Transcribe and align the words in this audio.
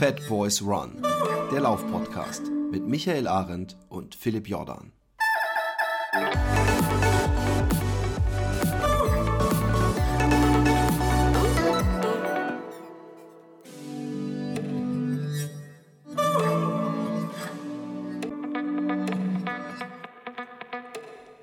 Fat 0.00 0.26
Boys 0.30 0.62
Run, 0.62 1.02
der 1.52 1.60
Laufpodcast 1.60 2.44
mit 2.70 2.86
Michael 2.86 3.28
Arendt 3.28 3.76
und 3.90 4.14
Philipp 4.14 4.48
Jordan. 4.48 4.92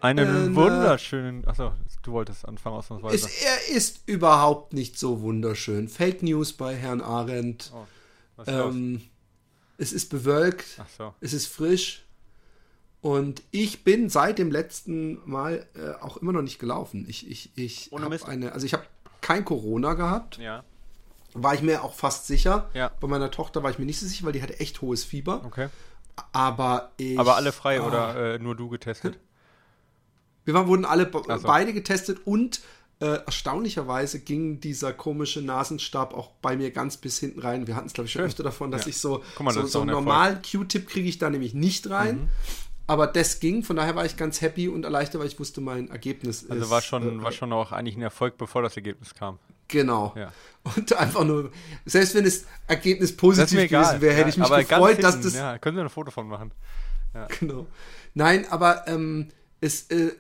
Einen 0.02 0.54
Äh, 0.54 0.56
wunderschönen. 0.56 1.48
Achso, 1.48 1.74
du 2.02 2.12
wolltest 2.12 2.48
anfangen 2.48 2.78
ausnahmsweise. 2.78 3.28
Es, 3.28 3.44
er 3.44 3.76
ist 3.76 4.02
überhaupt 4.08 4.74
nicht 4.74 4.98
so 4.98 5.22
wunderschön. 5.22 5.88
Fake 5.88 6.24
News 6.24 6.54
bei 6.54 6.76
Herrn 6.76 7.02
Arendt. 7.02 7.72
oh, 7.76 7.82
ist? 7.84 7.97
Ähm, 8.48 9.02
es 9.78 9.94
ist 9.94 10.10
bewölkt, 10.10 10.66
so. 10.98 11.14
es 11.22 11.34
ist 11.34 11.48
frisch. 11.48 12.04
Und 13.02 13.44
ich 13.52 13.84
bin 13.84 14.10
seit 14.10 14.40
dem 14.40 14.52
letzten 14.52 15.20
Mal 15.30 15.68
äh, 15.76 15.92
auch 16.04 16.18
immer 16.18 16.32
noch 16.34 16.42
nicht 16.42 16.58
gelaufen. 16.60 17.06
Ich, 17.08 17.30
ich, 17.30 17.52
ich 17.56 17.92
habe 17.92 18.18
eine, 18.26 18.52
also 18.54 18.66
ich 18.66 18.74
habe 18.74 18.84
kein 19.22 19.46
Corona 19.46 19.94
gehabt. 19.94 20.38
Ja, 20.40 20.64
War 21.34 21.54
ich 21.54 21.62
mir 21.62 21.84
auch 21.84 21.94
fast 21.94 22.26
sicher. 22.28 22.70
Ja. 22.74 22.92
Bei 23.00 23.08
meiner 23.08 23.30
Tochter 23.30 23.62
war 23.62 23.70
ich 23.70 23.78
mir 23.78 23.86
nicht 23.86 24.00
so 24.00 24.08
sicher, 24.08 24.26
weil 24.26 24.34
die 24.34 24.42
hatte 24.42 24.60
echt 24.60 24.82
hohes 24.82 25.04
Fieber. 25.04 25.44
okay. 25.46 25.70
Aber 26.32 26.92
ich. 26.98 27.20
Aber 27.20 27.36
alle 27.36 27.52
frei 27.52 27.80
Ah. 27.80 27.88
oder 27.88 28.34
äh, 28.36 28.40
nur 28.40 28.56
du 28.56 28.70
getestet? 28.70 29.20
Wir 30.46 30.56
waren, 30.56 30.68
wurden 30.68 30.86
alle 30.86 31.12
so. 31.12 31.48
beide 31.48 31.74
getestet 31.74 32.26
und 32.26 32.62
äh, 33.00 33.06
erstaunlicherweise 33.26 34.20
ging 34.20 34.60
dieser 34.60 34.92
komische 34.94 35.42
Nasenstab 35.42 36.14
auch 36.14 36.32
bei 36.42 36.56
mir 36.58 36.72
ganz 36.72 36.98
bis 36.98 37.20
hinten 37.20 37.40
rein. 37.42 37.68
Wir 37.68 37.76
hatten 37.76 37.88
es, 37.88 37.94
glaube 37.94 38.08
ich, 38.08 38.12
schon 38.12 38.22
Schön. 38.22 38.28
öfter 38.30 38.44
davon, 38.44 38.72
dass 38.72 38.84
Ja. 38.86 38.90
ich 38.90 38.98
so, 38.98 39.24
mal, 39.40 39.54
so, 39.54 39.62
das 39.62 39.72
so. 39.72 39.82
Mhm. 39.84 39.92
normalen 39.92 40.40
Q-Tip 40.42 40.88
kriege 40.88 41.08
ich 41.08 41.20
da 41.20 41.30
nämlich 41.30 41.54
nicht 41.54 41.90
rein. 41.90 42.30
Aber 42.90 43.06
das 43.06 43.40
ging, 43.42 43.64
von 43.64 43.76
daher 43.76 43.96
war 43.96 44.06
ich 44.06 44.16
ganz 44.16 44.40
happy 44.42 44.70
und 44.70 44.84
erleichtert, 44.86 45.20
weil 45.20 45.28
ich 45.28 45.38
wusste, 45.40 45.60
mein 45.62 45.90
Ergebnis 45.90 46.50
Also 46.50 46.64
ist. 46.64 46.70
war 46.70 46.82
schon, 46.82 47.20
äh, 47.20 47.24
war 47.24 47.32
schon 47.34 47.52
auch 47.54 47.72
eigentlich 47.74 47.98
ein 47.98 48.02
Erfolg, 48.02 48.38
bevor 48.38 48.62
das 48.62 48.76
Ergebnis 48.78 49.14
kam. 49.14 49.40
Genau. 49.68 50.14
Ja. 50.16 50.32
Und 50.76 50.94
einfach 50.94 51.26
nur, 51.26 51.52
selbst 51.86 52.16
wenn 52.16 52.24
das 52.24 52.46
Ergebnis 52.68 53.16
positiv 53.16 53.70
gewesen 53.70 54.02
wäre, 54.02 54.14
hätte 54.14 54.22
Ja, 54.22 54.28
ich 54.30 54.38
mich 54.38 54.68
gefreut, 54.70 55.04
dass 55.04 55.16
hinten, 55.16 55.28
das. 55.28 55.36
Ja, 55.36 55.58
können 55.58 55.76
Sie 55.76 55.82
ein 55.84 55.90
Foto 55.90 56.12
von 56.12 56.28
machen? 56.30 56.52
Genau. 57.40 57.68
Nein, 58.14 58.46
aber 58.50 58.88
ähm, 58.88 59.28
es, 59.60 59.90
äh, 59.92 59.96
äh, 60.08 60.14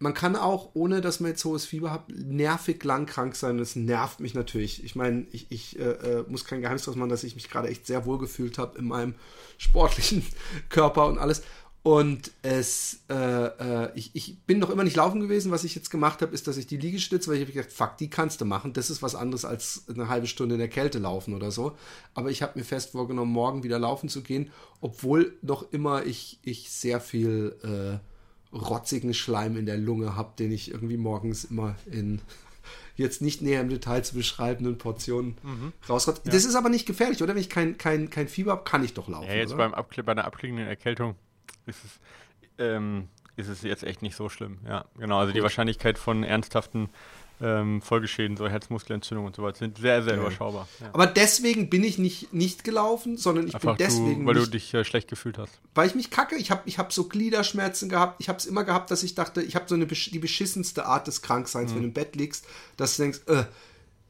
man 0.00 0.14
kann 0.14 0.34
auch, 0.34 0.70
ohne 0.72 1.02
dass 1.02 1.20
man 1.20 1.30
jetzt 1.30 1.44
hohes 1.44 1.66
Fieber 1.66 1.92
hat, 1.92 2.08
nervig 2.08 2.82
lang 2.84 3.04
krank 3.04 3.36
sein. 3.36 3.58
Das 3.58 3.76
nervt 3.76 4.18
mich 4.18 4.32
natürlich. 4.32 4.82
Ich 4.82 4.96
meine, 4.96 5.26
ich, 5.30 5.46
ich 5.50 5.78
äh, 5.78 5.82
äh, 5.82 6.24
muss 6.26 6.46
kein 6.46 6.62
Geheimnis 6.62 6.84
draus 6.84 6.96
machen, 6.96 7.10
dass 7.10 7.22
ich 7.22 7.34
mich 7.34 7.50
gerade 7.50 7.68
echt 7.68 7.86
sehr 7.86 8.06
wohl 8.06 8.18
gefühlt 8.18 8.56
habe 8.56 8.78
in 8.78 8.86
meinem 8.86 9.14
sportlichen 9.58 10.24
Körper 10.70 11.06
und 11.06 11.18
alles. 11.18 11.42
Und 11.82 12.30
es, 12.40 13.00
äh, 13.10 13.14
äh, 13.14 13.90
ich, 13.94 14.10
ich 14.14 14.38
bin 14.44 14.58
noch 14.58 14.70
immer 14.70 14.84
nicht 14.84 14.96
laufen 14.96 15.20
gewesen. 15.20 15.50
Was 15.50 15.64
ich 15.64 15.74
jetzt 15.74 15.90
gemacht 15.90 16.22
habe, 16.22 16.34
ist, 16.34 16.46
dass 16.46 16.56
ich 16.56 16.66
die 16.66 16.78
Liegestütze, 16.78 17.28
weil 17.28 17.36
ich 17.36 17.42
habe 17.42 17.52
gedacht, 17.52 17.72
fuck, 17.72 17.98
die 17.98 18.08
kannst 18.08 18.40
du 18.40 18.46
machen. 18.46 18.72
Das 18.72 18.88
ist 18.88 19.02
was 19.02 19.14
anderes 19.14 19.44
als 19.44 19.84
eine 19.88 20.08
halbe 20.08 20.26
Stunde 20.26 20.54
in 20.54 20.60
der 20.60 20.68
Kälte 20.68 20.98
laufen 20.98 21.34
oder 21.34 21.50
so. 21.50 21.76
Aber 22.14 22.30
ich 22.30 22.40
habe 22.40 22.58
mir 22.58 22.64
fest 22.64 22.92
vorgenommen, 22.92 23.32
morgen 23.32 23.64
wieder 23.64 23.78
laufen 23.78 24.08
zu 24.08 24.22
gehen, 24.22 24.50
obwohl 24.80 25.36
noch 25.42 25.72
immer 25.72 26.06
ich, 26.06 26.38
ich 26.42 26.70
sehr 26.70 27.00
viel 27.00 27.56
äh, 27.62 28.09
rotzigen 28.52 29.14
Schleim 29.14 29.56
in 29.56 29.66
der 29.66 29.78
Lunge 29.78 30.16
habe, 30.16 30.32
den 30.38 30.52
ich 30.52 30.70
irgendwie 30.70 30.96
morgens 30.96 31.44
immer 31.44 31.76
in 31.90 32.20
jetzt 32.96 33.22
nicht 33.22 33.40
näher 33.42 33.60
im 33.60 33.68
Detail 33.68 34.02
zu 34.02 34.14
beschreibenden 34.14 34.76
Portionen 34.78 35.36
Mhm. 35.42 35.72
rausrotze. 35.88 36.22
Das 36.26 36.44
ist 36.44 36.54
aber 36.54 36.68
nicht 36.68 36.86
gefährlich, 36.86 37.22
oder? 37.22 37.34
Wenn 37.34 37.40
ich 37.40 37.48
kein, 37.48 37.78
kein, 37.78 38.10
kein 38.10 38.28
Fieber 38.28 38.52
habe, 38.52 38.64
kann 38.64 38.84
ich 38.84 38.92
doch 38.94 39.08
laufen. 39.08 39.26
Ja, 39.28 39.34
jetzt 39.34 39.50
oder? 39.54 39.58
beim 39.58 39.74
Abkl 39.74 40.02
bei 40.02 40.12
einer 40.12 40.24
abklingenden 40.24 40.66
Erkältung 40.66 41.14
ist 41.66 41.78
es, 41.84 42.00
ähm, 42.58 43.08
ist 43.36 43.48
es 43.48 43.62
jetzt 43.62 43.84
echt 43.84 44.02
nicht 44.02 44.16
so 44.16 44.28
schlimm. 44.28 44.58
Ja, 44.66 44.84
genau. 44.98 45.18
Also 45.18 45.32
die 45.32 45.42
Wahrscheinlichkeit 45.42 45.96
von 45.98 46.24
ernsthaften 46.24 46.90
ähm, 47.40 47.80
Folgeschäden, 47.82 48.36
so 48.36 48.48
Herzmuskelentzündung 48.48 49.24
und 49.26 49.34
so 49.36 49.42
weiter, 49.42 49.58
sind 49.58 49.78
sehr, 49.78 50.02
sehr 50.02 50.16
überschaubar. 50.16 50.68
Ja. 50.80 50.90
Aber 50.92 51.06
deswegen 51.06 51.70
bin 51.70 51.82
ich 51.84 51.98
nicht, 51.98 52.32
nicht 52.34 52.64
gelaufen, 52.64 53.16
sondern 53.16 53.46
ich 53.48 53.54
Einfach 53.54 53.76
bin 53.76 53.86
deswegen 53.86 54.20
du, 54.22 54.26
weil 54.26 54.34
nicht, 54.34 54.46
du 54.46 54.50
dich 54.50 54.74
äh, 54.74 54.84
schlecht 54.84 55.08
gefühlt 55.08 55.38
hast. 55.38 55.58
weil 55.74 55.86
ich 55.86 55.94
mich 55.94 56.10
kacke. 56.10 56.36
Ich 56.36 56.50
habe 56.50 56.62
ich 56.66 56.78
hab 56.78 56.92
so 56.92 57.04
Gliederschmerzen 57.08 57.88
gehabt. 57.88 58.20
Ich 58.20 58.28
habe 58.28 58.38
es 58.38 58.46
immer 58.46 58.64
gehabt, 58.64 58.90
dass 58.90 59.02
ich 59.02 59.14
dachte, 59.14 59.42
ich 59.42 59.54
habe 59.56 59.64
so 59.68 59.74
eine 59.74 59.86
die 59.86 60.18
beschissenste 60.18 60.86
Art 60.86 61.06
des 61.06 61.22
Krankseins, 61.22 61.70
Mhm. 61.70 61.74
wenn 61.76 61.82
du 61.82 61.88
im 61.88 61.94
Bett 61.94 62.16
liegst, 62.16 62.44
dass 62.76 62.96
du 62.96 63.02
denkst, 63.02 63.20
äh, 63.26 63.44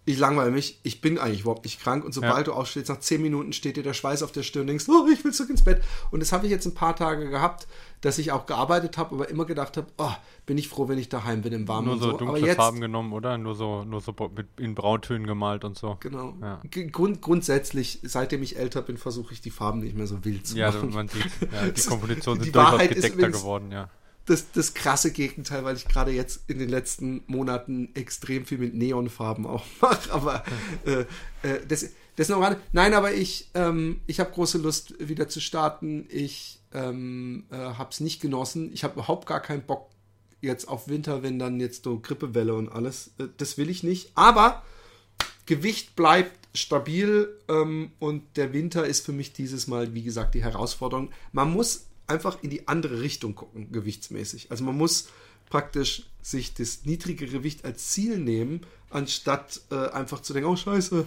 ich 0.06 0.18
langweile 0.18 0.50
mich, 0.50 0.80
ich 0.82 1.00
bin 1.00 1.18
eigentlich 1.18 1.42
überhaupt 1.42 1.64
nicht 1.64 1.80
krank. 1.80 2.04
Und 2.04 2.12
sobald 2.12 2.38
Ja. 2.38 2.42
du 2.44 2.52
aufstehst, 2.54 2.88
nach 2.88 3.00
zehn 3.00 3.20
Minuten 3.22 3.52
steht 3.52 3.76
dir 3.76 3.82
der 3.82 3.92
Schweiß 3.94 4.22
auf 4.22 4.32
der 4.32 4.42
Stirn 4.42 4.62
und 4.62 4.66
denkst, 4.68 4.86
oh, 4.88 5.06
ich 5.12 5.22
will 5.24 5.32
zurück 5.32 5.50
ins 5.50 5.62
Bett. 5.62 5.82
Und 6.10 6.20
das 6.20 6.32
habe 6.32 6.46
ich 6.46 6.50
jetzt 6.50 6.66
ein 6.66 6.74
paar 6.74 6.96
Tage 6.96 7.28
gehabt, 7.28 7.68
dass 8.00 8.18
ich 8.18 8.32
auch 8.32 8.46
gearbeitet 8.46 8.96
habe, 8.96 9.14
aber 9.14 9.28
immer 9.28 9.44
gedacht 9.44 9.76
habe, 9.76 9.86
oh, 9.98 10.10
bin 10.46 10.56
ich 10.56 10.68
froh, 10.68 10.88
wenn 10.88 10.98
ich 10.98 11.10
daheim 11.10 11.42
bin 11.42 11.52
im 11.52 11.68
Warmen 11.68 11.88
Nur 11.88 11.98
so 11.98 12.10
so. 12.12 12.16
Dunkle 12.16 12.46
jetzt, 12.46 12.56
Farben 12.56 12.80
genommen, 12.80 13.12
oder? 13.12 13.36
Nur 13.36 13.54
so, 13.54 13.84
nur 13.84 14.00
so 14.00 14.14
in 14.58 14.74
Brauntönen 14.74 15.26
gemalt 15.26 15.64
und 15.64 15.76
so. 15.78 15.96
Genau. 16.00 16.34
Ja. 16.40 16.60
Grund, 16.90 17.20
grundsätzlich, 17.20 18.00
seitdem 18.02 18.42
ich 18.42 18.56
älter 18.56 18.80
bin, 18.82 18.96
versuche 18.96 19.34
ich 19.34 19.42
die 19.42 19.50
Farben 19.50 19.80
nicht 19.80 19.94
mehr 19.96 20.06
so 20.06 20.24
wild 20.24 20.46
zu 20.46 20.56
Ja, 20.56 20.70
machen. 20.72 20.90
man 20.94 21.08
sieht, 21.08 21.24
ja, 21.52 21.68
die 21.76 21.80
Kompositionen 21.82 22.40
die 22.40 22.44
sind 22.46 22.56
durchaus 22.56 22.72
Wahrheit 22.72 22.90
ist 22.92 22.96
gedeckter 22.96 23.18
übrigens- 23.18 23.38
geworden, 23.40 23.70
ja. 23.70 23.90
Das, 24.26 24.52
das 24.52 24.74
krasse 24.74 25.12
Gegenteil, 25.12 25.64
weil 25.64 25.76
ich 25.76 25.88
gerade 25.88 26.12
jetzt 26.12 26.48
in 26.48 26.58
den 26.58 26.68
letzten 26.68 27.22
Monaten 27.26 27.94
extrem 27.94 28.46
viel 28.46 28.58
mit 28.58 28.74
Neonfarben 28.74 29.46
auch 29.46 29.64
mache. 29.80 30.12
Aber 30.12 30.44
äh, 30.84 31.00
äh, 31.42 31.66
das, 31.66 31.86
das 32.16 32.28
noch 32.28 32.40
ran. 32.40 32.56
Nein, 32.72 32.94
aber 32.94 33.12
ich, 33.12 33.50
ähm, 33.54 34.00
ich 34.06 34.20
habe 34.20 34.30
große 34.30 34.58
Lust, 34.58 34.94
wieder 35.00 35.28
zu 35.28 35.40
starten. 35.40 36.06
Ich 36.10 36.60
ähm, 36.72 37.44
äh, 37.50 37.56
habe 37.56 37.90
es 37.90 38.00
nicht 38.00 38.20
genossen. 38.20 38.72
Ich 38.72 38.84
habe 38.84 38.94
überhaupt 38.94 39.26
gar 39.26 39.40
keinen 39.40 39.62
Bock 39.62 39.90
jetzt 40.40 40.68
auf 40.68 40.88
Winter, 40.88 41.22
wenn 41.22 41.38
dann 41.38 41.60
jetzt 41.60 41.84
so 41.84 41.98
Grippewelle 41.98 42.54
und 42.54 42.68
alles. 42.68 43.12
Äh, 43.18 43.28
das 43.36 43.58
will 43.58 43.70
ich 43.70 43.82
nicht. 43.82 44.12
Aber 44.14 44.62
Gewicht 45.46 45.96
bleibt 45.96 46.40
stabil 46.54 47.28
ähm, 47.48 47.92
und 47.98 48.36
der 48.36 48.52
Winter 48.52 48.86
ist 48.86 49.04
für 49.04 49.12
mich 49.12 49.32
dieses 49.32 49.66
Mal, 49.66 49.94
wie 49.94 50.02
gesagt, 50.02 50.34
die 50.34 50.42
Herausforderung. 50.42 51.10
Man 51.32 51.52
muss 51.52 51.86
einfach 52.10 52.42
in 52.42 52.50
die 52.50 52.68
andere 52.68 53.00
Richtung 53.00 53.34
gucken, 53.34 53.72
gewichtsmäßig. 53.72 54.50
Also 54.50 54.64
man 54.64 54.76
muss 54.76 55.08
praktisch 55.48 56.04
sich 56.22 56.54
das 56.54 56.84
niedrige 56.84 57.26
Gewicht 57.26 57.64
als 57.64 57.88
Ziel 57.88 58.18
nehmen, 58.18 58.60
anstatt 58.90 59.62
äh, 59.70 59.88
einfach 59.88 60.20
zu 60.20 60.32
denken, 60.32 60.48
oh 60.50 60.56
scheiße, 60.56 61.06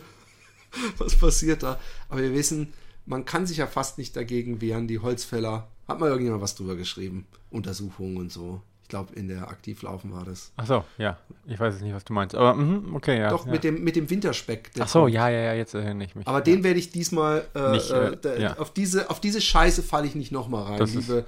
was 0.98 1.16
passiert 1.16 1.64
da? 1.64 1.80
Aber 2.10 2.22
wir 2.22 2.34
wissen, 2.34 2.74
man 3.06 3.26
kann 3.26 3.46
sich 3.46 3.58
ja 3.58 3.68
fast 3.68 3.98
nicht 3.98 4.16
dagegen 4.16 4.62
wehren. 4.62 4.88
Die 4.88 5.00
Holzfäller, 5.00 5.68
hat 5.88 6.00
mal 6.00 6.10
irgendjemand 6.10 6.42
was 6.42 6.56
drüber 6.56 6.76
geschrieben, 6.76 7.28
Untersuchungen 7.52 8.18
und 8.18 8.32
so. 8.32 8.62
Ich 8.94 8.96
glaube, 8.96 9.16
in 9.16 9.28
der 9.28 9.48
Aktivlaufen 9.48 10.14
war 10.14 10.24
das. 10.24 10.52
Ach 10.56 10.68
so, 10.68 10.84
ja. 11.00 11.18
Ich 11.48 11.60
weiß 11.60 11.74
jetzt 11.74 11.82
nicht, 11.82 11.96
was 11.96 12.06
du 12.06 12.14
meinst. 12.14 12.36
Aber, 12.36 12.54
mhm, 12.54 12.94
okay, 12.96 13.18
ja. 13.18 13.32
Doch, 13.32 13.48
ja. 13.48 13.52
mit, 13.52 13.64
dem, 13.64 13.84
mit 13.84 13.96
dem 13.96 14.08
Winterspeck. 14.08 14.70
Ach 14.80 14.88
so, 14.88 15.02
kommt. 15.02 15.14
ja, 15.16 15.30
ja, 15.30 15.40
ja, 15.40 15.54
jetzt 15.56 15.74
erinnere 15.74 16.06
ich 16.06 16.14
mich. 16.14 16.28
Aber 16.28 16.38
ja. 16.38 16.44
den 16.44 16.64
werde 16.64 16.78
ich 16.78 16.92
diesmal, 16.92 17.44
äh, 17.56 17.72
Nicht, 17.72 17.90
äh, 17.90 18.10
äh, 18.10 18.18
da- 18.22 18.36
ja. 18.36 18.58
auf, 18.60 18.72
diese, 18.72 19.10
auf 19.10 19.20
diese 19.20 19.42
Scheiße 19.42 19.82
falle 19.82 20.06
ich 20.06 20.14
nicht 20.14 20.32
nochmal 20.32 20.66
rein, 20.66 20.78
Das 20.78 20.94
liebe 20.94 21.26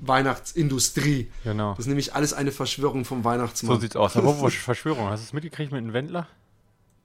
Weihnachtsindustrie. 0.00 1.30
Genau. 1.44 1.72
Das 1.72 1.80
ist 1.80 1.86
nämlich 1.88 2.14
alles 2.14 2.32
eine 2.32 2.50
Verschwörung 2.50 3.04
vom 3.04 3.18
So 3.18 3.24
Weihnachtsmann. 3.24 3.78
sieht's 3.78 3.94
aus. 3.94 4.16
Aber 4.16 4.32
Verschwörung, 4.50 5.10
hast 5.10 5.20
du 5.20 5.26
es 5.26 5.32
mitgekriegt 5.34 5.70
mit 5.70 5.82
einem 5.82 5.92
Wendler? 5.92 6.26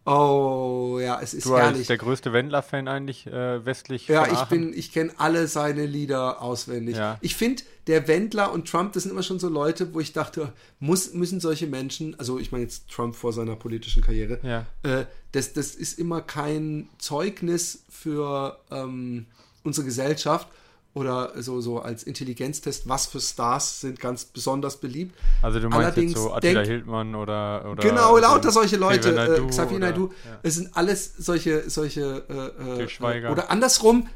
Oh, 0.07 0.99
ja, 0.99 1.19
es 1.21 1.33
ist 1.33 1.45
Du 1.45 1.57
herrlich. 1.57 1.87
der 1.87 1.97
größte 1.97 2.33
Wendler-Fan 2.33 2.87
eigentlich 2.87 3.27
äh, 3.27 3.65
westlich 3.65 4.07
Ja, 4.07 4.25
ich 4.31 4.43
bin, 4.45 4.73
ich 4.73 4.91
kenne 4.91 5.11
alle 5.17 5.47
seine 5.47 5.85
Lieder 5.85 6.41
auswendig. 6.41 6.95
Ja. 6.95 7.17
Ich 7.21 7.35
finde, 7.35 7.63
der 7.87 8.07
Wendler 8.07 8.51
und 8.51 8.69
Trump, 8.69 8.93
das 8.93 9.03
sind 9.03 9.11
immer 9.11 9.23
schon 9.23 9.39
so 9.39 9.49
Leute, 9.49 9.93
wo 9.93 9.99
ich 9.99 10.13
dachte, 10.13 10.53
muss, 10.79 11.13
müssen 11.13 11.39
solche 11.39 11.67
Menschen, 11.67 12.17
also 12.19 12.39
ich 12.39 12.51
meine 12.51 12.63
jetzt 12.63 12.89
Trump 12.89 13.15
vor 13.15 13.33
seiner 13.33 13.55
politischen 13.55 14.01
Karriere, 14.01 14.39
Ja. 14.43 14.65
äh, 14.83 15.05
das, 15.33 15.53
das 15.53 15.75
ist 15.75 15.99
immer 15.99 16.21
kein 16.21 16.89
Zeugnis 16.97 17.83
für 17.89 18.57
ähm, 18.71 19.25
unsere 19.63 19.85
Gesellschaft 19.85 20.47
oder 20.97 21.31
so, 21.41 21.61
so 21.61 21.79
als 21.79 22.03
Intelligenztest, 22.03 22.89
was 22.89 23.05
für 23.05 23.19
Stars 23.21 23.81
sind 23.81 23.99
ganz 23.99 24.25
besonders 24.25 24.77
beliebt. 24.77 25.15
Also 25.41 25.59
du 25.59 25.69
meinst 25.69 25.77
Allerdings 25.85 26.11
jetzt 26.13 26.21
so 26.21 26.33
Attila 26.33 26.53
denk- 26.53 26.67
Hildmann 26.67 27.15
oder, 27.15 27.69
oder 27.71 27.83
genau, 27.87 28.17
lauter 28.17 28.51
solche 28.51 28.77
Leute, 28.77 29.11
Xavier 29.13 29.23
äh, 29.23 29.27
Naidoo 29.29 29.47
Xavier 29.47 29.77
oder- 29.77 29.85
Naidoo, 29.87 30.09
ja. 30.25 30.39
es 30.43 30.55
sind 30.55 30.75
alles 30.75 31.13
solche, 31.17 31.69
solche 31.69 32.25
äh, 32.29 32.83
äh, 32.83 33.31
oder 33.31 33.49
andersrum, 33.51 34.07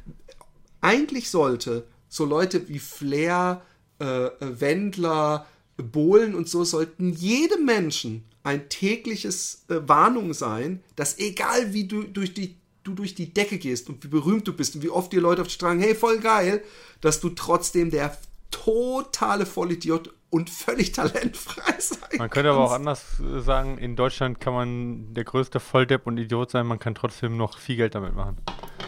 eigentlich 0.82 1.30
sollte 1.30 1.86
so 2.10 2.26
Leute 2.26 2.68
wie 2.68 2.80
Flair, 2.80 3.62
äh, 4.00 4.26
äh, 4.26 4.32
Wendler, 4.40 5.46
Bohlen 5.78 6.36
und 6.36 6.50
so 6.50 6.64
sollten 6.64 7.14
jedem 7.14 7.66
Menschen 7.66 8.26
ein 8.44 8.70
tägliches 8.70 9.66
äh, 9.70 9.76
Warnung 9.88 10.34
sein, 10.34 10.84
dass 10.96 11.18
egal 11.20 11.74
wie 11.74 11.86
du 11.88 12.04
durch 12.04 12.34
die 12.34 12.56
du 12.84 12.94
durch 12.94 13.16
die 13.16 13.34
Decke 13.34 13.58
gehst 13.58 13.90
und 13.90 14.04
wie 14.04 14.08
berühmt 14.08 14.48
du 14.48 14.54
bist 14.54 14.76
und 14.76 14.84
wie 14.84 14.90
oft 14.90 15.12
dir 15.12 15.22
Leute 15.22 15.42
auf 15.42 15.48
die 15.48 15.54
Straße 15.54 15.74
sagen, 15.76 15.82
hey, 15.82 15.96
voll 15.96 16.20
geil, 16.20 16.64
dass 17.02 17.20
du 17.20 17.30
trotzdem 17.30 17.92
der 17.92 18.18
totale 18.50 19.46
Vollidiot 19.46 20.14
und 20.30 20.50
völlig 20.50 20.92
talentfrei 20.94 21.80
sein 21.80 22.18
Man 22.18 22.30
könnte 22.30 22.52
aber 22.52 22.60
auch 22.60 22.72
kannst. 22.72 23.20
anders 23.20 23.20
äh, 23.20 23.42
sagen, 23.42 23.78
in 23.78 23.96
Deutschland 23.96 24.40
kann 24.40 24.54
man 24.54 25.14
der 25.14 25.24
größte 25.24 25.60
Volldepp 25.60 26.08
und 26.08 26.18
Idiot 26.18 26.52
sein, 26.52 26.66
man 26.66 26.80
kann 26.80 26.96
trotzdem 26.96 27.38
noch 27.38 27.58
viel 27.58 27.76
Geld 27.76 27.96
damit 27.96 28.16
machen. 28.16 28.38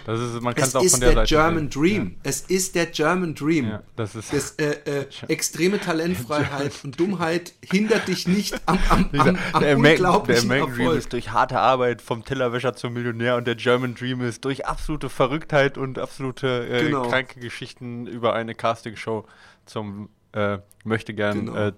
Das 0.06 0.20
ist, 0.20 0.42
man 0.42 0.54
kann 0.54 0.68
Es 0.68 0.76
auch 0.76 0.84
ist 0.84 0.92
von 0.92 1.00
der 1.00 1.10
der 1.14 1.18
Seite 1.26 1.36
German 1.36 1.72
sehen. 1.72 1.82
Dream. 1.82 2.16
Es 2.24 2.42
ist 2.42 2.76
der 2.76 2.88
German 2.88 3.36
Dream. 3.36 3.68
Ja, 3.70 3.84
das 3.96 4.16
ist 4.16 4.34
Das, 4.34 4.52
äh, 4.60 4.72
äh, 4.86 5.06
extreme 5.30 5.80
Talentfreiheit 5.80 6.74
und 6.84 7.00
Dummheit 7.00 7.54
hindert 7.64 8.08
dich 8.08 8.28
nicht 8.28 8.60
am, 8.66 8.78
am, 8.90 9.10
am, 9.14 9.28
am 9.28 9.28
der, 9.28 9.38
American, 9.54 9.62
der 9.64 9.78
unglaublichen 9.78 10.52
American 10.52 10.76
Dream 10.76 10.92
ist 10.98 11.14
durch 11.14 11.32
harte 11.32 11.60
Arbeit 11.60 12.02
vom 12.02 12.26
Tellerwäscher 12.26 12.74
zum 12.76 12.94
Millionär 12.94 13.38
und 13.38 13.48
der 13.48 13.56
German 13.56 13.96
Dream 13.96 14.22
ist 14.22 14.44
durch 14.46 14.66
absolute 14.66 15.10
Verrücktheit 15.10 15.78
und 15.78 15.98
absolute 16.00 16.68
äh, 16.70 16.84
Genau. 16.86 17.08
kranke 17.08 17.40
Geschichten 17.40 18.06
über 18.08 18.34
eine 18.34 18.56
Castingshow 18.56 19.26
zum 19.66 20.10
äh, 20.34 20.58
möchte 20.84 21.14
gern 21.14 21.46
Genau. 21.46 21.56
äh, 21.56 21.74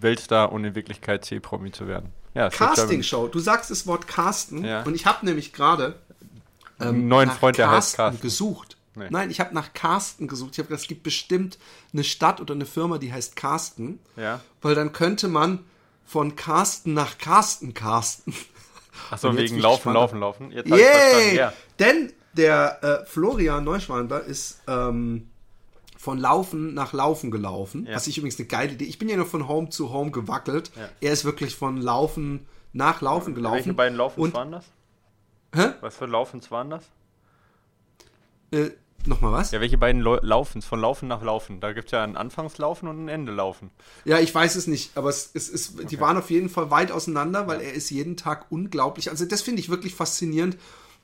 Weltstar 0.00 0.52
und 0.52 0.64
in 0.64 0.74
Wirklichkeit 0.74 1.24
C-Promi 1.26 1.70
zu 1.72 1.86
werden. 1.86 2.10
Ja, 2.34 2.48
Castingshow. 2.50 3.28
Du 3.28 3.38
sagst 3.38 3.70
das 3.70 3.86
Wort 3.86 4.06
Casten 4.08 4.64
Ja. 4.64 4.82
und 4.82 4.94
ich 4.94 5.06
habe 5.06 5.24
nämlich 5.26 5.52
gerade 5.52 5.96
ähm, 6.80 7.08
neuen 7.08 7.30
Freund, 7.30 7.58
der 7.58 7.70
heißt 7.70 7.96
Carsten 7.96 8.20
gesucht. 8.20 8.76
Nee. 8.94 9.08
Nein, 9.10 9.30
ich 9.30 9.40
habe 9.40 9.54
nach 9.54 9.74
Carsten 9.74 10.26
gesucht. 10.26 10.52
Ich 10.52 10.58
habe 10.58 10.68
gedacht, 10.68 10.82
es 10.82 10.88
gibt 10.88 11.02
bestimmt 11.02 11.58
eine 11.92 12.02
Stadt 12.02 12.40
oder 12.40 12.54
eine 12.54 12.64
Firma, 12.64 12.96
die 12.98 13.12
heißt 13.12 13.36
Carsten. 13.36 14.00
Ja. 14.16 14.40
Weil 14.62 14.74
dann 14.74 14.92
könnte 14.92 15.28
man 15.28 15.64
von 16.06 16.34
Carsten 16.34 16.94
nach 16.94 17.18
Carsten 17.18 17.74
Carsten. 17.74 18.34
Achso, 19.10 19.36
wegen 19.36 19.58
Laufen, 19.58 19.92
gespannt. 19.92 19.94
Laufen, 19.94 20.20
Laufen. 20.20 20.50
Jetzt 20.50 20.68
Yay! 20.68 21.36
ja. 21.36 21.52
Denn 21.78 22.12
der 22.32 22.82
äh, 22.82 23.06
Florian 23.06 23.64
Neuschwander 23.64 24.22
ist 24.22 24.62
ähm, 24.66 25.28
von 25.98 26.18
Laufen 26.18 26.72
nach 26.72 26.92
Laufen 26.92 27.30
gelaufen. 27.30 27.86
Ja. 27.86 27.96
Was 27.96 28.06
ich 28.06 28.16
übrigens 28.16 28.38
eine 28.38 28.48
geile 28.48 28.72
Idee. 28.72 28.84
Ich 28.84 28.98
bin 28.98 29.08
ja 29.08 29.16
nur 29.16 29.26
von 29.26 29.48
Home 29.48 29.68
zu 29.68 29.92
Home 29.92 30.10
gewackelt. 30.10 30.70
Ja. 30.74 30.88
Er 31.00 31.12
ist 31.12 31.24
wirklich 31.24 31.54
von 31.54 31.76
Laufen 31.80 32.46
nach 32.72 33.00
Laufen 33.00 33.34
gelaufen. 33.34 33.56
Welche 33.56 33.74
beiden 33.74 33.98
Laufens 33.98 34.24
Und, 34.24 34.34
waren 34.34 34.52
das? 34.52 34.64
Hä? 35.56 35.72
Was 35.80 35.96
für 35.96 36.06
Laufens 36.06 36.50
waren 36.50 36.70
das? 36.70 36.84
Äh, 38.50 38.70
Nochmal 39.06 39.32
was? 39.32 39.52
Ja, 39.52 39.60
welche 39.60 39.78
beiden 39.78 40.02
Lau- 40.02 40.18
Laufens? 40.20 40.66
Von 40.66 40.80
Laufen 40.80 41.06
nach 41.06 41.22
Laufen. 41.22 41.60
Da 41.60 41.72
gibt 41.72 41.86
es 41.86 41.92
ja 41.92 42.02
ein 42.02 42.16
Anfangslaufen 42.16 42.88
und 42.88 43.04
ein 43.04 43.08
Endelaufen. 43.08 43.70
Ja, 44.04 44.18
ich 44.18 44.34
weiß 44.34 44.56
es 44.56 44.66
nicht, 44.66 44.96
aber 44.96 45.10
es, 45.10 45.30
es, 45.32 45.48
es, 45.48 45.76
die 45.76 46.00
waren 46.00 46.16
auf 46.16 46.30
jeden 46.30 46.48
Fall 46.48 46.70
weit 46.70 46.90
auseinander, 46.90 47.46
weil 47.46 47.60
er 47.60 47.72
ist 47.72 47.90
jeden 47.90 48.16
Tag 48.16 48.46
unglaublich. 48.50 49.10
Also 49.10 49.24
das 49.24 49.42
finde 49.42 49.60
ich 49.60 49.68
wirklich 49.68 49.94
faszinierend, 49.94 50.56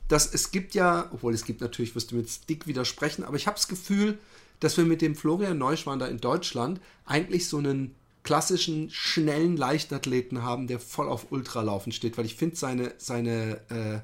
dass 0.09 0.33
es 0.33 0.51
gibt 0.51 0.73
ja, 0.75 1.07
obwohl 1.11 1.33
es 1.33 1.45
gibt 1.45 1.61
natürlich, 1.61 1.95
wirst 1.95 2.11
du 2.11 2.15
mir 2.15 2.21
jetzt 2.21 2.49
dick 2.49 2.67
widersprechen, 2.67 3.23
aber 3.23 3.37
ich 3.37 3.47
habe 3.47 3.55
das 3.55 3.69
Gefühl, 3.69 4.17
dass 4.59 4.75
wir 4.75 4.83
mit 4.83 5.01
dem 5.01 5.15
Florian 5.15 5.57
Neuschwander 5.57 6.09
in 6.09 6.19
Deutschland 6.19 6.81
eigentlich 7.05 7.47
so 7.47 7.57
einen 7.57 7.95
klassischen, 8.23 8.89
schnellen 8.89 9.55
Leichtathleten 9.55 10.43
haben, 10.43 10.67
der 10.67 10.79
voll 10.79 11.07
auf 11.07 11.31
Ultralaufen 11.31 11.91
steht, 11.93 12.17
weil 12.17 12.25
ich 12.25 12.35
finde 12.35 12.55
seine, 12.57 12.93
seine, 12.97 13.59
äh, 13.69 13.99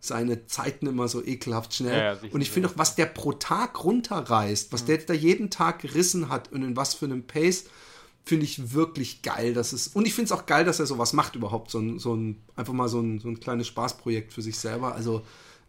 seine 0.00 0.46
Zeiten 0.46 0.86
immer 0.86 1.08
so 1.08 1.24
ekelhaft 1.24 1.74
schnell. 1.74 1.98
Ja, 1.98 2.14
ja, 2.14 2.18
und 2.30 2.40
ich 2.40 2.50
finde 2.50 2.68
auch, 2.68 2.74
was 2.76 2.94
der 2.94 3.06
pro 3.06 3.32
Tag 3.32 3.84
runterreißt, 3.84 4.72
was 4.72 4.84
der 4.84 4.96
jetzt 4.96 5.10
da 5.10 5.14
jeden 5.14 5.50
Tag 5.50 5.80
gerissen 5.80 6.28
hat 6.28 6.52
und 6.52 6.62
in 6.62 6.76
was 6.76 6.94
für 6.94 7.06
einem 7.06 7.26
Pace, 7.26 7.64
finde 8.24 8.44
ich 8.44 8.72
wirklich 8.74 9.22
geil. 9.22 9.54
Dass 9.54 9.72
es, 9.72 9.88
und 9.88 10.06
ich 10.06 10.14
finde 10.14 10.32
es 10.32 10.38
auch 10.38 10.46
geil, 10.46 10.64
dass 10.64 10.78
er 10.80 10.86
sowas 10.86 11.12
macht 11.12 11.34
überhaupt. 11.34 11.70
So 11.70 11.78
ein, 11.80 11.98
so 11.98 12.14
ein 12.14 12.42
einfach 12.56 12.72
mal 12.72 12.88
so 12.88 13.00
ein, 13.00 13.18
so 13.18 13.28
ein 13.28 13.40
kleines 13.40 13.66
Spaßprojekt 13.66 14.32
für 14.32 14.42
sich 14.42 14.58
selber. 14.58 14.94
Also, 14.94 15.22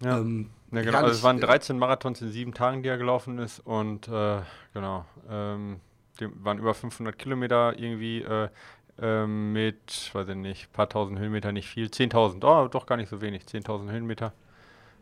Ja. 0.03 0.19
ähm, 0.19 0.49
Ja, 0.71 0.81
genau. 0.81 0.99
Also 0.99 1.11
es 1.11 1.23
waren 1.23 1.39
13 1.39 1.77
Marathons 1.79 2.21
in 2.21 2.31
sieben 2.31 2.53
Tagen, 2.53 2.83
die 2.83 2.89
er 2.89 2.97
gelaufen 2.97 3.39
ist 3.39 3.59
und 3.65 4.07
äh, 4.07 4.41
genau, 4.73 5.05
ähm, 5.29 5.79
waren 6.19 6.59
über 6.59 6.73
500 6.73 7.17
Kilometer 7.17 7.77
irgendwie 7.79 8.21
äh, 8.21 8.49
ähm, 9.01 9.53
mit, 9.53 10.09
weiß 10.13 10.29
ich 10.29 10.35
nicht, 10.35 10.73
paar 10.73 10.89
tausend 10.89 11.19
Höhenmeter, 11.19 11.51
nicht 11.51 11.67
viel, 11.67 11.87
10.000, 11.87 12.43
oh, 12.45 12.67
doch 12.67 12.85
gar 12.85 12.97
nicht 12.97 13.09
so 13.09 13.21
wenig, 13.21 13.43
10.000 13.43 13.91
Höhenmeter 13.91 14.33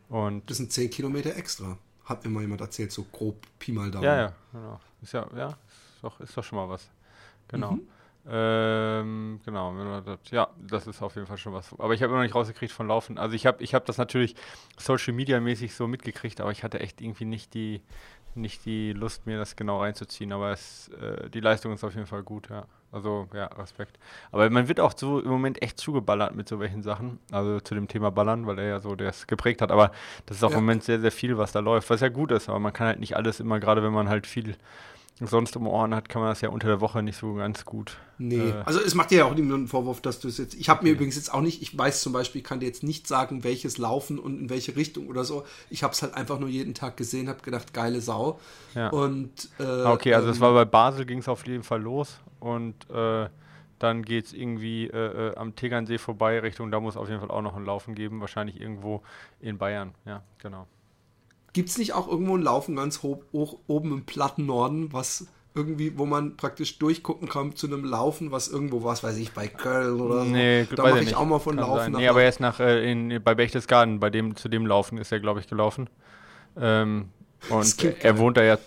und 0.10 0.50
Das 0.50 0.58
sind 0.58 0.72
10 0.72 0.90
Kilometer 0.90 1.36
extra. 1.36 1.78
Hat 2.06 2.24
mir 2.24 2.32
mal 2.32 2.42
jemand 2.42 2.62
erzählt, 2.62 2.92
so 2.92 3.06
grob 3.12 3.46
Pi 3.60 3.72
mal 3.72 3.92
Daumen. 3.92 4.06
ja, 4.06 4.16
ja, 4.18 4.34
genau, 4.54 4.80
ist 5.02 5.14
ja, 5.14 5.28
ja, 5.36 5.48
ist 5.48 6.04
doch, 6.04 6.20
ist 6.20 6.38
doch 6.38 6.44
schon 6.44 6.58
mal 6.58 6.70
was, 6.70 6.90
genau. 7.48 7.74
Mhm. 7.74 7.88
Ähm, 8.30 9.40
genau, 9.46 9.74
ja, 10.32 10.50
das 10.58 10.86
ist 10.86 11.02
auf 11.02 11.16
jeden 11.16 11.28
Fall 11.28 11.38
schon 11.38 11.54
was. 11.54 11.74
Aber 11.80 11.94
ich 11.94 12.02
habe 12.02 12.12
immer 12.12 12.18
noch 12.20 12.26
nicht 12.26 12.36
rausgekriegt 12.36 12.74
von 12.74 12.88
Laufen. 12.88 13.18
Also 13.18 13.36
ich 13.36 13.46
habe 13.46 13.64
ich 13.64 13.74
hab 13.74 13.86
das 13.86 13.98
natürlich 13.98 14.36
Social 14.78 15.14
Media 15.14 15.40
mäßig 15.40 15.74
so 15.74 15.88
mitgekriegt, 15.88 16.42
aber 16.42 16.52
ich 16.52 16.64
hatte 16.64 16.82
echt 16.82 17.00
irgendwie 17.00 17.24
nicht 17.24 17.54
die, 17.54 17.82
nicht 18.36 18.66
die 18.66 18.92
Lust, 18.92 19.28
mir 19.28 19.38
das 19.38 19.56
genau 19.56 19.80
reinzuziehen. 19.80 20.34
Aber 20.34 20.52
es, 20.52 20.90
äh, 20.90 21.30
die 21.30 21.40
Leistung 21.40 21.72
ist 21.72 21.86
auf 21.86 21.94
jeden 21.96 22.08
Fall 22.08 22.24
gut, 22.24 22.50
ja. 22.50 22.66
Also, 22.92 23.28
ja, 23.34 23.46
Respekt. 23.48 24.00
Aber 24.32 24.50
man 24.50 24.68
wird 24.70 24.80
auch 24.80 24.94
so 24.96 25.20
im 25.20 25.30
Moment 25.30 25.62
echt 25.62 25.78
zugeballert 25.78 26.36
mit 26.36 26.48
so 26.48 26.60
welchen 26.60 26.84
Sachen. 26.84 27.20
Also 27.32 27.60
zu 27.60 27.76
dem 27.76 27.88
Thema 27.88 28.12
Ballern, 28.12 28.48
weil 28.48 28.58
er 28.60 28.66
ja 28.68 28.80
so 28.80 28.96
das 28.96 29.28
geprägt 29.28 29.62
hat. 29.62 29.72
Aber 29.72 29.92
das 30.26 30.38
ist 30.38 30.44
auch 30.44 30.52
Ja. 30.52 30.58
im 30.58 30.64
Moment 30.64 30.84
sehr, 30.84 31.00
sehr 31.02 31.12
viel, 31.12 31.38
was 31.38 31.52
da 31.52 31.60
läuft, 31.60 31.90
was 31.90 32.00
ja 32.02 32.08
gut 32.10 32.32
ist. 32.32 32.48
Aber 32.48 32.60
man 32.60 32.72
kann 32.74 32.88
halt 32.88 33.00
nicht 33.00 33.16
alles 33.18 33.40
immer, 33.42 33.60
gerade 33.60 33.84
wenn 33.84 33.92
man 33.94 34.08
halt 34.08 34.26
viel 34.26 34.56
sonst 35.20 35.56
um 35.58 35.66
Ohren 35.68 35.96
hat, 35.96 36.10
kann 36.10 36.22
man 36.22 36.30
das 36.30 36.42
ja 36.42 36.50
unter 36.50 36.68
der 36.68 36.80
Woche 36.80 37.02
nicht 37.02 37.18
so 37.18 37.34
ganz 37.36 37.66
gut. 37.66 37.98
Nee, 38.20 38.50
Äh, 38.50 38.64
also 38.66 38.80
es 38.80 38.94
macht 38.94 39.12
dir 39.12 39.20
ja 39.20 39.26
auch 39.26 39.34
niemand 39.34 39.54
einen 39.54 39.68
Vorwurf, 39.68 40.02
dass 40.02 40.20
du 40.20 40.28
es 40.28 40.38
jetzt. 40.38 40.54
Ich 40.56 40.70
habe 40.70 40.84
mir 40.84 40.92
übrigens 40.92 41.16
jetzt 41.16 41.34
auch 41.34 41.42
nicht, 41.42 41.62
ich 41.62 41.76
weiß 41.78 42.02
zum 42.02 42.14
Beispiel, 42.14 42.42
ich 42.42 42.46
kann 42.48 42.60
dir 42.60 42.68
jetzt 42.68 42.84
nicht 42.84 43.08
sagen, 43.08 43.44
welches 43.44 43.78
Laufen 43.78 44.20
und 44.20 44.40
in 44.40 44.50
welche 44.50 44.76
Richtung 44.76 45.08
oder 45.08 45.24
so. 45.24 45.46
Ich 45.70 45.84
habe 45.84 45.94
es 45.94 46.02
halt 46.02 46.14
einfach 46.14 46.40
nur 46.40 46.50
jeden 46.50 46.74
Tag 46.76 46.98
gesehen, 46.98 47.30
habe 47.30 47.42
gedacht, 47.42 47.74
geile 47.74 48.02
Sau. 48.02 48.40
Ja. 48.76 48.90
Und 48.90 49.50
äh, 49.60 49.64
Okay, 49.64 50.14
also 50.14 50.30
es 50.30 50.38
ähm, 50.38 50.42
war 50.42 50.54
bei 50.54 50.66
Basel 50.66 51.06
ging 51.06 51.20
es 51.20 51.28
auf 51.28 51.46
jeden 51.48 51.64
Fall 51.64 51.82
los 51.82 52.20
und 52.40 52.90
äh, 52.90 53.30
dann 53.80 54.04
geht 54.04 54.26
es 54.26 54.34
irgendwie 54.34 54.88
äh, 54.88 55.30
äh, 55.30 55.36
am 55.36 55.56
Tegernsee 55.56 55.98
vorbei 55.98 56.40
Richtung, 56.40 56.72
da 56.72 56.80
muss 56.80 56.98
auf 56.98 57.10
jeden 57.10 57.20
Fall 57.20 57.32
auch 57.32 57.42
noch 57.42 57.56
ein 57.56 57.66
Laufen 57.66 57.96
geben, 57.96 58.22
wahrscheinlich 58.22 58.60
irgendwo 58.60 59.04
in 59.40 59.58
Bayern, 59.58 59.94
ja, 60.06 60.24
genau. 60.40 60.68
Gibt 61.58 61.70
es 61.70 61.80
nicht 61.80 61.94
auch 61.94 62.08
irgendwo 62.08 62.38
ein 62.38 62.44
Laufen 62.44 62.76
ganz 62.76 63.02
hoch, 63.02 63.18
hoch 63.34 63.58
oben 63.66 63.92
im 63.92 64.06
platten 64.06 64.46
Norden, 64.46 64.94
was 64.94 65.26
irgendwie, 65.56 65.98
wo 65.98 66.06
man 66.06 66.38
praktisch 66.38 66.78
durchgucken 66.78 67.28
kann 67.28 67.56
zu 67.56 67.66
einem 67.66 67.84
Laufen, 67.84 68.30
was 68.32 68.48
irgendwo, 68.48 68.84
was 68.84 69.02
weiß 69.04 69.18
ich, 69.18 69.32
bei 69.32 69.48
Köln 69.48 70.00
oder 70.00 70.24
Nee, 70.24 70.66
so. 70.66 70.76
Da 70.76 70.84
weiß 70.84 70.92
mache 70.92 71.00
ich 71.00 71.06
nicht. 71.08 71.18
auch 71.18 71.26
mal 71.26 71.40
von 71.40 71.56
Kann 71.56 71.66
Laufen 71.68 71.94
sein. 71.94 72.02
Nee, 72.02 72.08
aber 72.10 72.22
er 72.22 72.30
ist 72.30 72.40
nach, 72.40 72.60
äh, 72.60 72.92
in, 72.92 73.24
bei 73.24 73.34
Berchtesgaden, 73.34 74.00
bei 74.00 74.12
dem, 74.12 74.36
zu 74.36 74.50
dem 74.50 74.68
Laufen 74.68 75.00
ist 75.00 75.12
er, 75.12 75.20
glaube 75.20 75.40
ich, 75.40 75.48
gelaufen. 75.48 75.90
Ähm, 76.56 77.10
und 77.50 77.84
er 78.04 78.20
wohnt 78.20 78.38
da 78.38 78.44
ja 78.44 78.58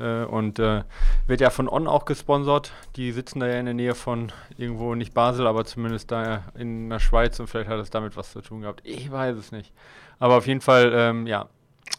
äh, 0.00 0.24
und 0.24 0.58
äh, 0.58 0.84
wird 1.26 1.42
ja 1.42 1.50
von 1.50 1.68
On 1.68 1.86
auch 1.86 2.06
gesponsert. 2.06 2.72
Die 2.96 3.12
sitzen 3.12 3.40
da 3.40 3.46
ja 3.46 3.58
in 3.58 3.66
der 3.66 3.74
Nähe 3.74 3.94
von 3.94 4.32
irgendwo, 4.56 4.94
nicht 4.94 5.12
Basel, 5.12 5.46
aber 5.46 5.66
zumindest 5.66 6.10
da 6.10 6.44
in 6.56 6.88
der 6.88 6.98
Schweiz 6.98 7.38
und 7.40 7.48
vielleicht 7.48 7.68
hat 7.68 7.78
es 7.78 7.90
damit 7.90 8.16
was 8.16 8.32
zu 8.32 8.40
tun 8.40 8.62
gehabt. 8.62 8.80
Ich 8.84 9.12
weiß 9.12 9.36
es 9.36 9.52
nicht. 9.52 9.74
Aber 10.18 10.38
auf 10.38 10.46
jeden 10.46 10.62
Fall, 10.62 10.92
ähm, 10.94 11.26
ja, 11.26 11.50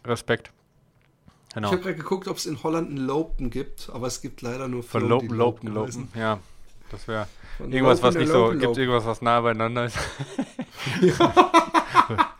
Respekt. 0.05 0.51
Genau. 1.53 1.67
Ich 1.67 1.73
habe 1.73 1.81
gerade 1.83 1.95
geguckt, 1.95 2.27
ob 2.27 2.37
es 2.37 2.45
in 2.45 2.61
Holland 2.61 2.89
einen 2.89 2.97
Lopen 2.97 3.49
gibt, 3.49 3.89
aber 3.91 4.07
es 4.07 4.21
gibt 4.21 4.41
leider 4.41 4.67
nur 4.67 4.83
Von 4.83 5.07
Lopen, 5.07 5.29
Lopen. 5.29 5.73
Lopen. 5.73 6.07
Ja, 6.13 6.39
das 6.91 7.07
wäre 7.07 7.27
irgendwas, 7.59 8.03
was 8.03 8.13
Lopen, 8.13 8.19
nicht 8.19 8.29
der 8.29 8.35
so, 8.35 8.41
Lopen, 8.45 8.59
gibt 8.59 8.63
Lopen. 8.65 8.81
irgendwas, 8.81 9.05
was 9.05 9.21
nah 9.21 9.41
beieinander 9.41 9.85
ist. 9.85 9.97
ja. 11.01 12.35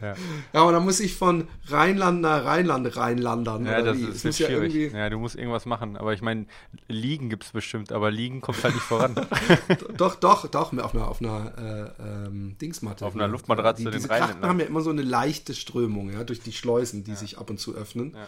Ja, 0.00 0.14
aber 0.52 0.72
da 0.72 0.80
muss 0.80 1.00
ich 1.00 1.14
von 1.14 1.48
Rheinland 1.66 2.20
nach 2.20 2.44
Rheinland 2.44 2.96
reinlandern. 2.96 3.66
Ja, 3.66 3.82
das 3.82 3.98
wie? 3.98 4.04
ist, 4.04 4.24
muss 4.24 4.38
ja 4.38 4.46
schwierig. 4.48 4.74
irgendwie- 4.74 4.96
Ja, 4.96 5.10
du 5.10 5.18
musst 5.18 5.36
irgendwas 5.36 5.66
machen. 5.66 5.96
Aber 5.96 6.12
ich 6.12 6.22
meine, 6.22 6.46
Liegen 6.88 7.28
gibt 7.30 7.44
es 7.44 7.52
bestimmt, 7.52 7.92
aber 7.92 8.10
Liegen 8.10 8.40
kommt 8.40 8.62
halt 8.64 8.74
nicht 8.74 8.84
voran. 8.84 9.14
Doch, 9.96 10.16
doch, 10.16 10.46
doch, 10.48 10.72
auf 10.72 10.94
einer, 10.94 11.08
auf 11.08 11.20
einer 11.20 11.92
äh, 11.98 12.26
ähm, 12.26 12.56
Dingsmatte. 12.60 13.04
Auf 13.06 13.14
einer 13.14 13.28
Luftmatratze 13.28 13.78
Die, 13.82 13.84
den 13.84 13.92
diese 13.94 14.08
Krachten 14.08 14.32
entlang. 14.32 14.50
haben 14.50 14.60
ja 14.60 14.66
immer 14.66 14.80
so 14.80 14.90
eine 14.90 15.02
leichte 15.02 15.54
Strömung, 15.54 16.12
ja, 16.12 16.24
durch 16.24 16.40
die 16.40 16.52
Schleusen, 16.52 17.04
die 17.04 17.14
sich 17.14 17.38
ab 17.38 17.50
und 17.50 17.58
zu 17.60 17.74
öffnen. 17.74 18.14
Ja. 18.14 18.26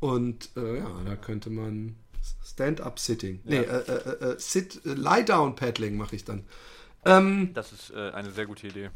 Und 0.00 0.50
äh, 0.56 0.78
ja, 0.78 0.86
da 1.06 1.16
könnte 1.16 1.50
man 1.50 1.96
Stand-up-Sitting. 2.44 3.40
Nee, 3.44 3.56
äh, 3.58 3.62
äh, 3.62 4.32
äh, 4.32 4.36
Sit, 4.38 4.80
äh, 4.86 4.94
Lie-down-Paddling 4.94 5.96
mache 5.96 6.16
ich 6.16 6.24
dann. 6.24 6.44
Ähm, 7.04 7.50
Das 7.54 7.72
ist 7.72 7.92
eine 7.92 8.30
sehr 8.30 8.46
gute 8.46 8.66
Idee. 8.68 8.90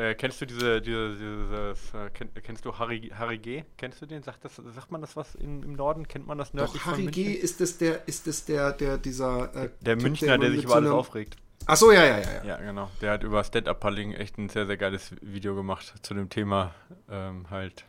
Äh, 0.00 0.14
kennst 0.14 0.40
du 0.40 0.46
diese, 0.46 0.80
diese 0.80 1.10
dieses, 1.14 1.94
äh, 1.94 2.08
kenn, 2.14 2.30
kennst 2.42 2.64
du 2.64 2.78
Harry, 2.78 3.12
Harry 3.14 3.36
G? 3.36 3.64
Kennst 3.76 4.00
du 4.00 4.06
den? 4.06 4.22
Sagt, 4.22 4.42
das, 4.44 4.56
sagt 4.56 4.90
man 4.90 5.02
das 5.02 5.14
was 5.14 5.34
in, 5.34 5.62
im 5.62 5.74
Norden? 5.74 6.08
Kennt 6.08 6.26
man 6.26 6.38
das 6.38 6.54
nördlich 6.54 6.82
doch, 6.82 6.92
Harry 6.92 7.06
G. 7.06 7.32
Ist 7.32 7.60
das 7.60 7.76
der, 7.76 8.08
ist 8.08 8.26
das 8.26 8.46
der, 8.46 8.72
der, 8.72 8.96
dieser 8.96 9.54
äh, 9.54 9.70
Der 9.82 9.96
Typ, 9.98 10.02
Münchner, 10.04 10.38
der 10.38 10.48
immer 10.48 10.56
sich 10.56 10.64
über 10.64 10.76
alles 10.76 10.90
aufregt. 10.90 11.36
Ach 11.66 11.76
so, 11.76 11.92
ja, 11.92 12.02
ja, 12.04 12.18
ja, 12.18 12.32
ja. 12.32 12.44
Ja, 12.44 12.56
genau. 12.56 12.90
Der 13.02 13.12
hat 13.12 13.22
über 13.22 13.44
Stand-Up-Paddling 13.44 14.14
echt 14.14 14.38
ein 14.38 14.48
sehr, 14.48 14.66
sehr 14.66 14.78
geiles 14.78 15.14
Video 15.20 15.54
gemacht 15.54 15.92
zu 16.00 16.14
dem 16.14 16.30
Thema 16.30 16.74
ähm, 17.10 17.50
halt. 17.50 17.84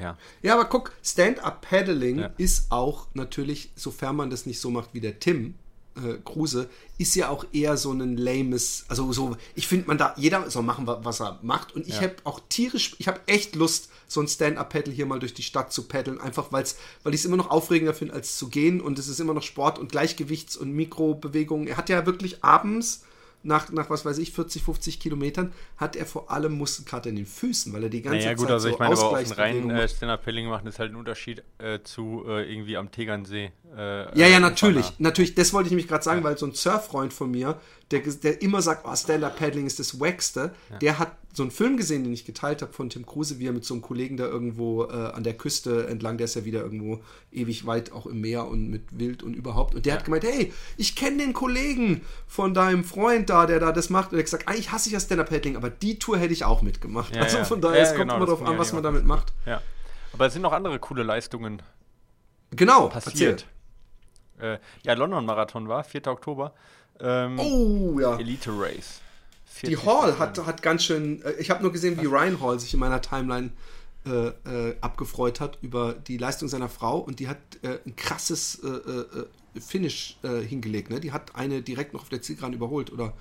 Ja. 0.00 0.16
Ja, 0.40 0.54
aber 0.54 0.64
guck, 0.64 0.92
Stand-up-Paddling 1.02 2.18
Ja. 2.20 2.30
ist 2.38 2.72
auch 2.72 3.08
natürlich, 3.12 3.72
sofern 3.74 4.16
man 4.16 4.30
das 4.30 4.46
nicht 4.46 4.60
so 4.60 4.70
macht 4.70 4.94
wie 4.94 5.00
der 5.00 5.18
Tim 5.18 5.56
äh, 6.04 6.18
Kruse, 6.24 6.68
ist 6.98 7.14
ja 7.14 7.28
auch 7.30 7.44
eher 7.52 7.76
so 7.76 7.92
ein 7.92 8.16
lames, 8.16 8.84
also 8.88 9.12
so, 9.12 9.36
ich 9.54 9.66
finde, 9.66 9.86
man 9.88 9.98
da, 9.98 10.14
jeder 10.16 10.50
soll 10.50 10.62
machen, 10.62 10.86
wa- 10.86 11.00
was 11.02 11.20
er 11.20 11.38
macht. 11.42 11.74
Und 11.74 11.86
ich 11.88 11.96
Ja. 11.96 12.02
habe 12.02 12.16
auch 12.24 12.40
tierisch, 12.48 12.94
ich 12.98 13.08
habe 13.08 13.20
echt 13.26 13.54
Lust, 13.56 13.88
so 14.06 14.20
ein 14.20 14.28
Stand-up-Paddle 14.28 14.92
hier 14.92 15.06
mal 15.06 15.18
durch 15.20 15.34
die 15.34 15.42
Stadt 15.42 15.72
zu 15.72 15.84
paddeln, 15.84 16.20
einfach 16.20 16.50
weil's, 16.52 16.76
weil 17.04 17.14
ich 17.14 17.20
es 17.20 17.24
immer 17.26 17.36
noch 17.36 17.50
aufregender 17.50 17.94
finde, 17.94 18.14
als 18.14 18.36
zu 18.36 18.48
gehen. 18.48 18.80
Und 18.80 18.98
es 18.98 19.06
ist 19.08 19.20
immer 19.20 19.34
noch 19.34 19.42
Sport 19.44 19.78
und 19.78 19.92
Gleichgewichts- 19.92 20.56
und 20.56 20.72
Mikrobewegungen. 20.72 21.68
Er 21.68 21.76
hat 21.76 21.88
ja 21.88 22.04
wirklich 22.06 22.42
abends 22.44 23.02
nach, 23.42 23.70
nach 23.70 23.88
was 23.90 24.04
weiß 24.04 24.18
ich, 24.18 24.32
40, 24.32 24.62
50 24.62 25.00
Kilometern, 25.00 25.52
hat 25.76 25.96
er 25.96 26.06
vor 26.06 26.30
allem 26.30 26.52
Muskelkater 26.52 27.08
in 27.10 27.16
den 27.16 27.26
Füßen, 27.26 27.72
weil 27.72 27.84
er 27.84 27.88
die 27.88 28.02
ganze 28.02 28.18
naja, 28.18 28.30
Zeit 28.30 28.38
gut, 28.38 28.50
also 28.50 28.68
so 28.68 28.74
ich 28.74 28.78
meine, 28.78 28.94
aber 28.94 29.02
auf 29.04 29.10
den 29.18 29.26
Ausgleichsbewegungen 29.32 29.76
äh, 29.76 29.88
Stand-Up-Paddling 29.88 30.46
machen 30.48 30.66
ist 30.66 30.78
halt 30.78 30.92
ein 30.92 30.96
Unterschied 30.96 31.42
äh, 31.58 31.78
zu 31.82 32.24
äh, 32.28 32.52
irgendwie 32.52 32.76
am 32.76 32.90
Tegernsee. 32.90 33.52
Äh, 33.76 34.18
Ja, 34.18 34.26
ja, 34.26 34.36
äh, 34.36 34.40
natürlich. 34.40 34.92
Natürlich, 34.98 35.34
das 35.34 35.52
wollte 35.52 35.68
ich 35.68 35.70
nämlich 35.72 35.88
gerade 35.88 36.04
sagen, 36.04 36.20
Ja. 36.20 36.24
weil 36.24 36.38
so 36.38 36.46
ein 36.46 36.52
Surffreund 36.52 37.12
von 37.12 37.30
mir, 37.30 37.58
der, 37.90 38.00
der 38.00 38.42
immer 38.42 38.62
sagt, 38.62 38.86
oh, 38.86 38.94
Stand-Up-Paddling 38.94 39.66
ist 39.66 39.78
das 39.78 39.98
Wackste, 39.98 40.54
der 40.80 40.98
hat 40.98 41.12
so 41.32 41.42
einen 41.42 41.50
Film 41.50 41.76
gesehen, 41.76 42.02
den 42.04 42.12
ich 42.12 42.24
geteilt 42.24 42.60
habe 42.62 42.72
von 42.72 42.90
Tim 42.90 43.06
Kruse, 43.06 43.38
wie 43.38 43.46
er 43.46 43.52
mit 43.52 43.64
so 43.64 43.74
einem 43.74 43.82
Kollegen 43.82 44.16
da 44.16 44.26
irgendwo 44.26 44.84
äh, 44.84 45.12
an 45.12 45.22
der 45.22 45.34
Küste 45.34 45.86
entlang, 45.86 46.18
der 46.18 46.24
ist 46.24 46.34
ja 46.34 46.44
wieder 46.44 46.60
irgendwo 46.60 47.00
ewig 47.30 47.66
weit 47.66 47.92
auch 47.92 48.06
im 48.06 48.20
Meer 48.20 48.48
und 48.48 48.68
mit 48.68 48.98
Wild 48.98 49.22
und 49.22 49.34
überhaupt. 49.34 49.74
Und 49.74 49.86
der 49.86 49.94
hat 49.94 50.04
gemeint, 50.04 50.24
hey, 50.24 50.52
ich 50.76 50.96
kenne 50.96 51.18
den 51.18 51.32
Kollegen 51.32 52.02
von 52.26 52.52
deinem 52.52 52.82
Freund 52.82 53.30
da, 53.30 53.46
der 53.46 53.60
da 53.60 53.70
das 53.70 53.90
macht. 53.90 54.10
Und 54.10 54.18
er 54.18 54.20
hat 54.20 54.26
gesagt, 54.26 54.48
eigentlich 54.48 54.72
hasse 54.72 54.88
ich 54.88 54.92
ja 54.92 55.00
Stand-Up-Paddling, 55.00 55.56
aber 55.56 55.70
die 55.70 55.98
Tour 55.98 56.18
hätte 56.18 56.32
ich 56.32 56.44
auch 56.44 56.62
mitgemacht. 56.62 57.14
Ja, 57.14 57.22
also 57.22 57.38
ja. 57.38 57.44
von 57.44 57.60
daher, 57.60 57.78
Ja, 57.78 57.82
es 57.84 57.90
kommt 57.90 58.02
genau, 58.02 58.16
immer 58.16 58.26
darauf 58.26 58.42
an, 58.42 58.52
ja 58.52 58.58
was 58.58 58.72
man 58.72 58.82
damit 58.82 59.04
macht. 59.04 59.32
Ja. 59.46 59.62
Aber 60.12 60.26
es 60.26 60.32
sind 60.32 60.42
noch 60.42 60.52
andere 60.52 60.78
coole 60.80 61.04
Leistungen 61.04 61.62
Genau, 62.52 62.88
passiert. 62.88 63.46
Äh, 64.40 64.58
ja, 64.82 64.94
London-Marathon 64.94 65.68
war, 65.68 65.84
4. 65.84 66.06
Oktober. 66.08 66.54
Ähm, 67.02 67.38
Oh, 67.38 67.98
ja. 68.00 68.18
Elite 68.18 68.50
Race. 68.52 69.00
Die 69.62 69.76
40 69.76 69.86
Hall 69.86 70.18
hat, 70.18 70.46
hat 70.46 70.62
ganz 70.62 70.84
schön. 70.84 71.22
äh, 71.22 71.32
Ich 71.38 71.50
habe 71.50 71.62
nur 71.62 71.72
gesehen, 71.72 72.00
wie 72.00 72.06
Ryan 72.06 72.40
Hall 72.40 72.58
sich 72.58 72.72
in 72.74 72.80
meiner 72.80 73.00
Timeline 73.02 73.50
äh, 74.06 74.28
äh, 74.70 74.76
abgefreut 74.80 75.40
hat 75.40 75.58
über 75.60 75.92
die 75.92 76.16
Leistung 76.16 76.48
seiner 76.48 76.68
Frau 76.70 76.98
und 76.98 77.20
die 77.20 77.28
hat 77.28 77.38
äh, 77.62 77.78
ein 77.84 77.96
krasses 77.96 78.60
äh, 78.64 78.68
äh, 78.68 79.60
Finish 79.60 80.16
hingelegt. 80.22 80.90
Ne? 80.90 81.00
Die 81.00 81.10
hat 81.12 81.34
eine 81.34 81.60
direkt 81.60 81.92
noch 81.92 82.02
auf 82.02 82.08
der 82.08 82.22
Zielgeraden 82.22 82.54
überholt 82.54 82.92
oder. 82.92 83.12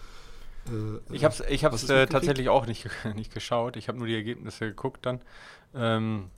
Ich 1.12 1.24
habe 1.24 1.34
es 1.34 1.42
ich 1.50 1.66
hab's, 1.66 1.88
tatsächlich 1.88 2.50
auch 2.50 2.68
nicht, 2.68 2.88
nicht 3.16 3.34
geschaut. 3.34 3.76
Ich 3.78 3.88
habe 3.88 3.98
nur 3.98 4.06
die 4.06 4.14
Ergebnisse 4.14 4.68
geguckt 4.68 5.06
dann. 5.08 5.22
Ähm, 5.74 6.30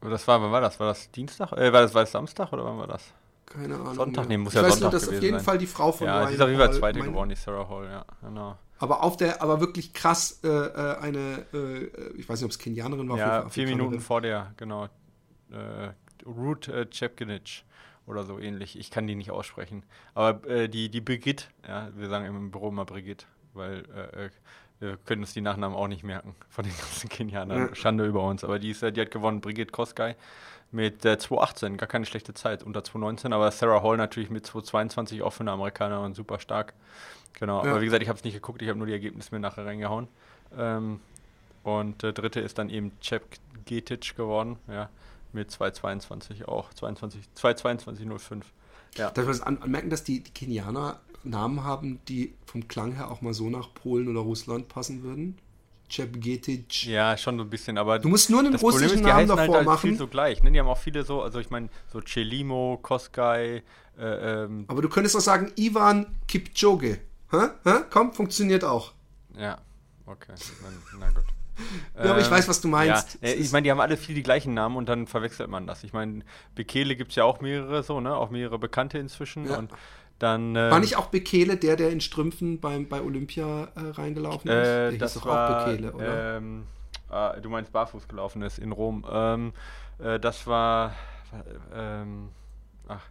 das 0.00 0.26
war, 0.26 0.42
wann 0.42 0.50
war 0.50 0.60
das? 0.60 0.80
War 0.80 0.88
das 0.88 1.10
Dienstag? 1.12 1.52
War, 1.52 1.70
das, 1.70 1.94
war 1.94 2.02
das 2.02 2.10
Samstag 2.12 2.52
oder 2.52 2.64
wann 2.64 2.78
war 2.78 2.88
das? 2.88 3.12
Keine 3.50 3.74
Ahnung. 3.74 3.94
Sonntag? 3.94 4.28
mehr. 4.28 4.38
Nee, 4.38 4.44
muss 4.44 4.54
ich 4.54 4.60
ja 4.60 4.66
weiß 4.66 4.78
Sonntag 4.78 4.92
nur, 4.92 5.00
dass 5.00 5.08
auf 5.08 5.22
jeden 5.22 5.36
sein. 5.36 5.44
Fall 5.44 5.58
die 5.58 5.66
Frau 5.66 5.92
von 5.92 6.06
ja, 6.06 6.18
Ryan 6.18 6.28
sie 6.28 6.34
ist 6.34 6.40
auf 6.40 6.48
jeden 6.48 6.60
Fall 6.60 6.72
Zweite 6.72 6.98
mein- 6.98 7.08
geworden, 7.08 7.28
die 7.30 7.36
Sarah 7.36 7.68
Hall, 7.68 7.84
ja, 7.86 8.04
genau. 8.22 8.56
Aber 8.80 9.02
auf 9.02 9.16
der, 9.16 9.42
aber 9.42 9.60
wirklich 9.60 9.92
krass 9.92 10.40
äh, 10.44 10.48
äh, 10.48 10.96
eine, 10.98 11.44
äh, 11.52 11.86
ich 12.16 12.28
weiß 12.28 12.40
nicht, 12.40 12.44
ob 12.44 12.50
es 12.52 12.58
Kenianerin 12.58 13.08
war. 13.08 13.18
Ja, 13.18 13.48
vier. 13.48 13.66
Minuten 13.66 14.00
vor 14.00 14.20
der, 14.20 14.52
genau. 14.56 14.84
Äh, 15.50 15.90
Ruth 16.24 16.68
äh, 16.68 16.86
Chepkinich 16.88 17.64
oder 18.06 18.24
so 18.24 18.38
ähnlich. 18.38 18.78
Ich 18.78 18.90
kann 18.90 19.06
die 19.06 19.14
nicht 19.16 19.30
aussprechen. 19.30 19.82
Aber 20.14 20.48
äh, 20.48 20.68
die, 20.68 20.90
die 20.90 21.00
Brigitte, 21.00 21.44
ja, 21.66 21.88
wir 21.96 22.08
sagen 22.08 22.24
im 22.26 22.50
Büro 22.50 22.68
immer 22.68 22.84
Brigitte, 22.84 23.26
weil 23.54 23.84
äh, 23.94 24.26
äh, 24.26 24.30
wir 24.80 24.96
können 24.98 25.22
uns 25.22 25.32
die 25.32 25.40
Nachnamen 25.40 25.76
auch 25.76 25.88
nicht 25.88 26.04
merken 26.04 26.36
von 26.48 26.64
den 26.64 26.72
ganzen 26.78 27.08
Kenianern. 27.08 27.58
Ja. 27.70 27.74
Schande 27.74 28.06
über 28.06 28.22
uns. 28.22 28.44
Aber 28.44 28.60
die, 28.60 28.70
ist, 28.70 28.82
äh, 28.84 28.92
die 28.92 29.00
hat 29.00 29.10
gewonnen, 29.10 29.40
Brigitte 29.40 29.72
Kosgei 29.72 30.16
mit 30.70 31.04
äh, 31.04 31.12
2,18. 31.14 31.76
Gar 31.76 31.88
keine 31.88 32.06
schlechte 32.06 32.34
Zeit, 32.34 32.62
unter 32.62 32.80
2,19. 32.80 33.32
Aber 33.32 33.50
Sarah 33.50 33.82
Hall 33.82 33.96
natürlich 33.96 34.30
mit 34.30 34.46
2,22 34.46 35.22
auch 35.22 35.32
für 35.32 35.40
eine 35.40 35.52
Amerikanerin 35.52 36.14
super 36.14 36.38
stark. 36.40 36.74
Genau, 37.34 37.64
Ja. 37.64 37.70
aber 37.72 37.80
wie 37.80 37.84
gesagt, 37.86 38.02
ich 38.02 38.08
habe 38.08 38.18
es 38.18 38.24
nicht 38.24 38.34
geguckt, 38.34 38.62
ich 38.62 38.68
habe 38.68 38.78
nur 38.78 38.86
die 38.86 38.92
Ergebnisse 38.92 39.34
mir 39.34 39.40
nachher 39.40 39.64
reingehauen. 39.64 40.08
Ähm, 40.56 41.00
und 41.62 42.02
der 42.02 42.12
dritte 42.12 42.40
ist 42.40 42.58
dann 42.58 42.70
eben 42.70 42.92
Cep 43.02 43.22
Getic 43.66 44.16
geworden, 44.16 44.56
ja, 44.66 44.88
mit 45.32 45.50
2,22 45.50 46.46
auch, 46.46 46.72
22, 46.72 47.20
2,22,05. 47.36 48.42
Ja. 48.96 49.10
Darf 49.10 49.26
man 49.26 49.40
an, 49.42 49.62
anmerken, 49.62 49.90
dass 49.90 50.02
die, 50.04 50.20
die 50.22 50.30
Kenianer 50.30 51.00
Namen 51.24 51.64
haben, 51.64 52.00
die 52.08 52.34
vom 52.46 52.66
Klang 52.68 52.92
her 52.92 53.10
auch 53.10 53.20
mal 53.20 53.34
so 53.34 53.50
nach 53.50 53.74
Polen 53.74 54.08
oder 54.08 54.20
Russland 54.20 54.68
passen 54.68 55.02
würden? 55.02 55.36
Cebgetic. 55.90 56.86
ja, 56.86 57.16
schon 57.16 57.36
so 57.38 57.44
ein 57.44 57.50
bisschen, 57.50 57.78
aber 57.78 57.98
Du 57.98 58.08
musst 58.08 58.30
nur 58.30 58.40
einen 58.40 58.54
russischen 58.54 58.86
ist, 58.86 58.96
die 58.98 59.02
Namen 59.02 59.16
halt, 59.16 59.30
davor 59.30 59.54
halt 59.56 59.80
viel 59.80 59.90
machen. 59.90 59.98
so 59.98 60.06
gleich, 60.06 60.42
ne? 60.42 60.50
Die 60.50 60.58
haben 60.58 60.68
auch 60.68 60.78
viele 60.78 61.02
so, 61.04 61.22
also 61.22 61.38
ich 61.40 61.50
meine, 61.50 61.68
so 61.92 62.00
Celimo, 62.00 62.78
Koskai, 62.82 63.62
äh, 63.98 64.44
ähm, 64.44 64.64
Aber 64.68 64.82
du 64.82 64.88
könntest 64.88 65.16
auch 65.16 65.20
sagen, 65.20 65.52
Ivan 65.56 66.06
Kipchoge. 66.28 67.00
Hä? 67.30 67.48
Hä? 67.64 67.72
Komm, 67.90 68.12
funktioniert 68.12 68.64
auch. 68.64 68.92
ja, 69.36 69.58
okay, 70.06 70.34
na, 70.98 71.08
gut. 71.10 71.24
Ja, 71.96 72.12
aber 72.12 72.20
ich 72.20 72.30
weiß, 72.30 72.46
was 72.46 72.60
du 72.60 72.68
meinst. 72.68 73.18
Ja, 73.20 73.30
äh, 73.30 73.34
ich 73.34 73.50
meine, 73.50 73.64
die 73.64 73.72
haben 73.72 73.80
alle 73.80 73.96
viel 73.96 74.14
die 74.14 74.22
gleichen 74.22 74.54
Namen 74.54 74.76
und 74.76 74.88
dann 74.88 75.08
verwechselt 75.08 75.50
man 75.50 75.66
das. 75.66 75.82
Ich 75.82 75.92
meine, 75.92 76.20
Bekele 76.54 76.94
gibt 76.94 77.10
es 77.10 77.16
ja 77.16 77.24
auch 77.24 77.40
mehrere 77.40 77.82
so, 77.82 78.00
ne? 78.00 78.14
Auch 78.14 78.30
mehrere 78.30 78.60
Bekannte 78.60 78.98
inzwischen. 78.98 79.46
Ja. 79.48 79.58
Und 79.58 79.72
dann. 80.18 80.56
ähm, 80.56 80.70
War 80.70 80.80
nicht 80.80 80.96
auch 80.96 81.06
Bekele 81.06 81.56
der, 81.56 81.76
der 81.76 81.90
in 81.90 82.00
Strümpfen 82.00 82.60
beim, 82.60 82.88
bei 82.88 83.00
Olympia 83.00 83.64
äh, 83.74 83.80
reingelaufen 83.90 84.50
ist? 84.50 84.56
Äh, 84.56 84.74
der 84.74 84.90
hieß 84.92 84.98
das 85.00 85.14
doch 85.14 85.26
war, 85.26 85.50
auch 85.50 85.64
Bekele, 85.66 85.92
oder? 85.92 86.36
Ähm, 86.36 86.64
ah, 87.08 87.32
du 87.40 87.48
meinst 87.48 87.72
barfuß 87.72 88.08
gelaufen 88.08 88.42
ist 88.42 88.58
in 88.58 88.72
Rom. 88.72 89.04
Ähm, 89.10 89.52
äh, 89.98 90.18
das 90.20 90.46
war, 90.46 90.94
ähm, 91.74 92.28
ach, 92.88 93.04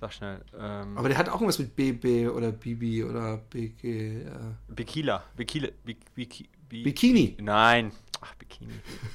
sag 0.00 0.12
schnell. 0.12 0.40
Ähm, 0.58 0.96
aber 0.96 1.08
der 1.08 1.18
hat 1.18 1.28
auch 1.28 1.34
irgendwas 1.34 1.58
mit 1.58 1.74
BB 1.76 2.28
oder 2.34 2.52
Bibi 2.52 3.04
oder 3.04 3.38
BG. 3.38 4.22
Äh, 4.22 4.30
Bikila, 4.68 5.22
Bikile, 5.36 5.72
Bik, 5.84 6.14
Bik, 6.14 6.48
Bi- 6.68 6.82
Bikini. 6.82 7.36
Nein, 7.40 7.92
ach 8.20 8.34
Bikini. 8.34 8.72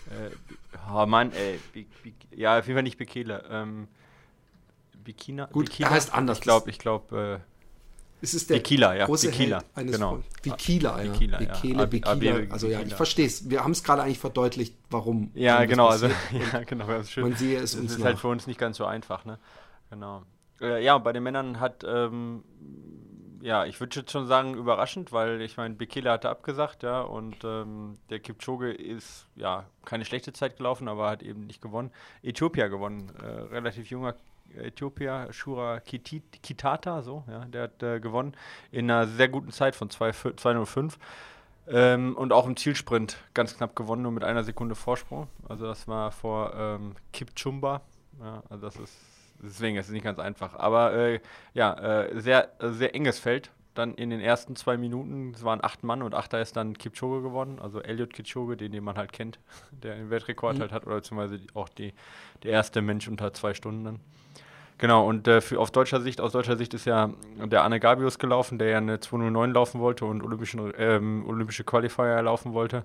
äh, 0.10 0.29
oh 0.93 1.05
Mann, 1.05 1.31
ey, 1.33 1.60
ja 2.36 2.60
auf 2.60 2.65
jeden 2.67 2.77
Fall 2.77 2.83
nicht 2.83 2.98
Bekele. 2.98 3.43
Ähm, 3.50 3.88
Bikina. 5.03 5.46
Gut, 5.46 5.67
Bikila? 5.70 5.89
er 5.89 5.93
heißt 5.96 6.13
anders. 6.13 6.38
Ich 6.39 6.43
glaube, 6.43 6.70
ich 6.70 6.79
glaube. 6.79 7.41
Es 8.24 8.36
ist 8.36 8.51
der 8.51 8.58
Bikila, 8.58 8.93
ja, 8.96 9.05
große 9.08 9.29
Bikila, 9.31 9.58
Held 9.58 9.65
eines 9.77 9.91
genau. 9.96 10.10
Volkes. 10.12 10.41
Bikila, 10.43 11.01
ja. 11.03 11.12
Bikila, 11.12 11.41
ja. 11.41 11.48
Bekele, 11.53 11.84
Ab- 11.84 11.89
Bikila. 11.89 12.53
Also 12.53 12.67
ja, 12.67 12.77
Bikila. 12.77 12.88
ich 12.88 12.93
verstehe 12.93 13.25
es. 13.25 13.50
Wir 13.50 13.63
haben 13.63 13.72
es 13.72 13.84
gerade 13.84 14.03
eigentlich 14.03 14.20
verdeutlicht, 14.20 14.75
warum. 14.91 15.31
Äh, 15.36 15.41
ja, 15.43 15.65
genau, 15.65 15.88
also 15.88 16.05
ja, 16.08 16.63
genau. 16.65 16.86
Das 16.86 17.05
ist 17.08 17.12
schön. 17.13 17.24
Man 17.24 17.36
sehe 17.36 17.58
es 17.60 17.72
Das 17.72 17.81
uns 17.81 17.91
ist 17.93 17.98
nach. 17.98 18.05
halt 18.05 18.20
für 18.20 18.27
uns 18.27 18.46
nicht 18.46 18.60
ganz 18.60 18.77
so 18.77 18.86
einfach, 18.86 19.25
ne? 19.25 19.39
Genau. 19.89 20.22
Äh, 20.62 20.84
ja, 20.84 20.98
bei 21.00 21.13
den 21.13 21.24
Männern 21.24 21.60
hat, 21.60 21.84
ähm, 21.84 22.43
ja, 23.41 23.65
ich 23.65 23.79
würde 23.79 24.00
jetzt 24.00 24.12
schon 24.12 24.27
sagen, 24.27 24.53
überraschend, 24.53 25.12
weil 25.12 25.41
ich 25.41 25.58
meine, 25.58 25.74
Bekele 25.74 26.12
hatte 26.12 26.29
abgesagt, 26.29 26.84
ja, 26.84 27.01
und 27.01 27.38
ähm, 27.43 27.98
der 28.12 28.20
Kipchoge 28.20 28.72
ist, 28.72 29.25
ja, 29.36 29.65
keine 29.84 30.05
schlechte 30.05 30.31
Zeit 30.31 30.58
gelaufen, 30.58 30.88
aber 30.88 31.10
hat 31.10 31.24
eben 31.24 31.48
nicht 31.48 31.60
gewonnen. 31.60 31.89
Äthiopia 32.22 32.67
gewonnen, 32.67 33.12
äh, 33.20 33.25
relativ 33.25 33.89
junger 33.89 34.13
Äthiopier, 34.58 35.27
Shura 35.31 35.79
Kitata, 35.79 37.01
so, 37.01 37.24
ja, 37.27 37.46
der 37.46 37.63
hat 37.63 37.84
äh, 37.84 38.00
gewonnen 38.00 38.36
in 38.72 38.89
einer 38.89 39.08
sehr 39.08 39.29
guten 39.29 39.51
Zeit 39.51 39.75
von 39.75 39.89
2,5 39.89 40.36
2,05. 40.36 40.93
Ähm, 41.67 42.15
und 42.17 42.34
auch 42.34 42.48
im 42.48 42.58
Zielsprint 42.58 43.17
ganz 43.34 43.55
knapp 43.55 43.75
gewonnen, 43.75 44.01
nur 44.01 44.12
mit 44.12 44.24
einer 44.24 44.43
Sekunde 44.43 44.75
Vorsprung. 44.75 45.27
Also 45.48 45.65
das 45.65 45.88
war 45.88 46.12
vor 46.12 46.53
ähm, 46.55 46.96
Kipchumba. 47.13 47.81
Ja, 48.20 48.43
also 48.50 48.65
das 48.65 48.75
ist 48.77 48.93
deswegen 49.41 49.77
ist 49.77 49.88
es 49.88 49.91
nicht 49.91 50.03
ganz 50.03 50.20
einfach. 50.20 50.55
Aber 50.55 50.93
äh, 50.93 51.20
ja, 51.53 51.74
äh, 52.03 52.20
sehr, 52.20 52.51
äh, 52.62 52.70
sehr 52.70 52.96
enges 52.96 53.20
Feld. 53.20 53.51
Dann 53.74 53.94
in 53.96 54.10
den 54.10 54.20
ersten 54.20 54.56
zwei 54.56 54.75
Minuten, 54.78 55.32
es 55.34 55.44
waren 55.44 55.63
acht 55.63 55.84
Mann 55.84 56.01
und 56.01 56.13
achter 56.13 56.42
ist 56.42 56.58
dann 56.58 56.78
Kipchoge 56.78 57.22
gewonnen, 57.22 57.60
also 57.60 57.82
Elliot 57.82 58.12
Kipchoge, 58.13 58.58
den, 58.58 58.72
den 58.74 58.84
man 58.84 58.98
halt 58.98 59.13
kennt, 59.13 59.40
der 59.84 59.96
den 59.96 60.10
Weltrekord 60.10 60.58
Mhm. 60.58 60.62
halt 60.62 60.72
hat, 60.72 60.86
oder 60.86 60.96
beziehungsweise 60.96 61.40
auch 61.54 61.70
die, 61.70 61.94
der 62.44 62.51
erste 62.51 62.82
Mensch 62.82 63.08
unter 63.08 63.34
zwei 63.34 63.54
Stunden 63.54 63.84
dann. 63.86 64.00
Genau, 64.78 65.08
und 65.08 65.28
äh, 65.28 65.42
für, 65.42 65.60
auf 65.60 65.70
deutscher 65.70 66.01
Sicht, 66.01 66.20
aus 66.20 66.32
deutscher 66.32 66.58
Sicht 66.58 66.74
ist 66.74 66.86
ja 66.86 67.12
der 67.38 67.63
Arne 67.63 67.80
Gabius 67.80 68.18
gelaufen, 68.18 68.58
der 68.58 68.70
ja 68.70 68.78
eine 68.80 69.00
209 69.00 69.54
laufen 69.54 69.80
wollte 69.80 70.06
und 70.06 70.24
olympischen, 70.24 70.74
ähm, 70.78 71.24
olympische 71.28 71.63
Qualifier 71.63 72.22
laufen 72.24 72.54
wollte. 72.54 72.84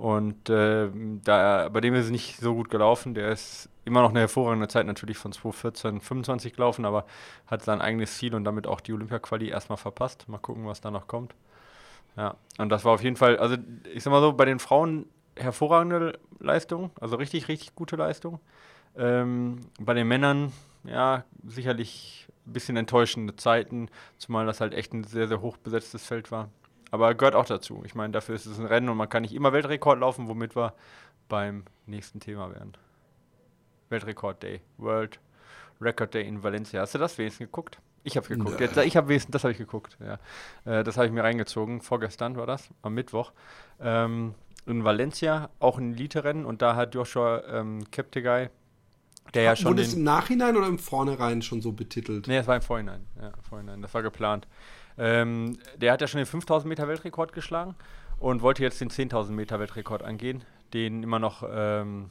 Und 0.00 0.48
ähm, 0.48 1.20
da, 1.24 1.68
bei 1.68 1.82
dem 1.82 1.92
ist 1.92 2.06
es 2.06 2.10
nicht 2.10 2.38
so 2.38 2.54
gut 2.54 2.70
gelaufen. 2.70 3.12
Der 3.12 3.32
ist 3.32 3.68
immer 3.84 4.00
noch 4.00 4.08
eine 4.08 4.20
hervorragende 4.20 4.66
Zeit 4.66 4.86
natürlich 4.86 5.18
von 5.18 5.30
2014, 5.30 6.00
25 6.00 6.54
gelaufen, 6.54 6.86
aber 6.86 7.04
hat 7.46 7.62
sein 7.62 7.82
eigenes 7.82 8.16
Ziel 8.16 8.34
und 8.34 8.44
damit 8.44 8.66
auch 8.66 8.80
die 8.80 8.94
Olympia-Quali 8.94 9.50
erstmal 9.50 9.76
verpasst. 9.76 10.26
Mal 10.26 10.38
gucken, 10.38 10.66
was 10.66 10.80
da 10.80 10.90
noch 10.90 11.06
kommt. 11.06 11.34
Ja, 12.16 12.36
und 12.56 12.70
das 12.70 12.86
war 12.86 12.94
auf 12.94 13.02
jeden 13.02 13.16
Fall, 13.16 13.36
also 13.36 13.56
ich 13.92 14.02
sag 14.02 14.10
mal 14.10 14.22
so, 14.22 14.32
bei 14.32 14.46
den 14.46 14.58
Frauen 14.58 15.04
hervorragende 15.36 16.18
Leistung, 16.38 16.90
also 16.98 17.16
richtig, 17.16 17.48
richtig 17.48 17.74
gute 17.74 17.96
Leistung. 17.96 18.40
Ähm, 18.96 19.58
bei 19.78 19.92
den 19.92 20.08
Männern, 20.08 20.50
ja, 20.84 21.24
sicherlich 21.46 22.26
ein 22.46 22.54
bisschen 22.54 22.78
enttäuschende 22.78 23.36
Zeiten, 23.36 23.90
zumal 24.16 24.46
das 24.46 24.62
halt 24.62 24.72
echt 24.72 24.94
ein 24.94 25.04
sehr, 25.04 25.28
sehr 25.28 25.42
hoch 25.42 25.58
besetztes 25.58 26.06
Feld 26.06 26.32
war. 26.32 26.48
Aber 26.90 27.14
gehört 27.14 27.34
auch 27.34 27.46
dazu. 27.46 27.82
Ich 27.84 27.94
meine, 27.94 28.12
dafür 28.12 28.34
ist 28.34 28.46
es 28.46 28.58
ein 28.58 28.66
Rennen 28.66 28.88
und 28.88 28.96
man 28.96 29.08
kann 29.08 29.22
nicht 29.22 29.34
immer 29.34 29.52
Weltrekord 29.52 30.00
laufen, 30.00 30.28
womit 30.28 30.56
wir 30.56 30.74
beim 31.28 31.64
nächsten 31.86 32.20
Thema 32.20 32.52
wären. 32.52 32.76
Weltrekord 33.88 34.42
Day, 34.42 34.60
World 34.78 35.20
Record 35.80 36.14
Day 36.14 36.26
in 36.26 36.42
Valencia. 36.42 36.80
Hast 36.80 36.94
du 36.94 36.98
das 36.98 37.16
wenigstens 37.18 37.46
geguckt? 37.46 37.78
Ich 38.02 38.16
habe 38.16 38.26
geguckt. 38.26 38.60
Jetzt, 38.60 38.76
ich 38.78 38.96
habe 38.96 39.08
wenigstens, 39.08 39.32
das 39.32 39.44
habe 39.44 39.52
ich 39.52 39.58
geguckt. 39.58 39.98
Ja. 40.00 40.18
Äh, 40.64 40.84
das 40.84 40.96
habe 40.96 41.06
ich 41.06 41.12
mir 41.12 41.22
reingezogen. 41.22 41.80
Vorgestern 41.80 42.36
war 42.36 42.46
das, 42.46 42.68
am 42.82 42.94
Mittwoch. 42.94 43.32
Ähm, 43.80 44.34
in 44.66 44.84
Valencia, 44.84 45.50
auch 45.58 45.78
ein 45.78 45.94
Elite-Rennen 45.94 46.44
und 46.44 46.62
da 46.62 46.76
hat 46.76 46.94
Joshua 46.94 47.42
ähm, 47.48 47.90
Keptegei, 47.90 48.50
der 49.34 49.42
ja 49.42 49.56
schon 49.56 49.72
Wurde 49.72 49.82
es 49.82 49.94
im 49.94 50.02
Nachhinein 50.02 50.56
oder 50.56 50.66
im 50.66 50.78
Vornherein 50.78 51.42
schon 51.42 51.60
so 51.60 51.72
betitelt? 51.72 52.26
Nee, 52.26 52.38
es 52.38 52.46
war 52.46 52.56
im 52.56 52.62
Vorhinein. 52.62 53.06
Ja, 53.20 53.28
im 53.28 53.42
Vorhinein. 53.42 53.82
Das 53.82 53.94
war 53.94 54.02
geplant. 54.02 54.46
Ähm, 55.00 55.58
der 55.78 55.92
hat 55.92 56.02
ja 56.02 56.06
schon 56.06 56.18
den 56.18 56.26
5000 56.26 56.68
Meter 56.68 56.86
Weltrekord 56.86 57.32
geschlagen 57.32 57.74
und 58.18 58.42
wollte 58.42 58.62
jetzt 58.62 58.82
den 58.82 58.90
10.000 58.90 59.30
Meter 59.30 59.58
Weltrekord 59.58 60.02
angehen, 60.02 60.44
den 60.74 61.02
immer 61.02 61.18
noch 61.18 61.42
ähm, 61.50 62.10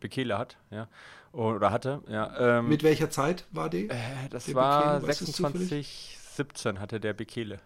Bekele 0.00 0.38
hat, 0.38 0.56
ja, 0.70 0.88
oder 1.32 1.70
hatte, 1.70 2.00
ja. 2.08 2.58
Ähm, 2.58 2.68
Mit 2.70 2.82
welcher 2.82 3.10
Zeit 3.10 3.44
war 3.52 3.68
die? 3.68 3.90
Äh, 3.90 3.96
das 4.30 4.52
war 4.54 5.02
26, 5.02 6.18
17 6.18 6.80
hatte 6.80 6.98
der 6.98 7.12
Bekele, 7.12 7.60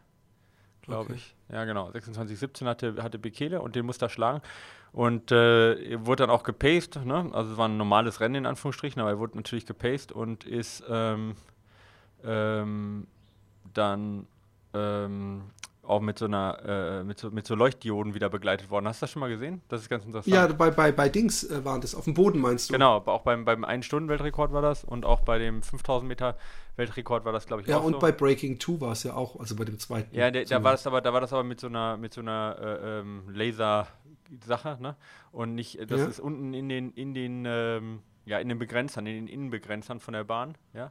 glaube 0.82 1.04
okay. 1.04 1.14
ich. 1.14 1.36
Ja, 1.52 1.64
genau, 1.64 1.92
26, 1.92 2.36
17 2.36 2.66
hatte, 2.66 2.96
hatte 3.00 3.20
Bekele 3.20 3.62
und 3.62 3.76
den 3.76 3.86
musste 3.86 4.06
er 4.06 4.08
schlagen. 4.08 4.42
Und 4.90 5.30
äh, 5.30 6.04
wurde 6.04 6.24
dann 6.24 6.30
auch 6.30 6.42
gepaced, 6.42 7.04
ne? 7.04 7.30
also 7.32 7.52
es 7.52 7.58
war 7.58 7.68
ein 7.68 7.76
normales 7.76 8.20
Rennen 8.20 8.36
in 8.36 8.46
Anführungsstrichen, 8.46 9.00
aber 9.00 9.10
er 9.10 9.18
wurde 9.20 9.36
natürlich 9.36 9.66
gepaced 9.66 10.12
und 10.12 10.44
ist 10.44 10.84
ähm, 10.88 11.36
ähm, 12.24 13.06
dann 13.72 14.26
ähm, 14.74 15.42
auch 15.86 16.00
mit 16.00 16.18
so 16.18 16.24
einer, 16.24 16.58
äh, 16.64 17.04
mit, 17.04 17.18
so, 17.18 17.30
mit 17.30 17.46
so 17.46 17.54
Leuchtdioden 17.54 18.14
wieder 18.14 18.28
begleitet 18.28 18.70
worden. 18.70 18.88
Hast 18.88 19.00
du 19.00 19.04
das 19.04 19.10
schon 19.10 19.20
mal 19.20 19.28
gesehen? 19.28 19.62
Das 19.68 19.80
ist 19.80 19.88
ganz 19.88 20.04
interessant. 20.04 20.34
Ja, 20.34 20.46
bei, 20.46 20.70
bei, 20.70 20.92
bei 20.92 21.08
Dings 21.08 21.44
äh, 21.44 21.64
waren 21.64 21.80
das, 21.80 21.94
auf 21.94 22.04
dem 22.04 22.14
Boden 22.14 22.40
meinst 22.40 22.70
du? 22.70 22.72
Genau, 22.72 22.96
auch 22.96 23.22
beim, 23.22 23.44
beim 23.44 23.64
1-Stunden-Weltrekord 23.64 24.52
war 24.52 24.62
das 24.62 24.84
und 24.84 25.04
auch 25.04 25.20
bei 25.20 25.38
dem 25.38 25.62
5000 25.62 26.08
Meter 26.08 26.36
Weltrekord 26.76 27.24
war 27.24 27.32
das, 27.32 27.46
glaube 27.46 27.62
ich, 27.62 27.68
ja, 27.68 27.78
auch 27.78 27.84
und 27.84 27.94
so. 27.94 27.98
bei 27.98 28.12
Breaking 28.12 28.58
2 28.58 28.80
war 28.80 28.92
es 28.92 29.02
ja 29.04 29.14
auch, 29.14 29.38
also 29.38 29.54
bei 29.56 29.64
dem 29.64 29.78
zweiten. 29.78 30.14
Ja, 30.14 30.30
der, 30.30 30.44
da 30.44 30.62
war 30.62 30.72
das 30.72 30.86
aber, 30.86 31.00
da 31.00 31.12
war 31.12 31.20
das 31.20 31.32
aber 31.32 31.44
mit 31.44 31.60
so 31.60 31.68
einer, 31.68 31.96
mit 31.96 32.12
so 32.14 32.20
einer 32.20 32.56
äh, 32.60 33.00
ähm, 33.00 33.22
Laser-Sache, 33.28 34.78
ne? 34.80 34.96
Und 35.30 35.54
nicht, 35.54 35.78
das 35.90 36.00
ja. 36.00 36.06
ist 36.06 36.20
unten 36.20 36.54
in 36.54 36.68
den, 36.68 36.92
in 36.92 37.14
den, 37.14 37.44
ähm, 37.46 38.00
ja, 38.24 38.38
in 38.38 38.48
den 38.48 38.58
Begrenzern, 38.58 39.06
in 39.06 39.14
den 39.14 39.28
Innenbegrenzern 39.28 40.00
von 40.00 40.14
der 40.14 40.24
Bahn, 40.24 40.56
ja. 40.72 40.90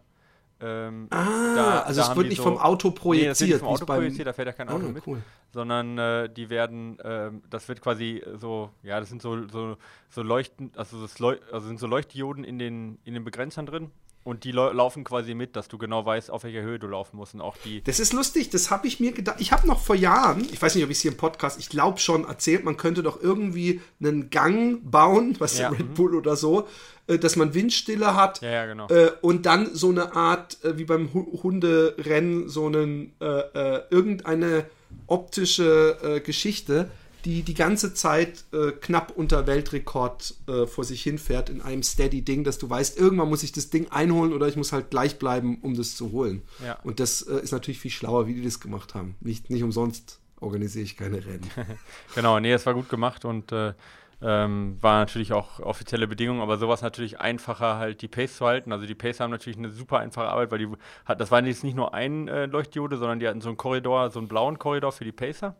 Ähm, 0.65 1.07
ah, 1.09 1.55
da, 1.55 1.79
also 1.81 2.01
da 2.01 2.11
es 2.11 2.15
wird 2.15 2.27
nicht 2.29 2.37
so, 2.37 2.43
vom 2.43 2.57
Auto 2.57 2.91
projiziert. 2.91 3.23
Nee, 3.23 3.29
das 3.29 3.39
wird 3.41 3.49
nicht 3.49 3.59
vom 3.59 3.67
Auto 3.69 3.85
projiziert, 3.85 4.27
da 4.27 4.33
fährt 4.33 4.47
ja 4.47 4.53
kein 4.53 4.69
Auto 4.69 4.85
oh, 4.85 4.91
mit. 4.91 5.05
Cool. 5.05 5.21
Sondern 5.51 5.97
äh, 5.97 6.29
die 6.29 6.49
werden, 6.49 6.99
äh, 6.99 7.31
das 7.49 7.67
wird 7.67 7.81
quasi 7.81 8.23
so, 8.39 8.69
ja, 8.81 8.99
das 8.99 9.09
sind 9.09 9.21
so, 9.21 9.47
so, 9.49 9.77
so 10.09 10.23
Leuchten, 10.23 10.71
also, 10.77 11.01
das 11.01 11.19
Leu 11.19 11.37
also 11.51 11.67
sind 11.67 11.79
so 11.79 11.87
Leuchtdioden 11.87 12.45
in 12.45 12.59
den, 12.59 12.97
in 13.03 13.13
den 13.13 13.25
Begrenzern 13.25 13.65
drin 13.65 13.91
und 14.23 14.45
die 14.45 14.51
laufen 14.51 15.03
quasi 15.03 15.33
mit, 15.33 15.55
dass 15.55 15.67
du 15.67 15.77
genau 15.77 16.05
weißt, 16.05 16.31
auf 16.31 16.43
welcher 16.43 16.61
Höhe 16.61 16.79
du 16.79 16.87
laufen 16.87 17.17
musst. 17.17 17.33
Und 17.33 17.41
auch 17.41 17.57
die. 17.57 17.83
Das 17.83 17.99
ist 17.99 18.13
lustig, 18.13 18.49
das 18.49 18.71
habe 18.71 18.87
ich 18.87 18.99
mir 18.99 19.11
gedacht. 19.11 19.37
Ich 19.39 19.51
habe 19.51 19.67
noch 19.67 19.79
vor 19.79 19.95
Jahren, 19.95 20.47
ich 20.51 20.61
weiß 20.61 20.75
nicht, 20.75 20.83
ob 20.83 20.89
ich 20.89 20.97
es 20.97 21.01
hier 21.01 21.11
im 21.11 21.17
Podcast, 21.17 21.59
ich 21.59 21.69
glaube 21.69 21.99
schon 21.99 22.25
erzählt, 22.25 22.63
man 22.63 22.77
könnte 22.77 23.03
doch 23.03 23.21
irgendwie 23.21 23.81
einen 23.99 24.29
Gang 24.29 24.79
bauen, 24.89 25.35
was 25.39 25.57
ja, 25.57 25.69
Red 25.69 25.89
mhm. 25.89 25.93
Bull 25.93 26.15
oder 26.15 26.37
so, 26.37 26.67
äh, 27.07 27.19
dass 27.19 27.35
man 27.35 27.53
Windstille 27.53 28.15
hat. 28.15 28.41
Ja, 28.41 28.51
ja 28.51 28.65
genau. 28.65 28.87
Äh, 28.87 29.11
und 29.21 29.45
dann 29.45 29.75
so 29.75 29.89
eine 29.89 30.15
Art, 30.15 30.63
äh, 30.63 30.77
wie 30.77 30.85
beim 30.85 31.13
Hunderennen, 31.13 32.47
so 32.47 32.67
einen, 32.67 33.13
äh, 33.19 33.25
äh, 33.25 33.81
irgendeine 33.89 34.65
optische 35.07 35.97
äh, 36.01 36.19
Geschichte 36.21 36.89
die 37.25 37.43
die 37.43 37.53
ganze 37.53 37.93
Zeit 37.93 38.45
äh, 38.51 38.71
knapp 38.71 39.13
unter 39.15 39.47
Weltrekord 39.47 40.35
äh, 40.47 40.67
vor 40.67 40.83
sich 40.83 41.01
hinfährt 41.03 41.49
in 41.49 41.61
einem 41.61 41.83
Steady-Ding, 41.83 42.43
dass 42.43 42.57
du 42.57 42.69
weißt, 42.69 42.97
irgendwann 42.97 43.29
muss 43.29 43.43
ich 43.43 43.51
das 43.51 43.69
Ding 43.69 43.89
einholen 43.91 44.33
oder 44.33 44.47
ich 44.47 44.55
muss 44.55 44.71
halt 44.71 44.89
gleich 44.89 45.19
bleiben, 45.19 45.59
um 45.61 45.75
das 45.75 45.95
zu 45.95 46.11
holen. 46.11 46.41
Ja. 46.63 46.77
Und 46.83 46.99
das 46.99 47.21
äh, 47.21 47.39
ist 47.39 47.51
natürlich 47.51 47.79
viel 47.79 47.91
schlauer, 47.91 48.27
wie 48.27 48.33
die 48.33 48.43
das 48.43 48.59
gemacht 48.59 48.93
haben. 48.93 49.15
Nicht, 49.21 49.49
nicht 49.49 49.63
umsonst 49.63 50.19
organisiere 50.39 50.83
ich 50.83 50.97
keine 50.97 51.25
Rennen. 51.25 51.49
genau, 52.15 52.39
nee, 52.39 52.51
es 52.51 52.65
war 52.65 52.73
gut 52.73 52.89
gemacht 52.89 53.23
und 53.23 53.51
äh, 53.51 53.73
ähm, 54.21 54.77
war 54.81 54.99
natürlich 54.99 55.33
auch 55.33 55.59
offizielle 55.59 56.07
Bedingungen, 56.07 56.41
aber 56.41 56.57
sowas 56.57 56.81
natürlich 56.81 57.19
einfacher, 57.19 57.77
halt 57.77 58.01
die 58.01 58.07
Pace 58.07 58.37
zu 58.37 58.45
halten. 58.45 58.71
Also 58.71 58.85
die 58.85 58.95
Pace 58.95 59.19
haben 59.19 59.31
natürlich 59.31 59.57
eine 59.57 59.69
super 59.69 59.99
einfache 59.99 60.27
Arbeit, 60.27 60.51
weil 60.51 60.59
die 60.59 60.67
hat, 61.05 61.19
das 61.19 61.31
war 61.31 61.43
jetzt 61.43 61.63
nicht 61.63 61.75
nur 61.75 61.93
ein 61.93 62.27
äh, 62.27 62.45
Leuchtdiode, 62.45 62.97
sondern 62.97 63.19
die 63.19 63.27
hatten 63.27 63.41
so 63.41 63.49
einen 63.49 63.57
Korridor, 63.57 64.11
so 64.11 64.19
einen 64.19 64.27
blauen 64.27 64.59
Korridor 64.59 64.91
für 64.91 65.05
die 65.05 65.11
Pacer 65.11 65.55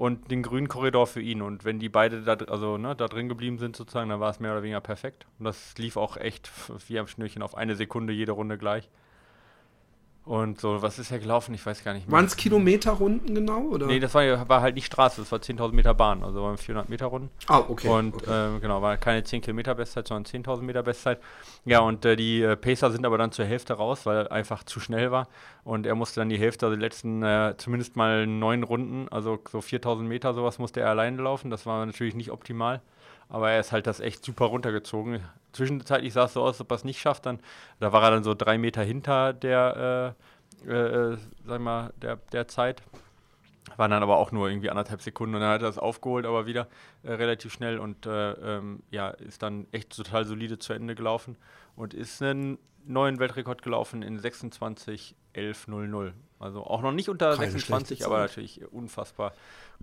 und 0.00 0.30
den 0.30 0.42
grünen 0.42 0.66
Korridor 0.66 1.06
für 1.06 1.20
ihn. 1.20 1.42
Und 1.42 1.66
wenn 1.66 1.78
die 1.78 1.90
beide 1.90 2.22
da, 2.22 2.32
also, 2.32 2.78
ne, 2.78 2.96
da 2.96 3.06
drin 3.06 3.28
geblieben 3.28 3.58
sind, 3.58 3.76
sozusagen, 3.76 4.08
dann 4.08 4.18
war 4.18 4.30
es 4.30 4.40
mehr 4.40 4.52
oder 4.52 4.62
weniger 4.62 4.80
perfekt. 4.80 5.26
Und 5.38 5.44
das 5.44 5.76
lief 5.76 5.98
auch 5.98 6.16
echt 6.16 6.50
wie 6.88 6.98
am 6.98 7.06
Schnürchen 7.06 7.42
auf 7.42 7.54
eine 7.54 7.76
Sekunde 7.76 8.14
jede 8.14 8.32
Runde 8.32 8.56
gleich. 8.56 8.88
Und 10.30 10.60
so, 10.60 10.80
was 10.80 11.00
ist 11.00 11.10
ja 11.10 11.18
gelaufen? 11.18 11.54
Ich 11.54 11.66
weiß 11.66 11.82
gar 11.82 11.92
nicht 11.92 12.06
mehr. 12.06 12.12
Waren 12.12 12.26
es 12.26 12.36
Kilometerrunden 12.36 13.34
genau? 13.34 13.62
Oder? 13.62 13.86
Nee, 13.86 13.98
das 13.98 14.14
war, 14.14 14.48
war 14.48 14.60
halt 14.60 14.76
nicht 14.76 14.86
Straße, 14.86 15.20
das 15.20 15.32
war 15.32 15.40
10.000 15.40 15.72
Meter 15.72 15.92
Bahn, 15.92 16.22
also 16.22 16.40
waren 16.40 16.56
400 16.56 16.88
Meter 16.88 17.06
Runden. 17.06 17.30
Ah, 17.48 17.64
okay. 17.68 17.88
Und 17.88 18.14
okay. 18.14 18.56
Äh, 18.56 18.60
genau, 18.60 18.80
war 18.80 18.96
keine 18.96 19.24
10 19.24 19.40
Kilometer 19.40 19.74
Bestzeit, 19.74 20.06
sondern 20.06 20.32
10.000 20.32 20.62
Meter 20.62 20.84
Bestzeit. 20.84 21.18
Ja, 21.64 21.80
und 21.80 22.04
äh, 22.04 22.14
die 22.14 22.42
äh, 22.42 22.54
Pacer 22.54 22.92
sind 22.92 23.04
aber 23.04 23.18
dann 23.18 23.32
zur 23.32 23.44
Hälfte 23.44 23.72
raus, 23.74 24.06
weil 24.06 24.18
er 24.18 24.30
einfach 24.30 24.62
zu 24.62 24.78
schnell 24.78 25.10
war. 25.10 25.26
Und 25.64 25.84
er 25.84 25.96
musste 25.96 26.20
dann 26.20 26.28
die 26.28 26.38
Hälfte, 26.38 26.66
also 26.66 26.76
die 26.76 26.82
letzten 26.82 27.24
äh, 27.24 27.54
zumindest 27.56 27.96
mal 27.96 28.24
neun 28.24 28.62
Runden, 28.62 29.08
also 29.08 29.40
so 29.50 29.58
4.000 29.58 30.02
Meter, 30.02 30.32
sowas 30.32 30.60
musste 30.60 30.78
er 30.78 30.90
alleine 30.90 31.20
laufen. 31.20 31.50
Das 31.50 31.66
war 31.66 31.84
natürlich 31.84 32.14
nicht 32.14 32.30
optimal. 32.30 32.82
Aber 33.30 33.50
er 33.50 33.60
ist 33.60 33.72
halt 33.72 33.86
das 33.86 34.00
echt 34.00 34.24
super 34.24 34.46
runtergezogen. 34.46 35.20
Zwischenzeitlich 35.52 36.12
sah 36.12 36.24
es 36.24 36.34
so 36.34 36.42
aus, 36.42 36.60
ob 36.60 36.70
er 36.70 36.74
es 36.74 36.84
nicht 36.84 37.00
schafft. 37.00 37.26
Dann, 37.26 37.40
da 37.78 37.92
war 37.92 38.02
er 38.02 38.10
dann 38.10 38.24
so 38.24 38.34
drei 38.34 38.58
Meter 38.58 38.82
hinter 38.82 39.32
der 39.32 40.14
äh, 40.16 40.30
äh, 40.66 41.16
sag 41.46 41.60
mal, 41.60 41.92
der, 42.00 42.16
der 42.32 42.48
Zeit. 42.48 42.82
Waren 43.76 43.92
dann 43.92 44.02
aber 44.02 44.16
auch 44.16 44.32
nur 44.32 44.48
irgendwie 44.48 44.70
anderthalb 44.70 45.00
Sekunden 45.02 45.34
und 45.34 45.42
dann 45.42 45.50
hat 45.50 45.62
er 45.62 45.68
das 45.68 45.78
aufgeholt, 45.78 46.26
aber 46.26 46.46
wieder 46.46 46.68
äh, 47.02 47.12
relativ 47.12 47.52
schnell 47.52 47.78
und 47.78 48.06
äh, 48.06 48.32
ähm, 48.32 48.82
ja, 48.90 49.10
ist 49.10 49.42
dann 49.42 49.66
echt 49.72 49.94
total 49.94 50.24
solide 50.24 50.58
zu 50.58 50.72
Ende 50.72 50.94
gelaufen 50.94 51.36
und 51.76 51.94
ist 51.94 52.22
einen 52.22 52.58
neuen 52.84 53.18
Weltrekord 53.18 53.62
gelaufen 53.62 54.02
in 54.02 54.18
26.11.00. 54.18 56.12
Also 56.38 56.64
auch 56.64 56.82
noch 56.82 56.92
nicht 56.92 57.08
unter 57.08 57.36
Keine 57.36 57.50
26, 57.50 58.04
aber 58.06 58.18
natürlich 58.18 58.64
unfassbar 58.72 59.32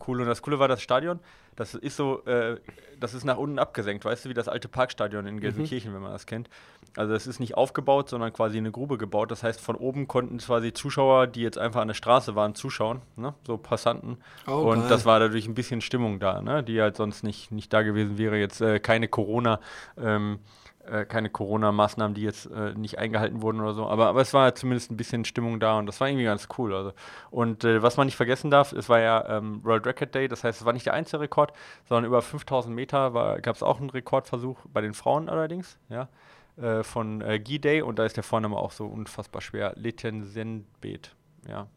cool. 0.07 0.21
Und 0.21 0.27
das 0.27 0.41
Coole 0.41 0.59
war 0.59 0.67
das 0.67 0.81
Stadion. 0.81 1.19
Das 1.55 1.73
ist 1.73 1.97
so, 1.97 2.23
äh, 2.25 2.57
das 2.99 3.13
ist 3.13 3.23
nach 3.23 3.37
unten 3.37 3.57
abgesenkt, 3.57 4.05
weißt 4.05 4.25
du, 4.25 4.29
wie 4.29 4.35
das 4.35 4.47
alte 4.47 4.67
Parkstadion 4.67 5.25
in 5.25 5.39
Gelsenkirchen, 5.39 5.91
mhm. 5.91 5.95
wenn 5.95 6.01
man 6.03 6.11
das 6.11 6.27
kennt. 6.27 6.49
Also 6.95 7.13
es 7.13 7.25
ist 7.25 7.39
nicht 7.39 7.55
aufgebaut, 7.55 8.09
sondern 8.09 8.31
quasi 8.31 8.57
eine 8.57 8.71
Grube 8.71 8.97
gebaut. 8.97 9.31
Das 9.31 9.41
heißt, 9.41 9.59
von 9.59 9.75
oben 9.75 10.07
konnten 10.07 10.37
quasi 10.37 10.71
Zuschauer, 10.71 11.25
die 11.25 11.41
jetzt 11.41 11.57
einfach 11.57 11.81
an 11.81 11.87
der 11.87 11.95
Straße 11.95 12.35
waren, 12.35 12.53
zuschauen, 12.53 13.01
ne? 13.15 13.33
so 13.45 13.57
Passanten. 13.57 14.17
Oh, 14.45 14.71
und 14.71 14.81
geil. 14.81 14.89
das 14.89 15.05
war 15.05 15.19
dadurch 15.19 15.47
ein 15.47 15.55
bisschen 15.55 15.81
Stimmung 15.81 16.19
da, 16.19 16.41
ne? 16.41 16.63
die 16.63 16.79
halt 16.79 16.95
sonst 16.95 17.23
nicht, 17.23 17.51
nicht 17.51 17.73
da 17.73 17.81
gewesen 17.81 18.17
wäre. 18.17 18.37
Jetzt 18.37 18.61
äh, 18.61 18.79
keine 18.79 19.07
Corona- 19.07 19.59
ähm, 19.97 20.39
äh, 20.87 21.05
keine 21.05 21.29
Corona-Maßnahmen, 21.29 22.15
die 22.15 22.23
jetzt 22.23 22.45
äh, 22.47 22.73
nicht 22.73 22.97
eingehalten 22.97 23.41
wurden 23.41 23.61
oder 23.61 23.73
so. 23.73 23.87
Aber, 23.87 24.07
aber 24.07 24.21
es 24.21 24.33
war 24.33 24.55
zumindest 24.55 24.91
ein 24.91 24.97
bisschen 24.97 25.25
Stimmung 25.25 25.59
da 25.59 25.77
und 25.77 25.85
das 25.85 25.99
war 25.99 26.07
irgendwie 26.07 26.25
ganz 26.25 26.47
cool. 26.57 26.73
Also. 26.73 26.93
Und 27.29 27.63
äh, 27.63 27.81
was 27.81 27.97
man 27.97 28.07
nicht 28.07 28.15
vergessen 28.15 28.51
darf, 28.51 28.71
es 28.71 28.89
war 28.89 28.99
ja 28.99 29.37
ähm, 29.37 29.63
World 29.63 29.85
Record 29.85 30.15
Day, 30.15 30.27
das 30.27 30.43
heißt, 30.43 30.61
es 30.61 30.65
war 30.65 30.73
nicht 30.73 30.85
der 30.85 30.93
einzige 30.93 31.21
Rekord, 31.21 31.53
sondern 31.87 32.05
über 32.05 32.21
5000 32.21 32.73
Meter 32.75 33.11
gab 33.41 33.55
es 33.55 33.63
auch 33.63 33.79
einen 33.79 33.89
Rekordversuch 33.89 34.59
bei 34.71 34.81
den 34.81 34.93
Frauen 34.93 35.29
allerdings, 35.29 35.77
ja, 35.89 36.09
äh, 36.57 36.83
von 36.83 37.21
äh, 37.21 37.39
Guy 37.39 37.59
Day 37.59 37.81
und 37.81 37.99
da 37.99 38.05
ist 38.05 38.17
der 38.17 38.23
Vorname 38.23 38.57
auch 38.57 38.71
so 38.71 38.85
unfassbar 38.85 39.41
schwer. 39.41 39.73
Leten 39.75 40.23
Senbet, 40.23 41.15
ja. 41.47 41.67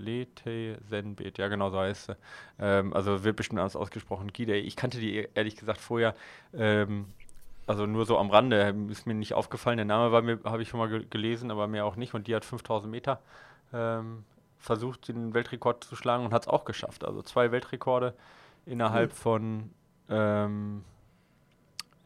Lete 0.00 0.78
Senbet, 0.88 1.38
ja 1.38 1.48
genau 1.48 1.70
so 1.70 1.78
heißt 1.78 2.06
sie. 2.06 2.16
Ähm, 2.58 2.92
also 2.92 3.22
wird 3.22 3.36
bestimmt 3.36 3.60
anders 3.60 3.76
ausgesprochen. 3.76 4.32
Day. 4.32 4.60
Ich 4.60 4.76
kannte 4.76 4.98
die 4.98 5.28
ehrlich 5.34 5.56
gesagt 5.56 5.80
vorher 5.80 6.14
ähm, 6.54 7.06
also 7.70 7.86
nur 7.86 8.04
so 8.04 8.18
am 8.18 8.30
Rande, 8.30 8.74
ist 8.88 9.06
mir 9.06 9.14
nicht 9.14 9.32
aufgefallen. 9.32 9.76
Der 9.76 9.86
Name 9.86 10.10
war 10.10 10.22
mir, 10.22 10.40
habe 10.42 10.60
ich 10.60 10.68
schon 10.68 10.80
mal 10.80 10.88
gelesen, 10.88 11.52
aber 11.52 11.68
mir 11.68 11.84
auch 11.84 11.94
nicht. 11.94 12.14
Und 12.14 12.26
die 12.26 12.34
hat 12.34 12.44
5000 12.44 12.90
Meter 12.90 13.20
ähm, 13.72 14.24
versucht, 14.58 15.06
den 15.06 15.34
Weltrekord 15.34 15.84
zu 15.84 15.94
schlagen 15.94 16.24
und 16.24 16.32
hat 16.32 16.42
es 16.42 16.48
auch 16.48 16.64
geschafft. 16.64 17.04
Also 17.04 17.22
zwei 17.22 17.52
Weltrekorde 17.52 18.14
innerhalb 18.66 19.10
mhm. 19.10 19.14
von 19.14 19.70
ähm, 20.08 20.84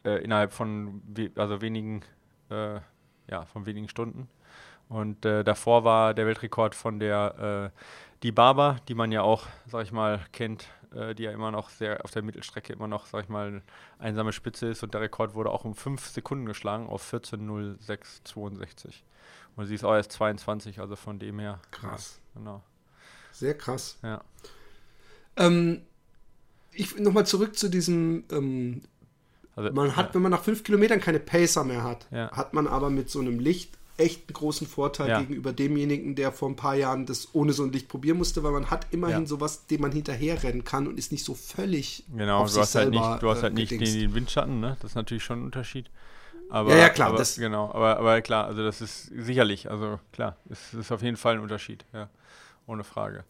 äh, 0.03 0.23
innerhalb 0.23 0.53
von 0.53 1.01
we 1.07 1.31
also 1.35 1.61
wenigen 1.61 2.03
äh, 2.51 2.79
ja 3.27 3.45
von 3.45 3.65
wenigen 3.65 3.89
Stunden. 3.89 4.29
Und 4.87 5.25
äh, 5.25 5.43
davor 5.43 5.83
war 5.83 6.13
der 6.13 6.27
Weltrekord 6.27 6.75
von 6.75 6.99
der 6.99 7.71
äh, 7.73 7.79
die 8.21 8.31
Barber, 8.31 8.77
die 8.87 8.93
man 8.93 9.11
ja 9.11 9.23
auch, 9.23 9.47
sag 9.65 9.81
ich 9.81 9.91
mal, 9.91 10.19
kennt 10.31 10.67
die 11.15 11.23
ja 11.23 11.31
immer 11.31 11.51
noch 11.51 11.69
sehr 11.69 12.03
auf 12.03 12.11
der 12.11 12.21
Mittelstrecke 12.21 12.73
immer 12.73 12.87
noch, 12.87 13.05
sag 13.05 13.23
ich 13.23 13.29
mal, 13.29 13.61
einsame 13.99 14.31
Spitze 14.31 14.67
ist 14.67 14.83
und 14.83 14.93
der 14.93 15.01
Rekord 15.01 15.33
wurde 15.35 15.51
auch 15.51 15.65
um 15.65 15.75
5 15.75 16.07
Sekunden 16.07 16.45
geschlagen 16.45 16.87
auf 16.87 17.13
14.06.62. 17.13 18.93
Und 19.55 19.67
sie 19.67 19.75
ist 19.75 19.83
auch 19.83 19.93
erst 19.93 20.11
22, 20.13 20.79
also 20.79 20.95
von 20.95 21.19
dem 21.19 21.39
her. 21.39 21.59
Krass. 21.71 22.19
Genau. 22.33 22.61
Sehr 23.31 23.57
krass. 23.57 23.97
Ja. 24.03 24.21
Ähm, 25.37 25.81
ich 26.71 26.97
nochmal 26.97 27.25
zurück 27.25 27.57
zu 27.57 27.69
diesem 27.69 28.23
ähm, 28.31 28.81
also, 29.55 29.71
man 29.71 29.95
hat, 29.95 30.07
ja. 30.07 30.13
wenn 30.15 30.21
man 30.21 30.31
nach 30.31 30.43
fünf 30.43 30.63
Kilometern 30.63 30.99
keine 30.99 31.19
Pacer 31.19 31.63
mehr 31.63 31.83
hat, 31.83 32.07
ja. 32.11 32.29
hat 32.31 32.53
man 32.53 32.67
aber 32.67 32.89
mit 32.89 33.09
so 33.09 33.19
einem 33.19 33.39
Licht 33.39 33.77
echt 33.97 34.27
einen 34.27 34.33
großen 34.33 34.67
Vorteil 34.67 35.09
ja. 35.09 35.19
gegenüber 35.19 35.53
demjenigen, 35.53 36.15
der 36.15 36.31
vor 36.31 36.49
ein 36.49 36.55
paar 36.55 36.75
Jahren 36.75 37.05
das 37.05 37.29
ohne 37.33 37.53
so 37.53 37.63
ein 37.63 37.71
Licht 37.71 37.87
probieren 37.87 38.17
musste, 38.17 38.43
weil 38.43 38.51
man 38.51 38.69
hat 38.69 38.87
immerhin 38.91 39.21
ja. 39.21 39.25
sowas, 39.27 39.67
dem 39.67 39.81
man 39.81 39.91
hinterherrennen 39.91 40.63
kann 40.63 40.87
und 40.87 40.97
ist 40.97 41.11
nicht 41.11 41.23
so 41.23 41.33
völlig. 41.33 42.03
Genau, 42.15 42.39
auf 42.39 42.53
du, 42.53 42.59
hast 42.59 42.75
halt 42.75 42.89
nicht, 42.89 43.21
du 43.21 43.29
hast 43.29 43.43
halt 43.43 43.53
nicht 43.53 43.69
gedingst. 43.69 43.95
den 43.95 44.13
Windschatten, 44.13 44.59
ne? 44.59 44.77
Das 44.81 44.91
ist 44.91 44.95
natürlich 44.95 45.23
schon 45.23 45.39
ein 45.41 45.45
Unterschied. 45.45 45.89
Aber, 46.49 46.71
ja, 46.71 46.77
ja, 46.77 46.89
klar. 46.89 47.09
Aber, 47.09 47.17
das 47.17 47.35
genau, 47.35 47.71
aber, 47.71 47.97
aber 47.97 48.21
klar, 48.21 48.45
also 48.45 48.63
das 48.63 48.81
ist 48.81 49.05
sicherlich, 49.07 49.69
also 49.71 49.99
klar, 50.11 50.37
es 50.49 50.73
ist 50.73 50.91
auf 50.91 51.01
jeden 51.01 51.17
Fall 51.17 51.35
ein 51.35 51.41
Unterschied, 51.41 51.85
ja. 51.93 52.09
ohne 52.67 52.83
Frage. 52.83 53.23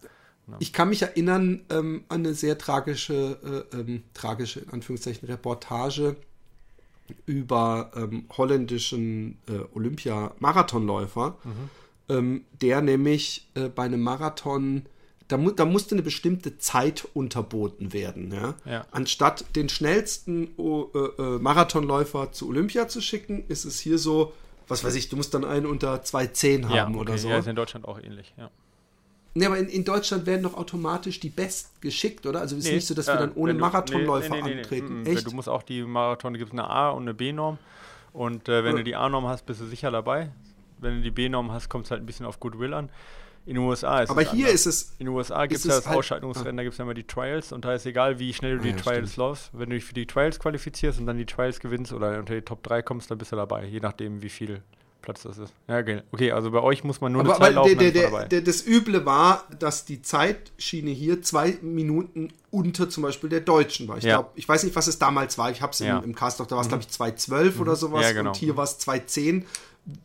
Ich 0.60 0.74
kann 0.74 0.90
mich 0.90 1.02
erinnern 1.02 1.66
ähm, 1.72 2.04
an 2.08 2.20
eine 2.20 2.36
sehr 2.36 2.58
tragische, 2.58 3.66
äh, 3.74 3.78
ähm, 3.78 4.04
tragische, 4.14 4.60
in 4.60 4.70
Anführungszeichen, 4.70 5.28
Reportage 5.28 6.18
über 7.26 7.92
ähm, 7.96 8.26
holländischen 8.36 9.38
äh, 9.48 9.60
Olympia-Marathonläufer, 9.74 11.38
mhm. 11.44 11.70
Ähm, 12.08 12.46
der 12.62 12.82
nämlich 12.82 13.50
äh, 13.56 13.68
bei 13.68 13.86
einem 13.86 14.02
Marathon 14.02 14.84
da, 15.28 15.38
mu 15.38 15.52
da 15.52 15.66
musste 15.66 15.96
eine 15.96 16.04
bestimmte 16.04 16.58
Zeit 16.58 17.08
unterboten 17.14 17.94
werden. 17.94 18.32
Ja? 18.32 18.56
ja. 18.66 18.86
Anstatt 18.92 19.56
den 19.56 19.70
schnellsten 19.70 20.50
oh, 20.58 20.90
äh, 20.94 21.22
äh, 21.22 21.40
Marathonläufer 21.40 22.32
zu 22.32 22.50
Olympia 22.50 22.88
zu 22.88 23.02
schicken, 23.02 23.44
ist 23.48 23.66
es 23.66 23.80
hier 23.80 23.98
so, 23.98 24.34
was 24.68 24.84
weiß 24.84 24.96
ich, 24.96 25.10
du 25.10 25.16
musst 25.16 25.34
dann 25.34 25.44
einen 25.44 25.66
unter 25.66 25.96
2,10 25.96 26.66
haben 26.66 26.76
ja, 26.76 26.88
okay. 26.88 26.98
oder 26.98 27.18
so. 27.18 27.30
Ja, 27.30 27.38
ist 27.40 27.48
in 27.48 27.56
Deutschland 27.56 27.88
auch 27.88 28.00
ähnlich, 28.00 28.34
ja. 28.38 28.52
Nee, 29.38 29.48
aber 29.48 29.58
in, 29.58 29.68
in, 29.68 29.84
Deutschland 29.84 30.26
werden 30.26 30.44
doch 30.44 30.54
automatisch 30.54 31.20
die 31.20 31.30
Best 31.30 31.82
geschickt, 31.82 32.26
oder? 32.26 32.40
Also 32.40 32.56
es 32.56 32.64
ist 32.64 32.70
nee, 32.70 32.76
nicht 32.76 32.88
so, 32.88 32.94
dass 32.94 33.08
wir 33.08 33.18
dann 33.18 33.34
ohne 33.34 33.54
du, 33.54 33.60
Marathonläufer 33.60 34.34
nee, 34.34 34.42
nee, 34.42 34.60
antreten. 34.60 35.04
Mm, 35.04 35.06
Echt? 35.06 35.28
Du 35.28 35.32
musst 35.32 35.50
auch 35.50 35.62
die 35.62 35.84
Marathon, 35.84 36.34
da 36.34 36.40
gibt 36.40 36.54
es 36.54 36.58
eine 36.58 36.70
A- 36.70 36.92
und 36.92 37.04
eine 37.04 37.14
B-Norm. 37.14 37.58
Und 38.14 38.48
äh, 38.48 38.64
wenn 38.64 38.72
ja. 38.72 38.78
du 38.78 38.84
die 38.86 38.96
A-Norm 38.96 39.28
hast, 39.28 39.46
bist 39.46 39.60
du 39.60 39.66
sicher 39.66 39.92
dabei. 39.92 40.32
Wenn 40.80 40.96
du 40.96 41.02
die 41.02 41.12
B-Norm 41.12 41.52
hast, 41.52 41.68
kommt 41.68 41.84
es 41.84 41.92
halt 41.92 42.02
ein 42.02 42.06
bisschen 42.06 42.26
auf 42.26 42.40
Goodwill 42.40 42.74
an. 42.74 42.90
In 43.46 43.56
den 43.56 43.64
USA 43.66 44.00
ist 44.00 44.10
Aber 44.10 44.22
es 44.22 44.32
hier 44.32 44.46
anders. 44.46 44.66
ist 44.66 44.66
es. 44.68 44.96
In 45.00 45.08
den 45.08 45.16
USA 45.16 45.46
gibt 45.46 45.60
es 45.60 45.66
ja 45.66 45.76
das 45.76 45.86
halt, 45.86 45.98
Ausscheidungsrennen, 45.98 46.56
ah. 46.56 46.58
da 46.58 46.64
gibt 46.64 46.74
es 46.74 46.78
ja 46.78 46.84
immer 46.86 46.94
die 46.94 47.04
Trials 47.04 47.52
und 47.52 47.66
da 47.66 47.76
ist 47.76 47.86
egal, 47.86 48.18
wie 48.20 48.34
schnell 48.34 48.58
du 48.58 48.64
die 48.64 48.70
ah, 48.70 48.78
ja, 48.78 48.82
Trials 48.82 49.12
stimmt. 49.12 49.18
läufst. 49.18 49.50
Wenn 49.52 49.70
du 49.70 49.76
dich 49.76 49.84
für 49.84 49.94
die 49.94 50.08
Trials 50.08 50.40
qualifizierst 50.40 50.98
und 50.98 51.08
dann 51.08 51.18
die 51.18 51.26
Trials 51.26 51.60
gewinnst 51.60 51.92
oder 51.92 52.18
unter 52.18 52.34
die 52.34 52.42
Top 52.42 52.64
3 52.64 52.82
kommst, 52.84 53.12
dann 53.12 53.18
bist 53.18 53.34
du 53.34 53.36
dabei, 53.36 53.66
je 53.66 53.82
nachdem, 53.82 54.22
wie 54.22 54.30
viel 54.30 54.64
Platz 55.06 55.24
das 55.24 55.38
ist. 55.38 55.54
Ja, 55.68 55.80
okay. 55.80 56.02
okay 56.12 56.32
also 56.32 56.52
bei 56.52 56.62
euch 56.62 56.84
muss 56.84 57.00
man 57.00 57.14
nur 57.14 57.22
aber, 57.22 57.36
eine 57.36 57.46
Zeit 57.46 57.54
laufen, 57.56 57.78
der, 57.78 57.92
der, 57.92 58.26
der, 58.26 58.42
Das 58.42 58.68
Üble 58.68 59.06
war, 59.06 59.46
dass 59.60 59.86
die 59.86 60.02
Zeitschiene 60.02 60.92
hier 60.92 61.22
zwei 61.22 61.58
Minuten 61.62 62.34
unter 62.52 62.90
zum 62.90 63.04
Beispiel 63.04 63.30
der 63.30 63.42
deutschen 63.42 63.88
war. 63.88 63.98
Ich 63.98 64.04
ja. 64.04 64.16
glaube, 64.16 64.32
ich 64.36 64.50
weiß 64.50 64.64
nicht, 64.64 64.76
was 64.76 64.88
es 64.88 65.00
damals 65.00 65.38
war. 65.38 65.52
Ich 65.52 65.62
habe 65.62 65.72
es 65.72 65.80
ja. 65.80 66.00
im, 66.00 66.04
im 66.04 66.16
Cast 66.16 66.40
da 66.40 66.50
war 66.52 66.60
es, 66.60 66.68
mhm. 66.68 66.70
glaube 66.70 66.84
ich, 66.88 66.96
2.12 66.96 67.56
mhm. 67.56 67.62
oder 67.62 67.76
sowas. 67.76 68.04
Ja, 68.04 68.12
genau. 68.12 68.32
Und 68.32 68.36
hier 68.36 68.58
war 68.58 68.66
es 68.66 68.80
2.10 68.80 69.44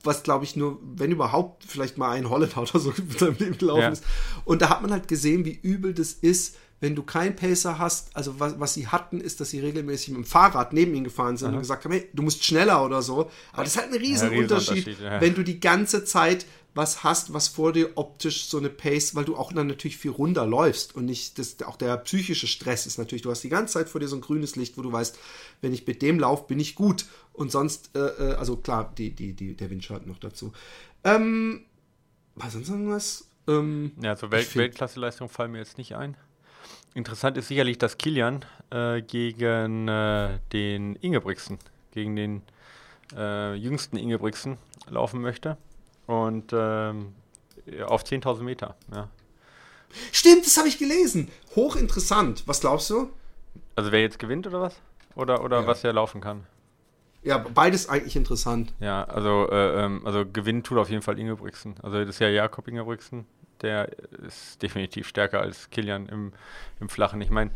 was 0.05 0.23
glaube 0.23 0.45
ich 0.45 0.57
nur, 0.57 0.79
wenn 0.83 1.11
überhaupt, 1.11 1.65
vielleicht 1.65 1.97
mal 1.97 2.11
ein 2.11 2.29
Holländer 2.29 2.59
oder 2.59 2.79
so 2.79 2.91
in 2.97 3.11
seinem 3.11 3.37
Leben 3.39 3.59
gelaufen 3.59 3.81
ja. 3.81 3.89
ist. 3.89 4.05
Und 4.45 4.63
da 4.63 4.69
hat 4.69 4.83
man 4.83 4.93
halt 4.93 5.09
gesehen, 5.09 5.45
wie 5.45 5.59
übel 5.63 5.95
das 5.95 6.13
ist, 6.13 6.57
wenn 6.81 6.95
du 6.95 7.03
keinen 7.03 7.37
Pacer 7.37 7.79
hast. 7.79 8.17
Also 8.17 8.41
was, 8.41 8.59
was 8.59 8.75
sie 8.75 8.89
hatten, 8.89 9.21
ist, 9.21 9.41
dass 9.41 9.51
sie 9.51 9.61
regelmäßig 9.61 10.09
mit 10.09 10.19
dem 10.19 10.25
Fahrrad 10.25 10.73
neben 10.73 10.95
ihn 10.95 11.05
gefahren 11.05 11.37
sind 11.37 11.49
Aha. 11.49 11.55
und 11.57 11.61
gesagt 11.61 11.85
haben, 11.85 11.93
hey, 11.93 12.09
du 12.13 12.23
musst 12.23 12.45
schneller 12.45 12.85
oder 12.85 13.03
so. 13.03 13.31
Aber 13.53 13.65
das 13.65 13.75
ist 13.75 13.81
halt 13.81 13.93
ein 13.93 13.99
Riesenunterschied, 13.99 14.99
ja, 15.01 15.21
wenn 15.21 15.35
du 15.35 15.43
die 15.43 15.61
ganze 15.61 16.05
Zeit 16.05 16.47
was 16.73 17.03
hast, 17.03 17.33
was 17.33 17.49
vor 17.49 17.73
dir 17.73 17.91
optisch 17.97 18.45
so 18.45 18.59
eine 18.59 18.71
Pace, 18.71 19.15
weil 19.15 19.25
du 19.25 19.37
auch 19.37 19.53
dann 19.53 19.67
natürlich 19.67 19.97
viel 19.97 20.13
runter 20.13 20.47
läufst 20.47 20.95
und 20.95 21.05
nicht, 21.05 21.39
das, 21.39 21.61
auch 21.65 21.77
der 21.77 21.97
psychische 21.99 22.47
Stress 22.47 22.87
ist 22.87 22.97
natürlich, 22.97 23.23
du 23.23 23.31
hast 23.31 23.43
die 23.43 23.49
ganze 23.49 23.75
Zeit 23.75 23.89
vor 23.89 24.01
dir 24.01 24.07
so 24.07 24.17
ein 24.17 24.21
grünes 24.21 24.55
Licht, 24.55 24.79
wo 24.79 24.83
du 24.83 24.93
weißt, 24.93 25.19
wenn 25.63 25.73
ich 25.73 25.85
mit 25.87 26.01
dem 26.01 26.21
laufe, 26.21 26.45
bin 26.47 26.61
ich 26.61 26.77
gut 26.77 27.07
und 27.33 27.51
sonst, 27.51 27.91
äh, 27.97 27.99
äh, 27.99 28.35
also 28.35 28.57
klar, 28.57 28.93
die, 28.97 29.11
die, 29.11 29.33
die, 29.33 29.55
der 29.57 29.69
Windschatten 29.69 30.09
noch 30.09 30.21
dazu. 30.21 30.53
Ähm, 31.03 31.65
was 32.37 32.53
sonst 32.53 32.69
irgendwas? 32.69 33.29
Ähm, 33.49 33.93
ja, 34.01 34.15
so 34.15 34.31
Welt 34.31 34.55
Weltklasseleistung 34.55 35.29
fallen 35.29 35.51
mir 35.51 35.59
jetzt 35.59 35.77
nicht 35.77 35.97
ein. 35.97 36.17
Interessant 36.95 37.37
ist 37.37 37.49
sicherlich, 37.49 37.79
dass 37.79 37.99
Kilian 37.99 38.45
äh, 38.71 39.03
gegen 39.03 39.89
äh, 39.89 40.39
den 40.53 40.97
Ingebrigtsen, 40.97 41.59
gegen 41.93 42.17
den 42.17 42.43
äh, 43.17 43.55
jüngsten 43.55 43.97
Ingebrigtsen 43.97 44.59
laufen 44.89 45.21
möchte. 45.21 45.57
Und 46.07 46.53
ähm, 46.53 47.15
auf 47.87 48.03
10.000 48.03 48.43
Meter, 48.43 48.75
ja. 48.93 49.09
Stimmt, 50.13 50.47
das 50.47 50.57
habe 50.57 50.69
ich 50.69 50.79
gelesen. 50.79 51.29
Hochinteressant. 51.57 52.45
Was 52.47 52.61
glaubst 52.61 52.91
du? 52.91 53.11
Also 53.75 53.93
wer 53.93 54.01
jetzt 54.01 54.19
gewinnt 54.19 54.47
oder 54.47 54.61
was? 54.61 54.77
Oder, 55.15 55.45
oder 55.45 55.63
ja. 55.63 55.67
was 55.67 55.83
er 55.85 55.93
laufen 55.93 56.21
kann? 56.21 56.47
Ja, 57.23 57.39
beides 57.39 57.89
eigentlich 57.89 58.17
interessant. 58.17 58.73
Ja, 58.81 59.05
also, 59.05 59.49
äh, 59.51 59.85
ähm, 59.85 60.07
also 60.07 60.25
gewinnen 60.25 60.63
tut 60.63 60.79
auf 60.79 60.89
jeden 60.89 61.03
Fall 61.03 61.19
Ingebrigtsen. 61.19 61.75
Also 61.83 61.99
das 61.99 62.09
ist 62.11 62.19
ja 62.21 62.29
Jakob 62.29 62.67
Ingebrigtsen. 62.67 63.27
Der 63.63 63.89
ist 64.27 64.63
definitiv 64.63 65.09
stärker 65.09 65.41
als 65.41 65.71
Kilian 65.71 66.07
im, 66.07 66.33
im 66.81 66.89
Flachen. 66.89 67.21
Ich 67.21 67.31
meine, 67.31 67.51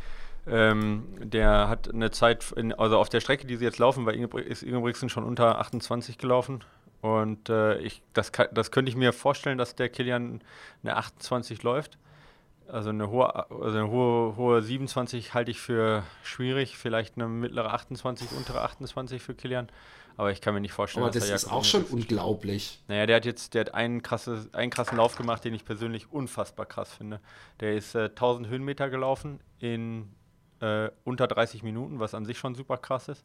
ähm, 0.46 1.04
der 1.18 1.68
hat 1.68 1.92
eine 1.92 2.10
Zeit, 2.10 2.52
in, 2.52 2.72
also 2.74 2.98
auf 2.98 3.08
der 3.08 3.20
Strecke, 3.20 3.46
die 3.46 3.56
sie 3.56 3.64
jetzt 3.64 3.78
laufen, 3.78 4.04
war 4.04 4.12
Ingebr 4.12 4.42
ist 4.42 4.62
Ingebrigtsen 4.62 5.08
schon 5.08 5.24
unter 5.24 5.58
28 5.58 6.18
gelaufen. 6.18 6.62
Und 7.00 7.48
äh, 7.48 7.78
ich, 7.78 8.02
das, 8.14 8.32
das 8.52 8.70
könnte 8.70 8.88
ich 8.88 8.96
mir 8.96 9.12
vorstellen, 9.12 9.58
dass 9.58 9.74
der 9.74 9.88
Kilian 9.88 10.40
eine 10.82 10.96
28 10.96 11.62
läuft. 11.62 11.98
Also 12.66 12.90
eine 12.90 13.10
hohe, 13.10 13.50
also 13.50 13.78
eine 13.78 13.90
hohe, 13.90 14.36
hohe 14.36 14.62
27 14.62 15.34
halte 15.34 15.50
ich 15.50 15.60
für 15.60 16.02
schwierig, 16.22 16.78
vielleicht 16.78 17.16
eine 17.16 17.28
mittlere 17.28 17.74
28, 17.74 18.32
untere 18.32 18.62
28 18.62 19.22
für 19.22 19.34
Kilian. 19.34 19.68
Aber 20.16 20.30
ich 20.30 20.40
kann 20.40 20.54
mir 20.54 20.60
nicht 20.60 20.72
vorstellen, 20.72 21.04
Aber 21.04 21.12
das 21.12 21.28
ist 21.28 21.50
auch 21.50 21.64
schon 21.64 21.82
unglaublich. 21.84 22.80
Naja, 22.88 23.06
der 23.06 23.16
hat 23.16 23.24
jetzt, 23.24 23.54
der 23.54 23.62
hat 23.62 23.74
einen, 23.74 24.02
krasse, 24.02 24.48
einen 24.52 24.70
krassen 24.70 24.96
Lauf 24.96 25.16
gemacht, 25.16 25.44
den 25.44 25.54
ich 25.54 25.64
persönlich 25.64 26.12
unfassbar 26.12 26.66
krass 26.66 26.92
finde. 26.92 27.20
Der 27.60 27.74
ist 27.74 27.94
äh, 27.94 28.04
1000 28.04 28.48
Höhenmeter 28.48 28.90
gelaufen 28.90 29.40
in 29.58 30.12
äh, 30.60 30.90
unter 31.02 31.26
30 31.26 31.62
Minuten, 31.62 31.98
was 31.98 32.14
an 32.14 32.24
sich 32.24 32.38
schon 32.38 32.54
super 32.54 32.76
krass 32.76 33.08
ist 33.08 33.24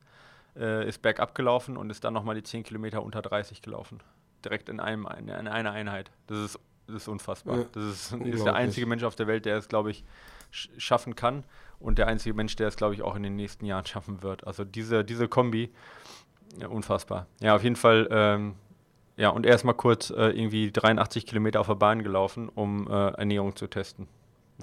äh, 0.56 0.88
ist 0.88 1.02
bergab 1.02 1.36
gelaufen 1.36 1.78
und 1.78 1.90
ist 1.90 2.04
dann 2.04 2.14
nochmal 2.14 2.36
die 2.36 2.44
10 2.44 2.64
Kilometer 2.64 3.04
unter 3.04 3.22
30 3.22 3.62
gelaufen. 3.62 4.00
Direkt 4.44 4.70
in, 4.70 4.80
einem, 4.80 5.08
in, 5.18 5.30
in 5.30 5.48
einer 5.48 5.72
Einheit. 5.72 6.12
Das 6.28 6.38
ist, 6.40 6.60
das 6.88 6.98
ist 6.98 7.08
unfassbar. 7.08 7.58
Ja, 7.60 7.66
das 7.72 7.84
ist, 7.84 8.14
ist, 8.14 8.46
der 8.46 8.56
einzige 8.56 8.86
Mensch 8.86 9.04
auf 9.04 9.16
der 9.16 9.28
Welt, 9.28 9.46
der 9.46 9.58
es, 9.58 9.68
glaube 9.68 9.92
ich, 9.92 10.04
sch 10.52 10.70
schaffen 10.78 11.16
kann 11.16 11.44
und 11.80 11.98
der 11.98 12.08
einzige 12.08 12.34
Mensch, 12.34 12.56
der 12.56 12.68
es, 12.68 12.76
glaube 12.76 12.94
ich, 12.94 13.02
auch 13.02 13.16
in 13.16 13.24
den 13.24 13.36
nächsten 13.36 13.66
Jahren 13.66 13.86
schaffen 13.86 14.24
wird. 14.24 14.48
Also 14.48 14.64
diese, 14.66 15.04
diese 15.04 15.28
Kombi, 15.28 15.72
ja, 16.58 16.68
unfassbar. 16.68 17.28
Ja, 17.42 17.56
auf 17.56 17.64
jeden 17.64 17.76
Fall. 17.76 18.08
Ähm, 18.12 18.56
ja, 19.18 19.30
und 19.30 19.46
erstmal 19.46 19.76
kurz 19.76 20.12
äh, 20.12 20.30
irgendwie 20.30 20.72
83 20.72 21.26
Kilometer 21.26 21.60
auf 21.60 21.68
der 21.68 21.76
Bahn 21.76 22.04
gelaufen, 22.04 22.50
um 22.50 22.88
äh, 22.88 23.10
Ernährung 23.10 23.56
zu 23.56 23.68
testen. 23.68 24.08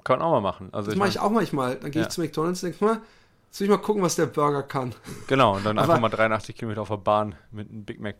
Kann 0.03 0.19
man 0.19 0.27
auch 0.27 0.31
mal 0.31 0.41
machen. 0.41 0.69
Also 0.71 0.89
das 0.89 0.97
mache 0.97 1.09
ich 1.09 1.19
auch 1.19 1.29
manchmal. 1.29 1.75
Dann 1.75 1.91
gehe 1.91 2.01
ja. 2.01 2.07
ich 2.07 2.13
zu 2.13 2.21
McDonalds 2.21 2.63
und 2.63 2.71
denke 2.71 2.85
mal, 2.85 3.01
Jetzt 3.47 3.61
will 3.61 3.65
ich 3.65 3.71
mal 3.71 3.77
gucken, 3.77 4.03
was 4.03 4.15
der 4.15 4.25
Burger 4.25 4.63
kann. 4.63 4.93
Genau, 5.27 5.55
und 5.55 5.65
dann 5.65 5.79
einfach 5.79 5.99
mal 5.99 6.09
83 6.09 6.55
Kilometer 6.55 6.81
auf 6.81 6.89
der 6.89 6.97
Bahn 6.97 7.35
mit 7.51 7.69
einem 7.69 7.85
Big 7.85 7.99
Mac. 7.99 8.15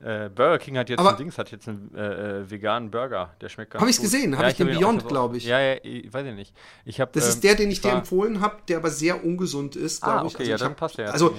Äh, 0.00 0.30
Burger 0.30 0.58
King 0.58 0.78
hat 0.78 0.88
jetzt 0.88 0.98
aber, 0.98 1.10
ein 1.10 1.16
Dings, 1.16 1.38
hat 1.38 1.50
jetzt 1.52 1.68
einen 1.68 1.94
äh, 1.94 2.40
äh 2.40 2.50
veganen 2.50 2.90
Burger, 2.90 3.34
der 3.40 3.48
schmeckt 3.48 3.72
ganz 3.72 3.82
Habe 3.82 3.90
ich 3.90 4.00
gesehen, 4.00 4.34
habe 4.34 4.44
ja, 4.44 4.50
ich 4.50 4.56
den 4.56 4.66
Beyond, 4.66 5.06
glaube 5.06 5.36
ich. 5.36 5.44
Ja, 5.44 5.60
ja, 5.60 5.76
ich 5.82 6.12
weiß 6.12 6.26
ich 6.26 6.34
nicht. 6.34 6.54
Ich 6.84 7.00
hab, 7.00 7.12
das 7.12 7.24
ähm, 7.24 7.30
ist 7.30 7.44
der, 7.44 7.54
den 7.54 7.70
ich 7.70 7.80
dir 7.80 7.92
empfohlen 7.92 8.40
habe, 8.40 8.56
der 8.66 8.78
aber 8.78 8.90
sehr 8.90 9.24
ungesund 9.24 9.76
ist, 9.76 10.02
glaube 10.02 10.20
ah, 10.20 10.24
okay, 10.24 10.28
ich. 10.28 10.38
Also 10.38 10.50
ja, 10.50 10.54
ich 10.56 10.60
dann 10.60 10.70
hab, 10.70 10.76
passt 10.76 10.98
der. 10.98 11.12
Also, 11.12 11.36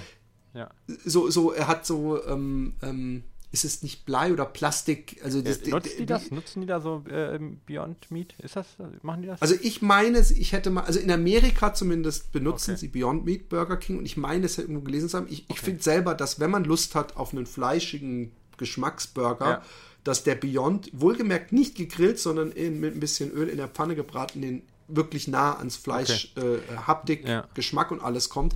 ja. 0.54 0.70
so, 1.06 1.30
so, 1.30 1.52
er 1.52 1.68
hat 1.68 1.86
so, 1.86 2.24
ähm, 2.26 2.74
ähm, 2.82 3.24
ist 3.54 3.66
es 3.66 3.84
nicht 3.84 4.06
Blei 4.06 4.34
oder 4.34 4.46
Plastik? 4.46 5.22
Also 5.24 5.42
das, 5.42 5.62
ja, 5.64 5.76
nutzen 5.76 5.98
die 6.00 6.06
das? 6.08 6.32
Nutzen 6.32 6.62
die 6.62 6.68
da 6.68 6.82
so 6.82 7.04
äh, 7.08 7.40
Beyond 7.68 8.10
Meat? 8.10 8.34
Ist 8.40 8.56
das? 8.56 8.66
Machen 9.04 9.22
die 9.22 9.28
das? 9.28 9.42
Also 9.44 9.56
ich 9.62 9.84
meine, 9.84 10.20
ich 10.20 10.54
hätte 10.54 10.72
mal, 10.72 10.82
also 10.86 11.00
in 11.00 11.12
Amerika 11.12 11.72
zumindest 11.74 12.32
benutzen 12.32 12.72
okay. 12.72 12.80
sie 12.80 12.88
Beyond 12.88 13.26
Meat 13.26 13.50
Burger 13.50 13.78
King 13.78 14.00
und 14.00 14.06
ich 14.06 14.18
meine, 14.18 14.48
es 14.48 14.58
irgendwo 14.58 14.82
gelesen 14.82 15.08
zu 15.08 15.18
haben. 15.18 15.28
Ich, 15.30 15.44
okay. 15.44 15.54
ich 15.54 15.60
finde 15.60 15.84
selber, 15.84 16.16
dass 16.16 16.40
wenn 16.40 16.50
man 16.50 16.64
Lust 16.64 16.96
hat 16.96 17.16
auf 17.16 17.32
einen 17.32 17.46
fleischigen 17.46 18.32
Geschmacksburger, 18.58 19.48
ja. 19.48 19.62
dass 20.04 20.24
der 20.24 20.34
Beyond, 20.34 20.90
wohlgemerkt 20.92 21.54
nicht 21.54 21.76
gegrillt, 21.76 22.18
sondern 22.20 22.52
in, 22.52 22.80
mit 22.80 22.96
ein 22.96 23.00
bisschen 23.00 23.32
Öl 23.32 23.50
in 23.50 23.58
der 23.58 23.68
Pfanne 23.68 23.96
gebraten, 23.96 24.42
den 24.42 24.64
wirklich 24.88 25.28
nah 25.28 25.58
ans 25.58 25.76
Fleisch, 25.78 26.34
okay. 26.36 26.56
äh, 26.56 26.78
Haptik, 26.78 27.28
ja. 27.28 27.48
Geschmack 27.54 27.92
und 27.92 28.02
alles 28.02 28.30
kommt. 28.30 28.56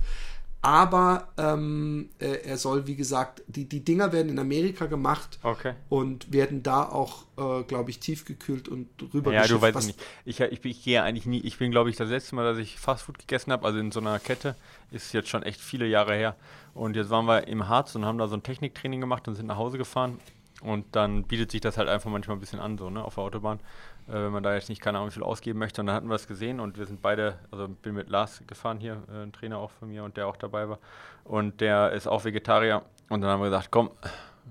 Aber 0.60 1.28
ähm, 1.36 2.08
äh, 2.18 2.42
er 2.44 2.56
soll, 2.56 2.88
wie 2.88 2.96
gesagt, 2.96 3.42
die, 3.46 3.68
die 3.68 3.84
Dinger 3.84 4.12
werden 4.12 4.28
in 4.28 4.38
Amerika 4.40 4.86
gemacht 4.86 5.38
okay. 5.44 5.74
und 5.88 6.32
werden 6.32 6.64
da 6.64 6.82
auch, 6.82 7.26
äh, 7.36 7.62
glaube 7.62 7.90
ich, 7.90 8.00
tiefgekühlt 8.00 8.68
und 8.68 8.88
rüber 9.14 9.32
Ja, 9.32 9.46
du 9.46 9.60
weißt 9.60 9.86
nicht. 9.86 10.00
Ich, 10.24 10.40
ich, 10.40 10.64
ich 10.64 10.84
gehe 10.84 11.02
eigentlich 11.02 11.26
nie. 11.26 11.40
Ich 11.40 11.58
bin, 11.58 11.70
glaube 11.70 11.90
ich, 11.90 11.96
das 11.96 12.10
letzte 12.10 12.34
Mal, 12.34 12.44
dass 12.44 12.58
ich 12.58 12.76
Fastfood 12.78 13.20
gegessen 13.20 13.52
habe, 13.52 13.64
also 13.64 13.78
in 13.78 13.92
so 13.92 14.00
einer 14.00 14.18
Kette, 14.18 14.56
ist 14.90 15.12
jetzt 15.12 15.28
schon 15.28 15.44
echt 15.44 15.60
viele 15.60 15.86
Jahre 15.86 16.14
her. 16.14 16.34
Und 16.74 16.96
jetzt 16.96 17.10
waren 17.10 17.26
wir 17.26 17.46
im 17.46 17.68
Harz 17.68 17.94
und 17.94 18.04
haben 18.04 18.18
da 18.18 18.26
so 18.26 18.36
ein 18.36 18.42
Techniktraining 18.42 19.00
gemacht 19.00 19.28
und 19.28 19.36
sind 19.36 19.46
nach 19.46 19.58
Hause 19.58 19.78
gefahren. 19.78 20.18
Und 20.60 20.86
dann 20.96 21.22
bietet 21.22 21.52
sich 21.52 21.60
das 21.60 21.78
halt 21.78 21.88
einfach 21.88 22.10
manchmal 22.10 22.36
ein 22.36 22.40
bisschen 22.40 22.58
an, 22.58 22.78
so, 22.78 22.90
ne, 22.90 23.04
auf 23.04 23.14
der 23.14 23.22
Autobahn 23.22 23.60
äh, 24.08 24.14
wenn 24.14 24.32
man 24.32 24.42
da 24.42 24.54
jetzt 24.54 24.68
nicht 24.68 24.80
keine 24.80 24.98
Ahnung 24.98 25.10
wie 25.10 25.14
viel 25.14 25.22
ausgeben 25.22 25.58
möchte. 25.58 25.80
Und 25.80 25.86
dann 25.86 25.96
hatten 25.96 26.08
wir 26.08 26.14
es 26.14 26.26
gesehen 26.26 26.60
und 26.60 26.78
wir 26.78 26.86
sind 26.86 27.02
beide, 27.02 27.38
also 27.50 27.68
bin 27.68 27.94
mit 27.94 28.08
Lars 28.08 28.42
gefahren 28.46 28.78
hier, 28.78 29.02
äh, 29.12 29.22
ein 29.22 29.32
Trainer 29.32 29.58
auch 29.58 29.70
von 29.70 29.88
mir 29.88 30.04
und 30.04 30.16
der 30.16 30.26
auch 30.26 30.36
dabei 30.36 30.68
war. 30.68 30.78
Und 31.24 31.60
der 31.60 31.92
ist 31.92 32.06
auch 32.06 32.24
Vegetarier. 32.24 32.82
Und 33.08 33.20
dann 33.20 33.30
haben 33.30 33.40
wir 33.40 33.46
gesagt, 33.46 33.68
komm, 33.70 33.90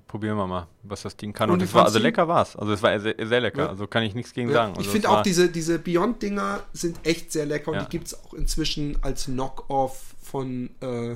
probieren 0.08 0.38
wir 0.38 0.48
mal, 0.48 0.68
was 0.84 1.02
das 1.02 1.16
Ding 1.18 1.34
kann. 1.34 1.50
Und, 1.50 1.56
und 1.56 1.64
es 1.64 1.74
war, 1.74 1.86
also 1.86 2.00
lecker 2.00 2.28
war 2.28 2.44
es. 2.44 2.56
Also 2.56 2.74
es 2.74 2.84
war 2.84 3.00
sehr, 3.00 3.16
sehr 3.20 3.42
lecker. 3.42 3.64
Ja. 3.64 3.70
Also 3.70 3.88
kann 3.88 4.04
ich 4.04 4.16
nichts 4.16 4.34
gegen 4.34 4.50
ja. 4.50 4.56
sagen. 4.56 4.72
Also 4.72 4.82
ich 4.82 4.88
finde 4.90 5.10
auch 5.10 5.22
diese, 5.22 5.50
diese 5.50 5.80
Beyond-Dinger 5.80 6.62
sind 6.74 7.00
echt 7.06 7.32
sehr 7.32 7.46
lecker 7.46 7.72
und 7.72 7.78
ja. 7.78 7.84
die 7.84 7.90
gibt 7.90 8.08
es 8.08 8.24
auch 8.24 8.34
inzwischen 8.34 8.98
als 9.04 9.26
Knock-Off 9.26 10.16
von 10.22 10.70
äh, 10.82 11.16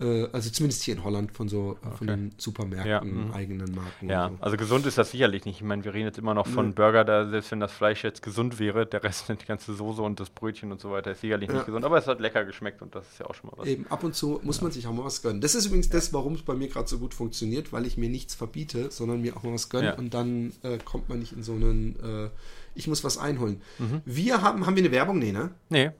also 0.00 0.50
zumindest 0.50 0.82
hier 0.82 0.96
in 0.96 1.04
Holland 1.04 1.30
von 1.30 1.48
so 1.48 1.78
okay. 1.82 1.96
von 1.96 2.06
den 2.08 2.34
Supermärkten, 2.36 2.90
ja. 2.90 3.00
mhm. 3.00 3.32
eigenen 3.32 3.74
Marken. 3.74 4.08
Ja, 4.08 4.30
so. 4.30 4.36
also 4.40 4.56
gesund 4.56 4.86
ist 4.86 4.98
das 4.98 5.12
sicherlich 5.12 5.44
nicht. 5.44 5.56
Ich 5.56 5.62
meine, 5.62 5.84
wir 5.84 5.94
reden 5.94 6.06
jetzt 6.06 6.18
immer 6.18 6.34
noch 6.34 6.48
von 6.48 6.68
mhm. 6.68 6.74
Burger, 6.74 7.04
da 7.04 7.28
selbst 7.28 7.52
wenn 7.52 7.60
das 7.60 7.72
Fleisch 7.72 8.02
jetzt 8.02 8.20
gesund 8.22 8.58
wäre, 8.58 8.86
der 8.86 9.04
Rest, 9.04 9.28
die 9.40 9.46
ganze 9.46 9.72
Soße 9.72 10.02
und 10.02 10.18
das 10.18 10.30
Brötchen 10.30 10.72
und 10.72 10.80
so 10.80 10.90
weiter 10.90 11.12
ist 11.12 11.20
sicherlich 11.20 11.48
ja. 11.48 11.54
nicht 11.54 11.66
gesund, 11.66 11.84
aber 11.84 11.98
es 11.98 12.08
hat 12.08 12.20
lecker 12.20 12.44
geschmeckt 12.44 12.82
und 12.82 12.94
das 12.94 13.08
ist 13.08 13.20
ja 13.20 13.26
auch 13.26 13.34
schon 13.34 13.50
mal 13.50 13.56
was. 13.58 13.68
Eben, 13.68 13.86
ab 13.86 14.02
und 14.02 14.14
zu 14.14 14.40
muss 14.42 14.60
man 14.60 14.72
sich 14.72 14.86
auch 14.86 14.92
mal 14.92 15.04
was 15.04 15.22
gönnen. 15.22 15.40
Das 15.40 15.54
ist 15.54 15.66
übrigens 15.66 15.88
das, 15.88 16.12
warum 16.12 16.34
es 16.34 16.42
bei 16.42 16.54
mir 16.54 16.68
gerade 16.68 16.88
so 16.88 16.98
gut 16.98 17.14
funktioniert, 17.14 17.72
weil 17.72 17.86
ich 17.86 17.96
mir 17.96 18.08
nichts 18.08 18.34
verbiete, 18.34 18.90
sondern 18.90 19.20
mir 19.20 19.36
auch 19.36 19.44
mal 19.44 19.54
was 19.54 19.68
gönne 19.68 19.94
und 19.96 20.12
dann 20.12 20.52
äh, 20.62 20.78
kommt 20.84 21.08
man 21.08 21.20
nicht 21.20 21.32
in 21.32 21.42
so 21.42 21.52
einen, 21.52 21.96
äh, 22.02 22.30
ich 22.74 22.88
muss 22.88 23.04
was 23.04 23.16
einholen. 23.16 23.62
Mhm. 23.78 24.02
Wir 24.04 24.42
haben, 24.42 24.66
haben 24.66 24.74
wir 24.74 24.82
eine 24.82 24.92
Werbung? 24.92 25.18
Nee, 25.18 25.32
ne? 25.32 25.50
Nee. 25.68 25.90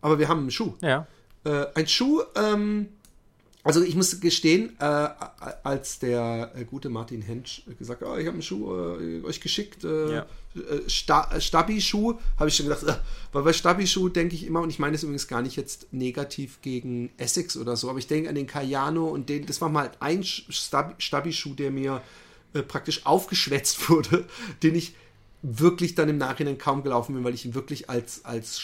Aber 0.00 0.18
wir 0.18 0.28
haben 0.28 0.40
einen 0.40 0.50
Schuh. 0.50 0.74
Ja. 0.82 1.06
Äh, 1.44 1.66
ein 1.74 1.86
Schuh, 1.86 2.22
ähm, 2.36 2.88
also 3.64 3.82
ich 3.82 3.96
muss 3.96 4.20
gestehen, 4.20 4.76
äh, 4.78 4.84
als 5.62 5.98
der 5.98 6.52
äh, 6.54 6.64
gute 6.66 6.90
Martin 6.90 7.22
Hensch 7.22 7.62
gesagt 7.78 8.02
hat, 8.02 8.08
oh, 8.08 8.16
ich 8.16 8.26
habe 8.26 8.34
einen 8.34 8.42
Schuh 8.42 8.70
äh, 9.00 9.24
euch 9.24 9.40
geschickt, 9.40 9.84
äh, 9.84 10.16
ja. 10.16 10.26
Äh, 10.54 10.88
Sta 10.88 11.30
äh, 11.32 11.40
Stabi-Schuh, 11.40 12.18
habe 12.38 12.48
ich 12.50 12.56
schon 12.56 12.68
gedacht, 12.68 12.84
weil 13.32 13.42
bei 13.42 13.54
Stabi-Schuh 13.54 14.10
denke 14.10 14.34
ich 14.34 14.46
immer, 14.46 14.60
und 14.60 14.68
ich 14.68 14.78
meine 14.78 14.94
es 14.94 15.02
übrigens 15.02 15.28
gar 15.28 15.40
nicht 15.40 15.56
jetzt 15.56 15.90
negativ 15.94 16.60
gegen 16.60 17.10
Essex 17.16 17.56
oder 17.56 17.74
so, 17.76 17.88
aber 17.88 17.98
ich 17.98 18.06
denke 18.06 18.28
an 18.28 18.34
den 18.34 18.46
Cayano 18.46 19.06
und 19.06 19.30
den, 19.30 19.46
das 19.46 19.62
war 19.62 19.70
mal 19.70 19.90
ein 19.98 20.22
Stabi-Schuh, 20.22 21.54
der 21.54 21.70
mir 21.70 22.02
praktisch 22.68 23.06
aufgeschwätzt 23.06 23.88
wurde, 23.88 24.26
den 24.62 24.74
ich 24.74 24.94
wirklich 25.40 25.94
dann 25.94 26.10
im 26.10 26.18
Nachhinein 26.18 26.58
kaum 26.58 26.82
gelaufen 26.82 27.14
bin, 27.14 27.24
weil 27.24 27.34
ich 27.34 27.46
ihn 27.46 27.54
wirklich 27.54 27.88
als, 27.88 28.26
als 28.26 28.60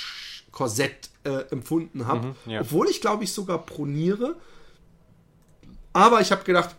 Korsett 0.53 1.09
empfunden 1.51 2.07
habe. 2.07 2.29
Mhm, 2.47 2.53
ja. 2.53 2.61
Obwohl 2.61 2.89
ich, 2.89 3.01
glaube 3.01 3.25
ich, 3.25 3.33
sogar 3.33 3.65
proniere, 3.65 4.37
aber 5.93 6.21
ich 6.21 6.33
habe 6.33 6.45
gedacht, 6.45 6.77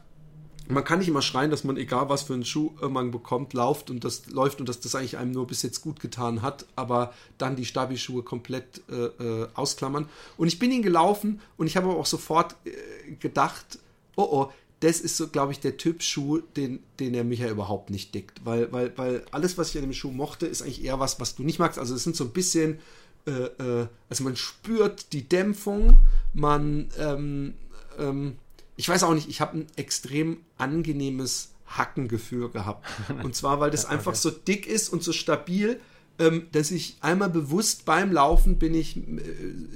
man 0.68 0.84
kann 0.84 1.00
nicht 1.00 1.10
immer 1.10 1.22
schreien, 1.22 1.52
dass 1.52 1.64
man, 1.64 1.78
egal 1.78 2.10
was 2.10 2.24
für 2.24 2.34
einen 2.34 2.46
Schuh 2.46 2.72
man 2.90 3.12
bekommt, 3.12 3.54
läuft 3.54 3.90
und 3.90 4.04
das 4.04 4.28
läuft 4.28 4.60
und 4.60 4.70
dass 4.70 4.80
das 4.80 4.96
eigentlich 4.96 5.18
einem 5.18 5.32
nur 5.32 5.48
bis 5.48 5.64
jetzt 5.64 5.82
gut 5.82 6.00
getan 6.00 6.42
hat, 6.42 6.66
aber 6.76 7.14
dann 7.38 7.56
die 7.56 7.66
Stabi-Schuhe 7.66 8.24
komplett 8.24 8.82
äh, 8.90 9.06
äh, 9.06 9.48
ausklammern. 9.54 10.08
Und 10.38 10.48
ich 10.48 10.60
bin 10.60 10.72
ihn 10.72 10.82
gelaufen 10.82 11.42
und 11.58 11.68
ich 11.68 11.76
habe 11.76 11.90
auch 11.90 12.06
sofort 12.06 12.56
äh, 12.66 13.16
gedacht, 13.20 13.80
oh 14.16 14.28
oh, 14.32 14.52
das 14.82 15.00
ist 15.00 15.16
so, 15.18 15.28
glaube 15.28 15.52
ich, 15.52 15.60
der 15.60 15.78
Typ 15.78 16.02
Schuh, 16.02 16.40
den, 16.56 16.82
den 17.00 17.14
er 17.14 17.24
mich 17.24 17.40
ja 17.40 17.50
überhaupt 17.50 17.92
nicht 17.92 18.16
deckt. 18.16 18.44
Weil, 18.46 18.72
weil, 18.72 18.98
weil 18.98 19.24
alles, 19.32 19.58
was 19.58 19.70
ich 19.70 19.78
an 19.78 19.84
dem 19.84 19.94
Schuh 19.94 20.12
mochte, 20.12 20.48
ist 20.48 20.64
eigentlich 20.64 20.84
eher 20.84 21.00
was, 21.00 21.20
was 21.20 21.36
du 21.36 21.44
nicht 21.44 21.60
magst. 21.60 21.78
Also 21.78 21.94
es 21.94 22.04
sind 22.04 22.16
so 22.16 22.24
ein 22.24 22.32
bisschen, 22.32 22.80
äh, 23.28 23.32
äh, 23.32 23.88
also 24.10 24.24
man 24.24 24.36
spürt 24.36 25.14
die 25.14 25.30
Dämpfung, 25.30 26.00
man, 26.34 26.90
ähm, 26.98 27.54
ähm, 28.00 28.38
ich 28.82 28.90
weiß 28.90 29.04
auch 29.04 29.14
nicht, 29.14 29.30
ich 29.30 29.42
habe 29.42 29.60
ein 29.60 29.68
extrem 29.76 30.38
angenehmes 30.58 31.52
Hackengefühl 31.68 32.50
gehabt. 32.50 32.84
Und 33.24 33.36
zwar, 33.36 33.60
weil 33.60 33.70
das 33.70 33.86
einfach 33.86 34.16
so 34.16 34.32
dick 34.32 34.66
ist 34.66 34.90
und 34.90 35.04
so 35.04 35.14
stabil, 35.14 35.80
ähm, 36.18 36.48
dass 36.52 36.72
ich 36.72 36.98
einmal 37.02 37.30
bewusst 37.30 37.86
beim 37.86 38.12
Laufen 38.12 38.58
bin 38.58 38.74
ich 38.74 38.98
äh, 38.98 39.04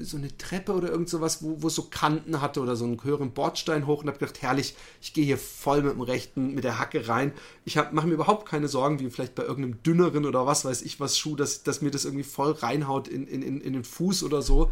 so 0.02 0.18
eine 0.18 0.36
Treppe 0.40 0.74
oder 0.74 0.90
irgend 0.90 1.08
sowas, 1.08 1.44
wo, 1.44 1.62
wo 1.62 1.70
so 1.70 1.84
Kanten 1.84 2.42
hatte 2.42 2.62
oder 2.62 2.76
so 2.76 2.86
einen 2.86 3.04
höheren 3.04 3.32
Bordstein 3.32 3.86
hoch 3.86 4.02
und 4.02 4.08
habe 4.08 4.18
gedacht, 4.18 4.42
herrlich, 4.42 4.76
ich 5.04 5.14
gehe 5.14 5.24
hier 5.24 5.38
voll 5.38 5.84
mit 5.84 5.94
dem 5.94 6.02
rechten, 6.02 6.56
mit 6.56 6.64
der 6.64 6.80
Hacke 6.80 7.08
rein. 7.08 7.32
Ich 7.64 7.76
mache 7.76 8.08
mir 8.08 8.16
überhaupt 8.16 8.50
keine 8.50 8.68
Sorgen, 8.68 9.00
wie 9.00 9.12
vielleicht 9.12 9.36
bei 9.36 9.44
irgendeinem 9.44 9.84
dünneren 9.84 10.26
oder 10.26 10.48
was 10.48 10.66
weiß 10.66 10.82
ich 10.82 11.00
was 11.00 11.16
Schuh, 11.20 11.36
dass, 11.36 11.62
dass 11.62 11.84
mir 11.84 11.92
das 11.92 12.06
irgendwie 12.06 12.24
voll 12.24 12.54
reinhaut 12.54 13.08
in, 13.08 13.28
in, 13.28 13.44
in, 13.44 13.62
in 13.62 13.74
den 13.74 13.84
Fuß 13.84 14.24
oder 14.24 14.42
so 14.42 14.72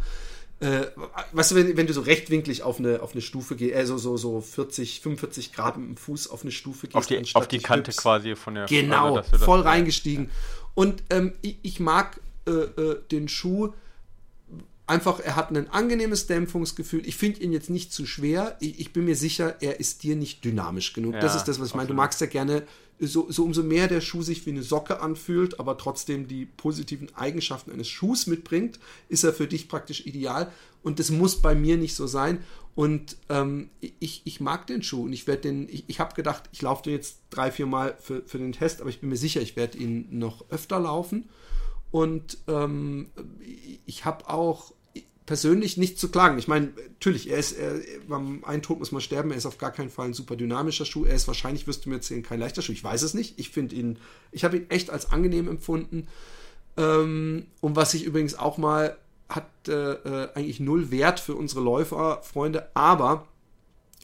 äh, 0.60 0.86
weißt 1.32 1.50
du, 1.50 1.54
wenn, 1.56 1.76
wenn, 1.76 1.86
du 1.86 1.92
so 1.92 2.00
rechtwinklig 2.00 2.62
auf 2.62 2.78
eine, 2.78 3.02
auf 3.02 3.12
eine 3.12 3.22
Stufe 3.22 3.56
gehst, 3.56 3.74
also 3.74 3.98
so, 3.98 4.16
so 4.16 4.40
40, 4.40 5.00
45 5.00 5.52
Grad 5.52 5.76
mit 5.76 5.88
dem 5.88 5.96
Fuß 5.96 6.28
auf 6.28 6.42
eine 6.42 6.52
Stufe 6.52 6.86
gehst. 6.86 6.96
Auf 6.96 7.06
die, 7.06 7.22
auf 7.34 7.48
die 7.48 7.58
Kante 7.58 7.88
hübst, 7.88 8.00
quasi 8.00 8.36
von 8.36 8.54
der 8.54 8.66
Genau, 8.66 9.16
also, 9.16 9.38
voll 9.38 9.60
reingestiegen. 9.60 10.26
Ja. 10.26 10.30
Und 10.74 11.02
ähm, 11.10 11.32
ich, 11.42 11.58
ich, 11.62 11.80
mag 11.80 12.20
äh, 12.46 12.50
äh, 12.50 13.00
den 13.10 13.28
Schuh 13.28 13.72
einfach, 14.86 15.20
er 15.20 15.36
hat 15.36 15.50
ein 15.50 15.68
angenehmes 15.70 16.26
Dämpfungsgefühl. 16.26 17.06
Ich 17.06 17.16
finde 17.16 17.40
ihn 17.40 17.52
jetzt 17.52 17.70
nicht 17.70 17.92
zu 17.92 18.06
schwer. 18.06 18.56
Ich, 18.60 18.80
ich, 18.80 18.92
bin 18.92 19.04
mir 19.04 19.16
sicher, 19.16 19.56
er 19.60 19.80
ist 19.80 20.02
dir 20.02 20.16
nicht 20.16 20.44
dynamisch 20.44 20.92
genug. 20.92 21.14
Ja, 21.14 21.20
das 21.20 21.34
ist 21.34 21.44
das, 21.44 21.60
was 21.60 21.68
ich 21.68 21.74
meine. 21.74 21.88
Du 21.88 21.94
magst 21.94 22.20
ja 22.20 22.26
gerne 22.26 22.64
so, 23.00 23.30
so 23.30 23.44
umso 23.44 23.62
mehr 23.62 23.88
der 23.88 24.00
Schuh 24.00 24.22
sich 24.22 24.46
wie 24.46 24.50
eine 24.50 24.62
Socke 24.62 25.00
anfühlt, 25.00 25.58
aber 25.58 25.76
trotzdem 25.76 26.28
die 26.28 26.46
positiven 26.46 27.14
Eigenschaften 27.14 27.72
eines 27.72 27.88
Schuhs 27.88 28.26
mitbringt, 28.26 28.78
ist 29.08 29.24
er 29.24 29.32
für 29.32 29.46
dich 29.46 29.68
praktisch 29.68 30.06
ideal. 30.06 30.52
Und 30.82 30.98
das 30.98 31.10
muss 31.10 31.40
bei 31.40 31.54
mir 31.54 31.76
nicht 31.76 31.94
so 31.94 32.06
sein. 32.06 32.44
Und 32.74 33.16
ähm, 33.28 33.70
ich, 34.00 34.22
ich 34.24 34.40
mag 34.40 34.66
den 34.66 34.82
Schuh 34.82 35.04
und 35.04 35.12
ich 35.12 35.26
werde 35.26 35.42
den, 35.42 35.68
ich, 35.68 35.84
ich 35.86 36.00
habe 36.00 36.14
gedacht, 36.14 36.44
ich 36.52 36.62
laufe 36.62 36.82
den 36.82 36.94
jetzt 36.94 37.18
drei, 37.30 37.50
vier 37.50 37.66
Mal 37.66 37.96
für, 38.00 38.22
für 38.26 38.38
den 38.38 38.52
Test, 38.52 38.80
aber 38.80 38.90
ich 38.90 39.00
bin 39.00 39.10
mir 39.10 39.16
sicher, 39.16 39.40
ich 39.40 39.56
werde 39.56 39.78
ihn 39.78 40.06
noch 40.10 40.50
öfter 40.50 40.80
laufen. 40.80 41.28
Und 41.90 42.38
ähm, 42.48 43.10
ich 43.86 44.04
habe 44.04 44.28
auch 44.28 44.72
persönlich 45.26 45.76
nicht 45.76 45.98
zu 45.98 46.10
klagen. 46.10 46.38
Ich 46.38 46.48
meine, 46.48 46.72
natürlich, 46.88 47.30
er 47.30 47.38
ist, 47.38 47.52
er, 47.52 47.80
beim 48.06 48.44
einen 48.44 48.62
Tod 48.62 48.78
muss 48.78 48.92
man 48.92 49.00
sterben, 49.00 49.30
er 49.30 49.36
ist 49.36 49.46
auf 49.46 49.58
gar 49.58 49.70
keinen 49.70 49.90
Fall 49.90 50.08
ein 50.08 50.14
super 50.14 50.36
dynamischer 50.36 50.84
Schuh. 50.84 51.04
Er 51.04 51.14
ist 51.14 51.26
wahrscheinlich, 51.26 51.66
wirst 51.66 51.84
du 51.84 51.88
mir 51.88 51.96
erzählen, 51.96 52.22
kein 52.22 52.40
leichter 52.40 52.62
Schuh. 52.62 52.72
Ich 52.72 52.84
weiß 52.84 53.02
es 53.02 53.14
nicht. 53.14 53.38
Ich 53.38 53.50
finde 53.50 53.74
ihn, 53.74 53.98
ich 54.32 54.44
habe 54.44 54.58
ihn 54.58 54.70
echt 54.70 54.90
als 54.90 55.10
angenehm 55.10 55.48
empfunden. 55.48 56.08
Ähm, 56.76 57.46
und 57.60 57.76
was 57.76 57.94
ich 57.94 58.04
übrigens 58.04 58.38
auch 58.38 58.58
mal 58.58 58.98
hat 59.28 59.48
äh, 59.68 59.92
äh 59.92 60.28
eigentlich 60.34 60.60
null 60.60 60.90
Wert 60.90 61.20
für 61.20 61.34
unsere 61.34 61.62
Läuferfreunde, 61.62 62.68
aber 62.74 63.26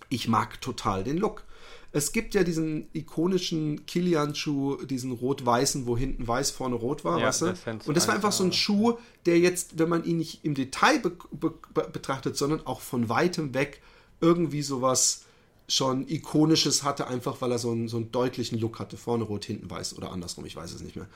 ich 0.08 0.28
mag 0.28 0.60
total 0.60 1.04
den 1.04 1.18
Look. 1.18 1.44
Es 1.92 2.12
gibt 2.12 2.34
ja 2.34 2.44
diesen 2.44 2.86
ikonischen 2.92 3.84
Kilian-Schuh, 3.86 4.84
diesen 4.84 5.10
rot-weißen, 5.10 5.86
wo 5.86 5.96
hinten 5.96 6.26
weiß, 6.26 6.52
vorne 6.52 6.76
rot 6.76 7.04
war, 7.04 7.18
ja, 7.18 7.26
weißt 7.26 7.42
du? 7.42 7.54
Und 7.86 7.96
das 7.96 8.06
war 8.06 8.14
einfach 8.14 8.32
so 8.32 8.44
ein 8.44 8.52
Schuh, 8.52 8.98
der 9.26 9.38
jetzt, 9.40 9.78
wenn 9.78 9.88
man 9.88 10.04
ihn 10.04 10.18
nicht 10.18 10.44
im 10.44 10.54
Detail 10.54 11.00
be 11.00 11.12
be 11.32 11.52
betrachtet, 11.92 12.36
sondern 12.36 12.64
auch 12.66 12.80
von 12.80 13.08
weitem 13.08 13.54
weg 13.54 13.80
irgendwie 14.20 14.62
sowas 14.62 15.24
schon 15.66 16.08
ikonisches 16.08 16.82
hatte, 16.82 17.06
einfach 17.06 17.40
weil 17.40 17.52
er 17.52 17.58
so 17.58 17.70
einen, 17.70 17.88
so 17.88 17.96
einen 17.96 18.12
deutlichen 18.12 18.58
Look 18.58 18.78
hatte. 18.78 18.96
Vorne 18.96 19.24
rot, 19.24 19.44
hinten 19.44 19.70
weiß 19.70 19.96
oder 19.96 20.12
andersrum, 20.12 20.44
ich 20.46 20.56
weiß 20.56 20.72
es 20.72 20.82
nicht 20.82 20.96
mehr. 20.96 21.08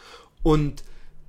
Und 0.43 0.85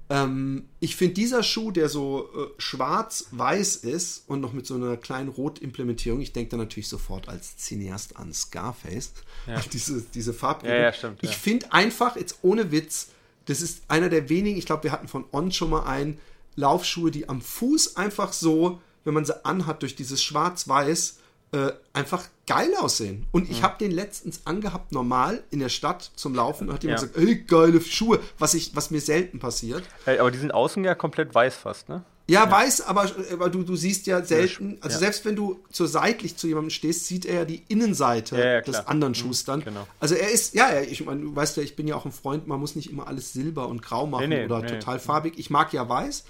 ähm, 0.10 0.70
ich 0.80 0.96
finde 0.96 1.16
dieser 1.16 1.42
Schuh, 1.44 1.72
der 1.72 1.90
so 1.90 2.30
äh, 2.36 2.48
schwarz-weiß 2.58 3.78
ist 3.78 4.24
und 4.28 4.42
noch 4.42 4.54
mit 4.54 4.66
so 4.68 4.76
einer 4.76 4.98
kleinen 4.98 5.30
Rot-Implementierung, 5.30 6.22
ich 6.22 6.34
denke 6.34 6.52
da 6.52 6.58
natürlich 6.58 6.88
sofort 6.88 7.28
als 7.28 7.58
Cineast 7.58 8.18
an 8.18 8.34
Scarface, 8.34 9.14
ja. 9.48 9.60
diese, 9.74 10.02
diese 10.14 10.34
Farbgebung. 10.34 10.76
Ja, 10.76 10.84
ja, 10.84 10.94
stimmt, 10.94 11.20
ich 11.22 11.36
finde 11.36 11.74
einfach, 11.74 12.16
jetzt 12.16 12.40
ohne 12.44 12.72
Witz, 12.72 13.10
das 13.46 13.62
ist 13.62 13.84
einer 13.88 14.10
der 14.10 14.30
wenigen, 14.30 14.58
ich 14.58 14.66
glaube, 14.66 14.84
wir 14.84 14.92
hatten 14.92 15.08
von 15.08 15.26
On 15.32 15.52
schon 15.52 15.70
mal 15.70 15.84
einen, 15.86 16.20
Laufschuhe, 16.56 17.12
die 17.12 17.30
am 17.30 17.42
Fuß 17.42 17.98
einfach 17.98 18.34
so, 18.34 18.82
wenn 19.04 19.14
man 19.14 19.26
sie 19.26 19.46
anhat 19.46 19.82
durch 19.82 19.96
dieses 19.96 20.24
Schwarz-Weiß, 20.24 21.20
äh, 21.52 21.72
einfach 21.94 22.28
geil 22.48 22.70
aussehen. 22.80 23.26
Und 23.32 23.50
ich 23.50 23.64
habe 23.64 23.78
den 23.80 23.92
letztens 23.92 24.42
angehabt, 24.46 24.92
normal 24.92 25.44
in 25.52 25.60
der 25.60 25.70
Stadt 25.70 26.12
zum 26.16 26.36
Laufen. 26.36 26.70
Und 26.70 26.76
hat 26.76 26.84
jemand 26.84 27.02
ja. 27.02 27.08
gesagt, 27.08 27.28
ey, 27.28 27.36
geile 27.44 27.82
Schuhe, 27.82 28.20
was, 28.38 28.54
ich, 28.54 28.76
was 28.76 28.92
mir 28.92 29.02
selten 29.02 29.40
passiert. 29.40 29.84
Hey, 30.06 30.20
aber 30.20 30.32
die 30.32 30.38
sind 30.38 30.54
außen 30.54 30.84
ja 30.84 30.96
komplett 30.96 31.34
weiß 31.34 31.56
fast, 31.56 31.90
ne? 31.90 32.04
Ja, 32.28 32.46
ja. 32.46 32.52
weiß, 32.52 32.82
aber, 32.82 33.12
aber 33.32 33.50
du, 33.50 33.62
du 33.62 33.76
siehst 33.76 34.08
ja 34.08 34.24
selten, 34.24 34.78
also 34.82 34.96
ja. 34.96 35.00
selbst 35.00 35.26
wenn 35.26 35.36
du 35.36 35.60
zur 35.72 35.88
seitlich 35.88 36.38
zu 36.38 36.48
jemandem 36.48 36.72
stehst, 36.72 37.06
sieht 37.06 37.26
er 37.26 37.36
ja 37.36 37.46
die 37.46 37.64
Innenseite 37.68 38.64
des 38.66 38.88
anderen 38.88 39.12
mhm, 39.12 39.16
Schuhs 39.16 39.44
dann. 39.44 39.64
Genau. 39.64 39.88
Also 40.00 40.16
er 40.16 40.32
ist, 40.32 40.56
ja, 40.56 40.82
ich 40.82 41.06
meine, 41.06 41.22
du 41.22 41.36
weißt 41.36 41.58
ja, 41.58 41.64
ich 41.64 41.76
bin 41.76 41.88
ja 41.88 41.96
auch 41.96 42.06
ein 42.06 42.12
Freund, 42.12 42.48
man 42.48 42.60
muss 42.60 42.76
nicht 42.76 42.90
immer 42.90 43.08
alles 43.08 43.34
silber 43.34 43.68
und 43.68 43.84
grau 43.84 44.08
machen 44.08 44.30
nee, 44.30 44.40
nee, 44.40 44.46
oder 44.46 44.62
nee, 44.62 44.70
total 44.70 45.00
farbig. 45.00 45.38
Ich 45.38 45.52
mag 45.52 45.72
ja 45.72 45.88
weiß. 45.88 46.24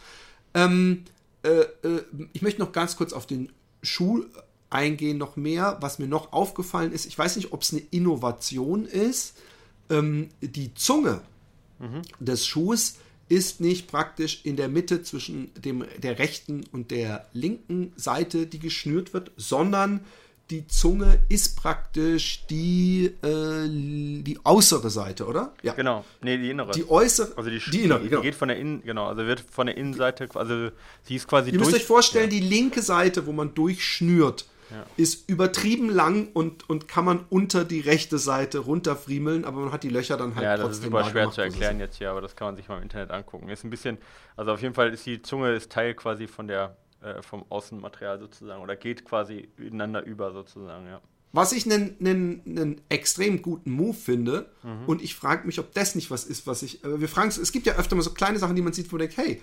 Ähm, 0.53 1.05
äh, 1.43 1.49
äh, 1.87 2.03
ich 2.33 2.41
möchte 2.41 2.59
noch 2.59 2.73
ganz 2.73 2.97
kurz 2.97 3.13
auf 3.13 3.25
den 3.25 3.53
Schuh 3.81 4.25
eingehen 4.75 5.17
noch 5.17 5.37
mehr. 5.37 5.77
Was 5.79 5.97
mir 5.97 6.07
noch 6.07 6.33
aufgefallen 6.33 6.91
ist, 6.91 7.05
ich 7.05 7.17
weiß 7.17 7.37
nicht, 7.37 7.53
ob 7.53 7.61
es 7.61 7.71
eine 7.71 7.81
Innovation 7.91 8.85
ist. 8.85 9.35
Ähm, 9.89 10.29
die 10.41 10.73
Zunge 10.73 11.21
mhm. 11.79 12.01
des 12.19 12.45
Schuhs 12.45 12.97
ist 13.29 13.61
nicht 13.61 13.87
praktisch 13.87 14.41
in 14.43 14.55
der 14.55 14.67
Mitte 14.67 15.01
zwischen 15.01 15.51
dem, 15.55 15.85
der 15.97 16.19
rechten 16.19 16.65
und 16.71 16.91
der 16.91 17.25
linken 17.33 17.93
Seite, 17.95 18.45
die 18.45 18.59
geschnürt 18.59 19.13
wird, 19.13 19.31
sondern 19.37 20.01
die 20.51 20.67
Zunge 20.67 21.21
ist 21.27 21.57
praktisch 21.57 22.45
die, 22.47 23.05
äh, 23.23 23.67
die 23.67 24.37
äußere 24.43 24.91
Seite, 24.91 25.25
oder? 25.25 25.53
Ja. 25.63 25.73
Genau. 25.73 26.05
Nee, 26.21 26.37
die 26.37 26.51
innere. 26.51 26.71
Die 26.73 26.87
äußere. 26.87 27.35
Also 27.35 27.49
die, 27.49 27.59
die 27.71 27.83
innere, 27.83 28.01
die, 28.01 28.09
genau. 28.09 28.21
geht 28.21 28.35
von 28.35 28.49
der 28.49 28.57
Innen, 28.57 28.83
genau, 28.83 29.07
also 29.07 29.25
wird 29.25 29.39
von 29.39 29.65
der 29.65 29.75
Innenseite, 29.75 30.27
also 30.35 30.69
sie 31.03 31.15
ist 31.15 31.27
quasi 31.27 31.49
Ihr 31.49 31.57
durch, 31.57 31.71
müsst 31.71 31.81
euch 31.81 31.87
vorstellen, 31.87 32.29
ja. 32.29 32.39
die 32.39 32.45
linke 32.45 32.83
Seite, 32.83 33.25
wo 33.25 33.31
man 33.31 33.55
durchschnürt, 33.55 34.45
ja. 34.71 34.85
ist 34.97 35.29
übertrieben 35.29 35.89
lang 35.89 36.29
und, 36.33 36.69
und 36.69 36.87
kann 36.87 37.05
man 37.05 37.25
unter 37.29 37.65
die 37.65 37.79
rechte 37.79 38.17
Seite 38.17 38.59
runterfriemeln, 38.59 39.45
aber 39.45 39.61
man 39.61 39.71
hat 39.71 39.83
die 39.83 39.89
Löcher 39.89 40.17
dann 40.17 40.35
halt 40.35 40.43
ja, 40.43 40.57
das 40.57 40.77
ist 40.77 40.83
super 40.83 41.03
schwer 41.03 41.23
gemacht, 41.23 41.35
zu 41.35 41.41
erklären 41.41 41.79
jetzt 41.79 41.97
hier, 41.97 42.11
aber 42.11 42.21
das 42.21 42.35
kann 42.35 42.47
man 42.47 42.55
sich 42.55 42.67
mal 42.67 42.77
im 42.77 42.83
Internet 42.83 43.11
angucken. 43.11 43.49
Ist 43.49 43.63
ein 43.63 43.69
bisschen, 43.69 43.97
also 44.35 44.51
auf 44.51 44.61
jeden 44.61 44.73
Fall 44.73 44.93
ist 44.93 45.05
die 45.05 45.21
Zunge 45.21 45.53
ist 45.53 45.71
Teil 45.71 45.93
quasi 45.93 46.27
von 46.27 46.47
der 46.47 46.77
äh, 47.01 47.21
vom 47.21 47.45
Außenmaterial 47.49 48.19
sozusagen 48.19 48.61
oder 48.61 48.75
geht 48.75 49.05
quasi 49.05 49.49
ineinander 49.57 50.03
über 50.03 50.31
sozusagen, 50.31 50.87
ja. 50.87 51.01
Was 51.33 51.51
ich 51.51 51.65
einen, 51.65 51.97
einen, 51.99 52.41
einen 52.45 52.81
extrem 52.87 53.41
guten 53.41 53.69
Move 53.71 53.93
finde, 53.93 54.49
mhm. 54.63 54.85
und 54.87 55.01
ich 55.01 55.15
frage 55.15 55.45
mich, 55.45 55.59
ob 55.59 55.73
das 55.73 55.93
nicht 55.93 56.09
was 56.09 56.23
ist, 56.23 56.47
was 56.47 56.63
ich. 56.63 56.79
Wir 56.83 57.09
fragen 57.09 57.27
es 57.27 57.51
gibt 57.51 57.65
ja 57.65 57.75
öfter 57.75 57.97
mal 57.97 58.03
so 58.03 58.13
kleine 58.13 58.39
Sachen, 58.39 58.55
die 58.55 58.61
man 58.61 58.71
sieht, 58.71 58.89
wo 58.89 58.95
man 58.95 59.07
denkt, 59.07 59.17
hey, 59.17 59.41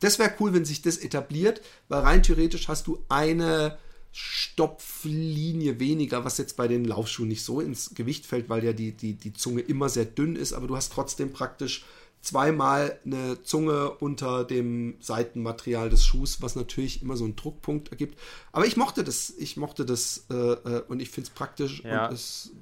das 0.00 0.18
wäre 0.18 0.34
cool, 0.40 0.52
wenn 0.52 0.64
sich 0.64 0.82
das 0.82 0.98
etabliert, 0.98 1.62
weil 1.88 2.00
rein 2.00 2.22
theoretisch 2.22 2.68
hast 2.68 2.86
du 2.86 3.04
eine 3.08 3.78
Stopflinie 4.12 5.78
weniger, 5.78 6.24
was 6.24 6.38
jetzt 6.38 6.56
bei 6.56 6.68
den 6.68 6.84
Laufschuhen 6.84 7.28
nicht 7.28 7.44
so 7.44 7.60
ins 7.60 7.94
Gewicht 7.94 8.26
fällt, 8.26 8.48
weil 8.48 8.64
ja 8.64 8.72
die, 8.72 8.92
die, 8.92 9.14
die 9.14 9.32
Zunge 9.32 9.60
immer 9.60 9.88
sehr 9.88 10.04
dünn 10.04 10.36
ist, 10.36 10.52
aber 10.52 10.66
du 10.66 10.76
hast 10.76 10.92
trotzdem 10.92 11.32
praktisch 11.32 11.84
zweimal 12.20 12.98
eine 13.04 13.42
Zunge 13.42 13.90
unter 13.90 14.44
dem 14.44 14.96
Seitenmaterial 15.00 15.88
des 15.88 16.04
Schuhs, 16.04 16.42
was 16.42 16.54
natürlich 16.54 17.02
immer 17.02 17.16
so 17.16 17.24
einen 17.24 17.36
Druckpunkt 17.36 17.90
ergibt. 17.90 18.18
Aber 18.52 18.66
ich 18.66 18.76
mochte 18.76 19.04
das, 19.04 19.30
ich 19.38 19.56
mochte 19.56 19.86
das 19.86 20.26
äh, 20.30 20.34
äh 20.34 20.82
und 20.88 21.00
ich 21.00 21.10
finde 21.10 21.28
es 21.28 21.34
praktisch. 21.34 21.82
Ja, 21.82 22.12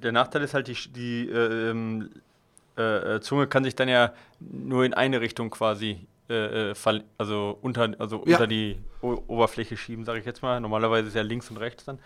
der 0.01 0.11
Nachteil 0.11 0.43
ist 0.43 0.53
halt, 0.53 0.67
die, 0.67 0.77
die 0.93 1.29
äh, 1.29 1.71
ähm, 1.71 2.09
äh, 2.77 3.15
äh, 3.15 3.21
Zunge 3.21 3.47
kann 3.47 3.63
sich 3.63 3.75
dann 3.75 3.89
ja 3.89 4.13
nur 4.39 4.85
in 4.85 4.93
eine 4.93 5.19
Richtung 5.19 5.49
quasi 5.49 6.07
äh, 6.29 6.73
also 7.17 7.57
unter, 7.61 7.93
also 7.99 8.23
ja. 8.25 8.37
unter 8.37 8.47
die 8.47 8.79
o 9.01 9.23
Oberfläche 9.27 9.77
schieben, 9.77 10.05
sage 10.05 10.19
ich 10.19 10.25
jetzt 10.25 10.41
mal. 10.41 10.59
Normalerweise 10.59 11.07
ist 11.07 11.15
ja 11.15 11.21
links 11.21 11.49
und 11.49 11.57
rechts 11.57 11.85
dann. 11.85 11.99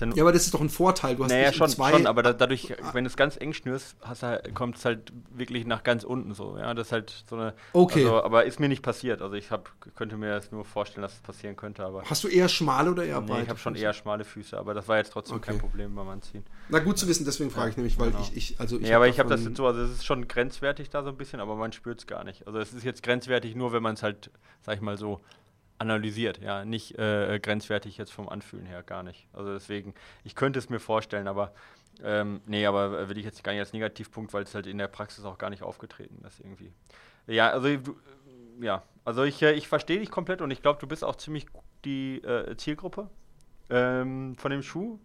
Ja, 0.00 0.06
ja, 0.14 0.22
aber 0.22 0.32
das 0.32 0.44
ist 0.44 0.52
doch 0.52 0.60
ein 0.60 0.68
Vorteil. 0.68 1.16
Du 1.16 1.24
hast 1.24 1.30
naja, 1.30 1.52
schon, 1.52 1.68
zwei 1.68 1.92
schon, 1.92 2.06
aber 2.06 2.22
da, 2.22 2.32
dadurch, 2.32 2.74
wenn 2.92 3.04
du 3.04 3.08
es 3.08 3.16
ganz 3.16 3.36
eng 3.40 3.52
schnürst, 3.52 3.96
halt, 4.20 4.54
kommt 4.54 4.76
es 4.76 4.84
halt 4.84 5.12
wirklich 5.30 5.66
nach 5.66 5.82
ganz 5.82 6.04
unten 6.04 6.34
so. 6.34 6.56
Ja, 6.58 6.74
das 6.74 6.88
ist 6.88 6.92
halt 6.92 7.24
so 7.28 7.36
eine. 7.36 7.54
Okay. 7.72 8.04
Also, 8.04 8.22
aber 8.22 8.44
ist 8.44 8.60
mir 8.60 8.68
nicht 8.68 8.82
passiert. 8.82 9.22
Also 9.22 9.34
ich 9.36 9.50
hab, 9.50 9.70
könnte 9.94 10.16
mir 10.16 10.30
das 10.30 10.52
nur 10.52 10.64
vorstellen, 10.64 11.02
dass 11.02 11.14
es 11.14 11.20
passieren 11.20 11.56
könnte. 11.56 11.84
Aber 11.84 12.02
hast 12.02 12.24
du 12.24 12.28
eher 12.28 12.48
schmale 12.48 12.90
oder 12.90 13.04
eher 13.04 13.20
nee, 13.20 13.28
breite? 13.28 13.42
Ich 13.44 13.48
habe 13.48 13.58
schon 13.58 13.74
eher 13.74 13.92
schmale 13.94 14.24
Füße, 14.24 14.58
aber 14.58 14.74
das 14.74 14.86
war 14.88 14.98
jetzt 14.98 15.12
trotzdem 15.12 15.36
okay. 15.38 15.52
kein 15.52 15.58
Problem 15.58 15.94
beim 15.94 16.08
Anziehen. 16.08 16.44
Na 16.68 16.78
gut 16.80 16.98
zu 16.98 17.08
wissen, 17.08 17.24
deswegen 17.24 17.50
frage 17.50 17.70
ich 17.70 17.76
nämlich, 17.76 17.98
weil 17.98 18.10
genau. 18.10 18.22
ich, 18.22 18.36
ich, 18.36 18.60
also 18.60 18.76
ich. 18.76 18.82
Ja, 18.82 18.88
nee, 18.88 18.94
aber 18.94 19.08
ich 19.08 19.18
habe 19.18 19.30
das 19.30 19.44
jetzt 19.44 19.56
so, 19.56 19.66
also 19.66 19.80
es 19.80 19.90
ist 19.90 20.06
schon 20.06 20.28
grenzwertig 20.28 20.90
da 20.90 21.02
so 21.02 21.10
ein 21.10 21.16
bisschen, 21.16 21.40
aber 21.40 21.56
man 21.56 21.72
spürt 21.72 22.00
es 22.00 22.06
gar 22.06 22.24
nicht. 22.24 22.46
Also 22.46 22.58
es 22.58 22.72
ist 22.74 22.84
jetzt 22.84 23.02
grenzwertig 23.02 23.54
nur, 23.54 23.72
wenn 23.72 23.82
man 23.82 23.94
es 23.94 24.02
halt, 24.02 24.30
sag 24.62 24.74
ich 24.74 24.82
mal 24.82 24.98
so, 24.98 25.20
analysiert, 25.78 26.38
ja, 26.38 26.64
nicht 26.64 26.98
äh, 26.98 27.38
grenzwertig 27.40 27.98
jetzt 27.98 28.12
vom 28.12 28.28
Anfühlen 28.28 28.66
her, 28.66 28.82
gar 28.82 29.02
nicht. 29.02 29.28
Also 29.32 29.52
deswegen, 29.52 29.94
ich 30.24 30.34
könnte 30.34 30.58
es 30.58 30.70
mir 30.70 30.80
vorstellen, 30.80 31.28
aber 31.28 31.52
ähm, 32.02 32.40
nee, 32.46 32.66
aber 32.66 33.08
will 33.08 33.18
ich 33.18 33.24
jetzt 33.24 33.42
gar 33.42 33.52
nicht 33.52 33.60
als 33.60 33.72
Negativpunkt, 33.72 34.32
weil 34.34 34.42
es 34.42 34.54
halt 34.54 34.66
in 34.66 34.78
der 34.78 34.88
Praxis 34.88 35.24
auch 35.24 35.38
gar 35.38 35.50
nicht 35.50 35.62
aufgetreten 35.62 36.22
ist 36.26 36.40
irgendwie. 36.40 36.72
Ja, 37.26 37.50
also 37.50 37.76
du, 37.76 37.96
ja, 38.60 38.82
also 39.04 39.24
ich, 39.24 39.42
äh, 39.42 39.52
ich 39.52 39.68
verstehe 39.68 39.98
dich 39.98 40.10
komplett 40.10 40.40
und 40.40 40.50
ich 40.50 40.62
glaube, 40.62 40.78
du 40.80 40.86
bist 40.86 41.04
auch 41.04 41.16
ziemlich 41.16 41.46
die 41.84 42.18
äh, 42.22 42.56
Zielgruppe 42.56 43.08
ähm, 43.70 44.36
von 44.36 44.50
dem 44.50 44.62
Schuh 44.62 44.98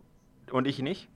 und 0.52 0.68
ich 0.68 0.80
nicht 0.80 1.10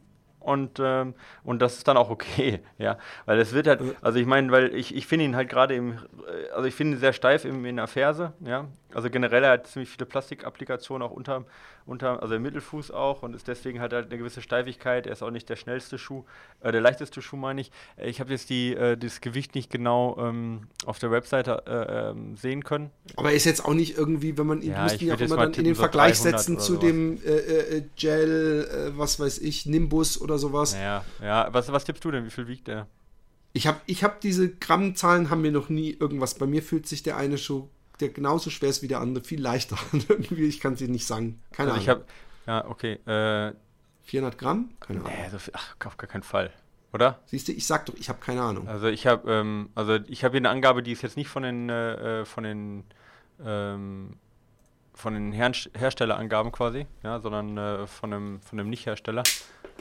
und, 0.45 0.79
ähm, 0.79 1.15
und 1.43 1.59
das 1.61 1.77
ist 1.77 1.87
dann 1.87 1.97
auch 1.97 2.09
okay, 2.09 2.61
ja. 2.77 2.97
Weil 3.25 3.39
es 3.39 3.53
wird 3.53 3.67
halt, 3.67 3.81
also 4.01 4.19
ich 4.19 4.27
meine, 4.27 4.51
weil 4.51 4.75
ich, 4.75 4.95
ich 4.95 5.07
finde 5.07 5.25
ihn 5.25 5.35
halt 5.35 5.49
gerade 5.49 5.75
im, 5.75 5.93
äh, 5.93 6.51
also 6.53 6.67
ich 6.67 6.75
finde 6.75 6.97
ihn 6.97 6.99
sehr 6.99 7.13
steif 7.13 7.45
im, 7.45 7.65
in 7.65 7.77
der 7.77 7.87
Ferse, 7.87 8.33
ja. 8.41 8.67
Also 8.95 9.09
generell 9.09 9.43
er 9.43 9.51
hat 9.51 9.67
ziemlich 9.67 9.89
viele 9.89 10.05
Plastikapplikationen 10.05 11.05
auch 11.05 11.11
unter, 11.11 11.43
unter, 11.85 12.23
also 12.23 12.35
im 12.35 12.41
Mittelfuß 12.43 12.91
auch 12.91 13.23
und 13.23 13.35
ist 13.35 13.47
deswegen 13.47 13.81
halt, 13.81 13.91
halt 13.91 14.05
eine 14.07 14.17
gewisse 14.17 14.41
Steifigkeit. 14.41 15.05
Er 15.05 15.13
ist 15.13 15.21
auch 15.21 15.31
nicht 15.31 15.49
der 15.49 15.57
schnellste 15.57 15.97
Schuh, 15.97 16.23
äh, 16.61 16.71
der 16.71 16.79
leichteste 16.79 17.21
Schuh 17.21 17.35
meine 17.35 17.59
ich. 17.59 17.71
Äh, 17.97 18.09
ich 18.09 18.21
habe 18.21 18.31
jetzt 18.31 18.49
die, 18.49 18.73
äh, 18.73 18.95
das 18.95 19.19
Gewicht 19.19 19.53
nicht 19.53 19.69
genau 19.69 20.15
ähm, 20.17 20.67
auf 20.85 20.97
der 20.97 21.11
Webseite 21.11 21.63
äh, 21.67 22.11
ähm, 22.11 22.37
sehen 22.37 22.63
können. 22.63 22.89
Aber 23.17 23.31
er 23.31 23.35
ist 23.35 23.43
jetzt 23.43 23.65
auch 23.65 23.73
nicht 23.73 23.97
irgendwie, 23.97 24.37
wenn 24.37 24.47
man 24.47 24.61
ihn 24.61 24.71
ja, 24.71 24.83
müssten 24.83 25.07
ja 25.07 25.15
auch 25.15 25.19
immer 25.19 25.35
dann 25.35 25.53
in 25.53 25.65
den 25.65 25.75
so 25.75 25.81
Vergleich 25.81 26.17
setzen 26.17 26.57
zu 26.57 26.75
sowas. 26.75 26.85
dem 26.85 27.17
äh, 27.25 27.81
Gel, 27.97 28.93
was 28.95 29.19
weiß 29.19 29.39
ich, 29.39 29.65
Nimbus 29.65 30.21
oder 30.21 30.37
sowas. 30.37 30.73
Ja, 30.73 31.03
ja. 31.21 31.49
Was, 31.51 31.69
was 31.69 31.83
tippst 31.83 32.05
du 32.05 32.11
denn? 32.11 32.25
Wie 32.25 32.29
viel 32.29 32.47
wiegt 32.47 32.69
der? 32.69 32.87
Ich 33.51 33.67
habe 33.67 33.79
ich 33.85 34.03
hab 34.05 34.21
diese 34.21 34.49
Grammzahlen 34.49 35.29
haben 35.29 35.41
mir 35.41 35.51
noch 35.51 35.67
nie 35.67 35.91
irgendwas. 35.91 36.35
Bei 36.35 36.45
mir 36.45 36.63
fühlt 36.63 36.87
sich 36.87 37.03
der 37.03 37.17
eine 37.17 37.37
Schuh 37.37 37.69
der 37.99 38.09
genauso 38.09 38.49
schwer 38.49 38.69
ist 38.69 38.81
wie 38.81 38.87
der 38.87 38.99
andere, 38.99 39.23
viel 39.23 39.41
leichter. 39.41 39.77
Ich 40.31 40.59
kann 40.59 40.73
es 40.73 40.79
dir 40.79 40.87
nicht 40.87 41.05
sagen. 41.05 41.41
Keine 41.51 41.71
also 41.71 41.73
Ahnung. 41.73 41.83
Ich 41.83 41.89
habe, 41.89 42.05
ja, 42.47 42.69
okay. 42.69 42.93
Äh, 43.05 43.53
400 44.03 44.37
Gramm? 44.37 44.69
Keine 44.79 44.99
Ahnung. 44.99 45.11
Nee, 45.17 45.29
so 45.29 45.37
ach, 45.53 45.75
auf 45.85 45.97
gar 45.97 46.07
keinen 46.07 46.23
Fall. 46.23 46.51
Oder? 46.93 47.19
Siehst 47.25 47.47
du, 47.47 47.51
ich 47.51 47.67
sag 47.67 47.85
doch, 47.87 47.95
ich 47.95 48.07
habe 48.07 48.19
keine 48.19 48.41
Ahnung. 48.41 48.67
Also 48.67 48.87
ich 48.87 49.05
habe, 49.05 49.29
ähm, 49.31 49.69
also 49.75 49.95
ich 50.07 50.23
habe 50.23 50.33
hier 50.33 50.41
eine 50.41 50.49
Angabe, 50.49 50.81
die 50.81 50.91
ist 50.91 51.01
jetzt 51.01 51.17
nicht 51.17 51.27
von 51.27 51.43
den, 51.43 51.69
äh, 51.69 52.21
äh 52.21 52.25
von 52.25 52.43
den, 52.43 52.83
ähm, 53.43 54.17
von 54.93 55.13
den 55.13 55.33
Her 55.33 55.51
Herstellerangaben 55.73 56.51
quasi, 56.53 56.87
ja, 57.03 57.19
sondern 57.19 57.57
äh, 57.57 57.87
von 57.87 58.13
einem, 58.13 58.41
von 58.41 58.59
einem 58.59 58.69
Nicht-Hersteller. 58.69 59.23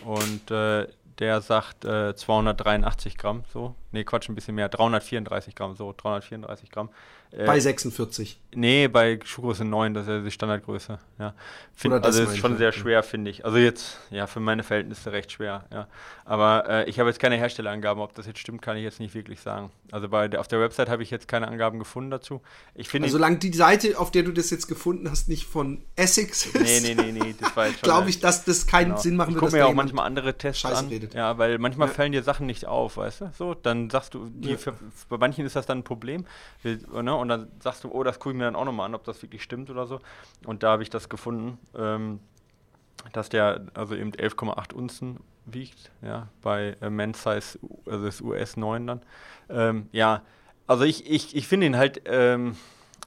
Und 0.05 0.50
äh, 0.50 0.88
der 1.18 1.40
sagt 1.40 1.85
äh, 1.85 2.16
283 2.16 3.16
Gramm, 3.16 3.44
so. 3.53 3.77
Nee, 3.94 4.02
Quatsch, 4.02 4.28
ein 4.28 4.35
bisschen 4.35 4.57
mehr. 4.57 4.68
334 4.68 5.54
Gramm, 5.54 5.76
so. 5.76 5.94
334 5.96 6.70
Gramm. 6.70 6.90
Äh, 7.30 7.46
bei 7.46 7.59
46. 7.59 8.38
Nee, 8.54 8.88
bei 8.88 9.18
Schuhgröße 9.24 9.64
9, 9.64 9.94
das 9.94 10.04
ist 10.04 10.09
ja 10.09 10.20
die 10.20 10.30
Standardgröße. 10.30 10.98
Ja. 11.18 11.35
Find, 11.74 11.94
also 12.04 12.22
ist 12.22 12.38
schon 12.38 12.57
sehr 12.57 12.72
schwer, 12.72 13.02
finde 13.02 13.30
ich. 13.30 13.44
Also 13.44 13.59
jetzt, 13.59 13.98
ja, 14.11 14.26
für 14.26 14.40
meine 14.40 14.62
Verhältnisse 14.62 15.11
recht 15.11 15.33
schwer, 15.33 15.64
ja. 15.72 15.88
Aber 16.24 16.68
äh, 16.68 16.88
ich 16.88 17.00
habe 17.00 17.09
jetzt 17.09 17.18
keine 17.18 17.37
Herstellerangaben, 17.37 18.02
ob 18.02 18.14
das 18.14 18.26
jetzt 18.26 18.38
stimmt, 18.38 18.62
kann 18.62 18.76
ich 18.76 18.85
jetzt 18.85 19.00
nicht 19.00 19.14
wirklich 19.14 19.40
sagen. 19.40 19.70
Also 19.90 20.09
bei 20.09 20.28
der, 20.28 20.40
auf 20.40 20.48
der 20.48 20.61
Website 20.61 20.88
habe 20.88 21.02
ich 21.02 21.11
jetzt 21.11 21.26
keine 21.26 21.48
Angaben 21.48 21.78
gefunden 21.78 22.11
dazu. 22.11 22.40
Ich 22.74 22.88
finde. 22.88 23.07
Also 23.07 23.18
solange 23.18 23.38
die 23.38 23.52
Seite, 23.52 23.98
auf 23.98 24.11
der 24.11 24.22
du 24.22 24.33
das 24.33 24.50
jetzt 24.50 24.68
gefunden 24.68 25.11
hast, 25.11 25.28
nicht 25.28 25.44
von 25.44 25.83
Essex 25.96 26.46
ist. 26.46 26.54
Nee, 26.54 26.80
nee, 26.80 26.94
nee, 26.94 27.12
nee, 27.12 27.35
das 27.38 27.57
war 27.57 27.66
jetzt 27.66 27.74
schon. 27.80 27.88
Glaube 27.88 28.11
ich, 28.11 28.20
dass 28.20 28.44
das 28.44 28.66
keinen 28.66 28.90
genau. 28.90 29.00
Sinn 29.00 29.16
machen 29.16 29.35
würde. 29.35 29.46
Ich 29.46 29.52
gucke 29.52 29.62
mir 29.62 29.66
auch 29.66 29.74
manchmal 29.74 30.07
andere 30.07 30.38
Tests 30.38 30.61
Scheiße 30.61 30.76
an. 30.76 30.88
Redet. 30.88 31.14
Ja, 31.14 31.37
weil 31.37 31.59
manchmal 31.59 31.88
ja. 31.88 31.94
fallen 31.94 32.12
dir 32.12 32.22
Sachen 32.22 32.46
nicht 32.46 32.66
auf, 32.66 32.96
weißt 32.96 33.20
du? 33.22 33.30
So, 33.37 33.54
dann 33.54 33.84
sagst 33.90 34.14
du, 34.14 34.29
die, 34.31 34.51
ja. 34.51 34.57
für, 34.57 34.75
bei 35.09 35.18
manchen 35.18 35.44
ist 35.44 35.57
das 35.57 35.66
dann 35.66 35.79
ein 35.79 35.85
Problem. 35.85 36.27
Ne? 36.62 37.14
Und 37.14 37.29
dann 37.29 37.49
sagst 37.61 37.85
du, 37.85 37.90
oh, 37.90 38.03
das 38.03 38.18
gucke 38.18 38.35
ich 38.35 38.38
mir 38.38 38.44
dann 38.44 38.57
auch 38.57 38.64
nochmal 38.64 38.87
an, 38.87 38.94
ob 38.94 39.05
das 39.05 39.23
wirklich 39.23 39.42
stimmt 39.42 39.70
oder 39.70 39.87
so. 39.87 40.01
Und 40.44 40.62
da 40.62 40.73
habe 40.73 40.83
ich 40.83 40.90
das 40.90 41.09
gefunden, 41.09 41.59
ähm, 41.77 42.20
dass 43.12 43.29
der 43.29 43.66
also 43.75 43.94
eben 43.94 44.12
11,8 44.12 44.73
Unzen 44.73 45.20
wiegt, 45.47 45.90
ja, 46.03 46.29
bei 46.42 46.77
äh, 46.81 46.90
Men's 46.90 47.23
Size, 47.23 47.59
also 47.87 48.05
das 48.05 48.20
US 48.20 48.57
9 48.57 48.87
dann. 48.87 49.03
Ähm, 49.51 49.88
ja, 49.92 50.23
also 50.66 50.85
ich, 50.85 51.11
ich, 51.11 51.37
ich 51.37 51.47
finde 51.47 51.66
ihn 51.66 51.77
halt, 51.77 52.03
ähm, 52.07 52.57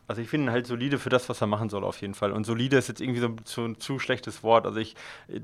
also 0.07 0.21
ich 0.21 0.29
finde 0.29 0.47
ihn 0.47 0.51
halt 0.51 0.65
solide 0.65 0.99
für 0.99 1.09
das, 1.09 1.27
was 1.27 1.41
er 1.41 1.47
machen 1.47 1.69
soll, 1.69 1.83
auf 1.83 1.99
jeden 1.99 2.13
Fall. 2.13 2.31
Und 2.31 2.45
solide 2.45 2.77
ist 2.77 2.87
jetzt 2.87 3.01
irgendwie 3.01 3.19
so, 3.43 3.65
ein 3.65 3.79
zu 3.79 3.99
schlechtes 3.99 4.41
Wort. 4.41 4.65
Also 4.65 4.79
ich, 4.79 4.95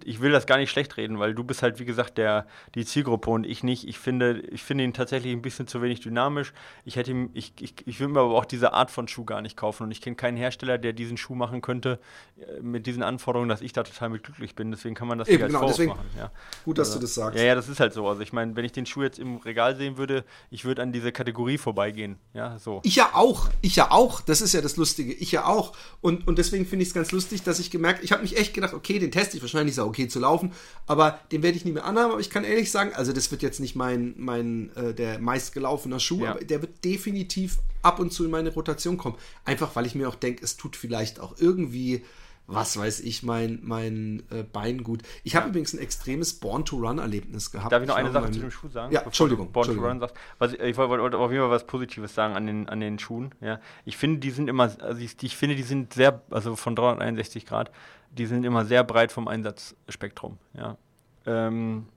ich 0.05 0.21
will 0.21 0.31
das 0.31 0.45
gar 0.45 0.57
nicht 0.57 0.71
schlecht 0.71 0.95
reden, 0.95 1.19
weil 1.19 1.35
du 1.35 1.43
bist 1.43 1.61
halt, 1.63 1.79
wie 1.79 1.85
gesagt, 1.85 2.17
der, 2.17 2.47
die 2.73 2.85
Zielgruppe 2.85 3.29
und 3.29 3.45
ich 3.45 3.63
nicht. 3.63 3.85
Ich 3.85 3.99
finde, 3.99 4.39
ich 4.39 4.63
finde 4.63 4.85
ihn 4.85 4.93
tatsächlich 4.93 5.33
ein 5.33 5.41
bisschen 5.41 5.67
zu 5.67 5.81
wenig 5.81 5.99
dynamisch. 5.99 6.53
Ich 6.85 6.95
hätte 6.95 7.11
ihm, 7.11 7.29
ich, 7.33 7.53
ich, 7.59 7.75
ich 7.85 7.99
will 7.99 8.07
mir 8.07 8.21
aber 8.21 8.35
auch 8.35 8.45
diese 8.45 8.71
Art 8.71 8.89
von 8.89 9.09
Schuh 9.09 9.25
gar 9.25 9.41
nicht 9.41 9.57
kaufen. 9.57 9.83
Und 9.83 9.91
ich 9.91 9.99
kenne 9.99 10.15
keinen 10.15 10.37
Hersteller, 10.37 10.77
der 10.77 10.93
diesen 10.93 11.17
Schuh 11.17 11.35
machen 11.35 11.61
könnte, 11.61 11.99
äh, 12.37 12.61
mit 12.61 12.87
diesen 12.87 13.03
Anforderungen, 13.03 13.49
dass 13.49 13.61
ich 13.61 13.73
da 13.73 13.83
total 13.83 14.09
mit 14.09 14.23
glücklich 14.23 14.55
bin. 14.55 14.71
Deswegen 14.71 14.95
kann 14.95 15.09
man 15.09 15.17
das 15.17 15.27
Eben, 15.27 15.43
nicht 15.43 15.43
als 15.43 15.53
genau, 15.53 15.67
deswegen 15.67 15.89
machen. 15.89 16.09
Ja. 16.17 16.31
Gut, 16.63 16.77
dass 16.77 16.87
also, 16.87 16.99
du 16.99 17.05
das 17.05 17.15
sagst. 17.15 17.37
Ja, 17.37 17.45
ja, 17.45 17.55
das 17.55 17.67
ist 17.67 17.81
halt 17.81 17.91
so. 17.91 18.07
Also 18.07 18.21
ich 18.21 18.31
meine, 18.31 18.55
wenn 18.55 18.63
ich 18.63 18.71
den 18.71 18.85
Schuh 18.85 19.03
jetzt 19.03 19.19
im 19.19 19.37
Regal 19.37 19.75
sehen 19.75 19.97
würde, 19.97 20.23
ich 20.51 20.63
würde 20.63 20.81
an 20.81 20.93
diese 20.93 21.11
Kategorie 21.11 21.57
vorbeigehen. 21.57 22.17
Ja, 22.33 22.57
so. 22.59 22.79
Ich 22.83 22.95
ja 22.95 23.09
auch. 23.11 23.49
Ich 23.59 23.75
ja 23.75 23.91
auch. 23.91 24.21
Das 24.21 24.39
ist 24.39 24.52
ja 24.53 24.61
das 24.61 24.77
Lustige. 24.77 25.13
Ich 25.13 25.31
ja 25.31 25.45
auch. 25.45 25.75
Und, 26.01 26.27
und 26.27 26.37
deswegen 26.37 26.65
finde 26.65 26.83
ich 26.83 26.89
es 26.89 26.93
ganz 26.93 27.11
lustig, 27.11 27.43
dass 27.43 27.59
ich 27.59 27.71
gemerkt, 27.71 28.03
ich 28.03 28.11
habe 28.11 28.21
mich 28.21 28.37
echt 28.37 28.53
gedacht, 28.53 28.73
okay, 28.73 28.99
den 28.99 29.11
teste 29.11 29.37
ich, 29.37 29.43
wahrscheinlich 29.43 29.73
ist 29.73 29.77
er 29.77 29.87
okay 29.87 30.07
zu 30.07 30.19
laufen, 30.19 30.51
aber 30.87 31.19
den 31.31 31.43
werde 31.43 31.57
ich 31.57 31.65
nie 31.65 31.71
mehr 31.71 31.85
anhaben. 31.85 32.11
Aber 32.11 32.21
ich 32.21 32.29
kann 32.29 32.43
ehrlich 32.43 32.71
sagen, 32.71 32.91
also 32.93 33.13
das 33.13 33.31
wird 33.31 33.41
jetzt 33.41 33.59
nicht 33.59 33.75
mein, 33.75 34.13
mein 34.17 34.71
äh, 34.75 34.93
der 34.93 35.19
meistgelaufene 35.19 35.99
Schuh, 35.99 36.23
ja. 36.23 36.31
aber 36.31 36.43
der 36.43 36.61
wird 36.61 36.83
definitiv 36.83 37.59
ab 37.81 37.99
und 37.99 38.11
zu 38.11 38.25
in 38.25 38.31
meine 38.31 38.53
Rotation 38.53 38.97
kommen. 38.97 39.17
Einfach 39.45 39.75
weil 39.75 39.85
ich 39.85 39.95
mir 39.95 40.07
auch 40.07 40.15
denke, 40.15 40.43
es 40.43 40.57
tut 40.57 40.75
vielleicht 40.75 41.19
auch 41.19 41.35
irgendwie 41.37 42.03
was 42.45 42.77
weiß 42.77 42.99
ich, 43.01 43.23
mein, 43.23 43.59
mein 43.63 44.23
äh, 44.29 44.43
Bein 44.43 44.83
gut. 44.83 45.01
Ich 45.23 45.35
habe 45.35 45.49
übrigens 45.49 45.73
ein 45.73 45.79
extremes 45.79 46.39
Born-to-Run-Erlebnis 46.39 47.51
gehabt. 47.51 47.71
Darf 47.71 47.81
ich 47.81 47.87
noch 47.87 47.95
eine 47.95 48.11
Sache 48.11 48.31
zu 48.31 48.39
dem 48.39 48.51
Schuh 48.51 48.67
sagen? 48.67 48.93
Ja, 48.93 49.01
Entschuldigung. 49.01 49.51
Born 49.51 49.69
Entschuldigung. 49.69 49.99
to 49.99 50.05
Run 50.05 50.11
sagst. 50.11 50.15
Was, 50.39 50.53
ich 50.53 50.77
wollte 50.77 51.17
auf 51.17 51.31
jeden 51.31 51.43
Fall 51.43 51.51
was 51.51 51.65
Positives 51.65 52.13
sagen 52.13 52.35
an 52.35 52.45
den, 52.45 52.67
an 52.67 52.81
den 52.81 52.99
Schuhen. 52.99 53.33
Ja. 53.39 53.59
Ich 53.85 53.95
finde, 53.95 54.19
die 54.19 54.31
sind 54.31 54.49
immer, 54.49 54.71
also 54.81 55.01
ich, 55.01 55.15
ich 55.21 55.37
finde, 55.37 55.55
die 55.55 55.63
sind 55.63 55.93
sehr, 55.93 56.21
also 56.31 56.55
von 56.55 56.75
361 56.75 57.45
Grad, 57.45 57.71
die 58.11 58.25
sind 58.25 58.43
immer 58.43 58.65
sehr 58.65 58.83
breit 58.83 59.11
vom 59.11 59.27
Einsatzspektrum. 59.27 60.37
Ja. 60.53 60.77
Ähm, 61.25 61.87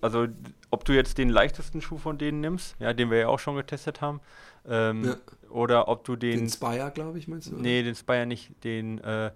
also 0.00 0.28
ob 0.70 0.84
du 0.84 0.92
jetzt 0.92 1.18
den 1.18 1.28
leichtesten 1.28 1.82
Schuh 1.82 1.98
von 1.98 2.16
denen 2.16 2.40
nimmst, 2.40 2.76
ja, 2.78 2.94
den 2.94 3.10
wir 3.10 3.18
ja 3.18 3.28
auch 3.28 3.38
schon 3.38 3.56
getestet 3.56 4.00
haben, 4.00 4.20
ähm, 4.66 5.04
ja. 5.04 5.16
oder 5.50 5.88
ob 5.88 6.04
du 6.04 6.16
den... 6.16 6.38
Den 6.38 6.48
Spire, 6.48 6.90
glaube 6.94 7.18
ich, 7.18 7.28
meinst 7.28 7.50
du? 7.50 7.56
Nee, 7.56 7.82
den 7.82 7.94
Spire 7.94 8.24
nicht, 8.24 8.64
den... 8.64 8.98
Äh, 8.98 9.32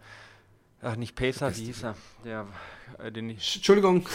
Ach, 0.84 0.96
nicht 0.96 1.16
Pacer, 1.16 1.56
wie 1.56 1.64
hieß 1.64 1.84
er? 1.84 1.96
Der, 2.24 2.46
äh, 2.98 3.10
den 3.10 3.30
ich 3.30 3.56
Entschuldigung. 3.56 4.06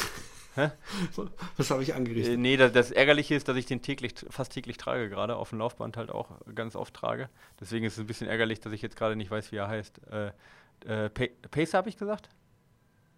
Hä? 0.54 0.70
Was 1.58 1.72
habe 1.72 1.82
ich 1.82 1.96
angerichtet? 1.96 2.36
Äh, 2.36 2.38
nee, 2.38 2.58
das, 2.58 2.72
das, 2.72 2.92
Ärgerliche 2.92 3.34
ist, 3.34 3.48
dass 3.48 3.58
ich 3.58 3.66
den 3.66 3.82
täglich, 3.82 4.14
fast 4.30 4.54
täglich 4.54 4.78
trage, 4.78 5.10
gerade 5.10 5.36
auf 5.36 5.50
dem 5.50 5.60
Laufband 5.60 5.98
halt 5.98 6.12
auch 6.12 6.30
ganz 6.54 6.76
oft 6.76 6.94
trage. 6.94 7.30
Deswegen 7.60 7.86
ist 7.86 7.94
es 7.94 8.00
ein 8.00 8.08
bisschen 8.08 8.28
ärgerlich, 8.28 8.60
dass 8.60 8.72
ich 8.72 8.84
jetzt 8.84 8.96
gerade 8.96 9.16
nicht 9.16 9.32
weiß, 9.32 9.52
wie 9.52 9.58
er 9.58 9.68
heißt. 9.68 10.00
Äh, 10.12 10.32
äh, 10.86 11.10
Pacer 11.10 11.80
habe 11.80 11.90
ich 11.90 11.98
gesagt? 11.98 12.30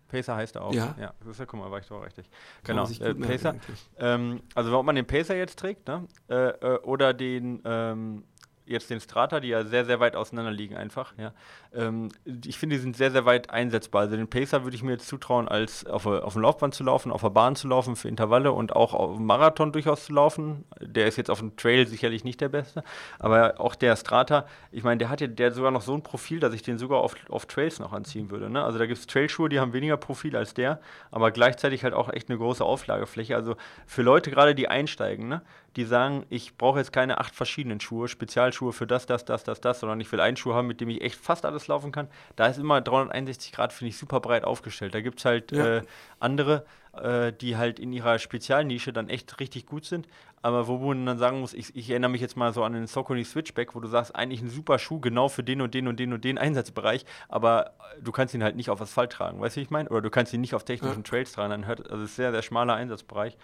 Pacer 0.08 0.36
heißt 0.36 0.56
er 0.56 0.64
auch. 0.64 0.74
Ja. 0.74 0.96
Ja, 1.00 1.14
das 1.20 1.30
ist 1.30 1.40
ja, 1.40 1.46
guck 1.46 1.60
mal, 1.60 1.72
war 1.72 1.80
ich 1.80 1.88
doch 1.88 2.04
richtig. 2.06 2.30
Genau, 2.64 2.88
äh, 2.88 3.14
Pacer. 3.16 3.56
Ähm, 3.98 4.42
also, 4.56 4.78
ob 4.78 4.86
man 4.86 4.96
den 4.96 5.08
Pacer 5.08 5.36
jetzt 5.36 5.60
trägt, 5.60 5.88
ne? 5.88 6.08
Äh, 6.30 6.36
äh, 6.36 6.80
oder 6.84 7.14
den, 7.14 7.62
ähm, 7.66 8.24
jetzt 8.72 8.90
den 8.90 9.00
Strata, 9.00 9.40
die 9.40 9.50
ja 9.50 9.64
sehr, 9.64 9.86
sehr 9.86 10.00
weit 10.00 10.16
auseinander 10.16 10.52
liegen 10.52 10.76
einfach. 10.76 11.14
Ja. 11.18 11.34
Ähm, 11.74 12.10
ich 12.46 12.58
finde, 12.58 12.76
die 12.76 12.82
sind 12.82 12.96
sehr, 12.98 13.12
sehr 13.12 13.26
weit 13.26 13.50
einsetzbar. 13.50 14.04
Also 14.04 14.16
den 14.16 14.28
Pacer 14.28 14.64
würde 14.64 14.76
ich 14.76 14.84
mir 14.84 14.92
jetzt 14.92 15.08
zutrauen, 15.08 15.48
als 15.48 15.86
auf, 15.86 16.06
auf 16.06 16.34
dem 16.34 16.42
Laufband 16.42 16.74
zu 16.74 16.84
laufen, 16.84 17.12
auf 17.12 17.22
der 17.22 17.30
Bahn 17.30 17.56
zu 17.56 17.68
laufen 17.68 17.96
für 17.96 18.08
Intervalle 18.08 18.52
und 18.52 18.76
auch 18.76 18.94
auf 18.94 19.18
dem 19.18 19.26
Marathon 19.26 19.72
durchaus 19.72 20.06
zu 20.06 20.14
laufen. 20.14 20.66
Der 20.80 21.08
ist 21.08 21.18
jetzt 21.18 21.30
auf 21.30 21.40
dem 21.40 21.56
Trail 21.56 21.88
sicherlich 21.88 22.24
nicht 22.24 22.42
der 22.42 22.50
Beste, 22.50 22.84
aber 23.20 23.60
auch 23.60 23.76
der 23.76 23.96
Strata, 23.96 24.46
ich 24.72 24.84
meine, 24.84 24.98
der 24.98 25.10
hat 25.10 25.22
ja 25.22 25.28
der 25.28 25.52
sogar 25.52 25.72
noch 25.72 25.82
so 25.82 25.94
ein 25.94 26.04
Profil, 26.04 26.40
dass 26.40 26.54
ich 26.54 26.62
den 26.62 26.78
sogar 26.78 27.00
auf, 27.00 27.16
auf 27.30 27.46
Trails 27.46 27.80
noch 27.80 27.94
anziehen 27.94 28.32
würde. 28.32 28.50
Ne? 28.50 28.64
Also 28.64 28.80
da 28.80 28.86
gibt 28.86 29.00
es 29.00 29.08
Trailschuhe, 29.08 29.50
die 29.50 29.60
haben 29.60 29.74
weniger 29.74 29.98
Profil 29.98 30.36
als 30.36 30.54
der, 30.54 30.80
aber 31.12 31.32
gleichzeitig 31.32 31.84
halt 31.84 31.94
auch 31.94 32.12
echt 32.12 32.30
eine 32.30 32.38
große 32.38 32.64
Auflagefläche. 32.64 33.36
Also 33.36 33.56
für 33.86 34.02
Leute 34.02 34.32
gerade, 34.32 34.56
die 34.56 34.68
einsteigen, 34.68 35.28
ne? 35.28 35.42
Die 35.76 35.86
sagen, 35.86 36.26
ich 36.30 36.58
brauche 36.58 36.80
jetzt 36.80 36.92
keine 36.92 37.20
acht 37.20 37.34
verschiedenen 37.34 37.80
Schuhe, 37.80 38.08
Spezialschuhe 38.08 38.74
für 38.74 38.88
das, 38.88 39.06
das, 39.06 39.24
das, 39.24 39.44
das, 39.44 39.62
das, 39.62 39.80
sondern 39.80 40.00
ich 40.02 40.12
will 40.12 40.20
einen 40.20 40.36
Schuh 40.36 40.54
haben, 40.54 40.68
mit 40.68 40.82
dem 40.82 40.90
ich 40.90 41.02
echt 41.02 41.16
fast 41.16 41.46
alles 41.46 41.68
laufen 41.68 41.92
kann. 41.92 42.08
Da 42.36 42.48
ist 42.48 42.58
immer 42.58 42.82
361 42.82 43.54
Grad, 43.54 43.72
finde 43.72 43.90
ich, 43.90 43.98
super 43.98 44.20
breit 44.20 44.44
aufgestellt. 44.44 44.94
Da 44.94 45.02
gibt 45.02 45.20
es 45.20 45.26
halt 45.26 45.52
ja. 45.52 45.78
äh, 45.78 45.82
andere, 46.20 46.66
äh, 46.94 47.32
die 47.32 47.56
halt 47.56 47.80
in 47.80 47.94
ihrer 47.94 48.20
Spezialnische 48.20 48.92
dann 48.92 49.08
echt 49.08 49.40
richtig 49.40 49.66
gut 49.66 49.86
sind. 49.86 50.08
Aber 50.42 50.68
wo 50.68 50.78
man 50.78 51.06
dann 51.06 51.20
sagen 51.20 51.40
muss, 51.40 51.54
ich, 51.54 51.76
ich 51.76 51.90
erinnere 51.90 52.10
mich 52.10 52.22
jetzt 52.22 52.36
mal 52.36 52.52
so 52.52 52.64
an 52.64 52.74
den 52.74 52.88
Socony 52.88 53.24
Switchback, 53.24 53.76
wo 53.76 53.80
du 53.80 53.88
sagst, 53.88 54.16
eigentlich 54.16 54.42
ein 54.42 54.50
super 54.50 54.80
Schuh, 54.80 55.00
genau 55.00 55.30
für 55.30 55.44
den 55.44 55.62
und 55.62 55.74
den 55.74 55.88
und 55.88 56.00
den 56.00 56.14
und 56.14 56.24
den 56.24 56.38
Einsatzbereich, 56.38 57.06
aber 57.30 57.76
du 58.02 58.12
kannst 58.12 58.34
ihn 58.34 58.44
halt 58.44 58.56
nicht 58.56 58.72
auf 58.72 58.82
Asphalt 58.82 59.12
tragen, 59.12 59.40
weißt 59.40 59.56
du, 59.56 59.60
wie 59.60 59.64
ich 59.64 59.70
meine? 59.70 59.90
Oder 59.90 60.02
du 60.02 60.10
kannst 60.10 60.34
ihn 60.34 60.42
nicht 60.42 60.56
auf 60.56 60.66
technischen 60.66 61.04
ja. 61.04 61.10
Trails 61.10 61.32
tragen, 61.32 61.52
dann 61.52 61.68
hört, 61.68 61.90
also 61.92 62.04
es 62.04 62.12
ist 62.12 62.16
sehr, 62.16 62.32
sehr 62.32 62.42
schmaler 62.42 62.74
Einsatzbereich. 62.74 63.38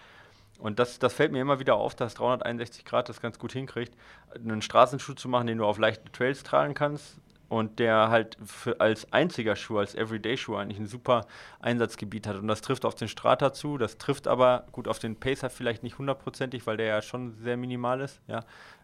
Und 0.58 0.78
das, 0.78 0.98
das 0.98 1.14
fällt 1.14 1.32
mir 1.32 1.40
immer 1.40 1.60
wieder 1.60 1.76
auf, 1.76 1.94
dass 1.94 2.14
361 2.14 2.84
Grad 2.84 3.08
das 3.08 3.20
ganz 3.20 3.38
gut 3.38 3.52
hinkriegt, 3.52 3.94
einen 4.34 4.60
Straßenschuh 4.60 5.14
zu 5.14 5.28
machen, 5.28 5.46
den 5.46 5.58
du 5.58 5.64
auf 5.64 5.78
leichten 5.78 6.10
Trails 6.12 6.42
tragen 6.42 6.74
kannst 6.74 7.18
und 7.48 7.78
der 7.78 8.10
halt 8.10 8.36
als 8.78 9.10
einziger 9.12 9.56
Schuh, 9.56 9.78
als 9.78 9.94
Everyday-Schuh 9.94 10.56
eigentlich 10.56 10.78
ein 10.78 10.86
super 10.86 11.26
Einsatzgebiet 11.60 12.26
hat. 12.26 12.36
Und 12.36 12.48
das 12.48 12.60
trifft 12.60 12.84
auf 12.84 12.94
den 12.94 13.08
Strata 13.08 13.52
zu, 13.52 13.78
das 13.78 13.96
trifft 13.96 14.28
aber 14.28 14.66
gut 14.72 14.86
auf 14.86 14.98
den 14.98 15.16
Pacer 15.16 15.48
vielleicht 15.48 15.82
nicht 15.82 15.98
hundertprozentig, 15.98 16.66
weil 16.66 16.76
der 16.76 16.86
ja 16.86 17.02
schon 17.02 17.36
sehr 17.42 17.56
minimal 17.56 18.00
ist, 18.00 18.20
ja, 18.26 18.40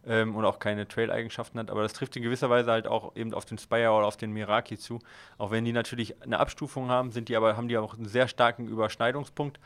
ähm, 0.07 0.35
und 0.35 0.45
auch 0.45 0.59
keine 0.59 0.89
Trail-Eigenschaften 0.89 1.59
hat, 1.59 1.71
aber 1.71 1.83
das 1.83 1.93
trifft 1.93 2.17
in 2.17 2.23
gewisser 2.23 2.49
Weise 2.49 2.71
halt 2.71 2.87
auch 2.87 3.15
eben 3.17 3.35
auf 3.35 3.45
den 3.45 3.59
Spire 3.59 3.91
oder 3.91 4.07
auf 4.07 4.17
den 4.17 4.33
Miraki 4.33 4.79
zu. 4.79 4.99
Auch 5.37 5.51
wenn 5.51 5.65
die 5.65 5.73
natürlich 5.73 6.23
eine 6.23 6.41
Abstufung 6.41 6.89
haben, 6.89 7.11
sind 7.13 7.29
die 7.29 7.37
aber, 7.37 7.57
haben 7.57 7.69
die 7.69 7.77
auch 7.77 7.95
einen 7.95 8.07
sehr 8.07 8.29
starken 8.29 8.67
Überschneidungspunkt. 8.67 9.59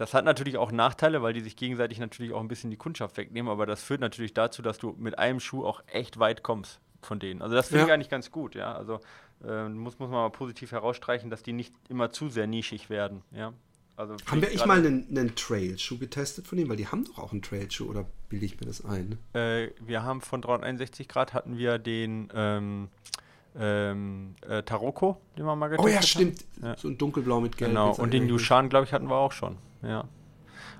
Das 0.00 0.14
hat 0.14 0.24
natürlich 0.24 0.56
auch 0.56 0.72
Nachteile, 0.72 1.20
weil 1.20 1.34
die 1.34 1.42
sich 1.42 1.56
gegenseitig 1.56 1.98
natürlich 1.98 2.32
auch 2.32 2.40
ein 2.40 2.48
bisschen 2.48 2.70
die 2.70 2.78
Kundschaft 2.78 3.18
wegnehmen, 3.18 3.52
aber 3.52 3.66
das 3.66 3.82
führt 3.82 4.00
natürlich 4.00 4.32
dazu, 4.32 4.62
dass 4.62 4.78
du 4.78 4.96
mit 4.98 5.18
einem 5.18 5.40
Schuh 5.40 5.62
auch 5.62 5.82
echt 5.86 6.18
weit 6.18 6.42
kommst 6.42 6.80
von 7.02 7.18
denen. 7.18 7.42
Also 7.42 7.54
das 7.54 7.68
finde 7.68 7.80
ja. 7.80 7.86
ich 7.86 7.92
eigentlich 7.92 8.08
ganz 8.08 8.30
gut, 8.30 8.54
ja. 8.54 8.74
Also 8.74 9.00
äh, 9.46 9.68
muss, 9.68 9.98
muss 9.98 10.08
man 10.08 10.22
mal 10.22 10.30
positiv 10.30 10.72
herausstreichen, 10.72 11.28
dass 11.28 11.42
die 11.42 11.52
nicht 11.52 11.74
immer 11.90 12.10
zu 12.12 12.30
sehr 12.30 12.46
nischig 12.46 12.88
werden, 12.88 13.20
ja. 13.30 13.52
Also 13.94 14.16
haben 14.24 14.40
wir 14.40 14.50
echt 14.50 14.64
mal 14.64 14.78
einen, 14.78 15.06
einen 15.10 15.34
Trail-Schuh 15.34 15.98
getestet 15.98 16.46
von 16.46 16.56
denen? 16.56 16.70
Weil 16.70 16.78
die 16.78 16.86
haben 16.86 17.04
doch 17.04 17.18
auch 17.18 17.32
einen 17.32 17.42
Trail-Schuh, 17.42 17.90
oder 17.90 18.06
bilde 18.30 18.46
ich 18.46 18.58
mir 18.58 18.66
das 18.66 18.82
ein? 18.82 19.18
Äh, 19.34 19.68
wir 19.80 20.02
haben 20.02 20.22
von 20.22 20.40
361 20.40 21.08
Grad 21.08 21.34
hatten 21.34 21.58
wir 21.58 21.76
den 21.76 22.30
ähm, 22.34 22.88
ähm, 23.58 24.34
äh, 24.48 24.62
Taroko, 24.62 25.20
den 25.36 25.44
wir 25.44 25.56
mal 25.56 25.68
getestet 25.68 25.92
haben. 25.92 25.92
Oh 25.92 26.00
ja, 26.00 26.02
stimmt. 26.02 26.44
Ja. 26.62 26.76
So 26.76 26.88
ein 26.88 26.98
dunkelblau 26.98 27.40
mit 27.40 27.56
gelb. 27.56 27.70
Genau, 27.70 27.92
und 27.94 28.12
den 28.12 28.28
Yushan, 28.28 28.68
glaube 28.68 28.86
ich, 28.86 28.92
hatten 28.92 29.08
wir 29.08 29.16
auch 29.16 29.32
schon. 29.32 29.56
Ja. 29.82 30.04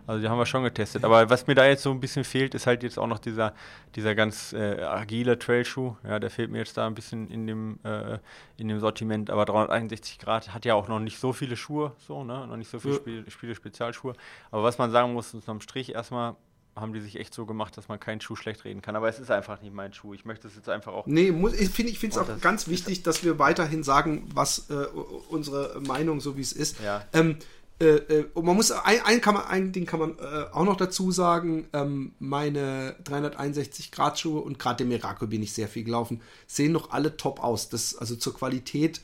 Also 0.07 0.23
die 0.23 0.29
haben 0.29 0.39
wir 0.39 0.47
schon 0.47 0.65
getestet. 0.65 1.05
Aber 1.05 1.31
was 1.31 1.47
mir 1.47 1.55
da 1.55 1.67
jetzt 1.67 1.85
so 1.85 1.91
ein 1.93 2.01
bisschen 2.01 2.25
fehlt, 2.25 2.55
ist 2.57 2.67
halt 2.67 2.83
jetzt 2.83 2.99
auch 2.99 3.07
noch 3.07 3.21
dieser, 3.21 3.55
dieser 3.95 4.17
ganz 4.17 4.53
äh, 4.53 4.83
agile 4.83 5.39
Trailschuh. 5.39 5.95
Ja, 6.03 6.19
der 6.19 6.31
fehlt 6.31 6.51
mir 6.51 6.59
jetzt 6.59 6.77
da 6.77 6.87
ein 6.87 6.95
bisschen 6.95 7.29
in 7.29 7.47
dem, 7.47 7.79
äh, 7.85 8.19
in 8.57 8.67
dem 8.67 8.81
Sortiment. 8.81 9.31
Aber 9.31 9.45
361 9.45 10.19
Grad 10.19 10.53
hat 10.53 10.65
ja 10.65 10.75
auch 10.75 10.89
noch 10.89 10.99
nicht 10.99 11.21
so 11.21 11.33
viele 11.33 11.57
Schuhe, 11.57 11.93
so, 11.99 12.25
ne? 12.25 12.47
Noch 12.47 12.57
nicht 12.57 12.71
so 12.71 12.81
viele 12.81 12.97
Spiele, 12.97 13.31
Spiele 13.31 13.55
Spezialschuhe. 13.55 14.15
Aber 14.51 14.65
was 14.65 14.79
man 14.79 14.91
sagen 14.91 15.13
muss, 15.13 15.33
unterm 15.33 15.61
Strich 15.61 15.95
erstmal 15.95 16.35
haben 16.81 16.93
die 16.93 17.01
sich 17.01 17.19
echt 17.19 17.35
so 17.35 17.47
gemacht, 17.47 17.77
dass 17.77 17.89
man 17.89 18.01
keinen 18.01 18.21
Schuh 18.21 18.37
schlecht 18.37 18.65
reden 18.65 18.83
kann. 18.83 18.97
Aber 18.97 19.09
es 19.09 19.19
ist 19.19 19.31
einfach 19.31 19.61
nicht 19.63 19.75
mein 19.75 19.93
Schuh. 19.93 20.15
Ich 20.15 20.25
möchte 20.25 20.49
es 20.49 20.57
jetzt 20.57 20.69
einfach 20.69 20.93
auch. 20.93 21.07
Nee, 21.07 21.33
muss, 21.33 21.55
ich 21.55 21.71
finde 21.71 21.93
es 22.09 22.19
auch 22.19 22.41
ganz 22.41 22.69
wichtig, 22.69 23.03
dass 23.03 23.25
wir 23.25 23.39
weiterhin 23.39 23.83
sagen, 23.83 24.29
was 24.35 24.71
äh, 24.71 24.87
unsere 25.29 25.81
Meinung 25.81 26.21
so 26.21 26.37
wie 26.37 26.43
es 26.43 26.53
ist. 26.53 26.81
Ja. 26.81 27.05
Ähm, 27.13 27.37
äh, 27.81 27.97
äh, 27.97 28.27
und 28.35 28.45
man 28.45 28.57
muss 28.57 28.71
ein, 28.71 29.01
ein, 29.05 29.21
kann 29.21 29.35
man, 29.35 29.47
ein 29.47 29.73
Ding 29.73 29.87
kann 29.87 30.01
man 30.01 30.19
äh, 30.19 30.45
auch 30.53 30.65
noch 30.65 30.77
dazu 30.77 31.11
sagen: 31.11 31.67
ähm, 31.73 32.13
Meine 32.19 32.97
361 33.05 33.91
Grad 33.91 34.19
Schuhe 34.19 34.41
und 34.41 34.59
gerade 34.59 34.79
der 34.79 34.87
Miraco 34.87 35.27
bin 35.27 35.43
ich 35.43 35.53
sehr 35.55 35.69
viel 35.69 35.85
gelaufen, 35.85 36.21
sehen 36.47 36.73
noch 36.73 36.91
alle 36.91 37.17
top 37.17 37.43
aus. 37.43 37.71
Das 37.71 37.97
also 37.97 38.17
zur 38.17 38.35
Qualität 38.35 39.01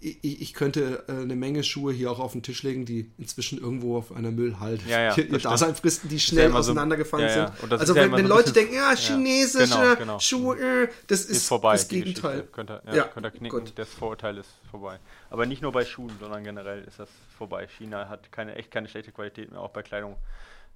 ich, 0.00 0.42
ich, 0.42 0.54
könnte 0.54 1.04
äh, 1.06 1.12
eine 1.12 1.36
Menge 1.36 1.62
Schuhe 1.62 1.92
hier 1.92 2.10
auch 2.10 2.18
auf 2.18 2.32
den 2.32 2.42
Tisch 2.42 2.64
legen, 2.64 2.84
die 2.84 3.12
inzwischen 3.18 3.60
irgendwo 3.60 3.96
auf 3.96 4.10
einer 4.10 4.32
Müllhalde 4.32 4.82
ja, 4.88 5.00
ja, 5.00 5.16
ihr 5.16 5.38
Dasein 5.38 5.76
fristen, 5.76 6.08
die 6.08 6.18
schnell 6.18 6.50
ja 6.50 6.56
auseinandergefallen 6.56 7.28
so, 7.28 7.68
sind. 7.68 7.72
Also 7.72 7.94
wenn, 7.94 8.10
wenn 8.10 8.26
so 8.26 8.34
Leute 8.34 8.52
denken, 8.52 8.74
ja, 8.74 8.96
chinesische 8.96 9.74
genau, 9.74 9.96
genau. 9.96 10.18
Schuhe, 10.18 10.88
das 11.06 11.20
ist, 11.20 11.30
ist 11.30 11.46
vorbei, 11.46 11.72
das 11.72 11.86
Gegenteil. 11.86 12.48
Könnt 12.50 12.70
ihr, 12.70 12.82
ja, 12.92 13.04
könnt 13.04 13.26
ihr 13.26 13.30
knicken, 13.30 13.60
gut. 13.60 13.72
das 13.76 13.90
Vorurteil 13.90 14.38
ist 14.38 14.50
vorbei. 14.70 14.98
Aber 15.30 15.46
nicht 15.46 15.62
nur 15.62 15.70
bei 15.70 15.84
Schuhen, 15.84 16.12
sondern 16.18 16.42
generell 16.42 16.82
ist 16.82 16.98
das 16.98 17.08
vorbei. 17.38 17.68
China 17.68 18.08
hat 18.08 18.32
keine, 18.32 18.56
echt 18.56 18.72
keine 18.72 18.88
schlechte 18.88 19.12
Qualität 19.12 19.52
mehr, 19.52 19.60
auch 19.60 19.70
bei 19.70 19.82
Kleidung. 19.82 20.16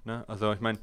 Ne? 0.05 0.23
Also 0.27 0.53
ich 0.53 0.61
meine, 0.61 0.79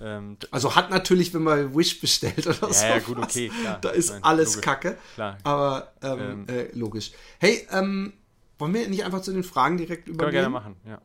ähm, 0.00 0.36
also 0.50 0.74
hat 0.74 0.90
natürlich, 0.90 1.32
wenn 1.34 1.42
man 1.42 1.74
Wish 1.76 2.00
bestellt 2.00 2.46
oder 2.46 2.68
ja, 2.68 2.72
so. 2.72 2.84
Ja, 2.84 2.98
gut, 2.98 3.18
okay. 3.18 3.48
Klar. 3.48 3.78
Da 3.80 3.90
ist 3.90 4.10
Nein, 4.10 4.24
alles 4.24 4.54
logisch. 4.54 4.64
Kacke. 4.64 4.98
Klar. 5.14 5.38
Aber 5.44 5.92
ähm, 6.02 6.46
ähm, 6.46 6.46
äh, 6.48 6.70
logisch. 6.72 7.12
Hey, 7.38 7.66
ähm, 7.72 8.12
wollen 8.58 8.74
wir 8.74 8.88
nicht 8.88 9.04
einfach 9.04 9.22
zu 9.22 9.32
den 9.32 9.44
Fragen 9.44 9.76
direkt 9.76 10.08
übergehen? 10.08 10.18
Können 10.18 10.32
wir 10.32 10.40
gerne 10.40 10.48
machen, 10.50 10.76
ja. 10.86 11.00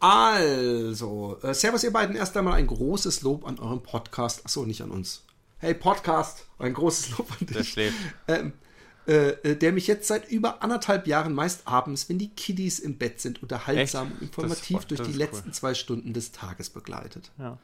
Also, 0.00 1.38
äh, 1.42 1.54
Servus 1.54 1.82
ihr 1.82 1.92
beiden, 1.92 2.14
erst 2.14 2.36
einmal 2.36 2.54
ein 2.54 2.68
großes 2.68 3.22
Lob 3.22 3.44
an 3.44 3.58
euren 3.58 3.82
Podcast. 3.82 4.44
Achso, 4.44 4.64
nicht 4.64 4.80
an 4.82 4.90
uns. 4.90 5.24
Hey 5.58 5.74
Podcast, 5.74 6.46
ein 6.58 6.72
großes 6.72 7.18
Lob 7.18 7.30
an 7.32 7.46
dich. 7.46 7.56
Der 7.56 7.64
schläft. 7.64 7.96
Ähm, 8.28 8.52
äh, 9.08 9.30
äh, 9.30 9.56
der 9.56 9.72
mich 9.72 9.86
jetzt 9.86 10.06
seit 10.06 10.30
über 10.30 10.62
anderthalb 10.62 11.06
Jahren 11.06 11.32
meist 11.32 11.66
abends, 11.66 12.08
wenn 12.08 12.18
die 12.18 12.28
Kiddies 12.28 12.78
im 12.78 12.98
Bett 12.98 13.20
sind, 13.20 13.42
unterhaltsam 13.42 14.08
Echt? 14.08 14.16
und 14.16 14.22
informativ 14.22 14.84
durch 14.84 15.00
die 15.00 15.14
letzten 15.14 15.48
cool. 15.48 15.54
zwei 15.54 15.74
Stunden 15.74 16.12
des 16.12 16.30
Tages 16.30 16.68
begleitet. 16.68 17.32
Ja. 17.38 17.56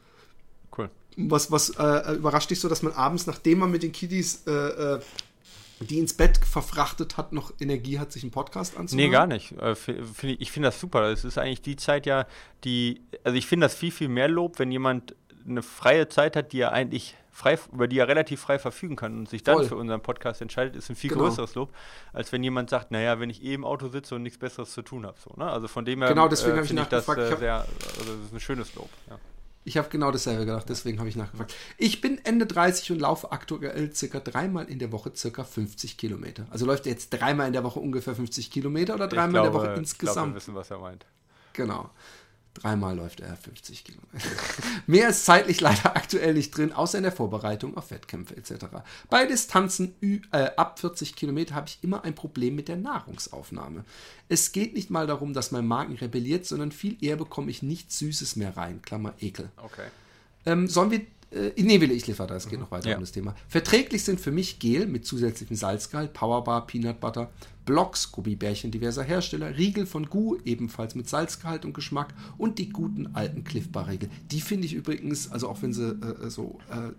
Was, 1.17 1.51
was 1.51 1.69
äh, 1.71 2.13
überrascht 2.13 2.49
dich 2.49 2.59
so, 2.59 2.67
dass 2.67 2.81
man 2.81 2.93
abends, 2.93 3.25
nachdem 3.27 3.59
man 3.59 3.71
mit 3.71 3.83
den 3.83 3.91
Kiddies 3.91 4.43
äh, 4.47 4.51
äh 4.51 4.99
die 5.81 5.99
ins 5.99 6.13
Bett 6.13 6.37
verfrachtet 6.37 7.17
hat, 7.17 7.33
noch 7.33 7.51
Energie 7.59 7.99
hat, 7.99 8.11
sich 8.11 8.23
einen 8.23 8.31
Podcast 8.31 8.77
anzuhören? 8.77 9.09
Nee, 9.09 9.11
gar 9.11 9.27
nicht. 9.27 9.53
Äh, 9.59 9.75
ich 10.39 10.51
finde 10.51 10.69
das 10.69 10.79
super. 10.79 11.03
Es 11.11 11.25
ist 11.25 11.37
eigentlich 11.37 11.61
die 11.61 11.75
Zeit 11.75 12.05
ja, 12.05 12.27
die, 12.63 13.01
also 13.23 13.37
ich 13.37 13.45
finde 13.45 13.65
das 13.65 13.75
viel, 13.75 13.91
viel 13.91 14.07
mehr 14.07 14.29
Lob, 14.29 14.57
wenn 14.59 14.71
jemand 14.71 15.15
eine 15.45 15.61
freie 15.61 16.07
Zeit 16.07 16.35
hat, 16.35 16.53
die 16.53 16.61
er 16.61 16.71
eigentlich 16.71 17.15
frei, 17.35 17.59
über 17.71 17.87
die 17.87 17.99
er 17.99 18.07
relativ 18.07 18.41
frei 18.41 18.57
verfügen 18.57 18.95
kann 18.95 19.19
und 19.19 19.29
sich 19.29 19.43
dann 19.43 19.57
Voll. 19.57 19.65
für 19.65 19.75
unseren 19.75 20.01
Podcast 20.01 20.41
entscheidet, 20.41 20.75
ist 20.75 20.89
ein 20.89 20.95
viel 20.95 21.09
genau. 21.09 21.23
größeres 21.23 21.53
Lob, 21.55 21.73
als 22.13 22.31
wenn 22.31 22.41
jemand 22.41 22.69
sagt, 22.69 22.91
naja, 22.91 23.19
wenn 23.19 23.29
ich 23.29 23.43
eh 23.43 23.53
im 23.53 23.65
Auto 23.65 23.89
sitze 23.89 24.15
und 24.15 24.23
nichts 24.23 24.39
Besseres 24.39 24.71
zu 24.71 24.81
tun 24.81 25.05
habe. 25.05 25.17
So, 25.19 25.33
ne? 25.35 25.51
Also 25.51 25.67
von 25.67 25.83
dem 25.83 26.01
her 26.01 26.09
genau, 26.09 26.29
deswegen 26.29 26.57
äh, 26.57 26.61
ich, 26.61 26.71
ich 26.71 26.83
das 26.85 27.07
äh, 27.09 27.35
sehr, 27.35 27.55
also 27.55 28.15
das 28.15 28.25
ist 28.25 28.33
ein 28.33 28.39
schönes 28.39 28.73
Lob. 28.75 28.89
Ja. 29.09 29.19
Ich 29.67 29.77
habe 29.77 29.89
genau 29.89 30.11
dasselbe 30.11 30.45
gedacht, 30.45 30.69
deswegen 30.69 30.99
habe 30.99 31.09
ich 31.09 31.15
nachgefragt. 31.15 31.55
Ich 31.79 31.99
bin 31.99 32.23
Ende 32.23 32.45
30 32.45 32.91
und 32.91 32.99
laufe 32.99 33.31
aktuell 33.31 33.91
circa 33.93 34.19
dreimal 34.19 34.65
in 34.65 34.77
der 34.77 34.91
Woche 34.91 35.11
circa 35.15 35.43
50 35.43 35.97
Kilometer. 35.97 36.45
Also 36.51 36.67
läuft 36.67 36.85
er 36.85 36.91
jetzt 36.91 37.09
dreimal 37.09 37.47
in 37.47 37.53
der 37.53 37.63
Woche 37.63 37.79
ungefähr 37.79 38.15
50 38.15 38.51
Kilometer 38.51 38.93
oder 38.93 39.07
dreimal 39.07 39.41
glaube, 39.41 39.47
in 39.47 39.53
der 39.53 39.71
Woche 39.71 39.79
insgesamt? 39.79 40.07
Ich 40.07 40.13
glaube, 40.13 40.29
wir 40.29 40.35
wissen, 40.35 40.55
was 40.55 40.69
er 40.69 40.77
meint. 40.77 41.05
Genau. 41.53 41.89
Dreimal 42.55 42.95
läuft 42.95 43.19
er 43.19 43.35
50 43.35 43.83
Kilometer. 43.83 44.09
Mehr 44.87 45.09
ist 45.09 45.25
zeitlich 45.25 45.59
leider 45.59 45.95
aktuell 45.95 46.33
nicht 46.33 46.55
drin, 46.57 46.71
außer 46.71 46.97
in 46.97 47.03
der 47.03 47.11
Vorbereitung 47.11 47.75
auf 47.75 47.91
Wettkämpfe 47.91 48.35
etc. 48.37 48.67
Bei 49.09 49.25
Distanzen 49.25 49.93
äh, 50.31 50.49
ab 50.55 50.79
40 50.79 51.15
Kilometer 51.15 51.53
habe 51.53 51.67
ich 51.67 51.79
immer 51.81 52.05
ein 52.05 52.15
Problem 52.15 52.55
mit 52.55 52.69
der 52.69 52.77
Nahrungsaufnahme. 52.77 53.83
Es 54.29 54.53
geht 54.53 54.73
nicht 54.73 54.89
mal 54.89 55.05
darum, 55.05 55.33
dass 55.33 55.51
mein 55.51 55.67
Magen 55.67 55.95
rebelliert, 55.95 56.45
sondern 56.45 56.71
viel 56.71 56.97
eher 57.01 57.17
bekomme 57.17 57.51
ich 57.51 57.61
nichts 57.61 57.99
Süßes 57.99 58.37
mehr 58.37 58.55
rein. 58.55 58.81
Klammer 58.81 59.13
Ekel. 59.19 59.49
Okay. 59.57 59.87
Ähm, 60.45 60.67
sollen 60.67 60.91
wir 60.91 61.01
äh, 61.35 61.51
nee, 61.57 61.81
will 61.81 61.91
ich 61.91 62.07
liefern, 62.07 62.29
es 62.31 62.47
geht 62.47 62.59
noch 62.59 62.71
weiter 62.71 62.89
ja. 62.89 62.95
um 62.95 63.01
das 63.01 63.11
Thema. 63.11 63.35
Verträglich 63.47 64.03
sind 64.03 64.19
für 64.19 64.31
mich 64.31 64.59
Gel 64.59 64.87
mit 64.87 65.05
zusätzlichem 65.05 65.55
Salzgehalt, 65.55 66.13
Powerbar, 66.13 66.65
Peanut 66.65 66.99
Butter, 66.99 67.29
Blocks, 67.65 68.11
Gummibärchen 68.11 68.71
diverser 68.71 69.03
Hersteller, 69.03 69.57
Riegel 69.57 69.85
von 69.85 70.09
Gu, 70.09 70.37
ebenfalls 70.45 70.95
mit 70.95 71.09
Salzgehalt 71.09 71.65
und 71.65 71.73
Geschmack 71.73 72.13
und 72.37 72.59
die 72.59 72.69
guten 72.69 73.15
alten 73.15 73.43
Cliff 73.43 73.71
Bar 73.71 73.89
Riegel. 73.89 74.09
Die 74.31 74.41
finde 74.41 74.65
ich 74.65 74.73
übrigens, 74.73 75.31
also 75.31 75.49
auch 75.49 75.61
wenn 75.61 75.73
sie 75.73 75.89
äh, 75.89 76.29
so 76.29 76.59
äh, 76.69 76.91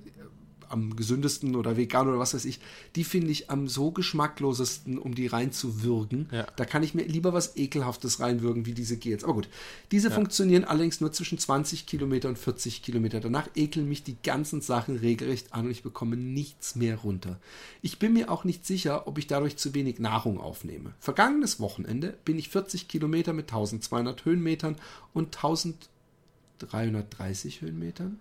am 0.68 0.96
gesündesten 0.96 1.56
oder 1.56 1.76
vegan 1.76 2.08
oder 2.08 2.18
was 2.18 2.34
weiß 2.34 2.44
ich, 2.44 2.60
die 2.94 3.04
finde 3.04 3.30
ich 3.30 3.50
am 3.50 3.68
so 3.68 3.90
geschmacklosesten, 3.90 4.98
um 4.98 5.14
die 5.14 5.26
reinzuwürgen. 5.26 6.28
Ja. 6.32 6.46
Da 6.56 6.64
kann 6.64 6.82
ich 6.82 6.94
mir 6.94 7.04
lieber 7.04 7.32
was 7.32 7.56
Ekelhaftes 7.56 8.20
reinwürgen, 8.20 8.66
wie 8.66 8.74
diese 8.74 8.96
Gels. 8.96 9.24
Aber 9.24 9.34
gut, 9.34 9.48
diese 9.90 10.10
funktionieren 10.10 10.64
allerdings 10.64 11.00
nur 11.00 11.12
zwischen 11.12 11.38
20 11.38 11.86
Kilometer 11.86 12.28
und 12.28 12.38
40 12.38 12.82
Kilometer. 12.82 13.20
Danach 13.20 13.48
ekeln 13.54 13.88
mich 13.88 14.02
die 14.02 14.16
ganzen 14.22 14.60
Sachen 14.60 14.96
regelrecht 14.96 15.52
an 15.52 15.66
und 15.66 15.70
ich 15.70 15.82
bekomme 15.82 16.16
nichts 16.16 16.76
mehr 16.76 16.96
runter. 16.96 17.38
Ich 17.82 17.98
bin 17.98 18.12
mir 18.12 18.30
auch 18.30 18.44
nicht 18.44 18.66
sicher, 18.66 19.06
ob 19.06 19.18
ich 19.18 19.26
dadurch 19.26 19.56
zu 19.56 19.74
wenig 19.74 19.98
Nahrung 19.98 20.40
aufnehme. 20.40 20.94
Vergangenes 21.00 21.60
Wochenende 21.60 22.16
bin 22.24 22.38
ich 22.38 22.48
40 22.48 22.88
Kilometer 22.88 23.32
mit 23.32 23.46
1200 23.46 24.24
Höhenmetern 24.24 24.76
und 25.12 25.36
1330 25.36 27.60
Höhenmetern. 27.60 28.18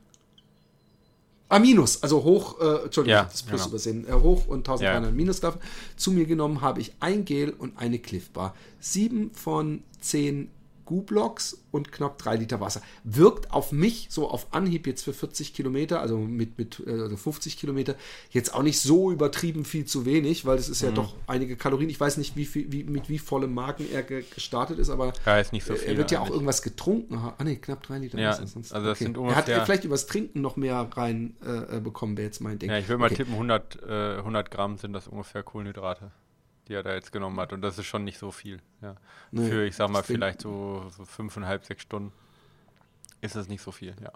Ah, 1.48 1.60
minus, 1.60 2.02
also 2.02 2.24
hoch, 2.24 2.60
äh, 2.60 2.86
Entschuldigung, 2.86 3.18
Ja, 3.20 3.24
das 3.26 3.44
plus 3.44 3.62
genau. 3.62 3.70
übersehen, 3.70 4.08
äh, 4.08 4.14
hoch 4.14 4.48
und 4.48 4.68
1300 4.68 5.12
Ja. 5.12 5.16
minus 5.16 5.42
gelaufen. 5.42 5.60
Zu 5.96 6.12
mir 6.12 6.26
genommen 6.26 6.62
habe 6.62 6.82
ich 6.82 6.94
ein 7.00 7.24
Gel 7.24 7.52
und 7.52 7.78
eine 7.78 8.00
Cliff 8.00 8.30
Bar. 8.32 8.56
Sieben 8.80 9.30
von 9.32 9.84
zehn 10.02 10.50
Gu-Blocks 10.86 11.58
und 11.72 11.92
knapp 11.92 12.18
drei 12.18 12.36
Liter 12.36 12.60
Wasser. 12.62 12.82
Wirkt 13.04 13.52
auf 13.52 13.72
mich 13.72 14.08
so 14.10 14.30
auf 14.30 14.48
Anhieb 14.54 14.88
jetzt 14.88 15.04
für 15.04 15.14
40 15.14 15.54
Kilometer, 15.54 16.00
also 16.02 16.18
mit, 16.18 16.58
mit 16.58 16.82
äh, 16.86 16.92
also 16.92 17.18
50 17.18 17.58
Kilometer, 17.58 17.96
jetzt 18.32 18.54
auch 18.54 18.64
nicht 18.64 18.80
so 18.80 19.12
übertrieben 19.12 19.66
viel 19.66 19.86
zu 19.86 20.06
wenig, 20.06 20.46
weil 20.46 20.58
es 20.58 20.70
ist 20.70 20.82
ja 20.82 20.92
Mhm. 20.92 20.96
doch 20.96 21.14
einige 21.28 21.56
Kalorien. 21.58 21.90
Ich 21.90 22.00
weiß 22.00 22.18
nicht, 22.18 22.36
wie 22.36 22.46
viel, 22.46 22.72
wie, 22.72 22.84
mit 22.84 23.10
wie 23.10 23.20
vollem 23.20 23.54
Magen 23.54 23.86
er 23.92 24.04
ge 24.04 24.24
gestartet 24.34 24.80
ist, 24.80 24.90
aber 24.90 25.14
Ja, 25.26 25.40
ist 25.40 25.52
nicht 25.54 25.66
so 25.66 25.76
viel. 25.76 25.90
er 25.90 25.98
wird 25.98 26.12
ja 26.12 26.20
auch 26.22 26.30
irgendwas 26.30 26.62
getrunken. 26.62 27.16
Ah, 27.16 27.36
nee, 27.44 27.56
knapp 27.58 27.84
drei 27.84 27.98
Liter 27.98 28.20
Ja, 28.20 28.30
Wasser. 28.30 28.48
Sonst, 28.48 28.74
also 28.74 28.88
das 28.88 29.00
sind 29.00 29.18
Er 29.18 29.24
hat 29.36 29.46
ungefähr- 29.46 29.66
vielleicht 29.66 29.84
übers 29.84 30.06
Trinken 30.08 30.42
noch 30.42 30.56
mehr 30.56 30.88
rein 30.96 31.36
äh, 31.46 31.78
äh, 31.78 31.80
bekommen, 31.80 32.16
wäre 32.18 32.26
jetzt 32.28 32.40
mein 32.42 32.60
Ding. 32.60 32.70
Ja, 32.70 32.78
ich 32.78 32.88
würde 32.88 33.00
mal 33.00 33.08
Okay. 33.08 33.16
tippen, 33.16 33.34
100, 33.36 33.80
äh, 33.84 34.18
100 34.22 34.52
Gramm 34.52 34.78
sind 34.78 34.94
das 34.94 35.08
ungefähr 35.08 35.44
Kohlenhydrate, 35.44 36.12
die 36.68 36.74
er 36.74 36.84
da 36.84 36.94
jetzt 36.94 37.12
genommen 37.12 37.40
hat. 37.40 37.54
Und 37.54 37.62
das 37.62 37.78
ist 37.78 37.86
schon 37.86 38.04
nicht 38.04 38.18
so 38.18 38.32
viel. 38.32 38.62
Ja. 38.82 38.96
Nee, 39.32 39.50
Für, 39.50 39.66
ich 39.66 39.76
sag 39.76 39.90
mal, 39.90 40.04
vielleicht 40.04 40.42
so, 40.42 40.90
so 40.96 41.06
fünfeinhalb, 41.06 41.66
sechs 41.66 41.84
Stunden 41.84 42.12
ist 43.22 43.36
das 43.36 43.48
nicht 43.48 43.62
so 43.62 43.72
viel, 43.72 43.96
ja. 44.02 44.12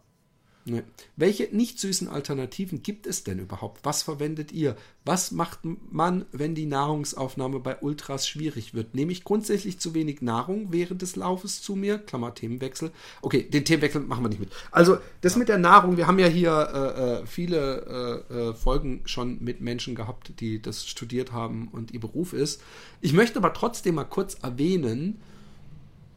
Nee. 0.70 0.84
Welche 1.16 1.50
nicht 1.52 1.80
süßen 1.80 2.08
Alternativen 2.08 2.84
gibt 2.84 3.08
es 3.08 3.24
denn 3.24 3.40
überhaupt? 3.40 3.84
Was 3.84 4.04
verwendet 4.04 4.52
ihr? 4.52 4.76
Was 5.04 5.32
macht 5.32 5.60
man, 5.64 6.26
wenn 6.32 6.54
die 6.54 6.68
Nahrungsaufnahme 6.68 7.60
bei 7.60 7.80
Ultras 7.80 8.28
schwierig 8.28 8.76
wird? 8.76 8.94
Nehme 8.94 9.12
ich 9.12 9.24
grundsätzlich 9.24 9.80
zu 9.80 9.96
wenig 9.96 10.22
Nahrung 10.22 10.72
während 10.72 11.02
des 11.02 11.16
Laufes 11.16 11.64
zu 11.64 11.76
mir? 11.76 11.98
Klammer 11.98 12.36
Themenwechsel. 12.36 12.92
Okay, 13.22 13.50
den 13.50 13.66
Themenwechsel 13.66 14.02
machen 14.02 14.24
wir 14.24 14.30
nicht 14.30 14.40
mit. 14.40 14.52
Also, 14.70 15.00
das 15.22 15.36
mit 15.36 15.50
der 15.50 15.58
Nahrung, 15.58 15.98
wir 15.98 16.06
haben 16.06 16.20
ja 16.20 16.28
hier 16.28 16.52
äh, 16.74 17.22
äh, 17.22 17.26
viele 17.26 18.26
äh, 18.30 18.34
äh, 18.34 18.54
Folgen 18.54 19.02
schon 19.06 19.44
mit 19.44 19.62
Menschen 19.62 19.96
gehabt, 19.96 20.40
die 20.40 20.62
das 20.62 20.86
studiert 20.86 21.32
haben 21.32 21.70
und 21.72 21.92
ihr 21.92 22.00
Beruf 22.00 22.34
ist. 22.34 22.62
Ich 23.02 23.14
möchte 23.14 23.40
aber 23.40 23.54
trotzdem 23.54 23.96
mal 23.96 24.04
kurz 24.04 24.36
erwähnen, 24.36 25.20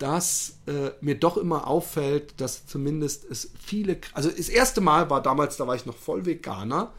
dass 0.02 0.58
äh, 0.66 0.90
mir 1.00 1.14
doch 1.14 1.36
immer 1.36 1.68
auffällt, 1.68 2.40
dass 2.40 2.66
zumindest 2.66 3.24
es 3.24 3.52
viele, 3.64 3.98
also 4.14 4.30
das 4.30 4.48
erste 4.48 4.80
Mal 4.80 5.10
war 5.10 5.22
damals, 5.22 5.56
da 5.58 5.68
war 5.68 5.76
ich 5.76 5.86
noch 5.86 5.96
voll 5.96 6.26
Veganer, 6.26 6.92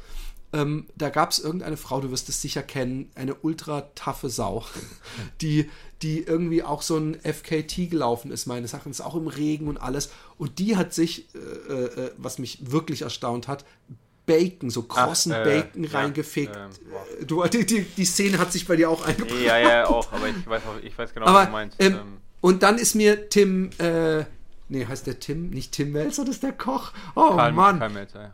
ähm, 0.53 0.87
da 0.95 1.09
gab 1.09 1.31
es 1.31 1.39
irgendeine 1.39 1.75
Frau, 1.75 1.99
du 1.99 2.11
wirst 2.11 2.29
es 2.29 2.41
sicher 2.41 2.63
kennen, 2.63 3.11
eine 3.15 3.35
ultra 3.35 3.81
taffe 3.95 4.29
Sau, 4.29 4.63
die, 5.41 5.69
die 6.01 6.21
irgendwie 6.23 6.63
auch 6.63 6.81
so 6.81 6.95
ein 6.95 7.19
FKT 7.19 7.89
gelaufen 7.89 8.31
ist, 8.31 8.45
meines 8.45 8.71
Erachtens, 8.71 9.01
auch 9.01 9.15
im 9.15 9.27
Regen 9.27 9.67
und 9.67 9.79
alles. 9.79 10.09
Und 10.37 10.59
die 10.59 10.77
hat 10.77 10.93
sich, 10.93 11.27
äh, 11.35 11.39
äh, 11.73 12.11
was 12.17 12.39
mich 12.39 12.71
wirklich 12.71 13.01
erstaunt 13.01 13.49
hat, 13.49 13.65
Bacon, 14.25 14.69
so 14.69 14.83
krossen 14.83 15.33
äh, 15.33 15.43
Bacon 15.43 15.83
ja, 15.83 15.89
reingefegt. 15.91 16.55
ähm, 16.55 17.27
du, 17.27 17.43
die, 17.47 17.65
die, 17.65 17.81
die 17.81 18.05
Szene 18.05 18.37
hat 18.39 18.53
sich 18.53 18.65
bei 18.65 18.77
dir 18.77 18.89
auch 18.89 19.05
eingebracht. 19.05 19.41
Ja, 19.41 19.57
ja, 19.57 19.87
auch, 19.87 20.09
aber 20.13 20.29
ich 20.29 20.47
weiß, 20.47 20.61
auch, 20.63 20.81
ich 20.81 20.97
weiß 20.97 21.13
genau, 21.13 21.25
was 21.25 21.35
Aber, 21.35 21.45
du 21.47 21.51
meinst. 21.51 21.75
ähm, 21.81 21.93
Ähm, 21.95 22.17
und 22.43 22.61
dann 22.61 22.77
ist 22.77 22.93
mir 22.93 23.29
Tim, 23.29 23.69
äh, 23.79 24.25
nee, 24.67 24.85
heißt 24.85 25.07
der 25.07 25.21
Tim, 25.21 25.49
nicht 25.51 25.71
Tim 25.71 25.93
Melzer, 25.93 26.25
das 26.25 26.35
ist 26.35 26.43
der 26.43 26.51
Koch. 26.51 26.91
Oh 27.15 27.29
Karl, 27.29 27.53
Mann, 27.53 27.79
Karl 27.79 27.89
Melzer, 27.89 28.21
ja. 28.21 28.31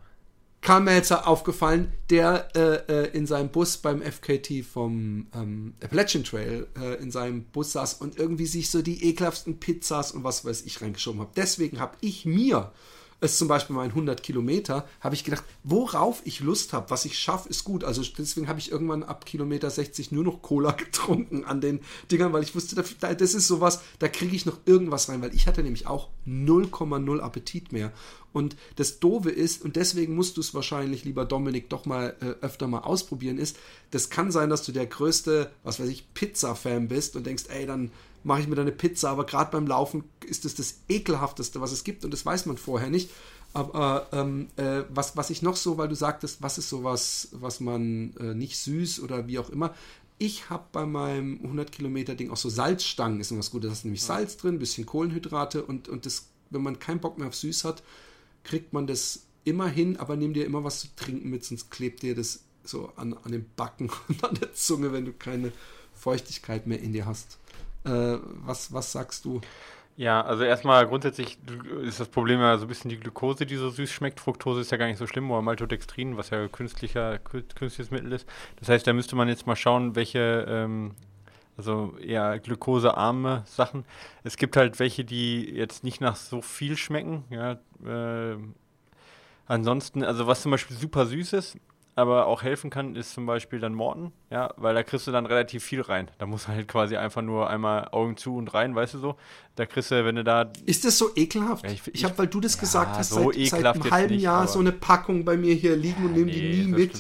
Karl 0.62 0.82
Melzer 0.82 1.28
aufgefallen, 1.28 1.93
der 2.10 2.47
äh, 2.55 2.91
äh, 2.91 3.16
in 3.16 3.28
seinem 3.28 3.49
Bus 3.49 3.78
beim 3.78 4.01
FKT 4.01 4.66
vom 4.66 5.28
ähm, 5.36 5.76
Appalachian 5.84 6.24
Trail 6.24 6.66
äh, 6.82 6.95
in 6.95 7.12
seinem 7.12 7.43
Bus 7.43 7.74
saß 7.74 7.93
und 8.01 8.18
irgendwie 8.18 8.47
sich 8.47 8.72
so 8.72 8.82
die 8.82 9.07
ekelhaften 9.07 9.60
Pizzas 9.60 10.12
und 10.12 10.24
was 10.24 10.43
weiß 10.43 10.64
ich 10.64 10.82
reingeschoben 10.82 11.22
hat. 11.22 11.38
Deswegen 11.38 11.80
habe 11.80 11.95
ich 12.01 12.26
mir 12.26 12.72
es 13.22 13.38
zum 13.38 13.48
Beispiel 13.50 13.76
mal 13.76 13.84
in 13.84 13.92
100 13.92 14.24
Kilometer, 14.24 14.88
habe 15.02 15.14
ich 15.16 15.24
gedacht, 15.26 15.44
worauf 15.64 16.22
ich 16.24 16.40
Lust 16.40 16.72
habe, 16.74 16.90
was 16.90 17.04
ich 17.06 17.20
schaffe, 17.20 17.50
ist 17.50 17.64
gut. 17.66 17.84
Also 17.84 18.02
deswegen 18.18 18.48
habe 18.48 18.60
ich 18.60 18.72
irgendwann 18.72 19.04
ab 19.04 19.26
Kilometer 19.26 19.70
60 19.70 20.12
nur 20.12 20.24
noch 20.24 20.42
Cola 20.42 20.72
getrunken 20.78 21.44
an 21.44 21.60
den 21.62 21.82
Dingern, 22.12 22.32
weil 22.34 22.44
ich 22.44 22.56
wusste, 22.56 22.76
da- 22.76 22.84
da- 23.02 23.14
das 23.14 23.34
ist 23.34 23.48
sowas, 23.48 23.82
da 24.00 24.08
kriege 24.08 24.36
ich 24.36 24.46
noch 24.46 24.58
irgendwas 24.66 25.10
rein, 25.10 25.22
weil 25.22 25.36
ich 25.36 25.48
hatte 25.48 25.64
nämlich 25.64 25.86
auch 25.88 26.10
0,0 26.28 27.20
Appetit 27.20 27.72
mehr. 27.72 27.92
Und 28.32 28.56
das 28.76 29.00
Doofe 29.00 29.32
ist, 29.32 29.64
und 29.64 29.76
deswegen 29.76 30.16
musst 30.16 30.38
du 30.38 30.42
es 30.42 30.54
wahrscheinlich, 30.54 31.04
lieber 31.04 31.26
Dominik, 31.26 31.70
doch 31.70 31.86
mal 31.86 32.16
äh, 32.22 32.46
öfter 32.46 32.68
mal 32.68 32.82
ausprobieren, 32.82 33.38
ist, 33.40 33.58
das 33.92 34.10
kann 34.12 34.32
sein, 34.32 34.50
dass 34.52 34.64
du 34.64 34.72
der 34.72 34.86
größte, 34.86 35.52
was 35.64 35.80
weiß 35.80 35.90
ich, 35.90 36.14
Pizza-Fan 36.14 36.88
bist 36.88 37.16
und 37.16 37.26
denkst, 37.26 37.46
ey, 37.50 37.66
dann 37.66 37.92
mache 38.24 38.42
ich 38.42 38.48
mir 38.48 38.56
da 38.56 38.62
eine 38.62 38.72
Pizza, 38.72 39.10
aber 39.10 39.26
gerade 39.26 39.52
beim 39.52 39.68
Laufen 39.68 40.04
ist 40.26 40.46
es 40.46 40.56
das 40.56 40.82
ekelhafteste, 40.88 41.62
was 41.62 41.72
es 41.72 41.84
gibt 41.84 42.04
und 42.06 42.12
das 42.12 42.26
weiß 42.26 42.46
man 42.46 42.58
vorher 42.58 42.90
nicht. 42.90 43.10
Aber 43.54 44.08
ähm, 44.12 44.50
äh, 44.58 44.84
was, 44.90 45.18
was 45.18 45.32
ich 45.32 45.42
noch 45.42 45.56
so, 45.56 45.78
weil 45.78 45.88
du 45.88 45.96
sagtest, 45.96 46.42
was 46.42 46.58
ist 46.58 46.70
sowas, 46.70 47.30
was 47.32 47.60
man 47.60 48.14
äh, 48.18 48.36
nicht 48.36 48.58
süß 48.58 49.02
oder 49.02 49.28
wie 49.28 49.40
auch 49.40 49.50
immer. 49.50 49.74
Ich 50.20 50.50
habe 50.50 50.66
bei 50.72 50.86
meinem 50.86 51.40
100 51.44 51.72
Kilometer 51.72 52.14
Ding 52.14 52.30
auch 52.30 52.38
so 52.38 52.50
Salzstangen, 52.50 53.20
ist 53.20 53.36
was 53.36 53.52
Gutes. 53.52 53.70
Da 53.70 53.74
ist 53.74 53.86
nämlich 53.86 54.04
Salz 54.04 54.38
drin, 54.38 54.56
ein 54.56 54.60
bisschen 54.60 54.86
Kohlenhydrate 54.86 55.64
und, 55.64 55.88
und 55.88 56.06
das, 56.06 56.28
wenn 56.52 56.62
man 56.62 56.78
keinen 56.78 57.00
Bock 57.00 57.18
mehr 57.18 57.28
auf 57.28 57.36
süß 57.36 57.64
hat, 57.64 57.82
kriegt 58.44 58.74
man 58.74 58.86
das 58.86 59.22
immer 59.46 59.68
hin, 59.68 59.98
aber 59.98 60.16
nimm 60.16 60.34
dir 60.34 60.46
immer 60.46 60.64
was 60.64 60.82
zu 60.82 60.88
trinken 60.96 61.30
mit, 61.30 61.44
sonst 61.44 61.72
klebt 61.72 62.04
dir 62.04 62.16
das 62.16 62.42
so 62.64 62.92
an, 62.98 63.14
an 63.14 63.32
den 63.32 63.46
Backen 63.56 63.90
und 64.08 64.24
an 64.24 64.36
der 64.36 64.54
Zunge, 64.54 64.94
wenn 64.94 65.06
du 65.06 65.14
keine 65.14 65.52
Feuchtigkeit 65.94 66.68
mehr 66.68 66.80
in 66.80 66.94
dir 66.94 67.06
hast. 67.06 67.40
Äh, 67.86 68.18
was, 68.24 68.72
was 68.74 68.92
sagst 68.92 69.26
du? 69.26 69.42
Ja, 69.98 70.22
also 70.22 70.46
erstmal 70.46 70.88
grundsätzlich 70.88 71.38
ist 71.84 72.00
das 72.00 72.08
Problem 72.08 72.40
ja 72.40 72.58
so 72.58 72.66
ein 72.66 72.70
bisschen 72.70 72.90
die 72.90 72.98
Glucose, 72.98 73.46
die 73.46 73.58
so 73.58 73.70
süß 73.70 73.92
schmeckt. 73.92 74.22
Fructose 74.22 74.62
ist 74.62 74.72
ja 74.72 74.78
gar 74.78 74.88
nicht 74.88 74.98
so 74.98 75.08
schlimm, 75.08 75.30
oder 75.30 75.42
Maltodextrin, 75.42 76.16
was 76.16 76.30
ja 76.30 76.48
künstlicher, 76.48 77.16
kü- 77.16 77.54
künstliches 77.54 77.92
Mittel 77.92 78.14
ist. 78.14 78.26
Das 78.60 78.70
heißt, 78.70 78.88
da 78.88 78.94
müsste 78.94 79.18
man 79.18 79.28
jetzt 79.28 79.46
mal 79.46 79.58
schauen, 79.58 79.96
welche, 79.98 80.46
ähm, 80.48 80.96
also 81.58 81.98
eher 81.98 82.40
glukosearme 82.40 83.44
Sachen. 83.46 83.84
Es 84.24 84.38
gibt 84.38 84.56
halt 84.56 84.80
welche, 84.80 85.04
die 85.04 85.44
jetzt 85.50 85.84
nicht 85.84 86.00
nach 86.00 86.16
so 86.16 86.42
viel 86.42 86.78
schmecken. 86.78 87.26
Ja, 87.30 87.60
ähm, 87.86 88.56
ansonsten, 89.48 90.04
also 90.06 90.28
was 90.28 90.42
zum 90.42 90.52
Beispiel 90.52 90.78
super 90.78 91.08
süß 91.08 91.34
ist, 91.34 91.58
aber 92.00 92.26
auch 92.26 92.41
helfen 92.41 92.70
kann, 92.72 92.95
ist 92.95 93.14
zum 93.14 93.26
Beispiel 93.28 93.60
dann 93.60 93.74
Morten, 93.76 94.12
ja, 94.32 94.52
weil 94.58 94.74
da 94.74 94.82
kriegst 94.82 95.06
du 95.06 95.12
dann 95.12 95.26
relativ 95.28 95.64
viel 95.64 95.82
rein. 95.82 96.10
Da 96.18 96.26
muss 96.26 96.47
halt 96.47 96.68
quasi 96.68 96.97
einfach 96.97 97.22
nur 97.22 97.50
einmal 97.50 97.89
Augen 97.91 98.18
zu 98.18 98.36
und 98.36 98.52
rein, 98.54 98.74
weißt 98.74 98.95
du 98.95 98.97
so. 98.97 99.16
Da 99.56 99.66
kriegst 99.68 99.91
du, 99.91 100.04
wenn 100.06 100.16
du 100.16 100.24
da 100.24 100.52
Ist 100.66 100.86
das 100.86 100.97
so 100.97 101.12
ekelhaft? 101.16 101.66
Ja, 101.66 101.72
ich 101.72 101.82
ich- 101.88 101.95
ich 101.95 102.04
habe, 102.06 102.18
weil 102.18 102.28
du 102.28 102.39
das 102.39 102.56
ja, 102.56 102.62
gesagt 102.62 102.97
hast, 102.97 103.10
so 103.10 103.32
seit, 103.32 103.45
seit 103.50 103.66
einem 103.66 103.91
halben 103.91 104.14
nicht, 104.16 104.24
Jahr 104.24 104.47
so 104.47 104.60
eine 104.60 104.72
Packung 104.72 105.26
bei 105.26 105.38
mir 105.38 105.54
hier 105.54 105.76
liegen 105.76 106.06
und 106.06 106.14
nehme 106.14 106.32
die 106.32 106.41
nie 106.41 106.64
mit. 106.64 106.93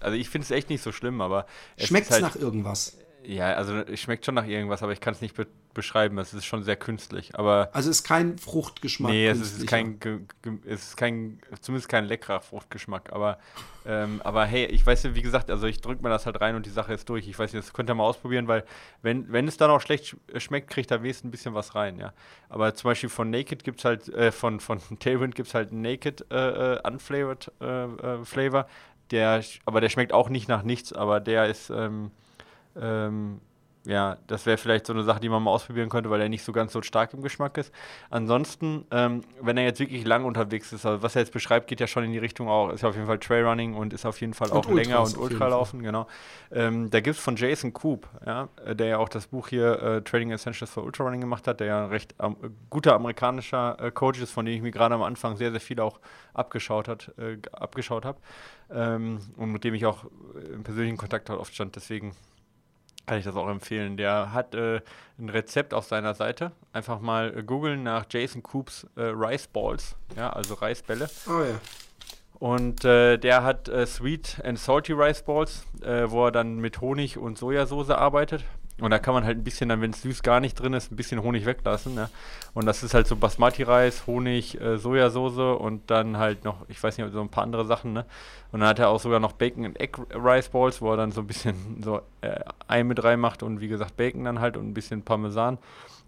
Also 0.00 0.16
ich 0.16 0.30
finde 0.30 0.44
es 0.44 0.50
echt 0.50 0.70
nicht 0.70 0.82
so 0.82 0.92
schlimm, 0.92 1.20
aber 1.20 1.46
Schmeckt 1.78 2.06
es 2.06 2.12
halt, 2.12 2.22
nach 2.22 2.36
irgendwas? 2.36 2.96
Ja, 3.26 3.54
also 3.54 3.74
es 3.78 4.00
schmeckt 4.00 4.24
schon 4.24 4.36
nach 4.36 4.46
irgendwas, 4.46 4.84
aber 4.84 4.92
ich 4.92 5.00
kann 5.00 5.12
es 5.12 5.20
nicht 5.20 5.34
be 5.34 5.46
beschreiben. 5.74 6.16
Es 6.16 6.32
ist 6.32 6.46
schon 6.46 6.62
sehr 6.62 6.76
künstlich. 6.76 7.38
Aber 7.38 7.68
Also 7.74 7.90
ist 7.90 8.02
kein 8.02 8.38
Fruchtgeschmack. 8.38 9.12
nee, 9.12 9.26
es 9.28 9.40
ist 9.42 9.66
kein, 9.66 9.98
es 10.64 10.88
ist 10.88 10.96
kein, 10.96 11.38
zumindest 11.60 11.90
kein 11.90 12.06
leckerer 12.06 12.40
Fruchtgeschmack. 12.40 13.12
Aber, 13.12 13.38
ähm, 13.84 14.22
aber 14.24 14.46
hey, 14.46 14.64
ich 14.66 14.86
weiß 14.86 15.02
ja, 15.02 15.14
wie 15.14 15.20
gesagt, 15.20 15.50
also 15.50 15.66
ich 15.66 15.82
drücke 15.82 16.02
mir 16.02 16.08
das 16.08 16.24
halt 16.24 16.40
rein 16.40 16.54
und 16.54 16.64
die 16.64 16.70
Sache 16.70 16.94
ist 16.94 17.06
durch. 17.10 17.28
Ich 17.28 17.38
weiß 17.38 17.52
nicht, 17.52 17.62
das 17.62 17.74
könnt 17.74 17.90
ihr 17.90 17.94
mal 17.94 18.04
ausprobieren, 18.04 18.48
weil 18.48 18.64
wenn, 19.02 19.30
wenn 19.30 19.46
es 19.48 19.58
dann 19.58 19.70
auch 19.70 19.82
schlecht 19.82 20.06
sch 20.06 20.16
schmeckt, 20.38 20.70
kriegt 20.70 20.90
da 20.90 21.02
wenigstens 21.02 21.28
ein 21.28 21.30
bisschen 21.30 21.52
was 21.52 21.74
rein, 21.74 21.98
ja. 21.98 22.14
Aber 22.48 22.74
zum 22.74 22.88
Beispiel 22.88 23.10
von 23.10 23.28
Naked 23.28 23.62
gibt 23.62 23.80
es 23.80 23.84
halt, 23.84 24.08
äh, 24.08 24.32
von, 24.32 24.60
von 24.60 24.80
Tailwind 24.98 25.34
gibt 25.34 25.48
es 25.48 25.54
halt 25.54 25.72
Naked 25.72 26.24
äh, 26.30 26.76
äh, 26.76 26.80
Unflavored 26.88 27.52
äh, 27.60 27.84
äh, 27.84 28.24
Flavor. 28.24 28.66
Der, 29.10 29.44
aber 29.66 29.82
der 29.82 29.90
schmeckt 29.90 30.14
auch 30.14 30.30
nicht 30.30 30.48
nach 30.48 30.62
nichts, 30.62 30.94
aber 30.94 31.20
der 31.20 31.48
ist, 31.48 31.68
ähm, 31.68 32.12
ähm, 32.80 33.40
ja, 33.86 34.16
das 34.26 34.46
wäre 34.46 34.56
vielleicht 34.56 34.86
so 34.86 34.92
eine 34.92 35.04
Sache, 35.04 35.20
die 35.20 35.28
man 35.28 35.42
mal 35.42 35.52
ausprobieren 35.52 35.88
könnte, 35.88 36.10
weil 36.10 36.20
er 36.20 36.28
nicht 36.28 36.42
so 36.42 36.52
ganz 36.52 36.72
so 36.72 36.82
stark 36.82 37.14
im 37.14 37.22
Geschmack 37.22 37.56
ist. 37.56 37.72
Ansonsten, 38.10 38.84
ähm, 38.90 39.22
wenn 39.40 39.56
er 39.56 39.64
jetzt 39.64 39.78
wirklich 39.78 40.04
lang 40.04 40.24
unterwegs 40.24 40.72
ist, 40.72 40.84
also 40.84 41.02
was 41.02 41.14
er 41.14 41.22
jetzt 41.22 41.32
beschreibt, 41.32 41.68
geht 41.68 41.78
ja 41.80 41.86
schon 41.86 42.02
in 42.02 42.12
die 42.12 42.18
Richtung 42.18 42.48
auch, 42.48 42.70
ist 42.70 42.82
ja 42.82 42.88
auf 42.88 42.96
jeden 42.96 43.06
Fall 43.06 43.18
Trailrunning 43.18 43.74
und 43.74 43.92
ist 43.92 44.04
auf 44.04 44.20
jeden 44.20 44.34
Fall 44.34 44.48
und 44.50 44.58
auch 44.58 44.66
Ultras 44.66 44.86
länger 44.86 45.02
und 45.02 45.16
Ultralaufen, 45.16 45.82
genau. 45.82 46.08
Ähm, 46.50 46.90
da 46.90 47.00
gibt 47.00 47.16
es 47.16 47.22
von 47.22 47.36
Jason 47.36 47.72
Coop, 47.72 48.08
ja, 48.26 48.48
der 48.66 48.86
ja 48.86 48.98
auch 48.98 49.08
das 49.08 49.28
Buch 49.28 49.48
hier 49.48 49.80
äh, 49.80 50.02
Trading 50.02 50.32
Essentials 50.32 50.70
for 50.70 50.82
Ultrarunning 50.82 51.20
gemacht 51.20 51.46
hat, 51.46 51.60
der 51.60 51.68
ja 51.68 51.84
ein 51.84 51.90
recht 51.90 52.14
ähm, 52.20 52.36
guter 52.70 52.94
amerikanischer 52.94 53.76
äh, 53.80 53.90
Coach 53.92 54.20
ist, 54.20 54.32
von 54.32 54.46
dem 54.46 54.54
ich 54.54 54.62
mir 54.62 54.72
gerade 54.72 54.96
am 54.96 55.02
Anfang 55.02 55.36
sehr, 55.36 55.52
sehr 55.52 55.60
viel 55.60 55.78
auch 55.80 56.00
abgeschaut, 56.34 56.88
hat, 56.88 57.12
äh, 57.18 57.38
abgeschaut 57.52 58.04
habe 58.04 58.18
ähm, 58.70 59.20
und 59.36 59.52
mit 59.52 59.62
dem 59.62 59.74
ich 59.74 59.86
auch 59.86 60.06
im 60.52 60.64
persönlichen 60.64 60.96
Kontakt 60.96 61.30
halt 61.30 61.38
oft 61.38 61.54
stand. 61.54 61.76
Deswegen 61.76 62.12
kann 63.06 63.18
ich 63.18 63.24
das 63.24 63.36
auch 63.36 63.48
empfehlen. 63.48 63.96
Der 63.96 64.32
hat 64.32 64.54
äh, 64.54 64.80
ein 65.18 65.28
Rezept 65.28 65.72
auf 65.72 65.86
seiner 65.86 66.14
Seite. 66.14 66.52
Einfach 66.72 67.00
mal 67.00 67.36
äh, 67.36 67.42
googeln 67.42 67.82
nach 67.82 68.06
Jason 68.10 68.42
Coops 68.42 68.86
äh, 68.96 69.02
Rice 69.02 69.46
Balls, 69.46 69.96
ja, 70.16 70.30
also 70.30 70.54
Reisbälle. 70.54 71.08
Oh 71.28 71.42
ja. 71.42 71.58
Und 72.38 72.84
äh, 72.84 73.16
der 73.16 73.44
hat 73.44 73.68
äh, 73.68 73.86
Sweet 73.86 74.42
and 74.44 74.58
Salty 74.58 74.92
Rice 74.92 75.22
Balls, 75.22 75.64
äh, 75.82 76.10
wo 76.10 76.26
er 76.26 76.32
dann 76.32 76.56
mit 76.56 76.80
Honig 76.80 77.16
und 77.16 77.38
Sojasauce 77.38 77.90
arbeitet. 77.90 78.44
Und 78.78 78.90
da 78.90 78.98
kann 78.98 79.14
man 79.14 79.24
halt 79.24 79.38
ein 79.38 79.44
bisschen, 79.44 79.70
dann 79.70 79.80
wenn 79.80 79.92
es 79.92 80.02
süß 80.02 80.22
gar 80.22 80.38
nicht 80.38 80.54
drin 80.54 80.74
ist, 80.74 80.92
ein 80.92 80.96
bisschen 80.96 81.22
Honig 81.22 81.46
weglassen. 81.46 81.94
Ne? 81.94 82.10
Und 82.52 82.66
das 82.66 82.82
ist 82.82 82.92
halt 82.92 83.06
so 83.06 83.16
Basmati-Reis, 83.16 84.06
Honig, 84.06 84.60
äh, 84.60 84.76
Sojasauce 84.76 85.58
und 85.58 85.90
dann 85.90 86.18
halt 86.18 86.44
noch, 86.44 86.68
ich 86.68 86.82
weiß 86.82 86.98
nicht, 86.98 87.10
so 87.10 87.22
ein 87.22 87.30
paar 87.30 87.44
andere 87.44 87.64
Sachen. 87.64 87.94
Ne? 87.94 88.04
Und 88.52 88.60
dann 88.60 88.68
hat 88.68 88.78
er 88.78 88.90
auch 88.90 89.00
sogar 89.00 89.18
noch 89.18 89.32
Bacon 89.32 89.64
and 89.64 89.80
Egg 89.80 89.98
Rice 90.12 90.50
Balls, 90.50 90.82
wo 90.82 90.90
er 90.90 90.98
dann 90.98 91.10
so 91.10 91.22
ein 91.22 91.26
bisschen 91.26 91.82
so 91.82 92.02
äh, 92.20 92.40
Ei 92.68 92.84
mit 92.84 93.02
rein 93.02 93.18
macht 93.18 93.42
und 93.42 93.60
wie 93.60 93.68
gesagt 93.68 93.96
Bacon 93.96 94.24
dann 94.24 94.40
halt 94.40 94.58
und 94.58 94.68
ein 94.68 94.74
bisschen 94.74 95.02
Parmesan. 95.02 95.56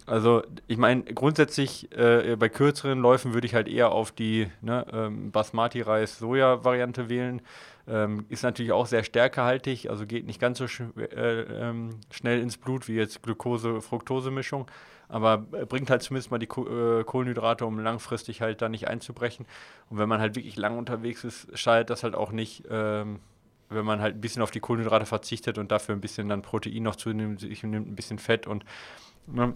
Also 0.04 0.42
ich 0.66 0.78
meine, 0.78 1.02
grundsätzlich 1.02 1.92
äh, 1.96 2.36
bei 2.36 2.48
kürzeren 2.48 3.00
Läufen 3.00 3.34
würde 3.34 3.46
ich 3.46 3.54
halt 3.54 3.68
eher 3.68 3.92
auf 3.92 4.10
die 4.10 4.48
ne, 4.62 4.86
ähm, 4.90 5.30
Basmati-Reis-Soja-Variante 5.30 7.08
wählen. 7.08 7.42
Ähm, 7.88 8.26
ist 8.28 8.42
natürlich 8.42 8.72
auch 8.72 8.86
sehr 8.86 9.02
stärkehaltig, 9.02 9.88
also 9.88 10.06
geht 10.06 10.26
nicht 10.26 10.40
ganz 10.40 10.58
so 10.58 10.66
sch 10.66 10.82
äh, 10.98 11.40
ähm, 11.40 12.00
schnell 12.10 12.40
ins 12.40 12.58
Blut 12.58 12.86
wie 12.86 12.94
jetzt 12.94 13.22
Glucose-Fructose-Mischung, 13.22 14.66
aber 15.08 15.38
bringt 15.38 15.88
halt 15.88 16.02
zumindest 16.02 16.30
mal 16.30 16.38
die 16.38 16.46
Ko 16.46 16.66
äh, 16.68 17.04
Kohlenhydrate, 17.04 17.64
um 17.64 17.78
langfristig 17.78 18.42
halt 18.42 18.60
da 18.60 18.68
nicht 18.68 18.88
einzubrechen. 18.88 19.46
Und 19.88 19.98
wenn 19.98 20.08
man 20.08 20.20
halt 20.20 20.36
wirklich 20.36 20.56
lang 20.56 20.76
unterwegs 20.76 21.24
ist, 21.24 21.48
schadet 21.58 21.88
das 21.88 22.02
halt 22.02 22.14
auch 22.14 22.30
nicht, 22.30 22.64
ähm, 22.70 23.20
wenn 23.70 23.86
man 23.86 24.02
halt 24.02 24.16
ein 24.16 24.20
bisschen 24.20 24.42
auf 24.42 24.50
die 24.50 24.60
Kohlenhydrate 24.60 25.06
verzichtet 25.06 25.56
und 25.56 25.72
dafür 25.72 25.94
ein 25.94 26.02
bisschen 26.02 26.28
dann 26.28 26.42
Protein 26.42 26.82
noch 26.82 26.96
zunimmt, 26.96 27.40
sich 27.40 27.62
nimmt 27.62 27.88
ein 27.88 27.96
bisschen 27.96 28.18
Fett 28.18 28.46
und 28.46 28.64
ne, 29.26 29.54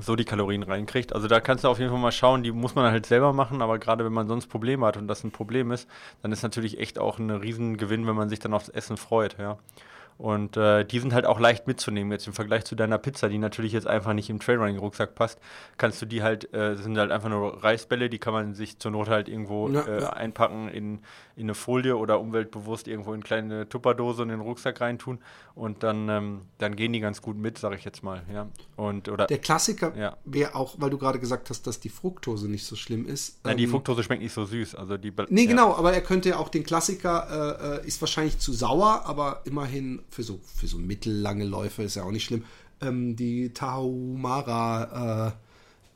so 0.00 0.16
die 0.16 0.24
Kalorien 0.24 0.62
reinkriegt. 0.62 1.12
Also 1.12 1.28
da 1.28 1.40
kannst 1.40 1.64
du 1.64 1.68
auf 1.68 1.78
jeden 1.78 1.90
Fall 1.90 2.00
mal 2.00 2.12
schauen, 2.12 2.42
die 2.42 2.52
muss 2.52 2.74
man 2.74 2.90
halt 2.90 3.06
selber 3.06 3.32
machen, 3.32 3.62
aber 3.62 3.78
gerade 3.78 4.04
wenn 4.04 4.12
man 4.12 4.28
sonst 4.28 4.46
Probleme 4.46 4.86
hat 4.86 4.96
und 4.96 5.08
das 5.08 5.24
ein 5.24 5.30
Problem 5.30 5.70
ist, 5.70 5.88
dann 6.22 6.32
ist 6.32 6.42
natürlich 6.42 6.78
echt 6.78 6.98
auch 6.98 7.18
ein 7.18 7.30
Riesengewinn, 7.30 8.06
wenn 8.06 8.16
man 8.16 8.28
sich 8.28 8.38
dann 8.38 8.54
aufs 8.54 8.68
Essen 8.68 8.96
freut, 8.96 9.36
ja. 9.38 9.58
Und 10.16 10.56
äh, 10.56 10.84
die 10.84 11.00
sind 11.00 11.12
halt 11.12 11.26
auch 11.26 11.40
leicht 11.40 11.66
mitzunehmen. 11.66 12.12
Jetzt 12.12 12.26
im 12.26 12.34
Vergleich 12.34 12.64
zu 12.64 12.76
deiner 12.76 12.98
Pizza, 12.98 13.28
die 13.28 13.38
natürlich 13.38 13.72
jetzt 13.72 13.86
einfach 13.86 14.12
nicht 14.12 14.30
im 14.30 14.38
Trailrunning-Rucksack 14.38 15.14
passt, 15.14 15.40
kannst 15.76 16.00
du 16.02 16.06
die 16.06 16.22
halt, 16.22 16.54
äh, 16.54 16.76
sind 16.76 16.96
halt 16.96 17.10
einfach 17.10 17.28
nur 17.28 17.64
Reisbälle, 17.64 18.08
die 18.08 18.18
kann 18.18 18.32
man 18.32 18.54
sich 18.54 18.78
zur 18.78 18.92
Not 18.92 19.08
halt 19.08 19.28
irgendwo 19.28 19.68
ja, 19.68 19.80
äh, 19.82 20.02
ja. 20.02 20.10
einpacken 20.10 20.68
in, 20.68 21.00
in 21.36 21.44
eine 21.44 21.54
Folie 21.54 21.96
oder 21.96 22.20
umweltbewusst 22.20 22.86
irgendwo 22.86 23.10
in 23.10 23.16
eine 23.16 23.22
kleine 23.24 23.68
Tupperdose 23.68 24.22
und 24.22 24.30
in 24.30 24.38
den 24.38 24.46
Rucksack 24.46 24.80
reintun. 24.80 25.18
Und 25.54 25.82
dann, 25.82 26.08
ähm, 26.08 26.42
dann 26.58 26.76
gehen 26.76 26.92
die 26.92 27.00
ganz 27.00 27.22
gut 27.22 27.36
mit, 27.36 27.58
sage 27.58 27.76
ich 27.76 27.84
jetzt 27.84 28.02
mal. 28.02 28.22
Ja. 28.32 28.48
Und, 28.76 29.08
oder, 29.08 29.26
Der 29.26 29.38
Klassiker 29.38 29.96
ja. 29.96 30.16
wäre 30.24 30.54
auch, 30.54 30.76
weil 30.78 30.90
du 30.90 30.98
gerade 30.98 31.18
gesagt 31.18 31.50
hast, 31.50 31.66
dass 31.66 31.80
die 31.80 31.88
Fructose 31.88 32.48
nicht 32.48 32.64
so 32.64 32.76
schlimm 32.76 33.06
ist. 33.06 33.44
Nein, 33.44 33.52
ähm, 33.52 33.58
die 33.58 33.66
Fructose 33.66 34.04
schmeckt 34.04 34.22
nicht 34.22 34.32
so 34.32 34.44
süß. 34.44 34.76
Also 34.76 34.96
die, 34.96 35.12
nee, 35.28 35.46
genau, 35.46 35.74
aber 35.74 35.92
er 35.92 36.02
könnte 36.02 36.30
ja 36.30 36.38
auch 36.38 36.48
den 36.48 36.62
Klassiker, 36.62 37.80
äh, 37.82 37.84
äh, 37.84 37.86
ist 37.86 38.00
wahrscheinlich 38.00 38.38
zu 38.38 38.52
sauer, 38.52 39.02
aber 39.04 39.42
immerhin 39.44 40.02
für 40.10 40.22
so, 40.22 40.40
für 40.44 40.68
so 40.68 40.78
mittellange 40.78 41.44
Läufe 41.44 41.82
ist 41.82 41.96
ja 41.96 42.04
auch 42.04 42.12
nicht 42.12 42.24
schlimm. 42.24 42.44
Ähm, 42.80 43.16
die 43.16 43.52
Tahumara 43.52 45.28
äh, 45.28 45.32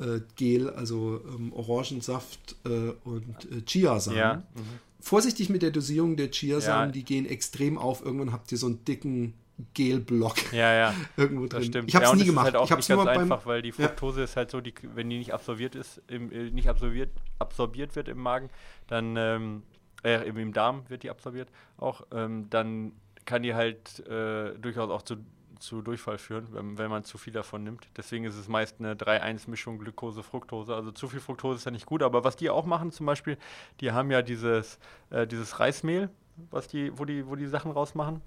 äh, 0.01 0.21
Gel, 0.37 0.71
also 0.71 1.21
ähm, 1.29 1.53
Orangensaft 1.53 2.57
äh, 2.65 2.93
und 3.05 3.51
äh, 3.51 3.63
Chiasamen. 3.65 4.19
Ja. 4.19 4.35
Mhm. 4.35 4.88
Vorsichtig 5.01 5.49
mit 5.49 5.63
der 5.63 5.71
Dosierung 5.71 6.17
der 6.17 6.31
Chiasamen, 6.31 6.89
ja. 6.89 6.93
die 6.93 7.05
gehen 7.05 7.27
extrem 7.27 7.79
auf. 7.79 8.05
Irgendwann 8.05 8.33
habt 8.33 8.51
ihr 8.51 8.59
so 8.59 8.67
einen 8.67 8.85
dicken 8.85 9.35
Gelblock 9.75 10.53
ja, 10.53 10.73
ja. 10.73 10.95
irgendwo 11.17 11.47
drin. 11.47 11.61
Das 11.61 11.67
stimmt. 11.67 11.89
Ich 11.89 11.97
habe 11.97 12.05
es 12.05 12.13
ja, 12.13 12.17
nie 12.17 12.25
gemacht. 12.25 12.45
Halt 12.45 12.57
auch 12.57 12.65
ich 12.65 12.71
habe 12.71 12.81
es 12.81 12.89
nur 12.89 13.09
einfach, 13.09 13.45
weil 13.47 13.63
die 13.63 13.73
Fructose 13.73 14.21
ja. 14.21 14.25
ist 14.25 14.37
halt 14.37 14.51
so, 14.51 14.61
die, 14.61 14.73
wenn 14.95 15.11
die 15.11 15.19
nicht 15.19 15.33
absorbiert 15.33 15.75
ist, 15.75 16.01
im, 16.09 16.31
äh, 16.31 16.51
nicht 16.51 16.69
absorbiert, 16.69 17.11
absorbiert 17.39 17.97
wird 17.97 18.09
im 18.09 18.19
Magen, 18.19 18.51
dann 18.87 19.17
ähm, 19.17 19.63
äh, 20.05 20.29
im 20.29 20.53
Darm 20.53 20.85
wird 20.89 21.03
die 21.03 21.11
absorbiert 21.11 21.49
auch, 21.77 22.07
ähm, 22.13 22.47
dann 22.51 22.93
kann 23.25 23.43
die 23.43 23.55
halt 23.55 24.01
äh, 24.07 24.55
durchaus 24.59 24.91
auch 24.91 25.03
zu, 25.03 25.17
zu 25.59 25.83
Durchfall 25.83 26.19
führen, 26.19 26.49
wenn, 26.53 26.79
wenn 26.79 26.91
man 26.91 27.05
zu 27.05 27.19
viel 27.19 27.33
davon 27.33 27.65
nimmt. 27.65 27.89
Deswegen 27.97 28.25
ist 28.25 28.37
es 28.37 28.49
meist 28.49 28.77
eine 28.79 28.95
3-1-Mischung 28.95 29.79
Glucose-Fructose. 29.79 30.75
Also 30.75 30.91
zu 30.93 31.09
viel 31.09 31.21
Fructose 31.21 31.57
ist 31.57 31.65
ja 31.65 31.71
nicht 31.71 31.87
gut, 31.87 32.03
aber 32.03 32.25
was 32.25 32.37
die 32.37 32.51
auch 32.51 32.67
machen 32.67 32.91
zum 32.91 33.07
Beispiel, 33.07 33.37
die 33.81 33.93
haben 33.93 34.11
ja 34.11 34.23
dieses, 34.23 34.79
äh, 35.11 35.27
dieses 35.27 35.61
Reismehl, 35.61 36.11
was 36.51 36.69
die, 36.69 36.97
wo 36.99 37.05
die, 37.05 37.27
wo 37.27 37.37
die 37.37 37.47
Sachen 37.47 37.71
rausmachen 37.71 38.23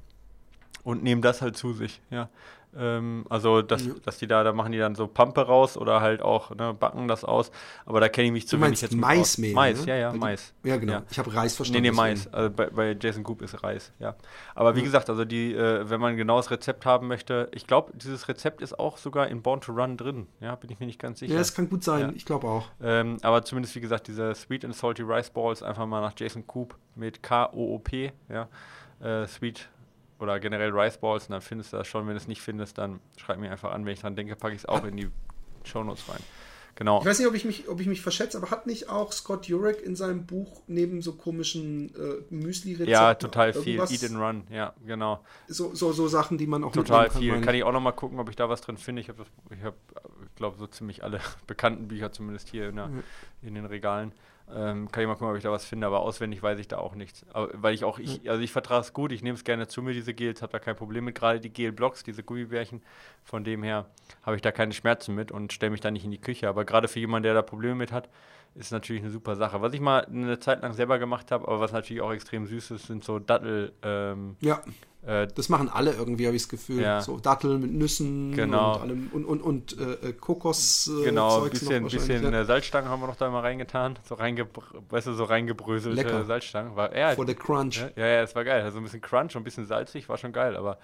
und 0.84 1.03
nehmen 1.03 1.21
das 1.21 1.41
halt 1.41 1.57
zu 1.57 1.73
sich, 1.73 2.01
ja. 2.09 2.29
Ähm, 2.77 3.25
also, 3.29 3.61
dass, 3.61 3.86
ja. 3.86 3.93
dass 4.03 4.17
die 4.17 4.27
da, 4.27 4.43
da 4.43 4.53
machen 4.53 4.71
die 4.71 4.77
dann 4.77 4.95
so 4.95 5.07
Pampe 5.07 5.41
raus 5.41 5.77
oder 5.77 6.01
halt 6.01 6.21
auch, 6.21 6.55
ne, 6.55 6.73
backen 6.73 7.07
das 7.07 7.25
aus. 7.25 7.51
Aber 7.86 7.99
da 7.99 8.07
kenne 8.07 8.27
ich 8.27 8.34
mich 8.34 8.47
zu 8.47 8.57
du 8.57 8.63
wenig 8.63 8.82
jetzt 8.82 8.95
Maismehl. 8.95 9.53
Mais, 9.53 9.86
ne? 9.86 9.88
ja, 9.88 9.95
ja, 9.95 10.13
Mais. 10.13 10.53
Ja, 10.63 10.77
genau. 10.77 10.93
Ja. 10.93 11.03
Ich 11.09 11.19
habe 11.19 11.34
Reis 11.34 11.55
verstanden. 11.55 11.84
Nee, 11.84 11.89
nee, 11.89 11.95
Mais. 11.95 12.32
Also 12.34 12.49
bei, 12.49 12.67
bei, 12.67 12.97
Jason 12.99 13.23
Coop 13.23 13.41
ist 13.41 13.61
Reis, 13.63 13.91
ja. 13.99 14.15
Aber 14.55 14.75
wie 14.75 14.79
ja. 14.79 14.86
gesagt, 14.86 15.09
also 15.09 15.25
die, 15.25 15.53
äh, 15.53 15.89
wenn 15.89 15.99
man 15.99 16.11
ein 16.11 16.17
genaues 16.17 16.49
Rezept 16.49 16.86
haben 16.86 17.07
möchte, 17.07 17.49
ich 17.53 17.67
glaube, 17.67 17.91
dieses 17.95 18.27
Rezept 18.29 18.61
ist 18.61 18.79
auch 18.79 18.97
sogar 18.97 19.27
in 19.27 19.41
Born 19.41 19.59
to 19.61 19.73
Run 19.73 19.97
drin. 19.97 20.27
Ja, 20.39 20.55
bin 20.55 20.69
ich 20.71 20.79
mir 20.79 20.86
nicht 20.86 20.99
ganz 20.99 21.19
sicher. 21.19 21.34
Ja, 21.34 21.39
das 21.39 21.53
kann 21.53 21.69
gut 21.69 21.84
sein. 21.84 22.13
Ich 22.15 22.25
glaube 22.25 22.47
auch. 22.47 22.67
Ähm, 22.82 23.17
aber 23.21 23.43
zumindest, 23.43 23.75
wie 23.75 23.82
gesagt, 23.82 24.07
diese 24.07 24.34
Sweet 24.34 24.63
and 24.63 24.75
Salty 24.75 25.03
Rice 25.03 25.29
Balls 25.29 25.61
einfach 25.61 25.86
mal 25.86 26.01
nach 26.01 26.13
Jason 26.17 26.47
Coop 26.47 26.75
mit 26.95 27.21
K-O-O-P, 27.21 28.13
ja. 28.29 28.47
Äh, 29.01 29.27
Sweet 29.27 29.67
oder 30.22 30.39
generell 30.39 30.72
Rice 30.72 30.97
Balls 30.97 31.26
und 31.26 31.32
dann 31.34 31.41
findest 31.41 31.74
du 31.74 31.78
das 31.78 31.88
schon. 31.88 32.05
Wenn 32.07 32.13
du 32.13 32.22
es 32.22 32.28
nicht 32.28 32.41
findest, 32.41 32.78
dann 32.78 32.99
schreib 33.17 33.39
mir 33.39 33.51
einfach 33.51 33.72
an. 33.72 33.86
Wenn 33.86 33.93
ich 33.93 34.01
dran 34.01 34.15
denke, 34.15 34.36
packe 34.36 34.53
ich 34.53 34.61
es 34.61 34.65
auch 34.65 34.84
in 34.86 34.97
die 34.97 35.09
Shownotes 35.63 36.07
rein. 36.09 36.22
Genau. 36.76 37.01
Ich 37.01 37.05
weiß 37.05 37.19
nicht, 37.19 37.28
ob 37.28 37.36
ich 37.36 37.45
mich, 37.45 37.67
ob 37.67 37.80
ich 37.80 37.88
mich 37.88 38.01
verschätze, 38.01 38.38
aber 38.38 38.49
hat 38.49 38.65
nicht 38.65 38.89
auch 38.89 39.11
Scott 39.11 39.45
Jurek 39.45 39.82
in 39.82 39.95
seinem 39.95 40.26
Buch 40.26 40.61
neben 40.67 41.01
so 41.01 41.13
komischen 41.13 41.93
äh, 41.95 42.34
Müsli-Rezepten? 42.34 42.91
Ja, 42.91 43.13
total 43.15 43.53
viel. 43.53 43.80
Eat 43.80 44.03
and 44.03 44.17
Run, 44.17 44.43
ja, 44.49 44.74
genau. 44.86 45.24
So, 45.47 45.76
so, 45.76 45.91
so 45.91 46.07
Sachen, 46.07 46.38
die 46.38 46.47
man 46.47 46.63
auch 46.63 46.72
Total 46.72 47.09
kann, 47.09 47.22
viel. 47.22 47.41
Kann 47.41 47.55
ich 47.55 47.63
auch 47.63 47.74
noch 47.74 47.82
mal 47.82 47.91
gucken, 47.91 48.19
ob 48.19 48.30
ich 48.30 48.36
da 48.36 48.47
was 48.47 48.61
drin 48.61 48.78
finde. 48.78 49.01
Ich 49.01 49.09
habe, 49.09 49.26
hab, 49.63 49.76
glaube, 50.41 50.57
so 50.57 50.67
ziemlich 50.67 51.03
alle 51.03 51.19
bekannten 51.47 51.87
Bücher 51.87 52.11
zumindest 52.11 52.49
hier 52.49 52.69
in, 52.69 52.75
der, 52.75 52.87
mhm. 52.87 53.03
in 53.41 53.55
den 53.55 53.65
Regalen. 53.65 54.11
Ähm, 54.53 54.91
kann 54.91 55.01
ich 55.03 55.07
mal 55.07 55.13
gucken, 55.13 55.29
ob 55.29 55.37
ich 55.37 55.43
da 55.43 55.51
was 55.51 55.63
finde, 55.63 55.87
aber 55.87 56.01
auswendig 56.01 56.43
weiß 56.43 56.59
ich 56.59 56.67
da 56.67 56.77
auch 56.77 56.93
nichts. 56.93 57.25
Aber, 57.31 57.49
weil 57.53 57.73
ich 57.73 57.85
auch, 57.85 57.99
ich, 57.99 58.29
also 58.29 58.41
ich 58.41 58.51
vertrage 58.51 58.81
es 58.81 58.91
gut, 58.91 59.13
ich 59.13 59.23
nehme 59.23 59.35
es 59.35 59.45
gerne 59.45 59.67
zu 59.67 59.81
mir, 59.81 59.93
diese 59.93 60.13
Gels, 60.13 60.41
habe 60.41 60.51
da 60.51 60.59
kein 60.59 60.75
Problem 60.75 61.05
mit. 61.05 61.15
Gerade 61.15 61.39
die 61.39 61.49
Gel-Blocks, 61.49 62.03
diese 62.03 62.21
Gummibärchen, 62.21 62.81
von 63.23 63.45
dem 63.45 63.63
her 63.63 63.85
habe 64.23 64.35
ich 64.35 64.41
da 64.41 64.51
keine 64.51 64.73
Schmerzen 64.73 65.15
mit 65.15 65.31
und 65.31 65.53
stelle 65.53 65.69
mich 65.69 65.79
da 65.79 65.89
nicht 65.89 66.03
in 66.03 66.11
die 66.11 66.19
Küche. 66.19 66.49
Aber 66.49 66.65
gerade 66.65 66.89
für 66.89 66.99
jemanden, 66.99 67.23
der 67.23 67.33
da 67.33 67.41
Probleme 67.43 67.75
mit 67.75 67.93
hat, 67.93 68.09
ist 68.55 68.71
natürlich 68.71 69.01
eine 69.01 69.11
super 69.11 69.35
Sache. 69.35 69.61
Was 69.61 69.73
ich 69.73 69.79
mal 69.79 70.05
eine 70.05 70.39
Zeit 70.39 70.61
lang 70.61 70.73
selber 70.73 70.99
gemacht 70.99 71.31
habe, 71.31 71.47
aber 71.47 71.59
was 71.59 71.71
natürlich 71.71 72.01
auch 72.01 72.11
extrem 72.11 72.45
süß 72.45 72.71
ist, 72.71 72.87
sind 72.87 73.03
so 73.03 73.19
Dattel. 73.19 73.73
Ähm, 73.81 74.35
ja. 74.41 74.61
Äh, 75.03 75.27
das 75.27 75.49
machen 75.49 75.69
alle 75.69 75.93
irgendwie, 75.93 76.27
habe 76.27 76.35
ich 76.35 76.43
das 76.43 76.49
Gefühl. 76.49 76.81
Ja. 76.81 77.01
So 77.01 77.17
Datteln 77.17 77.61
mit 77.61 77.71
Nüssen 77.71 78.35
genau. 78.35 78.75
und 78.75 78.81
allem 78.81 79.09
und, 79.13 79.25
und, 79.25 79.41
und 79.41 79.79
äh, 79.79 80.13
Kokos. 80.13 80.87
Äh, 80.87 81.05
genau, 81.05 81.43
ein 81.43 81.49
bisschen, 81.49 81.83
bisschen 81.83 82.31
ja. 82.31 82.45
Salzstangen 82.45 82.89
haben 82.89 83.01
wir 83.01 83.07
noch 83.07 83.15
da 83.15 83.29
mal 83.29 83.39
reingetan. 83.39 83.97
So, 84.07 84.15
reinge 84.15 84.47
weißt 84.89 85.07
du, 85.07 85.13
so 85.13 85.23
reingebröselte 85.23 85.95
Lecker. 85.95 86.25
Salzstangen. 86.25 86.75
War, 86.75 86.95
ja, 86.95 87.11
For 87.15 87.25
the 87.25 87.35
Crunch. 87.35 87.83
Ja, 87.95 88.05
ja, 88.05 88.21
es 88.21 88.35
war 88.35 88.43
geil. 88.43 88.63
Also 88.63 88.77
ein 88.77 88.83
bisschen 88.83 89.01
Crunch 89.01 89.35
und 89.35 89.41
ein 89.41 89.43
bisschen 89.45 89.65
salzig, 89.65 90.07
war 90.09 90.17
schon 90.17 90.33
geil, 90.33 90.55
aber 90.55 90.77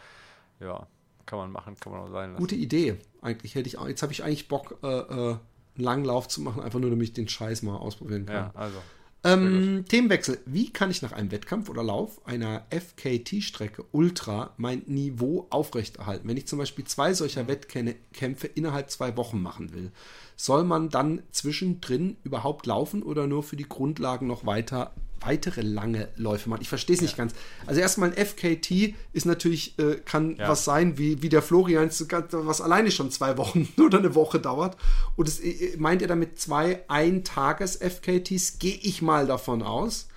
ja, 0.59 0.87
kann 1.25 1.37
man 1.37 1.51
machen, 1.51 1.75
kann 1.79 1.91
man 1.91 2.01
auch 2.01 2.09
sein 2.09 2.31
lassen. 2.31 2.41
Gute 2.41 2.55
Idee. 2.55 2.97
Eigentlich 3.21 3.53
hätte 3.53 3.67
ich, 3.67 3.77
jetzt 3.87 4.01
habe 4.01 4.13
ich 4.13 4.23
eigentlich 4.23 4.47
Bock, 4.47 4.77
äh, 4.81 4.87
äh, 4.87 5.37
einen 5.77 5.85
langen 5.85 6.05
Lauf 6.05 6.27
zu 6.27 6.41
machen, 6.41 6.61
einfach 6.61 6.79
nur, 6.79 6.89
damit 6.89 7.09
ich 7.09 7.13
den 7.13 7.27
Scheiß 7.27 7.63
mal 7.63 7.77
ausprobieren 7.77 8.25
kann. 8.25 8.35
Ja, 8.35 8.51
also. 8.55 8.77
Ähm, 9.23 9.83
Themenwechsel. 9.87 10.39
Wie 10.45 10.69
kann 10.69 10.91
ich 10.91 11.01
nach 11.01 11.11
einem 11.11 11.31
Wettkampf 11.31 11.69
oder 11.69 11.83
Lauf 11.83 12.25
einer 12.25 12.65
FKT-Strecke 12.69 13.83
Ultra 13.91 14.53
mein 14.57 14.83
Niveau 14.85 15.47
aufrechterhalten? 15.49 16.27
Wenn 16.27 16.37
ich 16.37 16.47
zum 16.47 16.59
Beispiel 16.59 16.85
zwei 16.85 17.13
solcher 17.13 17.47
Wettkämpfe 17.47 18.47
innerhalb 18.47 18.89
zwei 18.91 19.17
Wochen 19.17 19.41
machen 19.41 19.73
will, 19.73 19.91
soll 20.35 20.63
man 20.63 20.89
dann 20.89 21.23
zwischendrin 21.31 22.17
überhaupt 22.23 22.67
laufen 22.67 23.03
oder 23.03 23.27
nur 23.27 23.43
für 23.43 23.57
die 23.57 23.67
Grundlagen 23.67 24.27
noch 24.27 24.45
weiter 24.45 24.93
weitere 25.21 25.61
lange 25.61 26.09
Läufe 26.15 26.49
machen. 26.49 26.61
Ich 26.61 26.69
verstehe 26.69 26.95
es 26.95 27.01
nicht 27.01 27.11
ja. 27.11 27.17
ganz. 27.17 27.33
Also 27.65 27.81
erstmal 27.81 28.11
ein 28.11 28.25
FKT 28.25 28.95
ist 29.13 29.25
natürlich, 29.25 29.77
äh, 29.79 29.95
kann 29.95 30.35
ja. 30.35 30.47
was 30.47 30.65
sein, 30.65 30.97
wie, 30.97 31.21
wie 31.21 31.29
der 31.29 31.41
Florian, 31.41 31.89
was 31.89 32.61
alleine 32.61 32.91
schon 32.91 33.11
zwei 33.11 33.37
Wochen 33.37 33.67
oder 33.81 33.99
eine 33.99 34.15
Woche 34.15 34.39
dauert. 34.39 34.77
Und 35.15 35.27
es, 35.27 35.39
äh, 35.39 35.75
meint 35.77 36.01
ihr 36.01 36.07
damit 36.07 36.39
zwei 36.39 36.83
Ein-Tages-FKTs? 36.87 38.59
Gehe 38.59 38.79
ich 38.81 39.01
mal 39.01 39.27
davon 39.27 39.63
aus. 39.63 40.07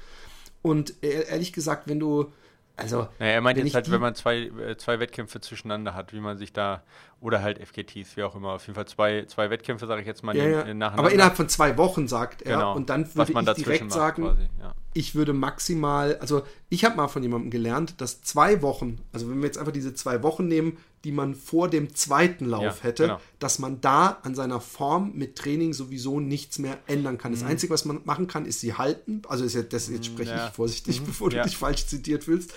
Und 0.62 0.94
äh, 1.02 1.26
ehrlich 1.28 1.52
gesagt, 1.52 1.88
wenn 1.88 2.00
du 2.00 2.32
also, 2.80 3.08
naja, 3.18 3.32
er 3.32 3.40
meint 3.42 3.58
jetzt 3.58 3.74
halt, 3.74 3.90
wenn 3.90 4.00
man 4.00 4.14
zwei, 4.14 4.38
äh, 4.38 4.76
zwei 4.76 5.00
Wettkämpfe 5.00 5.40
zwischeneinander 5.40 5.94
hat, 5.94 6.14
wie 6.14 6.20
man 6.20 6.38
sich 6.38 6.52
da, 6.52 6.82
oder 7.20 7.42
halt 7.42 7.58
FKTs, 7.58 8.16
wie 8.16 8.22
auch 8.22 8.34
immer, 8.34 8.52
auf 8.52 8.66
jeden 8.66 8.74
Fall 8.74 8.86
zwei, 8.86 9.24
zwei 9.26 9.50
Wettkämpfe, 9.50 9.86
sage 9.86 10.00
ich 10.00 10.06
jetzt 10.06 10.22
mal, 10.22 10.34
ja, 10.34 10.44
ja. 10.44 10.58
nacheinander. 10.58 10.98
Aber 10.98 11.12
innerhalb 11.12 11.36
von 11.36 11.48
zwei 11.48 11.76
Wochen, 11.76 12.08
sagt 12.08 12.42
er. 12.42 12.56
Genau. 12.56 12.74
Und 12.74 12.88
dann 12.88 13.14
würde 13.14 13.32
ich 13.32 13.64
direkt 13.64 13.92
sagen, 13.92 14.22
quasi, 14.22 14.48
ja. 14.60 14.74
Ich 14.92 15.14
würde 15.14 15.32
maximal, 15.32 16.16
also 16.16 16.42
ich 16.68 16.84
habe 16.84 16.96
mal 16.96 17.08
von 17.08 17.22
jemandem 17.22 17.50
gelernt, 17.50 17.94
dass 17.98 18.22
zwei 18.22 18.60
Wochen, 18.62 18.98
also 19.12 19.30
wenn 19.30 19.38
wir 19.38 19.46
jetzt 19.46 19.58
einfach 19.58 19.72
diese 19.72 19.94
zwei 19.94 20.22
Wochen 20.22 20.48
nehmen, 20.48 20.78
die 21.04 21.12
man 21.12 21.34
vor 21.34 21.68
dem 21.68 21.94
zweiten 21.94 22.44
Lauf 22.44 22.62
ja, 22.78 22.82
hätte, 22.82 23.02
genau. 23.04 23.20
dass 23.38 23.58
man 23.58 23.80
da 23.80 24.18
an 24.22 24.34
seiner 24.34 24.60
Form 24.60 25.12
mit 25.14 25.36
Training 25.36 25.72
sowieso 25.72 26.20
nichts 26.20 26.58
mehr 26.58 26.78
ändern 26.86 27.18
kann. 27.18 27.32
Das 27.32 27.42
mhm. 27.42 27.48
Einzige, 27.48 27.72
was 27.72 27.84
man 27.84 28.00
machen 28.04 28.26
kann, 28.26 28.44
ist 28.44 28.60
sie 28.60 28.74
halten. 28.74 29.22
Also 29.28 29.44
ist 29.44 29.54
ja, 29.54 29.62
das, 29.62 29.88
jetzt 29.88 30.06
spreche 30.06 30.32
ja. 30.32 30.48
ich 30.48 30.52
vorsichtig, 30.52 31.00
mhm. 31.00 31.06
bevor 31.06 31.30
du 31.30 31.42
dich 31.42 31.56
falsch 31.56 31.86
zitiert 31.86 32.24
fühlst. 32.24 32.52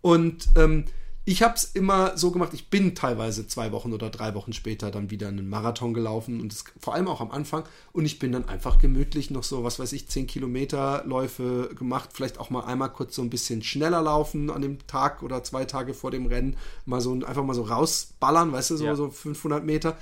Und 0.00 0.48
ähm, 0.56 0.86
ich 1.28 1.42
habe 1.42 1.56
es 1.56 1.64
immer 1.64 2.16
so 2.16 2.30
gemacht, 2.30 2.54
ich 2.54 2.70
bin 2.70 2.94
teilweise 2.94 3.48
zwei 3.48 3.72
Wochen 3.72 3.92
oder 3.92 4.10
drei 4.10 4.34
Wochen 4.34 4.52
später 4.52 4.92
dann 4.92 5.10
wieder 5.10 5.26
einen 5.26 5.48
Marathon 5.48 5.92
gelaufen 5.92 6.40
und 6.40 6.52
das, 6.52 6.64
vor 6.78 6.94
allem 6.94 7.08
auch 7.08 7.20
am 7.20 7.32
Anfang. 7.32 7.64
Und 7.92 8.06
ich 8.06 8.20
bin 8.20 8.30
dann 8.30 8.48
einfach 8.48 8.78
gemütlich 8.78 9.32
noch 9.32 9.42
so, 9.42 9.64
was 9.64 9.80
weiß 9.80 9.92
ich, 9.92 10.06
zehn 10.06 10.28
Kilometer 10.28 11.02
Läufe 11.04 11.70
gemacht, 11.76 12.10
vielleicht 12.12 12.38
auch 12.38 12.50
mal 12.50 12.64
einmal 12.64 12.92
kurz 12.92 13.16
so 13.16 13.22
ein 13.22 13.30
bisschen 13.30 13.64
schneller 13.64 14.02
laufen 14.02 14.50
an 14.50 14.62
dem 14.62 14.86
Tag 14.86 15.24
oder 15.24 15.42
zwei 15.42 15.64
Tage 15.64 15.94
vor 15.94 16.12
dem 16.12 16.26
Rennen, 16.26 16.56
mal 16.84 17.00
so 17.00 17.12
einfach 17.12 17.42
mal 17.42 17.54
so 17.54 17.62
rausballern, 17.62 18.52
weißt 18.52 18.70
du, 18.70 18.76
so, 18.76 18.84
ja. 18.84 18.94
so 18.94 19.10
500 19.10 19.64
Meter. 19.64 19.96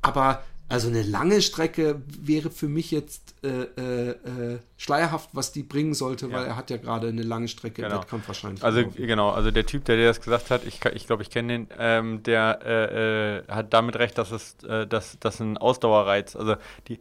Aber 0.00 0.42
also 0.70 0.88
eine 0.88 1.02
lange 1.02 1.42
Strecke 1.42 2.00
wäre 2.06 2.48
für 2.48 2.68
mich 2.68 2.92
jetzt 2.92 3.34
äh, 3.42 3.48
äh, 3.48 4.10
äh, 4.10 4.58
schleierhaft, 4.76 5.30
was 5.32 5.50
die 5.50 5.64
bringen 5.64 5.94
sollte, 5.94 6.28
ja. 6.28 6.32
weil 6.32 6.46
er 6.46 6.56
hat 6.56 6.70
ja 6.70 6.76
gerade 6.76 7.08
eine 7.08 7.22
lange 7.22 7.48
Strecke 7.48 7.82
genau. 7.82 7.96
Wettkampf 7.96 8.28
wahrscheinlich. 8.28 8.62
Also 8.62 8.82
gelaufen. 8.82 9.06
genau, 9.06 9.30
also 9.30 9.50
der 9.50 9.66
Typ, 9.66 9.84
der 9.84 9.96
dir 9.96 10.06
das 10.06 10.20
gesagt 10.20 10.50
hat, 10.50 10.64
ich 10.64 10.78
glaube, 10.78 10.96
ich, 10.96 11.06
glaub, 11.08 11.20
ich 11.20 11.30
kenne 11.30 11.52
den, 11.52 11.68
ähm, 11.76 12.22
der 12.22 12.60
äh, 12.64 13.38
äh, 13.38 13.42
hat 13.48 13.74
damit 13.74 13.96
recht, 13.96 14.16
dass 14.16 14.30
es 14.30 14.62
äh, 14.62 14.86
dass, 14.86 15.18
dass 15.18 15.40
ein 15.40 15.58
Ausdauerreiz, 15.58 16.36
also 16.36 16.54
die 16.86 17.00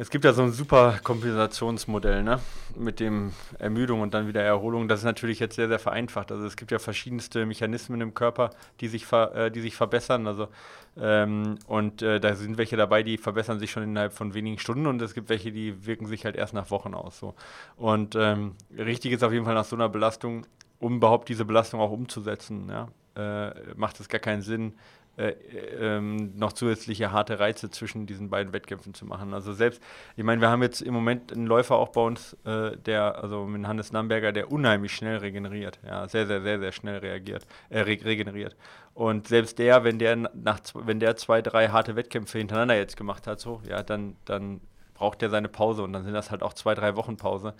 es 0.00 0.10
gibt 0.10 0.24
ja 0.24 0.32
so 0.32 0.42
ein 0.42 0.52
super 0.52 1.00
Kompensationsmodell, 1.02 2.22
ne? 2.22 2.38
Mit 2.76 3.00
dem 3.00 3.32
Ermüdung 3.58 4.00
und 4.00 4.14
dann 4.14 4.28
wieder 4.28 4.42
Erholung. 4.42 4.86
Das 4.86 5.00
ist 5.00 5.04
natürlich 5.04 5.40
jetzt 5.40 5.56
sehr, 5.56 5.66
sehr 5.66 5.80
vereinfacht. 5.80 6.30
Also 6.30 6.46
es 6.46 6.56
gibt 6.56 6.70
ja 6.70 6.78
verschiedenste 6.78 7.44
Mechanismen 7.46 8.00
im 8.00 8.14
Körper, 8.14 8.50
die 8.80 8.86
sich, 8.86 9.06
ver, 9.06 9.34
äh, 9.34 9.50
die 9.50 9.60
sich 9.60 9.74
verbessern. 9.74 10.28
Also 10.28 10.48
ähm, 10.96 11.58
und 11.66 12.02
äh, 12.02 12.20
da 12.20 12.36
sind 12.36 12.58
welche 12.58 12.76
dabei, 12.76 13.02
die 13.02 13.18
verbessern 13.18 13.58
sich 13.58 13.72
schon 13.72 13.82
innerhalb 13.82 14.12
von 14.12 14.34
wenigen 14.34 14.60
Stunden 14.60 14.86
und 14.86 15.02
es 15.02 15.14
gibt 15.14 15.28
welche, 15.30 15.50
die 15.50 15.84
wirken 15.84 16.06
sich 16.06 16.24
halt 16.24 16.36
erst 16.36 16.54
nach 16.54 16.70
Wochen 16.70 16.94
aus. 16.94 17.18
So. 17.18 17.34
Und 17.76 18.14
ähm, 18.14 18.54
richtig 18.76 19.12
ist 19.12 19.24
auf 19.24 19.32
jeden 19.32 19.44
Fall 19.44 19.54
nach 19.54 19.64
so 19.64 19.74
einer 19.74 19.88
Belastung, 19.88 20.46
um 20.78 20.96
überhaupt 20.96 21.28
diese 21.28 21.44
Belastung 21.44 21.80
auch 21.80 21.90
umzusetzen, 21.90 22.68
ja, 22.68 22.88
äh, 23.16 23.52
macht 23.74 23.98
es 23.98 24.08
gar 24.08 24.20
keinen 24.20 24.42
Sinn, 24.42 24.74
äh, 25.18 25.34
ähm, 25.80 26.36
noch 26.36 26.52
zusätzliche 26.52 27.10
harte 27.10 27.40
Reize 27.40 27.70
zwischen 27.70 28.06
diesen 28.06 28.30
beiden 28.30 28.52
Wettkämpfen 28.52 28.94
zu 28.94 29.04
machen. 29.04 29.34
Also 29.34 29.52
selbst, 29.52 29.82
ich 30.16 30.22
meine, 30.22 30.40
wir 30.40 30.48
haben 30.48 30.62
jetzt 30.62 30.80
im 30.80 30.94
Moment 30.94 31.32
einen 31.32 31.46
Läufer 31.46 31.74
auch 31.76 31.88
bei 31.88 32.00
uns, 32.00 32.36
äh, 32.44 32.76
der, 32.76 33.22
also 33.22 33.44
mit 33.44 33.66
Hannes 33.66 33.90
Namberger, 33.90 34.32
der 34.32 34.52
unheimlich 34.52 34.94
schnell 34.94 35.18
regeneriert, 35.18 35.80
ja, 35.84 36.06
sehr, 36.06 36.26
sehr, 36.28 36.42
sehr, 36.42 36.60
sehr 36.60 36.72
schnell 36.72 36.98
reagiert, 36.98 37.46
äh, 37.68 37.80
re 37.80 37.98
regeneriert. 38.04 38.56
Und 38.94 39.26
selbst 39.28 39.58
der, 39.58 39.82
wenn 39.82 39.98
der 39.98 40.14
nach, 40.16 40.60
wenn 40.74 41.00
der 41.00 41.16
zwei, 41.16 41.42
drei 41.42 41.68
harte 41.68 41.96
Wettkämpfe 41.96 42.38
hintereinander 42.38 42.76
jetzt 42.76 42.96
gemacht 42.96 43.26
hat, 43.26 43.40
so, 43.40 43.60
ja, 43.68 43.82
dann, 43.82 44.16
dann 44.24 44.60
braucht 44.94 45.20
der 45.20 45.30
seine 45.30 45.48
Pause 45.48 45.82
und 45.82 45.92
dann 45.92 46.04
sind 46.04 46.14
das 46.14 46.30
halt 46.30 46.42
auch 46.42 46.54
zwei, 46.54 46.74
drei 46.74 46.94
Wochen 46.96 47.16
Pause. 47.16 47.54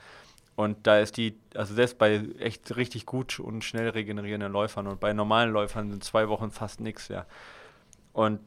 Und 0.59 0.89
da 0.89 0.99
ist 0.99 1.17
die, 1.17 1.39
also 1.55 1.73
selbst 1.73 1.99
bei 1.99 2.21
echt 2.41 2.75
richtig 2.75 3.07
gut 3.07 3.39
und 3.39 3.63
schnell 3.63 3.91
regenerierenden 3.91 4.51
Läufern 4.51 4.89
und 4.89 4.99
bei 4.99 5.13
normalen 5.13 5.53
Läufern 5.53 5.89
sind 5.89 6.03
zwei 6.03 6.29
Wochen 6.29 6.51
fast 6.51 6.81
nichts, 6.81 7.07
ja. 7.07 7.27
Und 8.13 8.41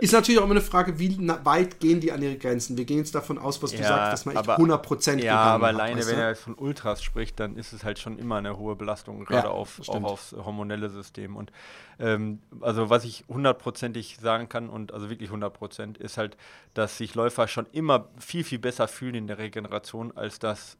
ist 0.00 0.12
natürlich 0.12 0.40
auch 0.40 0.44
immer 0.44 0.54
eine 0.54 0.60
Frage, 0.60 0.98
wie 0.98 1.16
weit 1.44 1.78
gehen 1.78 2.00
die 2.00 2.10
an 2.10 2.20
ihre 2.20 2.36
Grenzen? 2.36 2.76
Wir 2.76 2.84
gehen 2.84 2.98
jetzt 2.98 3.14
davon 3.14 3.38
aus, 3.38 3.62
was 3.62 3.70
du 3.70 3.76
ja, 3.76 3.84
sagst, 3.84 4.12
dass 4.12 4.24
man 4.24 4.34
echt 4.34 4.48
100% 4.48 5.22
Ja, 5.22 5.38
aber 5.38 5.68
alleine, 5.68 6.00
hat, 6.00 6.08
wenn 6.08 6.18
er 6.18 6.34
von 6.34 6.56
Ultras 6.56 7.00
spricht, 7.00 7.38
dann 7.38 7.56
ist 7.56 7.72
es 7.72 7.84
halt 7.84 8.00
schon 8.00 8.18
immer 8.18 8.38
eine 8.38 8.58
hohe 8.58 8.74
Belastung, 8.74 9.24
gerade 9.24 9.46
ja, 9.46 9.54
auf, 9.54 9.80
auch 9.86 10.02
aufs 10.02 10.32
hormonelle 10.32 10.90
System. 10.90 11.36
Und 11.36 11.52
ähm, 12.00 12.40
also 12.60 12.90
was 12.90 13.04
ich 13.04 13.24
hundertprozentig 13.28 14.18
sagen 14.20 14.48
kann 14.48 14.68
und 14.68 14.92
also 14.92 15.10
wirklich 15.10 15.30
100% 15.30 16.00
ist 16.00 16.16
halt, 16.16 16.36
dass 16.74 16.98
sich 16.98 17.14
Läufer 17.14 17.46
schon 17.46 17.66
immer 17.70 18.08
viel, 18.18 18.42
viel 18.42 18.58
besser 18.58 18.88
fühlen 18.88 19.14
in 19.14 19.26
der 19.28 19.38
Regeneration, 19.38 20.10
als 20.16 20.40
das 20.40 20.76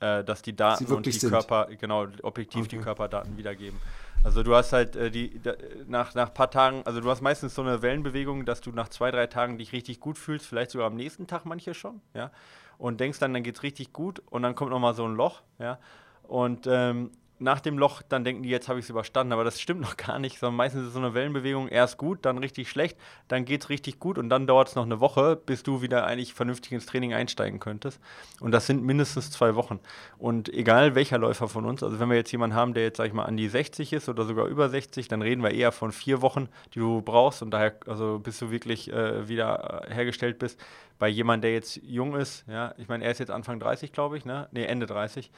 äh, 0.00 0.24
dass 0.24 0.42
die 0.42 0.54
Daten 0.54 0.84
und 0.86 1.06
die 1.06 1.12
sind. 1.12 1.30
Körper, 1.30 1.68
genau, 1.78 2.06
objektiv 2.22 2.62
okay. 2.62 2.76
die 2.76 2.82
Körperdaten 2.82 3.36
wiedergeben. 3.36 3.78
Also 4.24 4.42
du 4.42 4.54
hast 4.54 4.72
halt 4.72 4.96
äh, 4.96 5.10
die 5.10 5.40
da, 5.40 5.54
nach 5.86 6.14
nach 6.14 6.34
paar 6.34 6.50
Tagen, 6.50 6.82
also 6.84 7.00
du 7.00 7.10
hast 7.10 7.20
meistens 7.20 7.54
so 7.54 7.62
eine 7.62 7.82
Wellenbewegung, 7.82 8.44
dass 8.44 8.60
du 8.60 8.72
nach 8.72 8.88
zwei 8.88 9.10
drei 9.10 9.26
Tagen 9.26 9.58
dich 9.58 9.72
richtig 9.72 10.00
gut 10.00 10.18
fühlst, 10.18 10.46
vielleicht 10.46 10.72
sogar 10.72 10.88
am 10.88 10.96
nächsten 10.96 11.26
Tag 11.26 11.44
manche 11.44 11.74
schon, 11.74 12.00
ja, 12.14 12.30
und 12.78 13.00
denkst 13.00 13.18
dann, 13.18 13.32
dann 13.32 13.42
geht's 13.42 13.62
richtig 13.62 13.92
gut 13.92 14.22
und 14.30 14.42
dann 14.42 14.54
kommt 14.54 14.70
noch 14.70 14.80
mal 14.80 14.94
so 14.94 15.06
ein 15.06 15.14
Loch, 15.14 15.42
ja, 15.58 15.78
und 16.24 16.66
ähm, 16.68 17.10
nach 17.38 17.60
dem 17.60 17.78
Loch 17.78 18.02
dann 18.02 18.24
denken 18.24 18.42
die, 18.42 18.48
jetzt 18.48 18.68
habe 18.68 18.78
ich 18.78 18.86
es 18.86 18.90
überstanden, 18.90 19.32
aber 19.32 19.44
das 19.44 19.60
stimmt 19.60 19.80
noch 19.82 19.96
gar 19.96 20.18
nicht, 20.18 20.38
sondern 20.38 20.56
meistens 20.56 20.86
ist 20.86 20.92
so 20.94 20.98
eine 20.98 21.14
Wellenbewegung 21.14 21.68
erst 21.68 21.98
gut, 21.98 22.20
dann 22.22 22.38
richtig 22.38 22.70
schlecht, 22.70 22.96
dann 23.28 23.44
geht 23.44 23.64
es 23.64 23.68
richtig 23.68 23.98
gut 23.98 24.18
und 24.18 24.28
dann 24.28 24.46
dauert 24.46 24.68
es 24.68 24.74
noch 24.74 24.84
eine 24.84 25.00
Woche, 25.00 25.36
bis 25.36 25.62
du 25.62 25.82
wieder 25.82 26.06
eigentlich 26.06 26.34
vernünftig 26.34 26.72
ins 26.72 26.86
Training 26.86 27.14
einsteigen 27.14 27.60
könntest. 27.60 28.00
Und 28.40 28.52
das 28.52 28.66
sind 28.66 28.82
mindestens 28.82 29.30
zwei 29.30 29.54
Wochen. 29.54 29.80
Und 30.18 30.48
egal 30.52 30.94
welcher 30.94 31.18
Läufer 31.18 31.48
von 31.48 31.64
uns, 31.64 31.82
also 31.82 32.00
wenn 32.00 32.08
wir 32.08 32.16
jetzt 32.16 32.32
jemanden 32.32 32.56
haben, 32.56 32.74
der 32.74 32.84
jetzt, 32.84 32.96
sag 32.96 33.06
ich 33.06 33.12
mal, 33.12 33.24
an 33.24 33.36
die 33.36 33.48
60 33.48 33.92
ist 33.92 34.08
oder 34.08 34.24
sogar 34.24 34.46
über 34.46 34.68
60, 34.68 35.08
dann 35.08 35.22
reden 35.22 35.42
wir 35.42 35.50
eher 35.50 35.72
von 35.72 35.92
vier 35.92 36.22
Wochen, 36.22 36.48
die 36.74 36.78
du 36.78 37.02
brauchst 37.02 37.42
und 37.42 37.50
daher, 37.50 37.74
also 37.86 38.18
bis 38.18 38.38
du 38.38 38.50
wirklich 38.50 38.92
äh, 38.92 39.28
wieder 39.28 39.82
hergestellt 39.88 40.38
bist. 40.38 40.60
Bei 40.98 41.08
jemandem, 41.08 41.42
der 41.42 41.52
jetzt 41.52 41.80
jung 41.82 42.16
ist, 42.16 42.44
ja, 42.48 42.74
ich 42.78 42.88
meine, 42.88 43.04
er 43.04 43.10
ist 43.10 43.18
jetzt 43.18 43.30
Anfang 43.30 43.60
30, 43.60 43.92
glaube 43.92 44.16
ich, 44.16 44.24
ne? 44.24 44.48
Nee, 44.50 44.64
Ende 44.64 44.86
30 44.86 45.30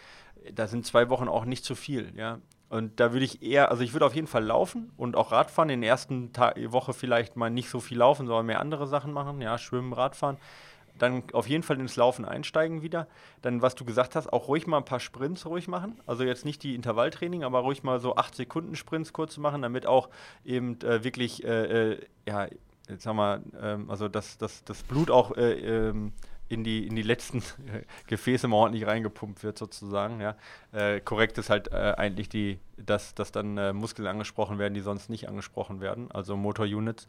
da 0.53 0.67
sind 0.67 0.87
zwei 0.87 1.11
Wochen 1.11 1.29
auch 1.29 1.45
nicht 1.45 1.65
zu 1.65 1.75
viel, 1.75 2.13
ja. 2.17 2.39
Und 2.71 3.01
da 3.01 3.13
würde 3.13 3.25
ich 3.25 3.43
eher, 3.43 3.71
also 3.71 3.83
ich 3.83 3.95
würde 3.95 4.05
auf 4.05 4.15
jeden 4.15 4.27
Fall 4.27 4.45
laufen 4.45 4.93
und 4.97 5.17
auch 5.17 5.33
Radfahren. 5.33 5.71
In 5.71 5.81
der 5.81 5.91
ersten 5.91 6.33
Ta 6.33 6.53
Woche 6.67 6.93
vielleicht 6.93 7.37
mal 7.37 7.51
nicht 7.51 7.71
so 7.71 7.81
viel 7.81 7.99
laufen, 7.99 8.27
sondern 8.27 8.47
mehr 8.47 8.61
andere 8.61 8.87
Sachen 8.87 9.13
machen, 9.13 9.41
ja, 9.41 9.57
schwimmen, 9.57 9.93
Radfahren. 9.93 10.37
Dann 10.99 11.23
auf 11.33 11.49
jeden 11.49 11.63
Fall 11.63 11.79
ins 11.81 11.97
Laufen 11.97 12.25
einsteigen 12.25 12.83
wieder. 12.83 13.07
Dann, 13.41 13.63
was 13.63 13.75
du 13.75 13.85
gesagt 13.85 14.17
hast, 14.17 14.33
auch 14.33 14.49
ruhig 14.49 14.67
mal 14.67 14.79
ein 14.79 14.85
paar 14.85 15.01
Sprints 15.01 15.47
ruhig 15.47 15.69
machen. 15.69 15.99
Also 16.07 16.25
jetzt 16.25 16.45
nicht 16.45 16.63
die 16.63 16.75
Intervalltraining, 16.75 17.45
aber 17.45 17.61
ruhig 17.61 17.83
mal 17.85 18.01
so 18.01 18.17
8 18.17 18.35
Sekunden 18.35 18.75
Sprints 18.75 19.13
kurz 19.13 19.39
machen, 19.39 19.63
damit 19.63 19.87
auch 19.87 20.09
eben 20.45 20.79
äh, 20.83 21.05
wirklich, 21.05 21.45
äh, 21.45 21.93
äh, 21.93 22.01
ja, 22.27 22.49
jetzt 22.89 23.07
haben 23.07 23.17
wir, 23.17 23.43
ähm, 23.63 23.89
also 23.89 24.09
das, 24.09 24.39
das, 24.39 24.65
das 24.65 24.83
Blut 24.83 25.11
auch 25.11 25.37
äh, 25.37 25.53
ähm, 25.53 26.13
in 26.49 26.65
die, 26.65 26.87
in 26.87 26.97
die 26.97 27.03
letzten 27.03 27.43
Gefäße 28.07 28.49
mal 28.49 28.57
ordentlich 28.57 28.87
reingepumpt 28.87 29.43
wird, 29.43 29.59
sozusagen. 29.59 30.21
Ja. 30.21 30.37
Äh, 30.73 31.01
korrekt 31.01 31.39
ist 31.39 31.51
halt 31.51 31.73
äh, 31.73 31.95
eigentlich 31.97 32.29
die, 32.29 32.59
dass, 32.77 33.15
dass 33.15 33.33
dann 33.33 33.59
äh, 33.59 33.73
Muskeln 33.73 34.09
angesprochen 34.09 34.59
werden, 34.59 34.75
die 34.75 34.81
sonst 34.81 35.11
nicht 35.11 35.29
angesprochen 35.29 35.81
werden, 35.81 36.11
also 36.11 36.37
Motorunits 36.37 37.07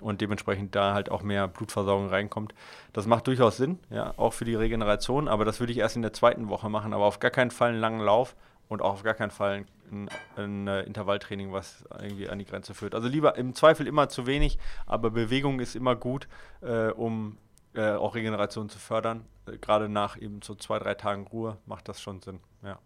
und 0.00 0.20
dementsprechend 0.20 0.74
da 0.74 0.94
halt 0.94 1.10
auch 1.10 1.22
mehr 1.22 1.48
Blutversorgung 1.48 2.08
reinkommt. 2.08 2.54
Das 2.92 3.06
macht 3.06 3.26
durchaus 3.26 3.56
Sinn, 3.56 3.78
ja, 3.90 4.14
auch 4.16 4.32
für 4.32 4.44
die 4.44 4.54
Regeneration, 4.54 5.28
aber 5.28 5.44
das 5.44 5.60
würde 5.60 5.72
ich 5.72 5.78
erst 5.78 5.96
in 5.96 6.02
der 6.02 6.12
zweiten 6.12 6.48
Woche 6.48 6.68
machen, 6.68 6.92
aber 6.92 7.04
auf 7.04 7.20
gar 7.20 7.30
keinen 7.30 7.50
Fall 7.50 7.70
einen 7.70 7.80
langen 7.80 8.00
Lauf 8.00 8.36
und 8.68 8.82
auch 8.82 8.92
auf 8.92 9.02
gar 9.02 9.14
keinen 9.14 9.30
Fall 9.30 9.64
ein, 9.90 10.08
ein, 10.36 10.68
ein 10.68 10.84
Intervalltraining, 10.86 11.52
was 11.52 11.84
irgendwie 12.00 12.28
an 12.28 12.38
die 12.38 12.44
Grenze 12.44 12.74
führt. 12.74 12.94
Also 12.94 13.08
lieber 13.08 13.36
im 13.36 13.54
Zweifel 13.54 13.86
immer 13.86 14.08
zu 14.08 14.26
wenig, 14.26 14.58
aber 14.86 15.10
Bewegung 15.10 15.60
ist 15.60 15.76
immer 15.76 15.94
gut, 15.94 16.26
äh, 16.62 16.88
um 16.88 17.36
äh, 17.74 17.92
auch 17.92 18.14
Regeneration 18.14 18.68
zu 18.68 18.78
fördern. 18.78 19.24
Äh, 19.46 19.58
Gerade 19.58 19.88
nach 19.88 20.20
eben 20.20 20.42
so 20.42 20.54
zwei, 20.54 20.78
drei 20.78 20.94
Tagen 20.94 21.26
Ruhe 21.26 21.58
macht 21.66 21.88
das 21.88 22.00
schon 22.00 22.20
Sinn. 22.20 22.40
Ja. 22.62 22.78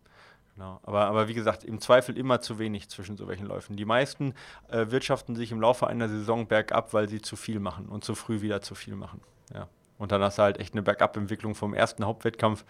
Genau. 0.55 0.81
Aber, 0.85 1.05
aber 1.05 1.29
wie 1.29 1.35
gesagt, 1.35 1.65
im 1.65 1.81
Zweifel 1.81 2.17
immer 2.17 2.41
zu 2.41 2.59
wenig 2.59 2.89
zwischen 2.89 3.19
so 3.19 3.29
welchen 3.29 3.47
Läufen. 3.47 3.77
Die 3.77 3.85
meisten 3.85 4.33
äh, 4.69 4.91
wirtschaften 4.91 5.37
sich 5.37 5.53
im 5.53 5.61
Laufe 5.61 5.87
einer 5.87 6.09
Saison 6.09 6.47
bergab, 6.47 6.95
weil 6.95 7.11
sie 7.11 7.21
zu 7.21 7.37
viel 7.37 7.61
machen 7.61 7.87
und 7.87 8.05
zu 8.05 8.15
früh 8.15 8.41
wieder 8.41 8.63
zu 8.63 8.75
viel 8.75 8.97
machen. 8.97 9.21
Ja. 9.53 9.69
Und 9.99 10.13
dann 10.13 10.23
hast 10.23 10.39
du 10.39 10.43
halt 10.43 10.59
echt 10.59 10.73
eine 10.73 10.83
Bergab-Entwicklung 10.83 11.55
vom 11.55 11.75
ersten 11.75 12.05
Hauptwettkampf 12.05 12.65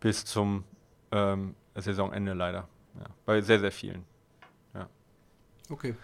bis 0.00 0.26
zum 0.26 0.64
ähm, 1.12 1.54
Saisonende 1.74 2.34
leider. 2.34 2.68
Ja. 2.98 3.06
Bei 3.24 3.40
sehr, 3.40 3.60
sehr 3.60 3.72
vielen. 3.72 4.04
Ja. 4.74 4.86
Okay. 5.70 5.94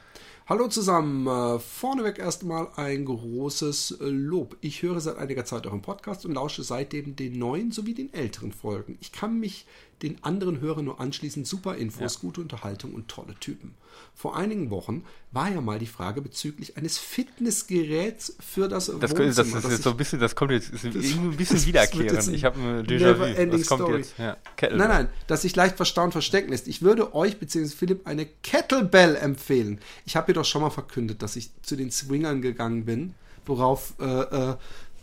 Hallo 0.49 0.69
zusammen. 0.69 1.27
Äh, 1.27 1.59
vorneweg 1.59 2.21
erstmal 2.21 2.69
ein 2.77 3.05
großes 3.05 3.97
Lob. 3.99 4.57
Ich 4.61 4.81
höre 4.83 5.01
seit 5.01 5.19
einiger 5.19 5.45
Zeit 5.45 5.67
euren 5.67 5.83
Podcast 5.83 6.25
und 6.25 6.35
lausche 6.35 6.63
seitdem 6.63 7.17
den 7.17 7.37
neuen 7.37 7.73
sowie 7.73 7.95
den 7.95 8.15
älteren 8.15 8.53
Folgen. 8.53 8.97
Ich 9.01 9.11
kann 9.11 9.41
mich 9.41 9.67
den 10.03 10.23
anderen 10.23 10.61
Hörern 10.61 10.85
nur 10.85 11.01
anschließen. 11.01 11.45
Super 11.45 11.77
Infos, 11.77 12.15
ja. 12.15 12.21
gute 12.21 12.41
Unterhaltung 12.41 12.95
und 12.95 13.09
tolle 13.09 13.35
Typen. 13.41 13.75
Vor 14.15 14.37
einigen 14.37 14.71
Wochen 14.71 15.05
war 15.33 15.51
ja 15.51 15.61
mal 15.61 15.79
die 15.79 15.87
Frage 15.87 16.23
bezüglich 16.23 16.77
eines 16.77 16.99
Fitnessgeräts 16.99 18.37
für 18.41 18.69
das, 18.69 18.87
das 18.87 18.95
Wohnzimmer. 18.95 19.27
Das, 19.27 19.37
das, 19.37 19.73
ist 19.73 19.83
so 19.83 19.91
ein 19.91 19.97
bisschen, 19.97 20.21
das 20.21 20.35
kommt 20.35 20.53
jetzt 20.53 20.71
ist 20.71 20.85
ein 20.85 20.93
bisschen 21.37 21.67
wiederkehrend. 21.67 22.29
Ich 22.29 22.45
habe 22.45 22.59
ein 22.61 22.87
Déjà-vu. 22.87 23.51
Das 23.51 23.67
kommt 23.67 23.83
Story. 23.83 23.99
jetzt. 23.99 24.19
Ja. 24.19 24.37
Nein, 24.61 24.79
nein, 24.79 25.09
dass 25.27 25.43
sich 25.43 25.55
leicht 25.57 25.77
verstaunt 25.77 26.13
verstecken 26.13 26.51
lässt. 26.51 26.69
Ich 26.69 26.83
würde 26.83 27.15
euch 27.15 27.39
bzw. 27.39 27.69
Philipp 27.69 28.07
eine 28.07 28.27
Kettlebell 28.27 29.17
empfehlen. 29.17 29.81
Ich 30.05 30.17
habe 30.17 30.33
doch 30.33 30.45
schon 30.45 30.63
mal 30.63 30.71
verkündet, 30.71 31.23
dass 31.23 31.37
ich 31.37 31.51
zu 31.63 31.77
den 31.77 31.91
Swingern 31.91 32.43
gegangen 32.43 32.85
bin, 32.85 33.15
worauf 33.45 33.95
äh, 34.01 34.05
äh, 34.05 34.57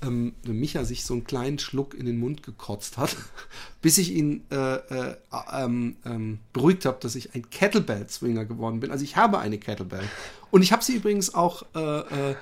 ähm, 0.04 0.34
Micha 0.46 0.84
sich 0.86 1.06
so 1.06 1.14
einen 1.14 1.24
kleinen 1.24 1.60
Schluck 1.60 1.94
in 1.94 2.06
den 2.06 2.18
Mund 2.18 2.44
gekotzt 2.44 2.98
hat, 2.98 3.16
bis 3.82 3.98
ich 3.98 4.12
ihn 4.12 4.44
äh, 4.52 4.76
äh, 4.76 5.16
ähm, 5.54 5.96
ähm, 6.06 6.40
beruhigt 6.52 6.86
habe, 6.86 6.98
dass 7.02 7.16
ich 7.16 7.36
ein 7.36 7.50
Kettlebell-Swinger 7.50 8.46
geworden 8.46 8.80
bin. 8.80 8.92
Also 8.92 9.04
ich 9.04 9.16
habe 9.16 9.40
eine 9.40 9.58
Kettlebell. 9.58 10.08
Und 10.52 10.62
ich 10.62 10.72
habe 10.72 10.84
sie 10.84 10.96
übrigens 10.96 11.34
auch 11.34 11.64
äh, 11.76 12.36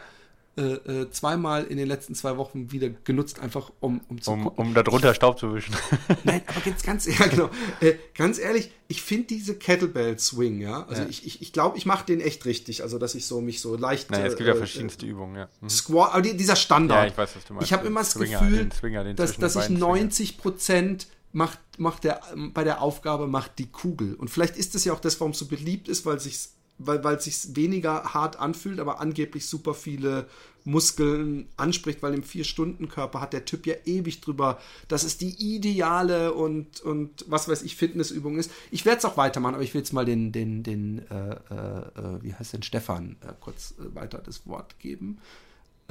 äh 0.58 0.62
äh, 0.62 1.02
äh, 1.02 1.12
zweimal 1.12 1.64
in 1.64 1.78
den 1.78 1.88
letzten 1.88 2.14
zwei 2.14 2.38
Wochen 2.38 2.72
wieder 2.72 2.90
genutzt, 2.90 3.40
einfach 3.40 3.72
um, 3.80 4.02
um 4.10 4.22
zu 4.22 4.32
um. 4.32 4.48
Um 4.48 4.74
darunter 4.74 5.14
Staub 5.14 5.40
zu 5.40 5.54
wischen. 5.54 5.74
Nein, 6.24 6.42
aber 6.46 6.60
ganz, 6.60 6.84
ganz, 6.84 7.06
ja, 7.06 7.26
genau. 7.28 7.50
Äh, 7.80 7.94
ganz 8.18 8.38
ehrlich, 8.38 8.70
ich 8.88 9.02
finde 9.02 9.28
diese 9.28 9.56
Kettlebell 9.56 10.20
Swing, 10.20 10.60
ja, 10.60 10.86
also 10.88 11.04
ja. 11.04 11.08
ich 11.10 11.22
glaube, 11.22 11.28
ich, 11.28 11.42
ich, 11.42 11.54
glaub, 11.54 11.78
ich 11.78 11.86
mache 11.86 12.06
den 12.06 12.20
echt 12.20 12.46
richtig, 12.46 12.84
also 12.84 13.00
dass 13.00 13.16
ich 13.16 13.26
so 13.26 13.40
mich 13.40 13.62
so 13.62 13.78
leicht. 13.78 14.12
Naja, 14.12 14.26
es 14.26 14.36
gibt 14.36 14.48
ja 14.48 14.54
äh, 14.54 14.58
verschiedenste 14.58 15.06
Übungen, 15.06 15.36
ja. 15.36 15.50
Mhm. 15.62 15.70
Squat, 15.70 16.12
aber 16.14 16.22
die, 16.22 16.36
dieser 16.36 16.58
Standard. 16.58 17.00
Ja, 17.00 17.08
ich 17.08 17.18
weiß, 17.18 17.36
was 17.36 17.46
du 17.46 17.54
meinst. 17.54 17.68
Ich 17.68 17.74
habe 17.74 17.88
immer 17.88 18.02
das 18.02 18.12
Swinger, 18.12 18.40
Gefühl, 18.40 18.58
den 18.58 18.72
Swinger, 18.72 19.04
den 19.04 19.16
dass, 19.16 19.38
dass 19.38 19.56
ich 19.56 19.70
90 19.70 20.38
Prozent 20.38 21.08
macht, 21.32 21.60
macht 21.78 22.04
der, 22.04 22.22
bei 22.54 22.64
der 22.64 22.82
Aufgabe 22.82 23.28
macht 23.28 23.58
die 23.58 23.68
Kugel. 23.68 24.16
Und 24.16 24.30
vielleicht 24.30 24.58
ist 24.58 24.76
das 24.76 24.84
ja 24.84 24.92
auch 24.92 25.00
das, 25.00 25.20
warum 25.20 25.32
es 25.32 25.40
so 25.40 25.48
beliebt 25.48 25.88
ist, 25.88 26.06
weil 26.06 26.20
sich 26.20 26.50
weil 26.86 27.16
es 27.16 27.24
sich 27.26 27.56
weniger 27.56 28.14
hart 28.14 28.40
anfühlt, 28.40 28.80
aber 28.80 29.00
angeblich 29.00 29.46
super 29.46 29.74
viele 29.74 30.28
Muskeln 30.64 31.48
anspricht, 31.58 32.04
weil 32.04 32.14
im 32.14 32.24
Vier-Stunden-Körper 32.24 33.22
hat 33.22 33.34
der 33.34 33.46
Typ 33.46 33.66
ja 33.66 33.76
ewig 33.86 34.22
drüber, 34.22 34.60
dass 34.88 35.04
es 35.04 35.18
die 35.18 35.56
ideale 35.56 36.34
und, 36.34 36.82
und 36.82 37.26
was 37.28 37.48
weiß 37.48 37.64
ich, 37.64 37.76
Fitnessübung 37.76 38.38
ist. 38.38 38.52
Ich 38.70 38.86
werde 38.86 39.00
es 39.00 39.06
auch 39.06 39.18
weitermachen, 39.18 39.56
aber 39.56 39.64
ich 39.64 39.74
will 39.74 39.82
jetzt 39.82 39.94
mal 39.94 40.06
den, 40.06 40.32
den, 40.32 40.64
den, 40.64 41.00
äh, 41.10 41.32
äh, 41.32 42.22
wie 42.22 42.34
heißt 42.34 42.54
denn 42.54 42.64
Stefan, 42.64 43.16
äh, 43.22 43.34
kurz 43.40 43.74
äh, 43.80 43.96
weiter 43.96 44.20
das 44.20 44.46
Wort 44.46 44.80
geben. 44.80 45.18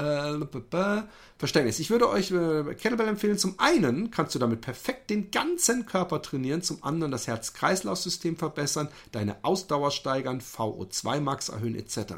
Äh, 0.01 1.03
Verständnis. 1.39 1.79
Ich 1.79 1.91
würde 1.91 2.09
euch 2.09 2.31
äh, 2.31 2.75
Kettlebell 2.75 3.09
empfehlen. 3.09 3.39
Zum 3.39 3.59
einen 3.59 4.11
kannst 4.11 4.35
du 4.35 4.39
damit 4.39 4.61
perfekt 4.61 5.11
den 5.11 5.31
ganzen 5.31 5.87
Körper 5.87 6.21
trainieren, 6.21 6.63
zum 6.63 6.83
anderen 6.85 7.13
das 7.13 7.27
Herz-Kreislauf-System 7.27 8.37
verbessern, 8.37 8.89
deine 9.13 9.43
Ausdauer 9.43 9.91
steigern, 9.91 10.41
VO2 10.41 11.21
Max 11.21 11.49
erhöhen 11.49 11.75
etc. 11.75 12.15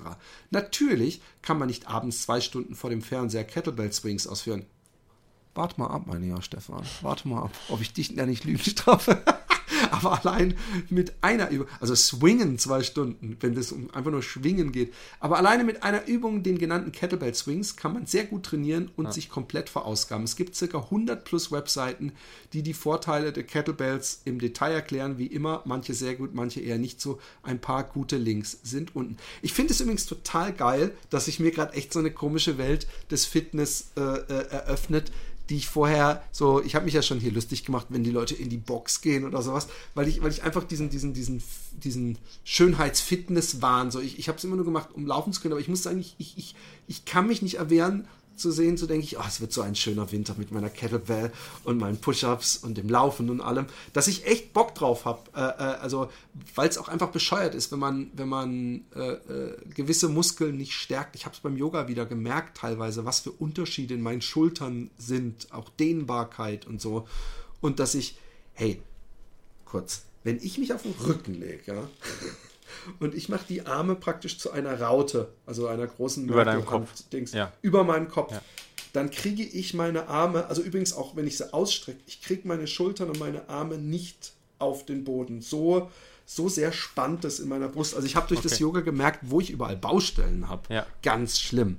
Natürlich 0.51 1.23
kann 1.41 1.59
man 1.59 1.69
nicht 1.69 1.89
abends 1.89 2.23
zwei 2.23 2.41
Stunden 2.41 2.75
vor 2.75 2.91
dem 2.91 3.03
Fernseher 3.03 3.45
Kettlebell 3.45 3.93
Swings 3.93 4.27
ausführen. 4.27 4.67
Warte 5.55 5.81
mal 5.81 5.89
ab, 5.89 6.03
mein 6.07 6.23
lieber 6.23 6.43
Stefan. 6.43 6.83
Warte 7.03 7.29
mal 7.29 7.43
ab, 7.43 7.53
ob 7.69 7.81
ich 7.81 7.93
dich 7.93 8.15
da 8.15 8.27
nicht 8.27 8.45
lügen 8.45 8.59
strafe. 8.59 9.23
aber 9.91 10.25
allein 10.25 10.55
mit 10.91 11.15
einer 11.21 11.51
Übung, 11.51 11.67
also 11.81 11.95
swingen 11.95 12.59
zwei 12.59 12.83
Stunden, 12.83 13.37
wenn 13.41 13.57
es 13.57 13.73
um 13.73 13.91
einfach 13.95 14.11
nur 14.11 14.23
schwingen 14.23 14.73
geht, 14.73 14.93
aber 15.21 15.39
alleine 15.39 15.65
mit 15.65 15.83
einer 15.83 16.07
Übung, 16.07 16.43
den 16.43 16.59
genannten 16.59 16.93
Kettlebell 16.93 17.35
Swings, 17.35 17.77
kann 17.77 17.93
man 17.93 18.07
sehr 18.07 18.25
gut 18.25 18.45
trainieren 18.45 18.91
und 18.97 19.07
ja. 19.07 19.13
sich 19.13 19.29
komplett 19.29 19.69
verausgaben. 19.69 20.25
Es 20.25 20.37
gibt 20.37 20.55
circa 20.55 20.79
100 20.79 21.25
plus 21.25 21.53
Webseiten, 21.53 22.13
die 22.53 22.63
die 22.63 22.75
Vorteile 22.75 23.33
der 23.33 23.45
Kettlebells 23.45 24.23
im 24.25 24.39
Detail 24.39 24.73
erklären, 24.73 25.19
wie 25.19 25.27
immer, 25.27 25.63
manche 25.65 25.95
sehr 25.95 26.15
gut, 26.15 26.35
manche 26.35 26.61
eher 26.61 26.79
nicht 26.79 27.01
so. 27.01 27.21
Ein 27.43 27.61
paar 27.61 27.85
gute 27.85 28.17
Links 28.17 28.59
sind 28.63 28.95
unten. 28.95 29.17
Ich 29.43 29.53
finde 29.53 29.73
es 29.73 29.81
übrigens 29.81 30.07
total 30.07 30.53
geil, 30.53 30.93
dass 31.11 31.27
sich 31.27 31.41
mir 31.41 31.51
gerade 31.51 31.73
echt 31.75 31.93
so 31.93 31.99
eine 31.99 32.11
komische 32.11 32.59
Welt 32.59 32.87
des 33.11 33.25
Fitness 33.25 33.93
äh, 33.97 34.01
äh, 34.01 34.49
eröffnet 34.51 35.13
die 35.49 35.57
ich 35.57 35.69
vorher 35.69 36.23
so, 36.31 36.63
ich 36.63 36.75
habe 36.75 36.85
mich 36.85 36.95
ja 36.95 37.03
schon 37.03 37.21
hier 37.21 37.33
lustig 37.33 37.65
gemacht, 37.65 37.87
wenn 37.91 38.05
die 38.05 38.11
Leute 38.11 38.35
in 38.35 38.49
die 38.49 38.59
Box 38.59 39.01
gehen 39.01 39.25
oder 39.25 39.43
sowas, 39.43 39.69
weil 39.95 40.09
ich, 40.09 40.23
weil 40.23 40.31
ich 40.31 40.43
einfach 40.43 40.65
diesen, 40.65 40.91
diesen, 40.91 41.15
diesen, 41.15 41.43
diesen 41.73 42.19
Schönheits-Fitness-Wahn, 42.45 43.91
so 43.91 44.01
ich, 44.01 44.19
ich 44.19 44.29
habe 44.29 44.39
es 44.39 44.45
immer 44.45 44.57
nur 44.57 44.65
gemacht, 44.65 44.91
um 44.95 45.07
laufen 45.07 45.33
zu 45.33 45.41
können, 45.41 45.53
aber 45.53 45.61
ich 45.61 45.69
muss 45.69 45.83
sagen, 45.83 46.01
ich, 46.01 46.15
ich, 46.19 46.39
ich, 46.39 46.55
ich 46.87 47.05
kann 47.05 47.27
mich 47.27 47.43
nicht 47.43 47.57
erwehren, 47.57 48.07
zu 48.37 48.51
sehen, 48.51 48.77
so 48.77 48.87
denke 48.87 49.05
ich, 49.05 49.19
oh, 49.19 49.25
es 49.27 49.41
wird 49.41 49.53
so 49.53 49.63
ein 49.63 49.75
schöner 49.75 50.11
Winter 50.13 50.35
mit 50.37 50.51
meiner 50.51 50.71
Kettlebell 50.71 51.33
und 51.65 51.79
meinen 51.79 51.99
Push-Ups 51.99 52.57
und 52.59 52.77
dem 52.77 52.89
Laufen 52.89 53.31
und 53.31 53.41
allem, 53.41 53.67
dass 53.93 54.09
ich 54.09 54.27
echt 54.27 54.53
Bock 54.53 54.75
drauf 54.75 55.05
habe. 55.05 55.21
Äh, 55.35 55.41
äh, 55.41 55.79
also, 55.81 56.11
weil 56.55 56.69
es 56.69 56.79
auch 56.79 56.89
einfach 56.89 57.11
bescheuert 57.11 57.55
ist, 57.55 57.73
wenn 57.73 57.79
man, 57.79 58.11
wenn 58.15 58.29
man 58.29 58.85
äh, 58.95 59.13
äh 59.13 59.57
gewisse 59.75 60.09
Muskeln 60.09 60.57
nicht 60.57 60.73
stärkt. 60.73 61.17
Ich 61.17 61.25
habe 61.25 61.35
es 61.35 61.41
beim 61.41 61.57
Yoga 61.57 61.89
wieder 61.89 62.07
gemerkt, 62.07 62.59
teilweise, 62.59 63.05
was 63.05 63.21
für 63.21 63.31
Unterschiede 63.31 63.95
in 63.95 64.03
meinen 64.03 64.23
Schultern 64.23 64.91
sind, 64.99 65.53
auch 65.53 65.69
Dehnbarkeit 65.71 66.67
und 66.67 66.81
so. 66.81 67.07
Und 67.61 67.79
dass 67.79 67.95
ich, 67.95 68.19
hey, 68.55 68.83
kurz, 69.65 70.05
wenn 70.25 70.39
ich 70.39 70.59
mich 70.59 70.73
auf 70.73 70.83
den 70.83 70.93
Rücken 70.93 71.35
lege, 71.35 71.63
ja, 71.67 71.89
und 73.01 73.15
ich 73.15 73.29
mache 73.29 73.45
die 73.49 73.67
Arme 73.67 73.95
praktisch 73.95 74.39
zu 74.39 74.51
einer 74.51 74.81
Raute, 74.81 75.29
also 75.47 75.67
einer 75.67 75.87
großen 75.87 76.29
über 76.29 76.45
deinem 76.45 76.65
Kopf. 76.65 76.91
Dings, 77.13 77.33
ja. 77.33 77.53
über 77.63 77.85
meinem 77.85 78.09
Kopf. 78.09 78.33
Ja. 78.33 78.43
Dann 78.93 79.11
kriege 79.11 79.43
ich 79.43 79.75
meine 79.75 80.09
Arme, 80.09 80.47
also 80.47 80.63
übrigens 80.63 80.93
auch 80.93 81.17
wenn 81.17 81.27
ich 81.27 81.39
sie 81.39 81.53
ausstrecke, 81.53 82.01
ich 82.07 82.21
kriege 82.21 82.47
meine 82.47 82.67
Schultern 82.67 83.09
und 83.09 83.19
meine 83.19 83.49
Arme 83.49 83.79
nicht 83.79 84.33
auf 84.59 84.85
den 84.85 85.05
Boden. 85.05 85.41
So, 85.41 85.91
so 86.27 86.49
sehr 86.49 86.73
spannt 86.73 87.25
es 87.25 87.41
in 87.41 87.49
meiner 87.49 87.69
Brust. 87.69 87.95
Also 87.95 88.07
ich 88.07 88.17
habe 88.17 88.29
durch 88.29 88.41
okay. 88.41 88.49
das 88.49 88.59
Yoga 88.59 88.81
gemerkt, 88.81 89.21
wo 89.23 89.41
ich 89.41 89.51
überall 89.51 89.77
Baustellen 89.77 90.49
habe. 90.49 90.73
Ja. 90.73 90.87
Ganz 91.03 91.41
schlimm. 91.41 91.79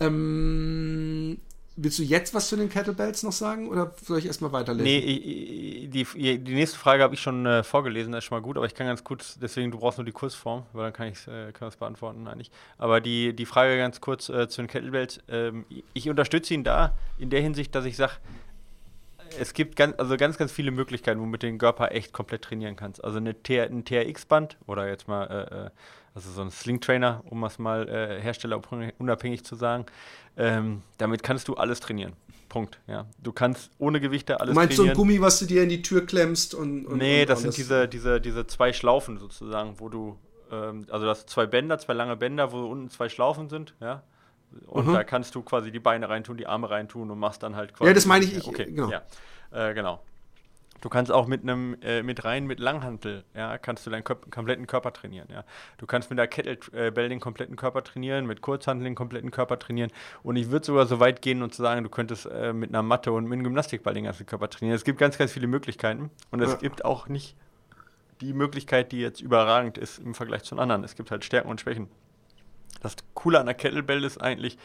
Ähm, 0.00 1.38
Willst 1.82 1.98
du 1.98 2.02
jetzt 2.02 2.34
was 2.34 2.48
zu 2.48 2.56
den 2.56 2.68
Kettlebells 2.68 3.22
noch 3.22 3.32
sagen 3.32 3.68
oder 3.68 3.94
soll 4.04 4.18
ich 4.18 4.26
erstmal 4.26 4.52
weiterlesen? 4.52 4.84
Nee, 4.84 5.88
die, 5.88 6.38
die 6.38 6.54
nächste 6.54 6.78
Frage 6.78 7.02
habe 7.02 7.14
ich 7.14 7.22
schon 7.22 7.46
äh, 7.46 7.62
vorgelesen, 7.62 8.12
das 8.12 8.18
ist 8.18 8.28
schon 8.28 8.36
mal 8.36 8.42
gut, 8.42 8.58
aber 8.58 8.66
ich 8.66 8.74
kann 8.74 8.86
ganz 8.86 9.02
kurz, 9.02 9.38
deswegen, 9.40 9.70
du 9.70 9.78
brauchst 9.78 9.96
nur 9.96 10.04
die 10.04 10.12
Kurzform, 10.12 10.66
weil 10.74 10.84
dann 10.84 10.92
kann 10.92 11.08
ich 11.08 11.26
äh, 11.26 11.52
das 11.58 11.76
beantworten 11.76 12.28
eigentlich. 12.28 12.50
Aber 12.76 13.00
die, 13.00 13.34
die 13.34 13.46
Frage 13.46 13.78
ganz 13.78 14.02
kurz 14.02 14.28
äh, 14.28 14.46
zu 14.48 14.60
den 14.60 14.68
Kettlebells, 14.68 15.20
ähm, 15.28 15.64
ich 15.94 16.10
unterstütze 16.10 16.52
ihn 16.52 16.64
da 16.64 16.92
in 17.18 17.30
der 17.30 17.40
Hinsicht, 17.40 17.74
dass 17.74 17.86
ich 17.86 17.96
sage, 17.96 18.12
es 19.38 19.54
gibt 19.54 19.76
ganz, 19.76 19.94
also 19.98 20.16
ganz, 20.16 20.36
ganz 20.36 20.52
viele 20.52 20.72
Möglichkeiten, 20.72 21.20
womit 21.20 21.42
du 21.42 21.46
den 21.46 21.58
Körper 21.58 21.92
echt 21.92 22.12
komplett 22.12 22.42
trainieren 22.42 22.76
kannst. 22.76 23.02
Also 23.02 23.18
eine 23.18 23.30
ein 23.30 23.84
TRX-Band 23.84 24.58
oder 24.66 24.88
jetzt 24.88 25.08
mal, 25.08 25.24
äh, 25.24 25.66
äh, 25.66 25.70
also 26.14 26.30
so 26.30 26.42
ein 26.42 26.50
Sling-Trainer, 26.50 27.22
um 27.28 27.44
es 27.44 27.58
mal 27.58 27.88
äh, 27.88 28.20
herstellerunabhängig 28.20 29.44
zu 29.44 29.54
sagen, 29.54 29.86
ähm, 30.36 30.82
damit 30.98 31.22
kannst 31.22 31.48
du 31.48 31.54
alles 31.54 31.80
trainieren. 31.80 32.14
Punkt. 32.48 32.80
Ja. 32.88 33.06
Du 33.22 33.32
kannst 33.32 33.70
ohne 33.78 34.00
Gewichte 34.00 34.40
alles 34.40 34.54
du 34.54 34.60
meinst 34.60 34.76
trainieren. 34.76 34.96
so 34.96 35.02
ein 35.02 35.06
Gummi, 35.06 35.20
was 35.20 35.38
du 35.38 35.46
dir 35.46 35.62
in 35.62 35.68
die 35.68 35.82
Tür 35.82 36.04
klemmst 36.04 36.54
und. 36.54 36.84
und 36.86 36.98
nee, 36.98 37.22
und 37.22 37.30
das 37.30 37.42
sind 37.42 37.56
diese, 37.56 37.86
diese, 37.86 38.20
diese 38.20 38.46
zwei 38.46 38.72
Schlaufen 38.72 39.18
sozusagen, 39.18 39.78
wo 39.78 39.88
du, 39.88 40.18
ähm, 40.50 40.86
also 40.90 41.06
das 41.06 41.26
zwei 41.26 41.46
Bänder, 41.46 41.78
zwei 41.78 41.94
lange 41.94 42.16
Bänder, 42.16 42.52
wo 42.52 42.66
unten 42.66 42.90
zwei 42.90 43.08
Schlaufen 43.08 43.48
sind, 43.48 43.74
ja. 43.80 44.02
Und 44.66 44.88
mhm. 44.88 44.94
da 44.94 45.04
kannst 45.04 45.36
du 45.36 45.42
quasi 45.42 45.70
die 45.70 45.78
Beine 45.78 46.08
reintun, 46.08 46.36
die 46.36 46.48
Arme 46.48 46.68
reintun 46.68 47.08
und 47.08 47.20
machst 47.20 47.42
dann 47.44 47.54
halt 47.54 47.72
quasi. 47.72 47.88
Ja, 47.88 47.94
das 47.94 48.04
meine 48.04 48.24
ich, 48.24 48.36
ich 48.36 48.48
okay, 48.48 48.64
genau. 48.64 48.90
Ja. 48.90 49.02
Äh, 49.52 49.74
genau. 49.74 50.02
Du 50.80 50.88
kannst 50.88 51.12
auch 51.12 51.26
mit 51.26 51.42
einem 51.42 51.76
äh, 51.82 52.02
mit 52.02 52.24
rein 52.24 52.46
mit 52.46 52.58
Langhantel, 52.58 53.24
ja, 53.34 53.58
kannst 53.58 53.86
du 53.86 53.90
deinen 53.90 54.04
Köp 54.04 54.30
kompletten 54.30 54.66
Körper 54.66 54.92
trainieren, 54.92 55.28
ja. 55.30 55.44
Du 55.78 55.86
kannst 55.86 56.10
mit 56.10 56.18
der 56.18 56.26
Kettlebell 56.26 57.08
den 57.08 57.20
kompletten 57.20 57.56
Körper 57.56 57.84
trainieren, 57.84 58.26
mit 58.26 58.40
Kurzhantel 58.40 58.84
den 58.84 58.94
kompletten 58.94 59.30
Körper 59.30 59.58
trainieren 59.58 59.90
und 60.22 60.36
ich 60.36 60.50
würde 60.50 60.66
sogar 60.66 60.86
so 60.86 61.00
weit 61.00 61.22
gehen 61.22 61.42
und 61.42 61.54
zu 61.54 61.62
sagen, 61.62 61.84
du 61.84 61.90
könntest 61.90 62.26
äh, 62.26 62.52
mit 62.52 62.70
einer 62.70 62.82
Matte 62.82 63.12
und 63.12 63.24
mit 63.24 63.34
einem 63.34 63.44
Gymnastikball 63.44 63.94
den 63.94 64.04
ganzen 64.04 64.26
Körper 64.26 64.48
trainieren. 64.48 64.74
Es 64.74 64.84
gibt 64.84 64.98
ganz 64.98 65.18
ganz 65.18 65.32
viele 65.32 65.46
Möglichkeiten 65.46 66.10
und 66.30 66.40
es 66.40 66.52
ja. 66.52 66.58
gibt 66.58 66.84
auch 66.84 67.08
nicht 67.08 67.36
die 68.20 68.32
Möglichkeit, 68.32 68.92
die 68.92 69.00
jetzt 69.00 69.20
überragend 69.20 69.78
ist 69.78 69.98
im 69.98 70.14
Vergleich 70.14 70.42
zu 70.42 70.58
anderen. 70.58 70.84
Es 70.84 70.94
gibt 70.94 71.10
halt 71.10 71.24
Stärken 71.24 71.48
und 71.48 71.60
Schwächen. 71.60 71.88
Das 72.82 72.96
Coole 73.14 73.40
an 73.40 73.46
der 73.46 73.54
Kettlebell 73.54 74.04
ist 74.04 74.18
eigentlich, 74.18 74.58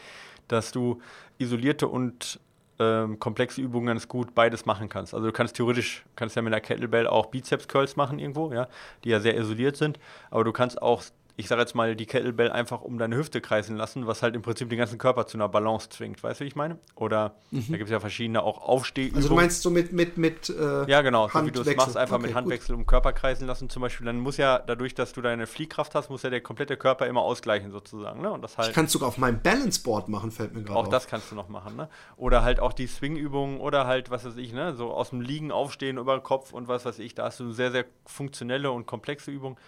dass 0.48 0.72
du 0.72 1.00
isolierte 1.38 1.88
und 1.88 2.40
ähm, 2.78 3.18
komplexe 3.18 3.60
Übungen 3.60 3.86
ganz 3.86 4.08
gut 4.08 4.34
beides 4.34 4.66
machen 4.66 4.88
kannst. 4.88 5.14
Also 5.14 5.26
du 5.26 5.32
kannst 5.32 5.56
theoretisch, 5.56 6.04
kannst 6.14 6.36
ja 6.36 6.42
mit 6.42 6.52
einer 6.52 6.60
Kettlebell 6.60 7.06
auch 7.06 7.26
Bizeps-Curls 7.26 7.96
machen 7.96 8.18
irgendwo, 8.18 8.52
ja, 8.52 8.68
die 9.04 9.10
ja 9.10 9.20
sehr 9.20 9.36
isoliert 9.36 9.76
sind, 9.76 9.98
aber 10.30 10.44
du 10.44 10.52
kannst 10.52 10.80
auch 10.80 11.02
ich 11.38 11.48
sage 11.48 11.60
jetzt 11.60 11.74
mal, 11.74 11.94
die 11.94 12.06
Kettlebell 12.06 12.50
einfach 12.50 12.80
um 12.80 12.96
deine 12.98 13.14
Hüfte 13.14 13.42
kreisen 13.42 13.76
lassen, 13.76 14.06
was 14.06 14.22
halt 14.22 14.34
im 14.34 14.40
Prinzip 14.40 14.70
den 14.70 14.78
ganzen 14.78 14.96
Körper 14.96 15.26
zu 15.26 15.36
einer 15.36 15.50
Balance 15.50 15.90
zwingt. 15.90 16.22
Weißt 16.22 16.40
du, 16.40 16.44
wie 16.44 16.48
ich 16.48 16.56
meine? 16.56 16.78
Oder 16.94 17.34
mhm. 17.50 17.66
da 17.68 17.76
gibt 17.76 17.84
es 17.84 17.90
ja 17.90 18.00
verschiedene 18.00 18.42
auch 18.42 18.62
Aufstehübungen. 18.62 19.16
Also 19.16 19.28
du 19.28 19.34
meinst 19.34 19.60
so 19.60 19.68
mit, 19.68 19.92
mit, 19.92 20.16
mit 20.16 20.48
äh, 20.48 20.90
Ja, 20.90 21.02
genau, 21.02 21.28
so 21.28 21.44
wie 21.44 21.50
du 21.50 21.60
es 21.60 21.76
machst, 21.76 21.96
einfach 21.96 22.16
okay, 22.16 22.28
mit 22.28 22.34
Handwechsel 22.34 22.74
gut. 22.74 22.82
um 22.82 22.86
Körper 22.86 23.12
kreisen 23.12 23.46
lassen 23.46 23.68
zum 23.68 23.82
Beispiel. 23.82 24.06
Dann 24.06 24.18
muss 24.18 24.38
ja, 24.38 24.58
dadurch, 24.58 24.94
dass 24.94 25.12
du 25.12 25.20
deine 25.20 25.46
Fliehkraft 25.46 25.94
hast, 25.94 26.08
muss 26.08 26.22
ja 26.22 26.30
der 26.30 26.40
komplette 26.40 26.78
Körper 26.78 27.06
immer 27.06 27.20
ausgleichen 27.20 27.70
sozusagen. 27.70 28.22
Ne? 28.22 28.30
Und 28.30 28.40
das 28.40 28.56
halt, 28.56 28.68
ich 28.68 28.74
kann 28.74 28.86
es 28.86 28.92
sogar 28.92 29.08
auf 29.08 29.18
meinem 29.18 29.42
Balanceboard 29.42 30.08
machen, 30.08 30.30
fällt 30.30 30.54
mir 30.54 30.62
gerade 30.62 30.78
Auch 30.78 30.84
auf. 30.84 30.88
das 30.88 31.06
kannst 31.06 31.30
du 31.30 31.34
noch 31.34 31.50
machen. 31.50 31.76
Ne? 31.76 31.90
Oder 32.16 32.44
halt 32.44 32.60
auch 32.60 32.72
die 32.72 32.86
Swing-Übungen 32.86 33.60
oder 33.60 33.86
halt, 33.86 34.10
was 34.10 34.24
weiß 34.24 34.38
ich, 34.38 34.54
ne? 34.54 34.74
so 34.74 34.90
aus 34.90 35.10
dem 35.10 35.20
Liegen 35.20 35.52
aufstehen 35.52 35.98
über 35.98 36.16
den 36.16 36.22
Kopf 36.22 36.54
und 36.54 36.66
was 36.66 36.86
weiß 36.86 36.98
ich. 36.98 37.14
Da 37.14 37.24
hast 37.24 37.40
du 37.40 37.52
sehr, 37.52 37.72
sehr 37.72 37.84
funktionelle 38.06 38.70
und 38.70 38.86
komplexe 38.86 39.30
Übungen. 39.30 39.58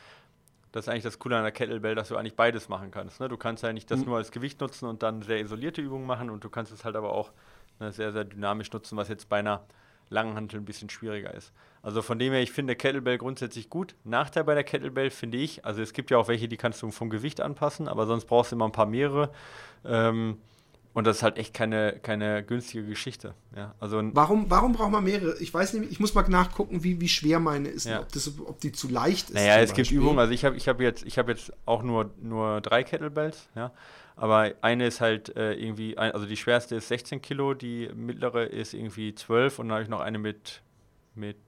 Das 0.73 0.85
ist 0.85 0.89
eigentlich 0.89 1.05
das 1.05 1.19
Coole 1.19 1.37
an 1.37 1.43
der 1.43 1.53
Kettlebell, 1.53 1.95
dass 1.95 2.09
du 2.09 2.17
eigentlich 2.17 2.37
beides 2.37 2.69
machen 2.69 2.91
kannst. 2.91 3.21
Ne? 3.21 3.29
Du 3.29 3.37
kannst 3.37 3.63
ja 3.63 3.73
nicht 3.73 3.91
das 3.91 4.01
mhm. 4.01 4.07
nur 4.07 4.17
als 4.19 4.31
Gewicht 4.31 4.61
nutzen 4.61 4.87
und 4.87 5.03
dann 5.03 5.23
sehr 5.23 5.41
isolierte 5.41 5.81
Übungen 5.81 6.07
machen 6.07 6.31
und 6.31 6.45
du 6.45 6.51
kannst 6.51 6.73
es 6.73 6.85
halt 6.85 6.97
aber 6.97 7.13
auch 7.13 7.33
ne, 7.81 7.93
sehr, 7.93 8.13
sehr 8.13 8.25
dynamisch 8.25 8.71
nutzen, 8.73 8.97
was 8.97 9.09
jetzt 9.09 9.29
bei 9.29 9.39
einer 9.39 9.65
langen 10.11 10.35
Hantel 10.35 10.61
ein 10.61 10.65
bisschen 10.65 10.91
schwieriger 10.91 11.33
ist. 11.35 11.53
Also 11.83 12.03
von 12.03 12.19
dem 12.19 12.33
her, 12.33 12.43
ich 12.43 12.53
finde 12.53 12.77
Kettlebell 12.77 13.19
grundsätzlich 13.19 13.71
gut. 13.71 13.95
Nachteil 14.05 14.45
bei 14.45 14.55
der 14.55 14.65
Kettlebell 14.65 15.11
finde 15.11 15.39
ich, 15.39 15.65
also 15.65 15.83
es 15.83 15.93
gibt 15.93 16.11
ja 16.11 16.19
auch 16.19 16.29
welche, 16.29 16.49
die 16.49 16.57
kannst 16.57 16.83
du 16.83 16.91
vom 16.91 17.11
Gewicht 17.11 17.41
anpassen, 17.41 17.89
aber 17.89 18.07
sonst 18.07 18.27
brauchst 18.27 18.53
du 18.53 18.57
immer 18.57 18.67
ein 18.67 18.73
paar 18.73 18.87
mehrere. 18.87 19.31
Ähm, 19.85 20.39
und 20.99 21.07
das 21.07 21.19
ist 21.19 21.23
halt 21.23 21.39
echt 21.39 21.55
keine, 21.55 22.01
keine 22.03 22.43
günstige 22.43 22.85
Geschichte. 22.85 23.33
Ja, 23.55 23.73
also 23.79 24.03
warum, 24.15 24.51
warum 24.51 24.73
braucht 24.73 24.91
man 24.91 25.05
mehrere? 25.05 25.39
Ich 25.39 25.55
weiß 25.55 25.75
nicht, 25.75 25.93
ich 25.93 26.01
muss 26.01 26.13
mal 26.13 26.29
nachgucken, 26.29 26.83
wie, 26.83 27.01
wie 27.01 27.09
schwer 27.09 27.39
meine 27.39 27.69
ist, 27.69 27.87
ja. 27.87 28.01
ob, 28.01 28.11
das, 28.11 28.33
ob 28.45 28.61
die 28.61 28.73
zu 28.73 28.89
leicht 28.89 29.31
ist. 29.31 29.37
Naja, 29.37 29.59
es 29.59 29.75
gibt 29.75 29.93
Übungen, 29.93 30.19
also 30.19 30.33
ich 30.33 30.45
habe 30.45 30.57
ich 30.57 30.67
hab 30.67 30.81
jetzt, 30.81 31.05
hab 31.17 31.29
jetzt 31.29 31.53
auch 31.67 31.85
nur, 31.85 32.11
nur 32.21 32.61
drei 32.63 32.83
Kettlebells, 32.83 33.49
ja. 33.55 33.73
Aber 34.17 34.53
eine 34.61 34.89
ist 34.89 35.01
halt 35.01 35.37
äh, 35.37 35.53
irgendwie, 35.53 35.97
also 35.97 36.27
die 36.27 36.37
schwerste 36.37 36.75
ist 36.75 36.89
16 36.89 37.23
Kilo, 37.23 37.55
die 37.55 37.89
mittlere 37.95 38.49
ist 38.49 38.75
irgendwie 38.75 39.15
12 39.15 39.61
und 39.61 39.69
dann 39.69 39.75
habe 39.75 39.85
ich 39.85 39.89
noch 39.89 40.01
eine 40.01 40.19
mit, 40.19 40.63
mit 41.15 41.39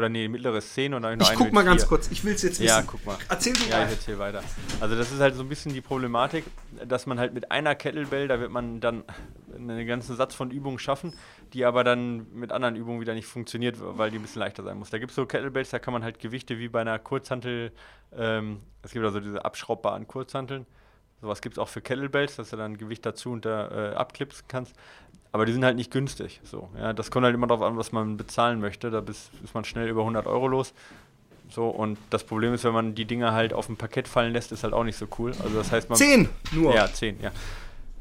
oder 0.00 0.08
nee, 0.08 0.28
mittleres 0.28 0.74
10 0.74 0.94
und 0.94 1.02
dann 1.02 1.18
noch 1.18 1.30
Ich 1.30 1.36
guck 1.36 1.52
mal 1.52 1.64
ganz 1.64 1.86
kurz, 1.86 2.10
ich 2.10 2.24
will 2.24 2.34
es 2.34 2.42
jetzt 2.42 2.60
wissen. 2.60 2.64
Ja, 2.64 2.82
guck 2.82 3.04
mal. 3.04 3.16
Erzähl 3.28 3.52
du 3.52 3.60
Ja, 3.68 3.84
ich 3.84 3.90
erzähl 3.90 4.18
weiter. 4.18 4.42
Also 4.80 4.96
das 4.96 5.12
ist 5.12 5.20
halt 5.20 5.34
so 5.34 5.42
ein 5.42 5.48
bisschen 5.48 5.72
die 5.72 5.80
Problematik, 5.80 6.44
dass 6.86 7.06
man 7.06 7.18
halt 7.18 7.34
mit 7.34 7.50
einer 7.50 7.74
Kettlebell, 7.74 8.28
da 8.28 8.40
wird 8.40 8.50
man 8.50 8.80
dann 8.80 9.04
einen 9.54 9.86
ganzen 9.86 10.16
Satz 10.16 10.34
von 10.34 10.50
Übungen 10.50 10.78
schaffen, 10.78 11.14
die 11.52 11.64
aber 11.64 11.84
dann 11.84 12.32
mit 12.32 12.50
anderen 12.50 12.76
Übungen 12.76 13.00
wieder 13.00 13.14
nicht 13.14 13.26
funktioniert, 13.26 13.76
weil 13.78 14.10
die 14.10 14.18
ein 14.18 14.22
bisschen 14.22 14.40
leichter 14.40 14.62
sein 14.62 14.78
muss. 14.78 14.90
Da 14.90 14.98
gibt 14.98 15.10
es 15.10 15.16
so 15.16 15.26
Kettlebells, 15.26 15.70
da 15.70 15.78
kann 15.78 15.92
man 15.92 16.02
halt 16.02 16.18
Gewichte 16.18 16.58
wie 16.58 16.68
bei 16.68 16.80
einer 16.80 16.98
Kurzhantel, 16.98 17.72
ähm, 18.16 18.60
es 18.82 18.92
gibt 18.92 19.04
also 19.04 19.20
diese 19.20 19.44
abschraubbaren 19.44 20.06
Kurzhanteln, 20.08 20.66
Sowas 21.20 21.42
gibt 21.42 21.56
es 21.56 21.58
auch 21.58 21.68
für 21.68 21.82
Kettlebells, 21.82 22.36
dass 22.36 22.50
du 22.50 22.56
dann 22.56 22.78
Gewicht 22.78 23.04
dazu 23.04 23.30
und 23.32 23.44
da 23.44 23.90
äh, 23.90 23.94
abklipsen 23.94 24.46
kannst. 24.48 24.74
Aber 25.32 25.46
die 25.46 25.52
sind 25.52 25.64
halt 25.64 25.76
nicht 25.76 25.90
günstig. 25.90 26.40
So, 26.42 26.68
ja, 26.76 26.92
das 26.92 27.10
kommt 27.10 27.24
halt 27.24 27.34
immer 27.34 27.46
darauf 27.46 27.62
an, 27.62 27.76
was 27.76 27.92
man 27.92 28.16
bezahlen 28.16 28.60
möchte. 28.60 28.90
Da 28.90 29.00
bist, 29.00 29.30
ist 29.44 29.54
man 29.54 29.64
schnell 29.64 29.88
über 29.88 30.00
100 30.00 30.26
Euro 30.26 30.48
los. 30.48 30.74
So, 31.50 31.68
und 31.68 31.98
das 32.10 32.24
Problem 32.24 32.54
ist, 32.54 32.64
wenn 32.64 32.72
man 32.72 32.94
die 32.94 33.04
Dinger 33.04 33.32
halt 33.32 33.52
auf 33.52 33.66
dem 33.66 33.76
Parkett 33.76 34.08
fallen 34.08 34.32
lässt, 34.32 34.52
ist 34.52 34.64
halt 34.64 34.72
auch 34.72 34.84
nicht 34.84 34.96
so 34.96 35.06
cool. 35.18 35.32
Also 35.42 35.56
das 35.56 35.70
heißt 35.70 35.88
man. 35.88 35.98
Zehn 35.98 36.28
nur! 36.52 36.74
Ja, 36.74 36.92
zehn, 36.92 37.20
ja. 37.20 37.32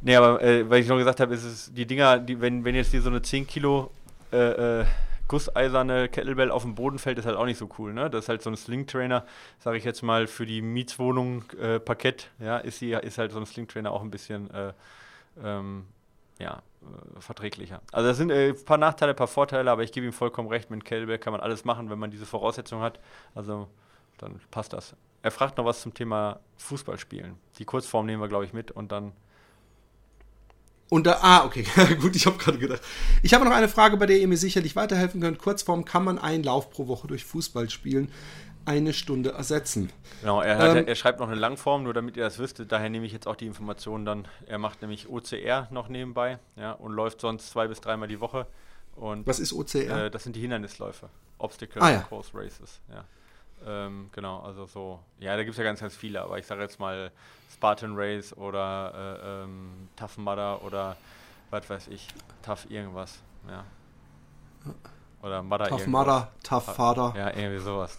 Nee, 0.01 0.15
aber 0.15 0.41
äh, 0.41 0.69
weil 0.69 0.81
ich 0.81 0.87
noch 0.87 0.97
gesagt 0.97 1.19
habe, 1.19 1.33
ist 1.33 1.43
es 1.43 1.73
die 1.73 1.85
Dinger, 1.85 2.19
die, 2.19 2.39
wenn, 2.39 2.63
wenn 2.63 2.75
jetzt 2.75 2.93
die 2.93 2.99
so 2.99 3.09
eine 3.09 3.21
10 3.21 3.47
Kilo 3.47 3.91
äh, 4.31 4.81
äh, 4.81 4.85
gusseiserne 5.27 6.09
Kettlebell 6.09 6.51
auf 6.51 6.63
dem 6.63 6.75
Boden 6.75 6.99
fällt, 6.99 7.17
ist 7.19 7.25
halt 7.25 7.35
auch 7.35 7.45
nicht 7.45 7.57
so 7.57 7.69
cool. 7.77 7.93
Ne? 7.93 8.09
Das 8.09 8.25
ist 8.25 8.29
halt 8.29 8.41
so 8.41 8.49
ein 8.49 8.55
Sling-Trainer, 8.55 9.25
sage 9.59 9.77
ich 9.77 9.83
jetzt 9.83 10.01
mal, 10.01 10.27
für 10.27 10.45
die 10.45 10.61
Mietswohnung 10.61 11.43
äh, 11.61 11.79
Parkett, 11.79 12.29
ja, 12.39 12.57
ist, 12.57 12.81
die, 12.81 12.91
ist 12.93 13.17
halt 13.17 13.31
so 13.31 13.39
ein 13.39 13.45
Sling-Trainer 13.45 13.91
auch 13.91 14.01
ein 14.01 14.11
bisschen 14.11 14.49
äh, 14.51 14.73
ähm, 15.43 15.85
ja, 16.39 16.61
äh, 16.81 17.21
verträglicher. 17.21 17.81
Also 17.91 18.07
das 18.07 18.17
sind 18.17 18.31
äh, 18.31 18.49
ein 18.49 18.65
paar 18.65 18.77
Nachteile, 18.77 19.13
ein 19.13 19.15
paar 19.15 19.27
Vorteile, 19.27 19.69
aber 19.69 19.83
ich 19.83 19.91
gebe 19.91 20.05
ihm 20.05 20.13
vollkommen 20.13 20.49
recht, 20.49 20.69
mit 20.69 20.85
Kettlebell 20.85 21.19
kann 21.19 21.31
man 21.31 21.41
alles 21.41 21.65
machen, 21.65 21.89
wenn 21.89 21.99
man 21.99 22.11
diese 22.11 22.25
Voraussetzungen 22.25 22.83
hat. 22.83 22.99
Also 23.35 23.67
dann 24.17 24.39
passt 24.51 24.73
das. 24.73 24.95
Er 25.21 25.31
fragt 25.31 25.57
noch 25.57 25.65
was 25.65 25.81
zum 25.81 25.93
Thema 25.93 26.39
Fußballspielen. 26.57 27.35
Die 27.57 27.65
Kurzform 27.65 28.05
nehmen 28.05 28.21
wir, 28.21 28.29
glaube 28.29 28.45
ich, 28.45 28.53
mit 28.53 28.71
und 28.71 28.91
dann 28.91 29.11
und 30.89 31.05
da, 31.05 31.19
ah, 31.21 31.45
okay, 31.45 31.65
gut, 32.01 32.15
ich 32.15 32.25
habe 32.25 32.37
gerade 32.37 32.57
gedacht. 32.57 32.81
Ich 33.21 33.33
habe 33.35 33.45
noch 33.45 33.51
eine 33.51 33.69
Frage, 33.69 33.95
bei 33.97 34.07
der 34.07 34.19
ihr 34.19 34.27
mir 34.27 34.37
sicherlich 34.37 34.75
weiterhelfen 34.75 35.21
könnt. 35.21 35.37
Kurzform, 35.37 35.85
kann 35.85 36.03
man 36.03 36.17
einen 36.17 36.43
Lauf 36.43 36.71
pro 36.71 36.87
Woche 36.87 37.07
durch 37.07 37.25
Fußball 37.25 37.69
spielen? 37.69 38.11
Eine 38.69 38.93
Stunde 38.93 39.31
ersetzen. 39.31 39.91
Genau, 40.21 40.41
er, 40.41 40.59
hat, 40.59 40.77
ähm, 40.77 40.87
er, 40.87 40.95
schreibt 40.95 41.19
noch 41.19 41.27
eine 41.27 41.39
Langform, 41.39 41.83
nur 41.83 41.93
damit 41.93 42.15
ihr 42.15 42.23
das 42.23 42.37
wisst. 42.37 42.63
Daher 42.67 42.89
nehme 42.89 43.05
ich 43.07 43.11
jetzt 43.11 43.27
auch 43.27 43.35
die 43.35 43.47
Informationen 43.47 44.05
dann. 44.05 44.27
Er 44.45 44.59
macht 44.59 44.83
nämlich 44.83 45.09
OCR 45.09 45.67
noch 45.71 45.89
nebenbei 45.89 46.37
ja, 46.55 46.73
und 46.73 46.93
läuft 46.93 47.19
sonst 47.19 47.49
zwei 47.49 47.67
bis 47.67 47.81
dreimal 47.81 48.07
die 48.07 48.19
Woche. 48.19 48.45
Und, 48.95 49.25
Was 49.25 49.39
ist 49.39 49.53
OCR? 49.53 50.05
Äh, 50.05 50.11
das 50.11 50.23
sind 50.23 50.35
die 50.35 50.41
Hindernisläufe. 50.41 51.09
Obstacle 51.39 51.81
ah, 51.81 51.89
ja. 51.89 51.99
Course 52.01 52.31
Races. 52.33 52.79
Ja. 52.91 53.05
Ähm, 53.65 54.09
genau, 54.11 54.39
also 54.41 54.67
so. 54.67 54.99
Ja, 55.19 55.35
da 55.35 55.43
gibt 55.43 55.53
es 55.53 55.57
ja 55.57 55.63
ganz, 55.63 55.79
ganz 55.79 55.95
viele, 55.95 56.21
aber 56.21 56.37
ich 56.37 56.45
sage 56.45 56.61
jetzt 56.61 56.79
mal 56.79 57.11
Spartan 57.51 57.93
Race 57.95 58.37
oder 58.37 58.93
äh, 59.23 59.43
ähm, 59.43 59.89
Tough 59.95 60.17
Mudder 60.17 60.63
oder 60.63 60.95
was 61.49 61.67
weiß 61.67 61.87
ich, 61.87 62.07
Tough 62.43 62.69
irgendwas. 62.69 63.19
Ja. 63.47 63.65
Oder 65.21 65.43
Mudder 65.43 65.67
Tough 65.67 65.87
Mudder, 65.87 66.31
Tough 66.43 66.63
Father. 66.63 67.13
Ja, 67.17 67.35
irgendwie 67.35 67.59
sowas. 67.59 67.97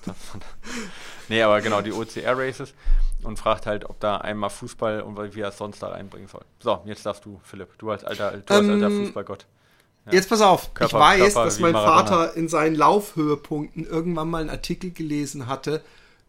nee, 1.29 1.43
aber 1.43 1.61
genau, 1.61 1.83
die 1.83 1.93
OCR-Races 1.93 2.73
und 3.23 3.39
fragt 3.39 3.67
halt, 3.67 3.85
ob 3.89 4.01
da 4.01 4.19
einmal 4.19 4.51
Fußball 4.51 5.03
und 5.03 5.35
wie 5.35 5.41
er 5.41 5.49
es 5.49 5.59
sonst 5.59 5.83
da 5.83 5.89
reinbringen 5.89 6.29
soll. 6.29 6.45
So, 6.61 6.81
jetzt 6.87 7.05
darfst 7.05 7.25
du, 7.25 7.41
Philipp. 7.45 7.77
Du 7.79 7.91
als 7.91 8.05
alter, 8.05 8.33
du 8.33 8.55
als 8.55 8.69
alter 8.69 8.87
ähm, 8.87 9.05
Fußballgott. 9.05 9.47
Ja. 10.07 10.13
Jetzt 10.13 10.31
pass 10.31 10.41
auf, 10.41 10.73
Körper, 10.73 10.97
ich 10.97 11.21
weiß, 11.21 11.35
Körper 11.35 11.45
dass 11.45 11.61
mein 11.61 11.73
Vater 11.73 12.37
in 12.37 12.49
seinen 12.49 12.75
Laufhöhepunkten 12.75 13.87
irgendwann 13.87 14.31
mal 14.31 14.41
einen 14.41 14.51
Artikel 14.51 14.91
gelesen 14.91 15.47
hatte, 15.47 15.83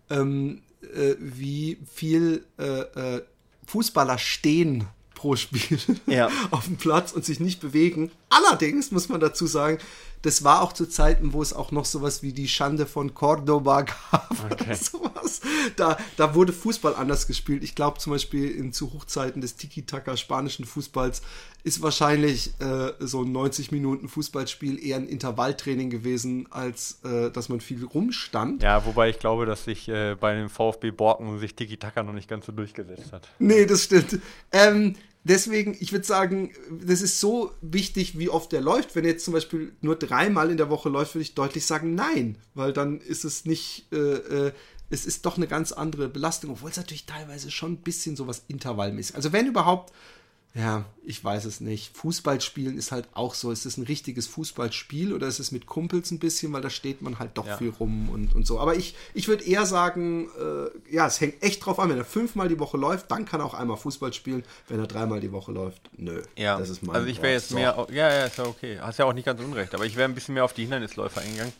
ähm, 0.10 0.62
äh, 0.82 1.16
wie 1.20 1.78
viel 1.90 2.46
äh, 2.60 2.64
äh, 2.64 3.22
Fußballer 3.68 4.18
stehen 4.18 4.88
pro 5.16 5.36
Spiel 5.38 5.80
ja. 6.06 6.30
auf 6.52 6.66
dem 6.66 6.78
Platz 6.78 7.14
und 7.14 7.24
sich 7.24 7.40
nicht 7.40 7.62
bewegen. 7.62 8.12
Allerdings 8.32 8.92
muss 8.92 9.10
man 9.10 9.20
dazu 9.20 9.46
sagen, 9.46 9.78
das 10.22 10.44
war 10.44 10.62
auch 10.62 10.74
zu 10.74 10.86
Zeiten, 10.88 11.34
wo 11.34 11.42
es 11.42 11.52
auch 11.52 11.72
noch 11.72 11.86
sowas 11.86 12.24
wie 12.24 12.32
die 12.32 12.48
Schande 12.48 12.86
von 12.86 13.14
Cordoba 13.14 13.82
gab. 14.12 14.36
Okay. 14.52 14.76
sowas. 14.76 15.42
Da, 15.76 15.98
da 16.18 16.36
wurde 16.36 16.54
Fußball 16.54 16.96
anders 16.96 17.28
gespielt. 17.28 17.64
Ich 17.64 17.76
glaube 17.76 18.00
zum 18.00 18.14
Beispiel 18.14 18.50
in 18.52 18.72
zu 18.72 18.94
Hochzeiten 18.94 19.42
des 19.42 19.56
Tiki-Taka 19.56 20.18
spanischen 20.18 20.66
Fußballs 20.66 21.22
ist 21.64 21.82
wahrscheinlich 21.82 22.54
äh, 22.60 22.94
so 23.00 23.24
ein 23.24 23.32
90 23.32 23.72
Minuten 23.72 24.08
Fußballspiel 24.08 24.84
eher 24.84 24.98
ein 24.98 25.08
Intervalltraining 25.08 25.90
gewesen, 25.90 26.48
als 26.52 27.00
äh, 27.04 27.30
dass 27.32 27.50
man 27.50 27.62
viel 27.62 27.84
rumstand. 27.86 28.64
Ja, 28.64 28.86
wobei 28.86 29.10
ich 29.10 29.20
glaube, 29.20 29.46
dass 29.46 29.66
sich 29.66 29.88
äh, 29.88 30.16
bei 30.20 30.36
dem 30.36 30.50
VfB 30.50 30.92
Borken 30.92 31.40
sich 31.40 31.56
Tiki-Taka 31.56 32.04
noch 32.04 32.14
nicht 32.14 32.30
ganz 32.30 32.46
so 32.46 32.52
durchgesetzt 32.52 33.12
hat. 33.12 33.28
Nee, 33.40 33.66
das 33.66 33.84
stimmt. 33.84 34.20
Ähm, 34.52 34.96
deswegen, 35.24 35.76
ich 35.80 35.92
würde 35.92 36.06
sagen, 36.06 36.52
das 36.84 37.02
ist 37.02 37.20
so 37.20 37.52
wichtig, 37.62 38.18
wie 38.18 38.30
oft 38.30 38.52
der 38.52 38.62
läuft. 38.62 38.96
Wenn 38.96 39.06
er 39.06 39.12
jetzt 39.12 39.26
zum 39.26 39.34
Beispiel 39.34 39.74
nur 39.82 39.96
dreimal 39.96 40.50
in 40.50 40.58
der 40.58 40.70
Woche 40.70 40.90
läuft, 40.90 41.16
würde 41.16 41.24
ich 41.24 41.36
deutlich 41.36 41.66
sagen, 41.66 41.96
nein, 41.96 42.38
weil 42.54 42.74
dann 42.74 43.00
ist 43.00 43.24
es 43.24 43.46
nicht, 43.46 43.88
äh, 43.92 43.98
äh, 44.48 44.52
es 44.90 45.06
ist 45.06 45.26
doch 45.26 45.38
eine 45.38 45.48
ganz 45.48 45.72
andere 45.72 46.10
Belastung, 46.10 46.52
obwohl 46.52 46.70
es 46.70 46.78
natürlich 46.78 47.06
teilweise 47.06 47.50
schon 47.50 47.74
ein 47.74 47.82
bisschen 47.82 48.16
sowas 48.16 48.44
intervallmäßig. 48.48 49.16
Also 49.16 49.32
wenn 49.32 49.48
überhaupt 49.48 49.94
ja, 50.54 50.84
ich 51.06 51.24
weiß 51.24 51.46
es 51.46 51.62
nicht. 51.62 51.96
Fußballspielen 51.96 52.78
ist 52.78 52.92
halt 52.92 53.08
auch 53.14 53.36
so. 53.36 53.52
Ist 53.52 53.66
es 53.66 53.78
ein 53.78 53.84
richtiges 53.84 54.28
Fußballspiel 54.28 55.14
oder 55.14 55.28
ist 55.28 55.40
es 55.40 55.54
mit 55.54 55.66
Kumpels 55.66 56.12
ein 56.12 56.20
bisschen, 56.20 56.52
weil 56.52 56.62
da 56.62 56.70
steht 56.70 57.02
man 57.02 57.20
halt 57.20 57.32
doch 57.38 57.48
ja. 57.48 57.58
viel 57.58 57.70
rum 57.70 58.10
und, 58.10 58.36
und 58.36 58.46
so. 58.46 58.60
Aber 58.60 58.76
ich, 58.76 58.96
ich 59.14 59.30
würde 59.30 59.46
eher 59.46 59.66
sagen, 59.66 60.30
äh, 60.38 60.94
ja, 60.94 61.08
es 61.08 61.22
hängt 61.22 61.42
echt 61.42 61.66
drauf 61.66 61.80
an. 61.80 61.90
Wenn 61.90 61.98
er 61.98 62.06
fünfmal 62.06 62.50
die 62.50 62.60
Woche 62.60 62.76
läuft, 62.76 63.10
dann 63.12 63.24
kann 63.24 63.40
er 63.40 63.46
auch 63.46 63.54
einmal 63.54 63.78
Fußball 63.78 64.12
spielen. 64.12 64.44
Wenn 64.68 64.80
er 64.80 64.88
dreimal 64.88 65.22
die 65.22 65.32
Woche 65.32 65.54
läuft, 65.54 65.90
nö. 65.96 66.22
Ja, 66.38 66.60
das 66.60 66.70
ist 66.70 66.84
mein 66.84 66.98
Also 66.98 67.08
ich 67.08 67.22
wäre 67.22 67.34
jetzt 67.34 67.54
mehr, 67.54 67.88
ja, 67.90 68.10
ja, 68.12 68.26
ist 68.26 68.38
ja 68.38 68.46
okay. 68.46 68.78
Hast 68.82 69.00
ja 69.00 69.06
auch 69.06 69.14
nicht 69.14 69.26
ganz 69.26 69.40
unrecht, 69.40 69.74
aber 69.74 69.86
ich 69.86 69.96
wäre 69.96 70.10
ein 70.10 70.16
bisschen 70.16 70.34
mehr 70.34 70.44
auf 70.44 70.54
die 70.54 70.64
Hindernisläufer 70.64 71.22
eingegangen. 71.22 71.54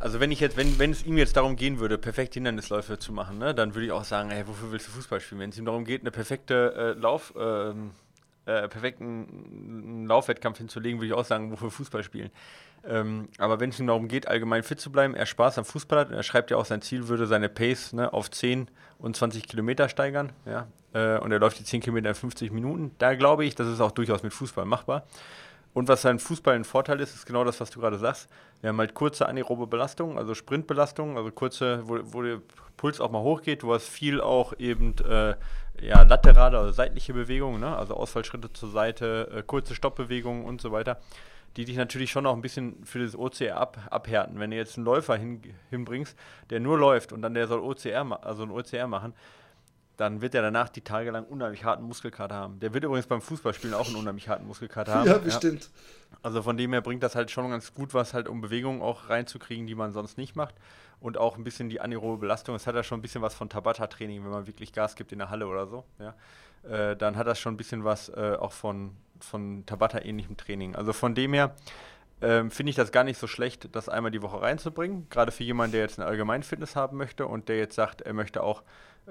Also 0.00 0.18
wenn 0.18 0.32
ich 0.32 0.40
jetzt, 0.40 0.56
wenn, 0.56 0.78
wenn 0.78 0.92
es 0.92 1.04
ihm 1.04 1.18
jetzt 1.18 1.36
darum 1.36 1.56
gehen 1.56 1.78
würde, 1.78 1.98
perfekte 1.98 2.34
Hindernisläufe 2.34 2.98
zu 2.98 3.12
machen, 3.12 3.38
ne, 3.38 3.54
dann 3.54 3.74
würde 3.74 3.84
ich 3.84 3.92
auch 3.92 4.04
sagen, 4.04 4.30
hey, 4.30 4.46
wofür 4.46 4.72
willst 4.72 4.86
du 4.86 4.92
Fußball 4.92 5.20
spielen? 5.20 5.42
Wenn 5.42 5.50
es 5.50 5.58
ihm 5.58 5.66
darum 5.66 5.84
geht, 5.84 6.00
eine 6.00 6.10
perfekte 6.10 6.96
äh, 6.96 7.00
Lauf, 7.00 7.34
ähm, 7.38 7.90
äh, 8.46 8.66
perfekten 8.68 10.06
Laufwettkampf 10.06 10.56
hinzulegen, 10.56 10.98
würde 11.00 11.08
ich 11.08 11.12
auch 11.12 11.26
sagen, 11.26 11.52
wofür 11.52 11.70
Fußball 11.70 12.02
spielen. 12.02 12.30
Ähm, 12.82 13.28
aber 13.36 13.60
wenn 13.60 13.68
es 13.68 13.78
ihm 13.78 13.86
darum 13.86 14.08
geht, 14.08 14.26
allgemein 14.26 14.62
fit 14.62 14.80
zu 14.80 14.90
bleiben, 14.90 15.14
er 15.14 15.26
Spaß 15.26 15.58
am 15.58 15.66
Fußball 15.66 15.98
hat, 15.98 16.08
und 16.08 16.14
er 16.14 16.22
schreibt 16.22 16.50
ja 16.50 16.56
auch, 16.56 16.64
sein 16.64 16.80
Ziel 16.80 17.08
würde 17.08 17.26
seine 17.26 17.50
Pace 17.50 17.92
ne, 17.92 18.10
auf 18.10 18.30
10 18.30 18.70
und 18.96 19.16
20 19.16 19.46
Kilometer 19.46 19.90
steigern, 19.90 20.32
ja, 20.46 20.66
äh, 20.94 21.18
und 21.18 21.30
er 21.30 21.38
läuft 21.38 21.58
die 21.58 21.64
10 21.64 21.82
Kilometer 21.82 22.08
in 22.08 22.14
50 22.14 22.52
Minuten, 22.52 22.92
da 22.96 23.14
glaube 23.14 23.44
ich, 23.44 23.54
das 23.54 23.68
ist 23.68 23.82
auch 23.82 23.92
durchaus 23.92 24.22
mit 24.22 24.32
Fußball 24.32 24.64
machbar. 24.64 25.06
Und 25.72 25.88
was 25.88 26.02
beim 26.02 26.18
Fußball 26.18 26.54
ein 26.54 26.64
Vorteil 26.64 27.00
ist, 27.00 27.14
ist 27.14 27.26
genau 27.26 27.44
das, 27.44 27.60
was 27.60 27.70
du 27.70 27.80
gerade 27.80 27.98
sagst. 27.98 28.28
Wir 28.60 28.70
haben 28.70 28.78
halt 28.78 28.94
kurze 28.94 29.26
anaerobe 29.26 29.66
Belastung, 29.66 30.18
also 30.18 30.34
Sprintbelastung, 30.34 31.16
also 31.16 31.30
kurze, 31.30 31.88
wo, 31.88 31.98
wo 32.02 32.22
der 32.22 32.40
Puls 32.76 33.00
auch 33.00 33.10
mal 33.10 33.22
hochgeht. 33.22 33.62
Du 33.62 33.72
hast 33.72 33.88
viel 33.88 34.20
auch 34.20 34.52
eben 34.58 34.96
äh, 34.98 35.34
ja, 35.80 36.02
laterale, 36.02 36.58
also 36.58 36.72
seitliche 36.72 37.14
Bewegungen, 37.14 37.60
ne? 37.60 37.76
also 37.76 37.94
Ausfallschritte 37.94 38.52
zur 38.52 38.70
Seite, 38.70 39.30
äh, 39.34 39.42
kurze 39.42 39.74
Stoppbewegungen 39.74 40.44
und 40.44 40.60
so 40.60 40.72
weiter, 40.72 40.98
die 41.56 41.64
dich 41.64 41.76
natürlich 41.76 42.10
schon 42.10 42.26
auch 42.26 42.34
ein 42.34 42.42
bisschen 42.42 42.84
für 42.84 42.98
das 42.98 43.16
OCR 43.16 43.56
ab, 43.56 43.78
abhärten. 43.90 44.40
Wenn 44.40 44.50
du 44.50 44.56
jetzt 44.56 44.76
einen 44.76 44.84
Läufer 44.84 45.16
hin, 45.16 45.40
hinbringst, 45.70 46.16
der 46.50 46.60
nur 46.60 46.78
läuft 46.78 47.12
und 47.12 47.22
dann 47.22 47.34
der 47.34 47.46
soll 47.46 47.60
OCR, 47.60 48.24
also 48.24 48.42
ein 48.42 48.50
OCR 48.50 48.86
machen, 48.88 49.14
dann 50.00 50.22
wird 50.22 50.34
er 50.34 50.40
danach 50.40 50.70
die 50.70 50.80
Tage 50.80 51.10
lang 51.10 51.26
unheimlich 51.26 51.64
harten 51.64 51.84
Muskelkater 51.84 52.34
haben. 52.34 52.58
Der 52.58 52.72
wird 52.72 52.84
übrigens 52.84 53.06
beim 53.06 53.20
Fußballspielen 53.20 53.74
auch 53.74 53.86
einen 53.86 53.96
unheimlich 53.96 54.30
harten 54.30 54.46
Muskelkater 54.46 54.94
haben. 54.94 55.06
Ja, 55.06 55.18
bestimmt. 55.18 55.64
Ja. 55.64 56.18
Also 56.22 56.42
von 56.42 56.56
dem 56.56 56.72
her 56.72 56.80
bringt 56.80 57.02
das 57.02 57.14
halt 57.14 57.30
schon 57.30 57.50
ganz 57.50 57.74
gut 57.74 57.92
was 57.92 58.14
halt, 58.14 58.26
um 58.26 58.40
Bewegungen 58.40 58.80
auch 58.80 59.10
reinzukriegen, 59.10 59.66
die 59.66 59.74
man 59.74 59.92
sonst 59.92 60.16
nicht 60.16 60.36
macht. 60.36 60.54
Und 61.00 61.18
auch 61.18 61.36
ein 61.36 61.44
bisschen 61.44 61.68
die 61.68 61.82
anaerobe 61.82 62.16
Belastung. 62.16 62.54
Es 62.54 62.66
hat 62.66 62.74
ja 62.74 62.82
schon 62.82 63.00
ein 63.00 63.02
bisschen 63.02 63.20
was 63.20 63.34
von 63.34 63.50
Tabata-Training, 63.50 64.24
wenn 64.24 64.30
man 64.30 64.46
wirklich 64.46 64.72
Gas 64.72 64.96
gibt 64.96 65.12
in 65.12 65.18
der 65.18 65.28
Halle 65.28 65.46
oder 65.46 65.66
so. 65.66 65.84
Ja. 65.98 66.14
Äh, 66.62 66.96
dann 66.96 67.16
hat 67.16 67.26
das 67.26 67.38
schon 67.38 67.54
ein 67.54 67.58
bisschen 67.58 67.84
was 67.84 68.08
äh, 68.08 68.36
auch 68.40 68.52
von, 68.52 68.96
von 69.18 69.66
Tabata-ähnlichem 69.66 70.38
Training. 70.38 70.76
Also 70.76 70.94
von 70.94 71.14
dem 71.14 71.34
her 71.34 71.54
ähm, 72.22 72.50
finde 72.50 72.70
ich 72.70 72.76
das 72.76 72.90
gar 72.90 73.04
nicht 73.04 73.18
so 73.18 73.26
schlecht, 73.26 73.68
das 73.76 73.90
einmal 73.90 74.12
die 74.12 74.22
Woche 74.22 74.40
reinzubringen. 74.40 75.08
Gerade 75.10 75.30
für 75.30 75.44
jemanden, 75.44 75.72
der 75.72 75.82
jetzt 75.82 75.98
eine 75.98 76.08
Allgemeinfitness 76.08 76.74
haben 76.74 76.96
möchte 76.96 77.26
und 77.26 77.50
der 77.50 77.58
jetzt 77.58 77.74
sagt, 77.74 78.00
er 78.00 78.14
möchte 78.14 78.42
auch 78.42 78.62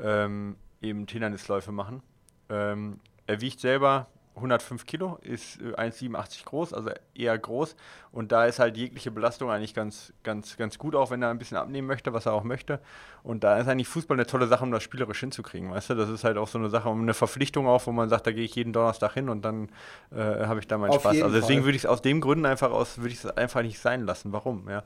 ähm, 0.01 0.55
eben 0.81 1.05
Hindernisläufe 1.07 1.71
machen. 1.71 2.01
Ähm, 2.49 2.99
er 3.27 3.41
wiegt 3.41 3.59
selber 3.59 4.07
105 4.39 4.85
Kilo, 4.85 5.19
ist 5.21 5.59
1,87 5.59 6.41
äh, 6.41 6.43
groß, 6.45 6.73
also 6.73 6.89
eher 7.13 7.37
groß. 7.37 7.75
Und 8.11 8.31
da 8.31 8.45
ist 8.45 8.59
halt 8.59 8.77
jegliche 8.77 9.11
Belastung 9.11 9.51
eigentlich 9.51 9.73
ganz, 9.73 10.13
ganz, 10.23 10.57
ganz 10.57 10.77
gut, 10.77 10.95
auch 10.95 11.11
wenn 11.11 11.21
er 11.21 11.29
ein 11.29 11.37
bisschen 11.37 11.57
abnehmen 11.57 11.87
möchte, 11.87 12.13
was 12.13 12.25
er 12.25 12.33
auch 12.33 12.43
möchte. 12.43 12.79
Und 13.21 13.43
da 13.43 13.57
ist 13.57 13.67
eigentlich 13.67 13.87
Fußball 13.87 14.15
eine 14.15 14.25
tolle 14.25 14.47
Sache, 14.47 14.63
um 14.63 14.71
das 14.71 14.81
spielerisch 14.81 15.19
hinzukriegen, 15.19 15.69
weißt 15.71 15.91
du? 15.91 15.95
Das 15.95 16.09
ist 16.09 16.23
halt 16.23 16.37
auch 16.37 16.47
so 16.47 16.57
eine 16.57 16.69
Sache, 16.69 16.89
um 16.89 17.01
eine 17.01 17.13
Verpflichtung 17.13 17.67
auch, 17.67 17.85
wo 17.85 17.91
man 17.91 18.09
sagt, 18.09 18.27
da 18.27 18.31
gehe 18.31 18.45
ich 18.45 18.55
jeden 18.55 18.73
Donnerstag 18.73 19.13
hin 19.13 19.29
und 19.29 19.43
dann 19.43 19.69
äh, 20.11 20.45
habe 20.45 20.59
ich 20.59 20.67
da 20.67 20.77
meinen 20.77 20.91
Auf 20.91 21.01
Spaß. 21.01 21.21
Also 21.21 21.35
deswegen 21.35 21.63
würde 21.63 21.75
ich 21.75 21.83
es 21.83 21.89
aus 21.89 22.01
dem 22.01 22.21
Gründen 22.21 22.45
einfach 22.45 22.71
aus, 22.71 22.97
würde 22.97 23.09
ich 23.09 23.23
es 23.23 23.25
einfach 23.25 23.61
nicht 23.61 23.79
sein 23.79 24.05
lassen. 24.05 24.31
Warum? 24.31 24.69
Ja. 24.69 24.83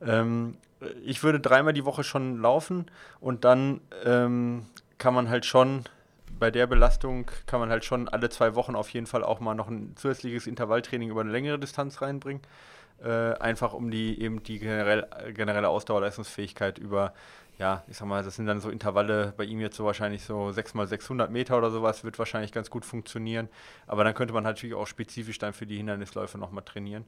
Ähm, 0.00 0.56
ich 1.04 1.22
würde 1.22 1.40
dreimal 1.40 1.72
die 1.72 1.84
Woche 1.84 2.04
schon 2.04 2.40
laufen 2.40 2.86
und 3.20 3.44
dann 3.44 3.80
ähm, 4.04 4.66
kann 5.02 5.14
man 5.14 5.28
halt 5.28 5.44
schon 5.44 5.82
bei 6.38 6.52
der 6.52 6.68
Belastung 6.68 7.28
kann 7.46 7.58
man 7.58 7.70
halt 7.70 7.84
schon 7.84 8.08
alle 8.08 8.30
zwei 8.30 8.54
Wochen 8.54 8.76
auf 8.76 8.88
jeden 8.90 9.06
Fall 9.06 9.24
auch 9.24 9.40
mal 9.40 9.56
noch 9.56 9.66
ein 9.66 9.96
zusätzliches 9.96 10.46
Intervalltraining 10.46 11.10
über 11.10 11.22
eine 11.22 11.32
längere 11.32 11.58
Distanz 11.58 12.00
reinbringen. 12.00 12.40
Äh, 13.02 13.34
einfach 13.34 13.72
um 13.72 13.90
die 13.90 14.20
eben 14.20 14.44
die 14.44 14.60
generell, 14.60 15.08
generelle 15.34 15.70
Ausdauerleistungsfähigkeit 15.70 16.78
über, 16.78 17.14
ja, 17.58 17.82
ich 17.88 17.96
sag 17.96 18.06
mal, 18.06 18.22
das 18.22 18.36
sind 18.36 18.46
dann 18.46 18.60
so 18.60 18.70
Intervalle 18.70 19.34
bei 19.36 19.42
ihm 19.42 19.58
jetzt 19.58 19.76
so 19.76 19.84
wahrscheinlich 19.84 20.22
so 20.22 20.52
6 20.52 20.74
mal 20.74 20.86
600 20.86 21.32
Meter 21.32 21.58
oder 21.58 21.72
sowas, 21.72 22.04
wird 22.04 22.20
wahrscheinlich 22.20 22.52
ganz 22.52 22.70
gut 22.70 22.84
funktionieren. 22.84 23.48
Aber 23.88 24.04
dann 24.04 24.14
könnte 24.14 24.32
man 24.32 24.44
natürlich 24.44 24.76
auch 24.76 24.86
spezifisch 24.86 25.40
dann 25.40 25.52
für 25.52 25.66
die 25.66 25.78
Hindernisläufe 25.78 26.38
nochmal 26.38 26.62
trainieren. 26.64 27.06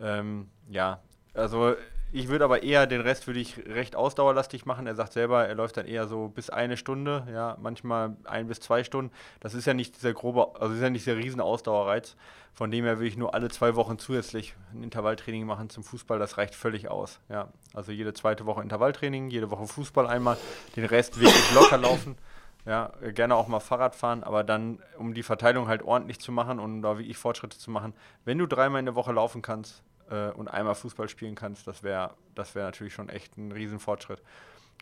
Ähm, 0.00 0.48
ja, 0.68 1.00
also 1.32 1.76
ich 2.12 2.28
würde 2.28 2.44
aber 2.44 2.62
eher 2.62 2.86
den 2.86 3.00
Rest 3.00 3.26
würde 3.26 3.40
ich 3.40 3.58
recht 3.66 3.96
ausdauerlastig 3.96 4.64
machen. 4.64 4.86
Er 4.86 4.94
sagt 4.94 5.12
selber, 5.12 5.46
er 5.46 5.54
läuft 5.54 5.76
dann 5.76 5.86
eher 5.86 6.06
so 6.06 6.28
bis 6.28 6.50
eine 6.50 6.76
Stunde, 6.76 7.26
ja, 7.32 7.56
manchmal 7.60 8.16
ein 8.24 8.46
bis 8.46 8.60
zwei 8.60 8.84
Stunden. 8.84 9.12
Das 9.40 9.54
ist 9.54 9.66
ja 9.66 9.74
nicht 9.74 9.96
dieser 9.96 10.12
grobe, 10.12 10.60
also 10.60 10.74
ist 10.74 10.80
ja 10.80 10.90
nicht 10.90 11.06
dieser 11.06 11.16
riesen 11.16 11.40
Ausdauerreiz. 11.40 12.16
Von 12.54 12.70
dem 12.70 12.84
her 12.84 12.96
würde 12.96 13.08
ich 13.08 13.18
nur 13.18 13.34
alle 13.34 13.48
zwei 13.48 13.76
Wochen 13.76 13.98
zusätzlich 13.98 14.54
ein 14.72 14.82
Intervalltraining 14.82 15.44
machen 15.44 15.68
zum 15.68 15.84
Fußball. 15.84 16.18
Das 16.18 16.38
reicht 16.38 16.54
völlig 16.54 16.88
aus. 16.88 17.20
Ja, 17.28 17.48
also 17.74 17.92
jede 17.92 18.14
zweite 18.14 18.46
Woche 18.46 18.62
Intervalltraining, 18.62 19.28
jede 19.28 19.50
Woche 19.50 19.66
Fußball 19.66 20.06
einmal, 20.06 20.38
den 20.74 20.86
Rest 20.86 21.20
wirklich 21.20 21.54
locker 21.54 21.76
laufen. 21.76 22.16
Ja, 22.64 22.92
gerne 23.14 23.36
auch 23.36 23.46
mal 23.46 23.60
Fahrrad 23.60 23.94
fahren, 23.94 24.24
aber 24.24 24.42
dann, 24.42 24.80
um 24.98 25.14
die 25.14 25.22
Verteilung 25.22 25.68
halt 25.68 25.82
ordentlich 25.82 26.18
zu 26.18 26.32
machen 26.32 26.58
und 26.58 26.82
da 26.82 26.98
wie 26.98 27.04
ich 27.04 27.16
Fortschritte 27.16 27.58
zu 27.58 27.70
machen, 27.70 27.92
wenn 28.24 28.38
du 28.38 28.46
dreimal 28.46 28.80
in 28.80 28.86
der 28.86 28.96
Woche 28.96 29.12
laufen 29.12 29.40
kannst, 29.40 29.84
äh, 30.10 30.30
und 30.30 30.48
einmal 30.48 30.74
Fußball 30.74 31.08
spielen 31.08 31.34
kannst, 31.34 31.66
das 31.66 31.82
wäre 31.82 32.14
das 32.34 32.54
wär 32.54 32.64
natürlich 32.64 32.94
schon 32.94 33.08
echt 33.08 33.36
ein 33.36 33.52
Riesenfortschritt. 33.52 34.22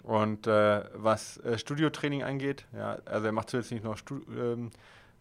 Und 0.02 0.46
äh, 0.46 0.84
was 0.94 1.38
äh, 1.38 1.56
Studiotraining 1.56 2.22
angeht, 2.24 2.66
ja, 2.76 2.98
also 3.04 3.26
er 3.26 3.32
macht 3.32 3.50
zusätzlich 3.50 3.82
noch 3.82 3.96
Stu 3.96 4.20
ähm, 4.28 4.70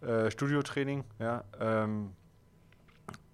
äh, 0.02 0.30
Studiotraining, 0.32 1.04
ja, 1.20 1.44
ähm, 1.60 2.12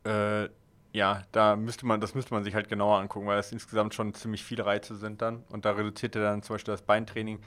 äh, 0.04 0.50
ja, 0.92 1.22
da 1.32 1.56
müsste 1.56 1.86
man, 1.86 2.02
das 2.02 2.16
müsste 2.16 2.34
man 2.34 2.44
sich 2.44 2.56
halt 2.56 2.68
genauer 2.68 3.00
angucken, 3.00 3.28
weil 3.28 3.40
es 3.40 3.52
insgesamt 3.52 3.94
schon 3.94 4.14
ziemlich 4.14 4.44
viele 4.44 4.66
Reize 4.66 4.96
sind 4.96 5.22
dann. 5.22 5.44
Und 5.50 5.66
da 5.66 5.72
reduziert 5.72 6.16
er 6.16 6.24
dann 6.24 6.42
zum 6.42 6.56
Beispiel 6.56 6.74
das 6.74 6.82
Beintraining 6.82 7.40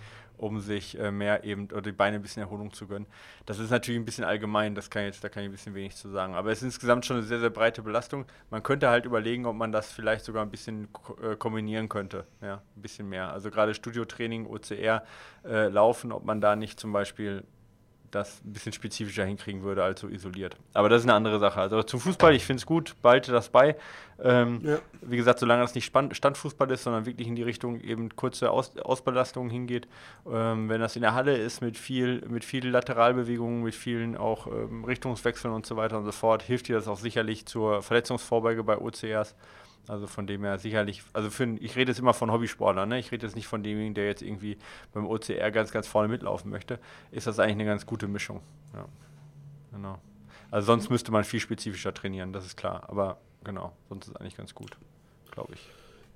um 0.42 0.60
sich 0.60 0.98
äh, 0.98 1.10
mehr 1.10 1.44
eben 1.44 1.68
oder 1.70 1.82
die 1.82 1.92
Beine 1.92 2.16
ein 2.16 2.22
bisschen 2.22 2.42
Erholung 2.42 2.72
zu 2.72 2.86
gönnen. 2.86 3.06
Das 3.46 3.58
ist 3.58 3.70
natürlich 3.70 4.00
ein 4.00 4.04
bisschen 4.04 4.24
allgemein, 4.24 4.74
das 4.74 4.90
kann 4.90 5.04
jetzt, 5.04 5.22
da 5.22 5.28
kann 5.28 5.44
ich 5.44 5.48
ein 5.48 5.52
bisschen 5.52 5.74
wenig 5.74 5.96
zu 5.96 6.08
sagen. 6.08 6.34
Aber 6.34 6.50
es 6.50 6.58
ist 6.58 6.64
insgesamt 6.64 7.06
schon 7.06 7.18
eine 7.18 7.26
sehr, 7.26 7.38
sehr 7.38 7.50
breite 7.50 7.82
Belastung. 7.82 8.26
Man 8.50 8.62
könnte 8.62 8.88
halt 8.88 9.06
überlegen, 9.06 9.46
ob 9.46 9.56
man 9.56 9.70
das 9.70 9.92
vielleicht 9.92 10.24
sogar 10.24 10.42
ein 10.42 10.50
bisschen 10.50 10.88
äh, 11.22 11.36
kombinieren 11.36 11.88
könnte. 11.88 12.26
Ja, 12.40 12.62
ein 12.76 12.82
bisschen 12.82 13.08
mehr. 13.08 13.32
Also 13.32 13.50
gerade 13.50 13.72
Studiotraining, 13.74 14.46
OCR, 14.46 15.04
äh, 15.44 15.68
Laufen, 15.68 16.10
ob 16.12 16.24
man 16.24 16.40
da 16.40 16.56
nicht 16.56 16.80
zum 16.80 16.92
Beispiel 16.92 17.44
das 18.12 18.44
ein 18.44 18.52
bisschen 18.52 18.72
spezifischer 18.72 19.24
hinkriegen 19.24 19.62
würde 19.62 19.82
als 19.82 20.00
so 20.00 20.08
isoliert. 20.08 20.56
Aber 20.74 20.88
das 20.88 21.00
ist 21.00 21.06
eine 21.06 21.14
andere 21.14 21.38
Sache. 21.38 21.60
Also 21.60 21.82
zum 21.82 21.98
Fußball, 21.98 22.34
ich 22.34 22.44
finde 22.44 22.60
es 22.60 22.66
gut, 22.66 22.94
behalte 23.02 23.32
das 23.32 23.48
bei. 23.48 23.76
Ähm, 24.22 24.60
ja. 24.62 24.78
Wie 25.00 25.16
gesagt, 25.16 25.40
solange 25.40 25.62
das 25.62 25.74
nicht 25.74 25.92
Standfußball 26.12 26.70
ist, 26.70 26.84
sondern 26.84 27.06
wirklich 27.06 27.26
in 27.26 27.34
die 27.34 27.42
Richtung 27.42 27.80
eben 27.80 28.14
kurze 28.14 28.50
Aus 28.50 28.76
Ausbelastung 28.78 29.50
hingeht. 29.50 29.88
Ähm, 30.30 30.68
wenn 30.68 30.80
das 30.80 30.94
in 30.94 31.02
der 31.02 31.14
Halle 31.14 31.36
ist 31.36 31.62
mit 31.62 31.76
viel, 31.78 32.22
mit 32.28 32.44
viel 32.44 32.68
Lateralbewegungen, 32.68 33.62
mit 33.62 33.74
vielen 33.74 34.16
auch 34.16 34.46
ähm, 34.46 34.84
Richtungswechseln 34.84 35.52
und 35.52 35.66
so 35.66 35.76
weiter 35.76 35.98
und 35.98 36.04
so 36.04 36.12
fort, 36.12 36.42
hilft 36.42 36.68
dir 36.68 36.76
das 36.76 36.88
auch 36.88 36.98
sicherlich 36.98 37.46
zur 37.46 37.82
Verletzungsvorbeuge 37.82 38.62
bei 38.62 38.78
OCRs. 38.78 39.34
Also 39.88 40.06
von 40.06 40.26
dem 40.26 40.44
her 40.44 40.58
sicherlich, 40.58 41.02
also 41.12 41.28
für, 41.28 41.44
ich 41.60 41.74
rede 41.74 41.90
jetzt 41.90 41.98
immer 41.98 42.14
von 42.14 42.30
Hobbysportlern, 42.30 42.88
ne? 42.88 42.98
ich 42.98 43.10
rede 43.10 43.26
jetzt 43.26 43.34
nicht 43.34 43.48
von 43.48 43.62
demjenigen, 43.62 43.94
der 43.94 44.06
jetzt 44.06 44.22
irgendwie 44.22 44.56
beim 44.92 45.06
OCR 45.06 45.50
ganz, 45.50 45.72
ganz 45.72 45.88
vorne 45.88 46.08
mitlaufen 46.08 46.50
möchte, 46.50 46.78
ist 47.10 47.26
das 47.26 47.38
eigentlich 47.40 47.54
eine 47.54 47.64
ganz 47.64 47.84
gute 47.84 48.06
Mischung. 48.06 48.40
Ja. 48.74 48.86
Genau. 49.72 49.98
Also 50.50 50.66
sonst 50.66 50.88
müsste 50.88 51.10
man 51.10 51.24
viel 51.24 51.40
spezifischer 51.40 51.92
trainieren, 51.92 52.32
das 52.32 52.46
ist 52.46 52.56
klar. 52.56 52.84
Aber 52.88 53.18
genau, 53.42 53.72
sonst 53.88 54.06
ist 54.06 54.14
es 54.14 54.16
eigentlich 54.16 54.36
ganz 54.36 54.54
gut, 54.54 54.76
glaube 55.32 55.54
ich 55.54 55.68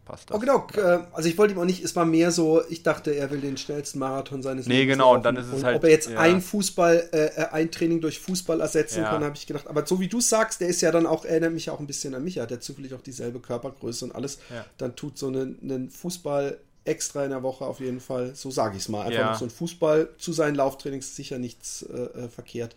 passt 0.07 0.30
das. 0.30 0.36
Oh, 0.36 0.40
genau. 0.40 0.66
Ja. 0.74 0.94
Äh, 0.94 1.04
also 1.12 1.28
ich 1.28 1.36
wollte 1.36 1.52
ihm 1.52 1.61
auch 1.61 1.66
nicht, 1.66 1.84
es 1.84 1.94
war 1.94 2.07
mehr 2.07 2.30
so, 2.30 2.62
ich 2.70 2.82
dachte, 2.82 3.14
er 3.14 3.30
will 3.30 3.40
den 3.40 3.59
schnellsten 3.59 3.98
Marathon 3.98 4.42
seines 4.42 4.66
nee, 4.66 4.78
Lebens. 4.78 4.86
Nee, 4.86 4.92
genau, 4.92 5.04
laufen. 5.09 5.16
und 5.16 5.22
dann 5.24 5.36
ist 5.36 5.48
es 5.48 5.54
und 5.54 5.64
halt. 5.64 5.76
Ob 5.76 5.84
er 5.84 5.90
jetzt 5.90 6.09
ja. 6.09 6.18
ein 6.18 6.40
Fußball, 6.40 7.11
äh, 7.12 7.26
äh, 7.26 7.48
ein 7.52 7.70
Training 7.70 8.00
durch 8.00 8.20
Fußball 8.20 8.61
ersetzen 8.61 9.02
ja. 9.02 9.11
kann, 9.11 9.22
habe 9.22 9.36
ich 9.36 9.46
gedacht. 9.46 9.66
Aber 9.66 9.84
so 9.86 10.00
wie 10.00 10.09
du 10.09 10.22
sagst, 10.22 10.62
der 10.62 10.68
ist 10.68 10.80
ja 10.80 10.90
dann 10.90 11.07
auch, 11.07 11.26
erinnert 11.26 11.52
mich 11.52 11.68
auch 11.68 11.80
ein 11.80 11.86
bisschen 11.86 12.14
an 12.14 12.24
mich, 12.24 12.38
er 12.38 12.44
hat 12.44 12.50
ja 12.50 12.61
zufällig 12.61 12.94
auch 12.94 13.02
dieselbe 13.02 13.40
Körpergröße 13.40 14.07
und 14.07 14.14
alles. 14.14 14.38
Dann 14.78 14.96
tut 14.96 15.18
so 15.18 15.28
einen 15.28 15.90
Fußball 15.90 16.59
extra 16.84 17.24
in 17.24 17.30
der 17.30 17.42
Woche 17.42 17.64
auf 17.64 17.80
jeden 17.80 18.00
Fall, 18.00 18.34
so 18.34 18.50
sage 18.50 18.76
ich 18.76 18.82
es 18.82 18.88
mal. 18.88 19.02
Einfach 19.02 19.18
ja. 19.18 19.34
so 19.34 19.44
ein 19.44 19.50
Fußball 19.50 20.11
zu 20.18 20.32
seinen 20.32 20.54
Lauftrainings 20.54 21.16
sicher 21.16 21.38
nichts 21.38 21.82
äh, 21.82 21.96
äh 21.96 22.28
verkehrt. 22.28 22.76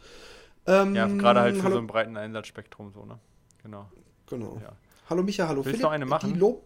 Ähm, 0.65 0.95
ja, 0.95 1.07
gerade 1.07 1.41
halt 1.41 1.55
für 1.55 1.63
hallo. 1.63 1.73
so 1.73 1.77
einen 1.80 1.88
breiten 1.88 2.17
Einsatzspektrum 2.17 2.91
so, 2.91 3.05
ne? 3.05 3.19
Genau. 3.63 3.89
Genau. 4.27 4.59
Ja. 4.61 4.73
Hallo 5.09 5.23
Micha, 5.23 5.47
hallo 5.47 5.57
Willst 5.57 5.69
Philipp. 5.69 5.82
noch 5.84 5.91
eine 5.91 6.05
machen? 6.05 6.34
Die 6.34 6.39
Lob 6.39 6.63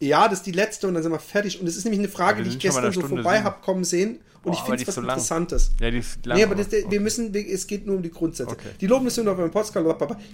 ja, 0.00 0.28
das 0.28 0.40
ist 0.40 0.46
die 0.46 0.52
letzte 0.52 0.88
und 0.88 0.94
dann 0.94 1.02
sind 1.02 1.12
wir 1.12 1.18
fertig. 1.18 1.60
Und 1.60 1.66
es 1.66 1.76
ist 1.76 1.84
nämlich 1.84 2.00
eine 2.00 2.08
Frage, 2.08 2.42
die 2.42 2.50
ich 2.50 2.58
gestern 2.58 2.92
so 2.92 3.02
vorbei 3.02 3.42
habe 3.42 3.60
kommen 3.62 3.84
sehen. 3.84 4.20
Und 4.44 4.52
Boah, 4.52 4.58
ich 4.58 4.60
finde 4.60 4.82
es 4.82 4.88
was 4.88 4.94
so 4.96 5.00
Interessantes. 5.02 5.70
Ja, 5.80 5.90
die 5.90 5.98
ist 5.98 6.26
lang. 6.26 6.36
Nee, 6.36 6.44
aber 6.44 6.56
das, 6.56 6.66
okay. 6.66 6.84
wir 6.88 7.00
müssen, 7.00 7.32
es 7.32 7.66
geht 7.68 7.86
nur 7.86 7.96
um 7.96 8.02
die 8.02 8.10
Grundsätze. 8.10 8.50
Okay. 8.50 8.70
Die 8.80 8.88
Lobnissünde 8.88 9.32
beim 9.32 9.52
Podcast, 9.52 9.78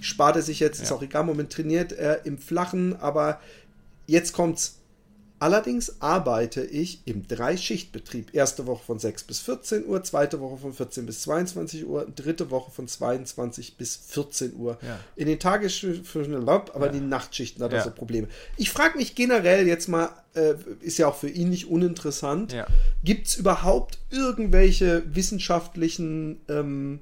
spart 0.01 0.35
er 0.35 0.41
sich 0.41 0.59
jetzt, 0.59 0.79
ja. 0.79 0.85
ist 0.85 0.91
auch 0.91 1.03
egal, 1.03 1.23
Moment 1.23 1.53
trainiert 1.53 1.91
er 1.91 2.25
im 2.25 2.39
Flachen, 2.39 2.99
aber 2.99 3.39
jetzt 4.07 4.33
kommt's. 4.33 4.78
Allerdings 5.39 6.01
arbeite 6.01 6.63
ich 6.63 7.01
im 7.05 7.27
Dreischichtbetrieb. 7.27 8.33
Erste 8.33 8.67
Woche 8.67 8.83
von 8.83 8.99
6 8.99 9.23
bis 9.23 9.39
14 9.39 9.85
Uhr, 9.85 10.03
zweite 10.03 10.41
Woche 10.41 10.57
von 10.57 10.73
14 10.73 11.05
bis 11.05 11.21
22 11.21 11.87
Uhr, 11.87 12.05
dritte 12.13 12.51
Woche 12.51 12.71
von 12.71 12.87
22 12.87 13.77
bis 13.77 13.95
14 13.95 14.55
Uhr. 14.55 14.77
Ja. 14.81 14.99
In 15.15 15.27
den 15.27 15.39
Tagesschichten 15.39 16.33
erlaubt, 16.33 16.75
aber 16.75 16.87
ja. 16.87 16.91
die 16.91 16.99
Nachtschichten 16.99 17.63
hat 17.63 17.71
er 17.71 17.79
ja. 17.79 17.83
so 17.85 17.91
Probleme. 17.91 18.27
Ich 18.57 18.69
frage 18.69 18.97
mich 18.97 19.15
generell 19.15 19.65
jetzt 19.65 19.87
mal, 19.87 20.09
äh, 20.33 20.55
ist 20.81 20.97
ja 20.97 21.07
auch 21.07 21.15
für 21.15 21.29
ihn 21.29 21.49
nicht 21.49 21.69
uninteressant, 21.69 22.51
ja. 22.51 22.67
gibt 23.03 23.27
es 23.27 23.37
überhaupt 23.37 23.99
irgendwelche 24.09 25.03
wissenschaftlichen 25.15 26.41
ähm, 26.49 26.99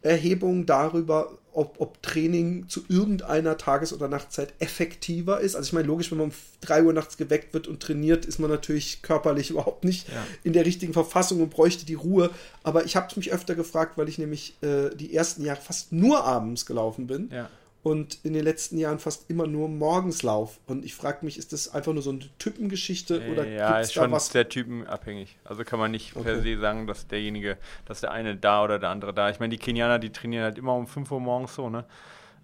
Erhebungen 0.00 0.64
darüber, 0.64 1.38
ob, 1.54 1.76
ob 1.80 2.02
Training 2.02 2.68
zu 2.68 2.84
irgendeiner 2.88 3.56
Tages- 3.56 3.92
oder 3.92 4.08
Nachtzeit 4.08 4.52
effektiver 4.58 5.40
ist. 5.40 5.54
Also 5.54 5.68
ich 5.68 5.72
meine, 5.72 5.86
logisch, 5.86 6.10
wenn 6.10 6.18
man 6.18 6.28
um 6.28 6.34
3 6.62 6.82
Uhr 6.82 6.92
nachts 6.92 7.16
geweckt 7.16 7.54
wird 7.54 7.68
und 7.68 7.80
trainiert, 7.80 8.26
ist 8.26 8.38
man 8.38 8.50
natürlich 8.50 9.02
körperlich 9.02 9.50
überhaupt 9.50 9.84
nicht 9.84 10.08
ja. 10.08 10.26
in 10.42 10.52
der 10.52 10.66
richtigen 10.66 10.92
Verfassung 10.92 11.40
und 11.40 11.50
bräuchte 11.50 11.86
die 11.86 11.94
Ruhe. 11.94 12.30
Aber 12.62 12.84
ich 12.84 12.96
habe 12.96 13.14
mich 13.16 13.32
öfter 13.32 13.54
gefragt, 13.54 13.96
weil 13.96 14.08
ich 14.08 14.18
nämlich 14.18 14.56
äh, 14.62 14.94
die 14.94 15.14
ersten 15.14 15.44
Jahre 15.44 15.60
fast 15.60 15.92
nur 15.92 16.24
abends 16.24 16.66
gelaufen 16.66 17.06
bin. 17.06 17.30
Ja. 17.32 17.48
Und 17.84 18.18
in 18.24 18.32
den 18.32 18.42
letzten 18.42 18.78
Jahren 18.78 18.98
fast 18.98 19.28
immer 19.30 19.46
nur 19.46 19.68
Morgenslauf. 19.68 20.58
Und 20.66 20.86
ich 20.86 20.94
frage 20.94 21.18
mich, 21.22 21.38
ist 21.38 21.52
das 21.52 21.72
einfach 21.74 21.92
nur 21.92 22.02
so 22.02 22.10
eine 22.10 22.20
Typengeschichte 22.38 23.30
oder 23.30 23.46
äh, 23.46 23.56
ja, 23.56 23.78
ist 23.78 23.92
schon 23.92 24.10
was? 24.10 24.28
sehr 24.28 24.48
typenabhängig. 24.48 25.36
Also 25.44 25.64
kann 25.64 25.78
man 25.78 25.90
nicht 25.90 26.16
okay. 26.16 26.24
per 26.24 26.40
se 26.40 26.58
sagen, 26.58 26.86
dass 26.86 27.06
derjenige, 27.08 27.58
dass 27.84 28.00
der 28.00 28.10
eine 28.10 28.36
da 28.36 28.64
oder 28.64 28.78
der 28.78 28.88
andere 28.88 29.12
da. 29.12 29.28
Ich 29.28 29.38
meine, 29.38 29.50
die 29.50 29.58
Kenianer, 29.58 29.98
die 29.98 30.10
trainieren 30.10 30.44
halt 30.44 30.56
immer 30.56 30.74
um 30.74 30.86
5 30.86 31.12
Uhr 31.12 31.20
morgens 31.20 31.54
so, 31.54 31.68
ne? 31.68 31.84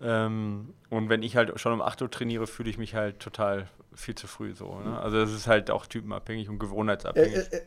Ähm, 0.03 0.75
und 0.91 1.09
wenn 1.09 1.23
ich 1.23 1.37
halt 1.37 1.59
schon 1.59 1.73
um 1.73 1.81
8 1.81 2.03
Uhr 2.03 2.11
trainiere, 2.11 2.47
fühle 2.47 2.69
ich 2.69 2.77
mich 2.77 2.95
halt 2.95 3.19
total 3.19 3.67
viel 3.95 4.15
zu 4.15 4.27
früh 4.27 4.55
so. 4.55 4.79
Ne? 4.81 5.01
Also 5.01 5.19
es 5.19 5.33
ist 5.33 5.47
halt 5.47 5.71
auch 5.71 5.87
typenabhängig 5.87 6.51
und 6.51 6.59
gewohnheitsabhängig. 6.59 7.35
Äh, 7.35 7.57
äh, 7.57 7.63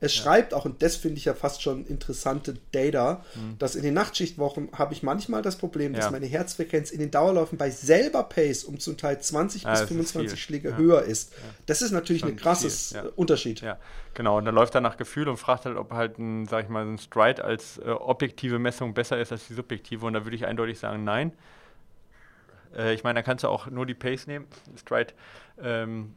es 0.00 0.16
ja. 0.16 0.22
schreibt 0.22 0.54
auch, 0.54 0.64
und 0.64 0.82
das 0.82 0.96
finde 0.96 1.18
ich 1.18 1.24
ja 1.24 1.34
fast 1.34 1.62
schon 1.62 1.84
interessante 1.86 2.54
Data, 2.72 3.24
mhm. 3.34 3.58
dass 3.58 3.74
in 3.74 3.82
den 3.82 3.94
Nachtschichtwochen 3.94 4.68
habe 4.72 4.94
ich 4.94 5.02
manchmal 5.02 5.42
das 5.42 5.56
Problem, 5.56 5.92
dass 5.92 6.06
ja. 6.06 6.10
meine 6.10 6.26
Herzfrequenz 6.26 6.90
in 6.90 7.00
den 7.00 7.10
Dauerläufen 7.10 7.58
bei 7.58 7.70
selber 7.70 8.22
Pace 8.22 8.64
um 8.64 8.78
zum 8.78 8.96
Teil 8.96 9.20
20 9.20 9.62
ja, 9.62 9.72
bis 9.72 9.82
25 9.82 10.40
Schläge 10.40 10.76
höher 10.76 11.02
ist. 11.02 11.32
Das 11.66 11.82
ist 11.82 11.90
natürlich 11.90 12.24
ein 12.24 12.36
krasses 12.36 12.94
Unterschied. 13.16 13.60
Ja, 13.60 13.78
genau. 14.14 14.38
Und 14.38 14.44
dann 14.44 14.54
läuft 14.54 14.74
er 14.74 14.80
nach 14.80 14.96
Gefühl 14.96 15.28
und 15.28 15.36
fragt 15.36 15.64
halt, 15.64 15.76
ob 15.76 15.92
halt 15.92 16.18
ein, 16.18 16.46
sag 16.46 16.64
ich 16.64 16.70
mal, 16.70 16.86
ein 16.86 16.98
Stride 16.98 17.42
als 17.44 17.78
äh, 17.78 17.90
objektive 17.90 18.58
Messung 18.58 18.94
besser 18.94 19.18
ist 19.18 19.32
als 19.32 19.46
die 19.48 19.54
subjektive. 19.54 20.06
Und 20.06 20.12
da 20.12 20.24
würde 20.24 20.36
ich 20.36 20.46
eindeutig 20.46 20.78
sagen, 20.78 21.04
nein. 21.04 21.32
Äh, 22.76 22.94
ich 22.94 23.02
meine, 23.02 23.18
da 23.18 23.22
kannst 23.22 23.44
du 23.44 23.48
auch 23.48 23.66
nur 23.66 23.86
die 23.86 23.94
Pace 23.94 24.26
nehmen. 24.26 24.46
Stride 24.76 25.14
ähm, 25.60 26.14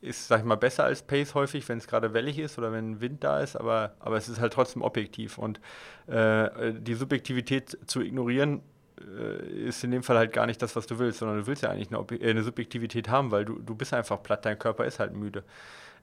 ist, 0.00 0.28
sag 0.28 0.40
ich 0.40 0.44
mal, 0.44 0.56
besser 0.56 0.84
als 0.84 1.02
Pace 1.02 1.34
häufig, 1.34 1.68
wenn 1.68 1.78
es 1.78 1.86
gerade 1.86 2.12
wellig 2.12 2.38
ist 2.38 2.58
oder 2.58 2.72
wenn 2.72 3.00
Wind 3.00 3.24
da 3.24 3.40
ist, 3.40 3.56
aber, 3.56 3.94
aber 3.98 4.16
es 4.16 4.28
ist 4.28 4.40
halt 4.40 4.52
trotzdem 4.52 4.82
objektiv. 4.82 5.38
Und 5.38 5.60
äh, 6.06 6.72
die 6.74 6.94
Subjektivität 6.94 7.78
zu 7.86 8.02
ignorieren, 8.02 8.62
äh, 9.00 9.68
ist 9.68 9.84
in 9.84 9.90
dem 9.90 10.02
Fall 10.02 10.16
halt 10.16 10.32
gar 10.32 10.46
nicht 10.46 10.60
das, 10.62 10.76
was 10.76 10.86
du 10.86 10.98
willst, 10.98 11.18
sondern 11.18 11.38
du 11.38 11.46
willst 11.46 11.62
ja 11.62 11.70
eigentlich 11.70 11.92
eine, 11.92 12.04
äh, 12.18 12.30
eine 12.30 12.42
Subjektivität 12.42 13.08
haben, 13.08 13.30
weil 13.30 13.44
du, 13.44 13.58
du 13.58 13.74
bist 13.74 13.92
einfach 13.92 14.22
platt, 14.22 14.44
dein 14.44 14.58
Körper 14.58 14.84
ist 14.84 14.98
halt 14.98 15.14
müde. 15.14 15.44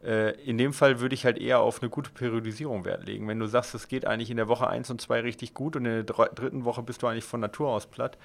Äh, 0.03 0.31
in 0.43 0.57
dem 0.57 0.73
Fall 0.73 0.99
würde 0.99 1.15
ich 1.15 1.25
halt 1.25 1.37
eher 1.37 1.59
auf 1.59 1.81
eine 1.81 1.89
gute 1.89 2.11
Periodisierung 2.11 2.85
Wert 2.85 3.05
legen. 3.05 3.27
Wenn 3.27 3.39
du 3.39 3.47
sagst, 3.47 3.73
es 3.73 3.87
geht 3.87 4.05
eigentlich 4.05 4.29
in 4.29 4.37
der 4.37 4.47
Woche 4.47 4.67
1 4.67 4.89
und 4.91 5.01
2 5.01 5.21
richtig 5.21 5.53
gut 5.53 5.75
und 5.75 5.85
in 5.85 6.05
der 6.05 6.27
dritten 6.27 6.65
Woche 6.65 6.83
bist 6.83 7.01
du 7.01 7.07
eigentlich 7.07 7.23
von 7.23 7.39
Natur 7.39 7.69
aus 7.69 7.87
platt, 7.87 8.17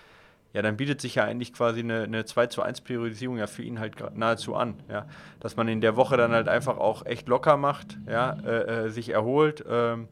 ja, 0.55 0.63
dann 0.63 0.77
bietet 0.77 1.01
sich 1.01 1.17
ja 1.17 1.25
eigentlich 1.25 1.53
quasi 1.53 1.81
eine, 1.81 2.05
eine 2.05 2.25
2 2.25 2.47
zu 2.47 2.63
1 2.63 2.81
Priorisierung 2.81 3.37
ja 3.37 3.47
für 3.47 3.63
ihn 3.63 3.79
halt 3.81 3.97
nahezu 4.17 4.55
an. 4.55 4.75
Ja? 4.89 5.07
Dass 5.41 5.57
man 5.57 5.69
in 5.69 5.81
der 5.81 5.97
Woche 5.97 6.17
dann 6.17 6.33
halt 6.33 6.49
einfach 6.49 6.79
auch 6.79 7.05
echt 7.05 7.29
locker 7.29 7.57
macht, 7.57 7.99
ja? 8.07 8.37
Äh, 8.45 8.87
äh, 8.87 8.89
sich 8.89 9.11
erholt, 9.11 9.65
ähm, 9.69 10.09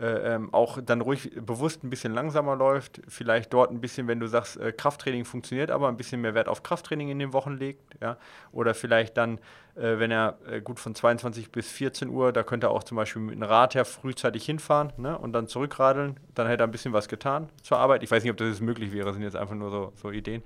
äh, 0.00 0.34
ähm, 0.34 0.52
auch 0.52 0.78
dann 0.84 1.00
ruhig 1.00 1.30
bewusst 1.34 1.82
ein 1.82 1.90
bisschen 1.90 2.14
langsamer 2.14 2.56
läuft, 2.56 3.00
vielleicht 3.08 3.52
dort 3.52 3.70
ein 3.70 3.80
bisschen, 3.80 4.06
wenn 4.06 4.20
du 4.20 4.26
sagst, 4.26 4.56
äh, 4.56 4.72
Krafttraining 4.72 5.24
funktioniert, 5.24 5.70
aber 5.70 5.88
ein 5.88 5.96
bisschen 5.96 6.20
mehr 6.20 6.34
Wert 6.34 6.48
auf 6.48 6.62
Krafttraining 6.62 7.08
in 7.08 7.18
den 7.18 7.32
Wochen 7.32 7.56
legt, 7.56 8.00
ja, 8.00 8.16
oder 8.52 8.74
vielleicht 8.74 9.16
dann, 9.16 9.38
äh, 9.74 9.98
wenn 9.98 10.10
er 10.10 10.38
äh, 10.48 10.60
gut 10.60 10.78
von 10.78 10.94
22 10.94 11.50
bis 11.50 11.70
14 11.70 12.08
Uhr, 12.08 12.32
da 12.32 12.42
könnte 12.42 12.68
er 12.68 12.70
auch 12.70 12.84
zum 12.84 12.96
Beispiel 12.96 13.22
mit 13.22 13.34
einem 13.34 13.48
Rad 13.48 13.74
her 13.74 13.84
frühzeitig 13.84 14.44
hinfahren 14.44 14.92
ne, 14.96 15.18
und 15.18 15.32
dann 15.32 15.48
zurückradeln, 15.48 16.18
dann 16.34 16.46
hätte 16.46 16.62
er 16.62 16.68
ein 16.68 16.72
bisschen 16.72 16.92
was 16.92 17.08
getan 17.08 17.48
zur 17.62 17.78
Arbeit. 17.78 18.02
Ich 18.02 18.10
weiß 18.10 18.22
nicht, 18.22 18.30
ob 18.30 18.36
das 18.36 18.48
jetzt 18.48 18.62
möglich 18.62 18.92
wäre, 18.92 19.06
das 19.06 19.14
sind 19.14 19.24
jetzt 19.24 19.36
einfach 19.36 19.54
nur 19.54 19.70
so, 19.70 19.92
so 19.96 20.10
Ideen. 20.10 20.42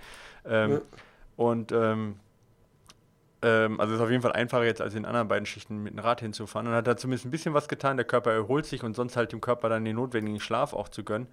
Ähm, 0.46 0.70
ja. 0.70 0.80
Und 1.36 1.72
ähm, 1.72 2.16
ähm, 3.43 3.81
also 3.81 3.94
ist 3.94 4.01
auf 4.01 4.10
jeden 4.10 4.23
Fall 4.23 4.32
einfacher 4.32 4.64
jetzt 4.64 4.81
als 4.81 4.94
in 4.94 5.05
anderen 5.05 5.28
beiden 5.28 5.47
Schichten 5.47 5.82
mit 5.82 5.93
dem 5.93 5.98
Rad 5.98 6.20
hinzufahren. 6.20 6.69
Und 6.69 6.74
hat 6.74 6.86
da 6.86 6.97
zumindest 6.97 7.27
ein 7.27 7.31
bisschen 7.31 7.55
was 7.55 7.69
getan. 7.69 7.97
Der 7.97 8.06
Körper 8.06 8.32
erholt 8.32 8.66
sich 8.66 8.82
und 8.85 8.94
sonst 8.94 9.16
halt 9.16 9.32
dem 9.32 9.40
Körper 9.40 9.69
dann 9.69 9.85
den 9.85 9.97
notwendigen 9.97 10.40
Schlaf 10.40 10.73
auch 10.73 10.89
zu 10.89 11.05
gönnen. 11.05 11.27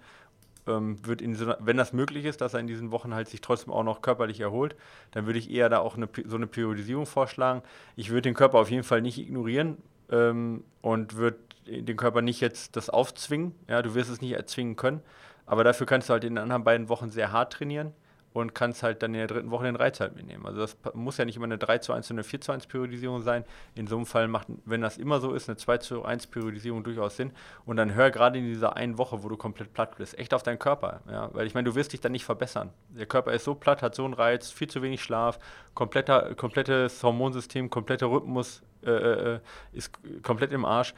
Ähm, 0.66 1.04
wird 1.06 1.22
in 1.22 1.34
so, 1.34 1.54
wenn 1.60 1.76
das 1.76 1.92
möglich 1.92 2.24
ist, 2.24 2.40
dass 2.40 2.52
er 2.52 2.60
in 2.60 2.66
diesen 2.66 2.90
Wochen 2.90 3.14
halt 3.14 3.28
sich 3.28 3.40
trotzdem 3.40 3.72
auch 3.72 3.84
noch 3.84 4.02
körperlich 4.02 4.40
erholt, 4.40 4.76
dann 5.12 5.26
würde 5.26 5.38
ich 5.38 5.50
eher 5.50 5.68
da 5.68 5.78
auch 5.78 5.96
eine, 5.96 6.08
so 6.26 6.36
eine 6.36 6.46
Periodisierung 6.46 7.06
vorschlagen. 7.06 7.62
Ich 7.96 8.10
würde 8.10 8.22
den 8.22 8.34
Körper 8.34 8.58
auf 8.58 8.70
jeden 8.70 8.84
Fall 8.84 9.00
nicht 9.00 9.18
ignorieren 9.18 9.78
ähm, 10.10 10.64
und 10.82 11.16
würde 11.16 11.38
den 11.66 11.96
Körper 11.96 12.20
nicht 12.20 12.40
jetzt 12.40 12.76
das 12.76 12.90
aufzwingen. 12.90 13.54
Ja, 13.68 13.80
du 13.80 13.94
wirst 13.94 14.10
es 14.10 14.20
nicht 14.20 14.32
erzwingen 14.32 14.76
können. 14.76 15.00
Aber 15.46 15.64
dafür 15.64 15.86
kannst 15.86 16.08
du 16.08 16.12
halt 16.12 16.24
in 16.24 16.34
den 16.34 16.42
anderen 16.42 16.64
beiden 16.64 16.88
Wochen 16.88 17.10
sehr 17.10 17.32
hart 17.32 17.52
trainieren 17.52 17.92
und 18.32 18.54
kannst 18.54 18.82
halt 18.82 19.02
dann 19.02 19.12
in 19.12 19.18
der 19.18 19.26
dritten 19.26 19.50
Woche 19.50 19.64
den 19.64 19.76
Reiz 19.76 19.98
halt 19.98 20.14
mitnehmen. 20.14 20.46
Also 20.46 20.60
das 20.60 20.76
muss 20.94 21.16
ja 21.16 21.24
nicht 21.24 21.36
immer 21.36 21.46
eine 21.46 21.58
3 21.58 21.78
zu 21.78 21.92
1 21.92 22.08
oder 22.10 22.16
eine 22.16 22.24
4 22.24 22.40
zu 22.40 22.52
1 22.52 22.66
Periodisierung 22.66 23.22
sein. 23.22 23.44
In 23.74 23.88
so 23.88 23.96
einem 23.96 24.06
Fall 24.06 24.28
macht, 24.28 24.46
wenn 24.64 24.80
das 24.80 24.98
immer 24.98 25.20
so 25.20 25.32
ist, 25.32 25.48
eine 25.48 25.56
2 25.56 25.78
zu 25.78 26.04
1 26.04 26.28
Periodisierung 26.28 26.84
durchaus 26.84 27.16
Sinn. 27.16 27.32
Und 27.64 27.76
dann 27.76 27.94
hör 27.94 28.10
gerade 28.10 28.38
in 28.38 28.44
dieser 28.44 28.76
einen 28.76 28.98
Woche, 28.98 29.24
wo 29.24 29.28
du 29.28 29.36
komplett 29.36 29.72
platt 29.72 29.96
bist, 29.96 30.16
echt 30.18 30.32
auf 30.32 30.44
deinen 30.44 30.60
Körper. 30.60 31.00
Ja? 31.10 31.30
Weil 31.32 31.46
ich 31.46 31.54
meine, 31.54 31.68
du 31.68 31.74
wirst 31.74 31.92
dich 31.92 32.00
dann 32.00 32.12
nicht 32.12 32.24
verbessern. 32.24 32.70
Der 32.90 33.06
Körper 33.06 33.32
ist 33.32 33.44
so 33.44 33.56
platt, 33.56 33.82
hat 33.82 33.96
so 33.96 34.04
einen 34.04 34.14
Reiz, 34.14 34.50
viel 34.50 34.68
zu 34.68 34.80
wenig 34.80 35.02
Schlaf, 35.02 35.40
kompletter, 35.74 36.34
komplettes 36.36 37.02
Hormonsystem, 37.02 37.68
kompletter 37.68 38.06
Rhythmus 38.06 38.62
äh, 38.84 38.90
äh, 38.90 39.40
ist 39.72 39.92
komplett 40.22 40.52
im 40.52 40.64
Arsch. 40.64 40.94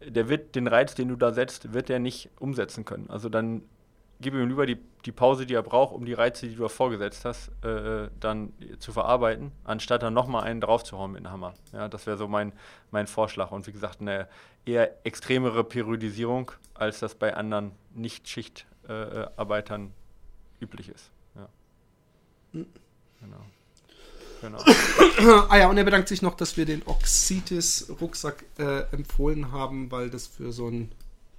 Der 0.00 0.28
wird 0.28 0.54
den 0.54 0.66
Reiz, 0.66 0.94
den 0.94 1.08
du 1.08 1.16
da 1.16 1.32
setzt, 1.32 1.74
wird 1.74 1.90
er 1.90 1.98
nicht 1.98 2.30
umsetzen 2.38 2.84
können. 2.84 3.08
Also 3.08 3.28
dann 3.28 3.62
gib 4.22 4.34
ihm 4.34 4.48
lieber 4.48 4.64
die, 4.64 4.78
die 5.04 5.12
Pause, 5.12 5.44
die 5.44 5.54
er 5.54 5.62
braucht, 5.62 5.94
um 5.94 6.06
die 6.06 6.14
Reize, 6.14 6.48
die 6.48 6.54
du 6.54 6.66
vorgesetzt 6.68 7.24
hast, 7.24 7.50
äh, 7.64 8.08
dann 8.18 8.52
zu 8.78 8.92
verarbeiten, 8.92 9.52
anstatt 9.64 10.02
dann 10.02 10.14
nochmal 10.14 10.44
einen 10.44 10.60
draufzuhauen 10.60 11.12
mit 11.12 11.24
dem 11.24 11.30
Hammer. 11.30 11.54
Ja, 11.72 11.88
das 11.88 12.06
wäre 12.06 12.16
so 12.16 12.28
mein, 12.28 12.52
mein 12.90 13.06
Vorschlag. 13.06 13.50
Und 13.50 13.66
wie 13.66 13.72
gesagt, 13.72 14.00
eine 14.00 14.28
eher 14.64 15.04
extremere 15.04 15.64
Periodisierung, 15.64 16.52
als 16.74 17.00
das 17.00 17.14
bei 17.14 17.34
anderen 17.34 17.72
Nicht-Schichtarbeitern 17.94 19.86
äh, 19.88 20.64
üblich 20.64 20.88
ist. 20.88 21.10
Ja. 21.34 21.48
Genau. 22.52 23.44
Genau. 24.40 24.58
ah 25.48 25.56
ja, 25.56 25.70
und 25.70 25.78
er 25.78 25.84
bedankt 25.84 26.08
sich 26.08 26.20
noch, 26.20 26.34
dass 26.34 26.56
wir 26.56 26.66
den 26.66 26.82
Oxitis-Rucksack 26.84 28.44
äh, 28.58 28.80
empfohlen 28.92 29.52
haben, 29.52 29.90
weil 29.92 30.10
das 30.10 30.26
für 30.26 30.52
so 30.52 30.68
ein 30.68 30.90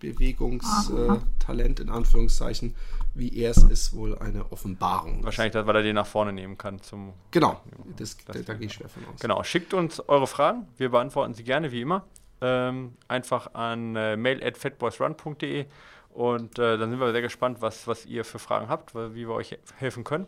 Bewegungstalent 0.04 1.80
in 1.80 1.90
Anführungszeichen, 1.90 2.76
wie 3.16 3.38
er 3.38 3.52
es 3.52 3.64
ist, 3.64 3.96
wohl 3.96 4.18
eine 4.18 4.52
Offenbarung. 4.52 5.24
Wahrscheinlich, 5.24 5.56
weil 5.66 5.76
er 5.76 5.82
den 5.82 5.96
nach 5.96 6.06
vorne 6.06 6.34
nehmen 6.34 6.58
kann. 6.58 6.82
Zum 6.82 7.14
genau, 7.32 7.62
das, 7.98 8.18
das, 8.18 8.36
da, 8.36 8.42
da 8.42 8.54
gehe 8.56 8.68
ich 8.68 8.74
schwer 8.74 8.90
von 8.90 9.06
aus. 9.06 9.20
Genau, 9.22 9.42
schickt 9.44 9.74
uns 9.74 10.02
eure 10.08 10.28
Fragen, 10.28 10.68
wir 10.78 10.90
beantworten 10.90 11.34
sie 11.34 11.44
gerne, 11.44 11.72
wie 11.72 11.82
immer. 11.82 12.06
Ähm, 12.42 12.94
einfach 13.08 13.54
an 13.54 13.96
äh, 13.96 14.18
mail 14.18 14.44
at 14.44 14.58
fatboysrun.de 14.58 15.66
und 16.10 16.60
äh, 16.60 16.78
dann 16.78 16.90
sind 16.90 17.00
wir 17.00 17.12
sehr 17.14 17.22
gespannt, 17.22 17.62
was, 17.62 17.88
was 17.88 18.06
ihr 18.06 18.26
für 18.26 18.40
Fragen 18.40 18.68
habt, 18.68 18.94
wie 18.94 19.28
wir 19.28 19.32
euch 19.32 19.58
helfen 19.78 20.04
können. 20.04 20.28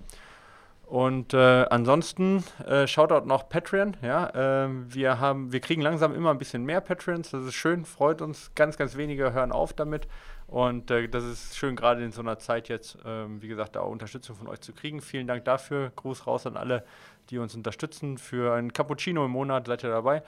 Und 0.85 1.33
äh, 1.33 1.65
ansonsten 1.69 2.43
äh, 2.65 2.85
Shoutout 2.85 3.25
noch 3.25 3.49
Patreon. 3.49 3.97
Ja, 4.03 4.65
äh, 4.65 4.69
wir 4.69 5.19
haben, 5.19 5.51
wir 5.51 5.59
kriegen 5.59 5.81
langsam 5.81 6.13
immer 6.13 6.29
ein 6.29 6.37
bisschen 6.37 6.63
mehr 6.63 6.79
Patreons. 6.79 7.31
Das 7.31 7.43
ist 7.43 7.55
schön, 7.55 7.85
freut 7.85 8.21
uns. 8.21 8.51
Ganz, 8.53 8.77
ganz 8.77 8.95
wenige 8.95 9.33
hören 9.33 9.51
auf 9.51 9.73
damit. 9.73 10.07
Und 10.47 10.91
äh, 10.91 11.07
das 11.07 11.23
ist 11.23 11.57
schön, 11.57 11.75
gerade 11.75 12.03
in 12.03 12.11
so 12.11 12.21
einer 12.21 12.37
Zeit 12.37 12.69
jetzt, 12.69 12.99
ähm, 13.03 13.41
wie 13.41 13.47
gesagt, 13.47 13.75
da 13.75 13.81
auch 13.81 13.89
Unterstützung 13.89 14.35
von 14.35 14.47
euch 14.47 14.61
zu 14.61 14.73
kriegen. 14.73 15.01
Vielen 15.01 15.25
Dank 15.25 15.43
dafür. 15.45 15.91
Gruß 15.95 16.27
raus 16.27 16.45
an 16.45 16.55
alle, 16.55 16.83
die 17.31 17.39
uns 17.39 17.55
unterstützen. 17.55 18.19
Für 18.19 18.53
ein 18.53 18.71
Cappuccino 18.71 19.25
im 19.25 19.31
Monat 19.31 19.65
seid 19.65 19.83
ihr 19.83 19.89
dabei. 19.89 20.21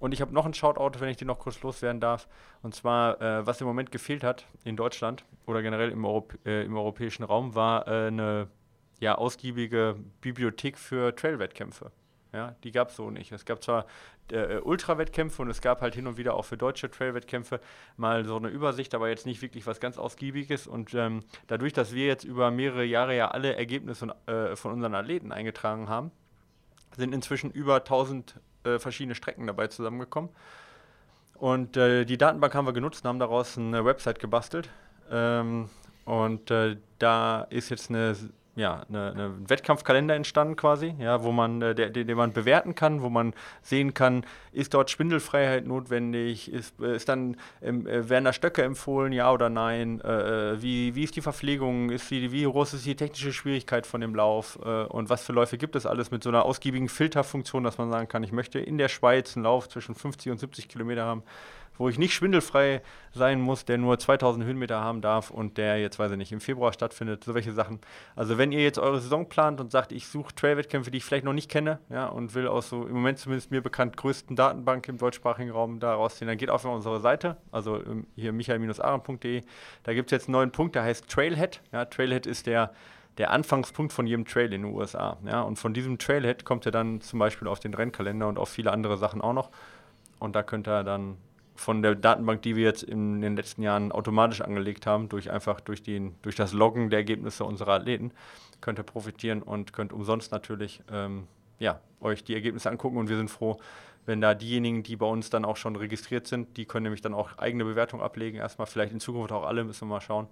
Und 0.00 0.12
ich 0.12 0.20
habe 0.20 0.34
noch 0.34 0.44
einen 0.44 0.54
Shoutout, 0.54 0.98
wenn 0.98 1.08
ich 1.08 1.18
den 1.18 1.28
noch 1.28 1.38
kurz 1.38 1.62
loswerden 1.62 2.00
darf. 2.00 2.26
Und 2.62 2.74
zwar, 2.74 3.20
äh, 3.22 3.46
was 3.46 3.60
im 3.60 3.68
Moment 3.68 3.92
gefehlt 3.92 4.24
hat 4.24 4.44
in 4.64 4.76
Deutschland 4.76 5.24
oder 5.46 5.62
generell 5.62 5.90
im, 5.90 6.04
Europ 6.04 6.34
äh, 6.44 6.64
im 6.64 6.76
europäischen 6.76 7.22
Raum, 7.22 7.54
war 7.54 7.86
eine 7.86 8.48
ja, 9.00 9.14
ausgiebige 9.16 9.96
Bibliothek 10.20 10.78
für 10.78 11.14
Trail-Wettkämpfe. 11.14 11.90
Ja, 12.32 12.56
die 12.64 12.72
gab 12.72 12.88
es 12.88 12.96
so 12.96 13.10
nicht. 13.10 13.30
Es 13.30 13.44
gab 13.44 13.62
zwar 13.62 13.86
äh, 14.32 14.58
Ultra-Wettkämpfe 14.58 15.40
und 15.40 15.50
es 15.50 15.60
gab 15.60 15.80
halt 15.80 15.94
hin 15.94 16.08
und 16.08 16.16
wieder 16.16 16.34
auch 16.34 16.44
für 16.44 16.56
deutsche 16.56 16.90
Trail-Wettkämpfe 16.90 17.60
mal 17.96 18.24
so 18.24 18.36
eine 18.36 18.48
Übersicht, 18.48 18.94
aber 18.94 19.08
jetzt 19.08 19.24
nicht 19.24 19.40
wirklich 19.40 19.66
was 19.68 19.78
ganz 19.78 19.98
Ausgiebiges. 19.98 20.66
Und 20.66 20.94
ähm, 20.94 21.20
dadurch, 21.46 21.72
dass 21.72 21.94
wir 21.94 22.06
jetzt 22.06 22.24
über 22.24 22.50
mehrere 22.50 22.84
Jahre 22.84 23.16
ja 23.16 23.30
alle 23.30 23.54
Ergebnisse 23.54 24.14
äh, 24.26 24.56
von 24.56 24.72
unseren 24.72 24.96
Athleten 24.96 25.30
eingetragen 25.30 25.88
haben, 25.88 26.10
sind 26.96 27.14
inzwischen 27.14 27.52
über 27.52 27.76
1000 27.76 28.34
äh, 28.64 28.78
verschiedene 28.80 29.14
Strecken 29.14 29.46
dabei 29.46 29.68
zusammengekommen. 29.68 30.30
Und 31.34 31.76
äh, 31.76 32.04
die 32.04 32.18
Datenbank 32.18 32.54
haben 32.54 32.66
wir 32.66 32.72
genutzt 32.72 33.04
und 33.04 33.08
haben 33.08 33.18
daraus 33.20 33.56
eine 33.58 33.84
Website 33.84 34.18
gebastelt. 34.18 34.70
Ähm, 35.08 35.68
und 36.04 36.50
äh, 36.50 36.78
da 36.98 37.42
ist 37.42 37.70
jetzt 37.70 37.90
eine 37.90 38.16
ja, 38.56 38.84
eine, 38.88 39.10
eine 39.10 39.50
Wettkampfkalender 39.50 40.14
entstanden 40.14 40.56
quasi, 40.56 40.94
ja, 40.98 41.22
wo 41.24 41.32
man, 41.32 41.60
äh, 41.60 41.74
der, 41.74 41.90
den, 41.90 42.16
man 42.16 42.32
bewerten 42.32 42.74
kann, 42.74 43.02
wo 43.02 43.08
man 43.08 43.34
sehen 43.62 43.94
kann, 43.94 44.24
ist 44.52 44.74
dort 44.74 44.90
Spindelfreiheit 44.90 45.66
notwendig, 45.66 46.52
ist, 46.52 46.80
äh, 46.80 46.94
ist 46.96 47.08
dann, 47.08 47.36
ähm, 47.62 47.86
äh, 47.86 48.08
werden 48.08 48.24
da 48.24 48.32
Stöcke 48.32 48.62
empfohlen, 48.62 49.12
ja 49.12 49.32
oder 49.32 49.50
nein, 49.50 50.00
äh, 50.02 50.62
wie, 50.62 50.94
wie 50.94 51.04
ist 51.04 51.16
die 51.16 51.20
Verpflegung, 51.20 51.90
ist 51.90 52.10
die, 52.10 52.30
wie 52.30 52.44
groß 52.44 52.74
ist 52.74 52.86
die 52.86 52.94
technische 52.94 53.32
Schwierigkeit 53.32 53.86
von 53.86 54.00
dem 54.00 54.14
Lauf 54.14 54.56
und 54.56 55.10
was 55.10 55.24
für 55.24 55.32
Läufe 55.32 55.58
gibt 55.58 55.76
es 55.76 55.86
alles 55.86 56.10
mit 56.10 56.22
so 56.22 56.30
einer 56.30 56.44
ausgiebigen 56.44 56.88
Filterfunktion, 56.88 57.64
dass 57.64 57.78
man 57.78 57.90
sagen 57.90 58.08
kann, 58.08 58.22
ich 58.22 58.32
möchte 58.32 58.58
in 58.58 58.78
der 58.78 58.88
Schweiz 58.88 59.36
einen 59.36 59.44
Lauf 59.44 59.68
zwischen 59.68 59.94
50 59.94 60.32
und 60.32 60.38
70 60.38 60.68
Kilometer 60.68 61.04
haben, 61.04 61.22
wo 61.76 61.88
ich 61.88 61.98
nicht 61.98 62.14
schwindelfrei 62.14 62.82
sein 63.12 63.40
muss, 63.40 63.64
der 63.64 63.78
nur 63.78 63.98
2000 63.98 64.44
Höhenmeter 64.44 64.80
haben 64.80 65.00
darf 65.00 65.30
und 65.30 65.58
der 65.58 65.78
jetzt, 65.80 65.98
weiß 65.98 66.12
ich 66.12 66.18
nicht, 66.18 66.32
im 66.32 66.40
Februar 66.40 66.72
stattfindet, 66.72 67.24
so 67.24 67.34
welche 67.34 67.52
Sachen. 67.52 67.80
Also 68.16 68.38
wenn 68.38 68.52
ihr 68.52 68.62
jetzt 68.62 68.78
eure 68.78 69.00
Saison 69.00 69.28
plant 69.28 69.60
und 69.60 69.70
sagt, 69.70 69.92
ich 69.92 70.08
suche 70.08 70.34
Trail-Wettkämpfe, 70.34 70.90
die 70.90 70.98
ich 70.98 71.04
vielleicht 71.04 71.24
noch 71.24 71.32
nicht 71.32 71.50
kenne, 71.50 71.78
ja, 71.90 72.06
und 72.06 72.34
will 72.34 72.48
aus 72.48 72.68
so 72.68 72.86
im 72.86 72.94
Moment 72.94 73.18
zumindest 73.18 73.50
mir 73.50 73.60
bekannt 73.60 73.96
größten 73.96 74.36
Datenbank 74.36 74.88
im 74.88 74.98
deutschsprachigen 74.98 75.50
Raum 75.50 75.80
da 75.80 75.94
rausziehen, 75.94 76.28
dann 76.28 76.38
geht 76.38 76.50
auf 76.50 76.64
unsere 76.64 77.00
Seite, 77.00 77.36
also 77.52 77.76
ähm, 77.84 78.06
hier 78.16 78.32
michael-aaron.de, 78.32 79.42
da 79.82 79.94
gibt 79.94 80.10
es 80.10 80.16
jetzt 80.16 80.28
einen 80.28 80.32
neuen 80.32 80.50
Punkt, 80.50 80.74
der 80.74 80.82
heißt 80.82 81.08
Trailhead. 81.08 81.60
Ja, 81.72 81.84
Trailhead 81.84 82.26
ist 82.26 82.46
der 82.46 82.72
der 83.18 83.30
Anfangspunkt 83.30 83.92
von 83.92 84.06
jedem 84.06 84.24
Trail 84.24 84.52
in 84.52 84.62
den 84.62 84.74
USA. 84.74 85.16
Ja? 85.24 85.42
Und 85.42 85.56
von 85.56 85.72
diesem 85.72 85.98
Trailhead 85.98 86.44
kommt 86.44 86.66
er 86.66 86.72
dann 86.72 87.00
zum 87.00 87.18
Beispiel 87.18 87.48
auf 87.48 87.60
den 87.60 87.74
Rennkalender 87.74 88.26
und 88.26 88.38
auf 88.38 88.48
viele 88.48 88.72
andere 88.72 88.96
Sachen 88.96 89.20
auch 89.20 89.32
noch. 89.32 89.50
Und 90.18 90.34
da 90.34 90.42
könnt 90.42 90.68
ihr 90.68 90.82
dann 90.82 91.16
von 91.54 91.82
der 91.82 91.94
Datenbank, 91.94 92.42
die 92.42 92.56
wir 92.56 92.64
jetzt 92.64 92.82
in 92.82 93.20
den 93.20 93.36
letzten 93.36 93.62
Jahren 93.62 93.92
automatisch 93.92 94.40
angelegt 94.40 94.86
haben, 94.86 95.08
durch 95.08 95.30
einfach 95.30 95.60
durch, 95.60 95.82
den, 95.82 96.14
durch 96.22 96.34
das 96.34 96.52
Loggen 96.52 96.90
der 96.90 97.00
Ergebnisse 97.00 97.44
unserer 97.44 97.74
Athleten, 97.74 98.12
könnt 98.60 98.78
ihr 98.78 98.84
profitieren 98.84 99.42
und 99.42 99.72
könnt 99.72 99.92
umsonst 99.92 100.32
natürlich 100.32 100.82
ähm, 100.90 101.28
ja, 101.58 101.80
euch 102.00 102.24
die 102.24 102.34
Ergebnisse 102.34 102.70
angucken. 102.70 102.96
Und 102.96 103.08
wir 103.08 103.16
sind 103.16 103.30
froh, 103.30 103.58
wenn 104.06 104.20
da 104.20 104.34
diejenigen, 104.34 104.82
die 104.82 104.96
bei 104.96 105.06
uns 105.06 105.30
dann 105.30 105.44
auch 105.44 105.56
schon 105.56 105.76
registriert 105.76 106.26
sind, 106.26 106.56
die 106.56 106.66
können 106.66 106.84
nämlich 106.84 107.02
dann 107.02 107.14
auch 107.14 107.38
eigene 107.38 107.64
Bewertung 107.64 108.02
ablegen. 108.02 108.38
Erstmal 108.38 108.66
vielleicht 108.66 108.92
in 108.92 109.00
Zukunft 109.00 109.32
auch 109.32 109.44
alle, 109.44 109.64
müssen 109.64 109.88
wir 109.88 109.94
mal 109.94 110.00
schauen. 110.00 110.26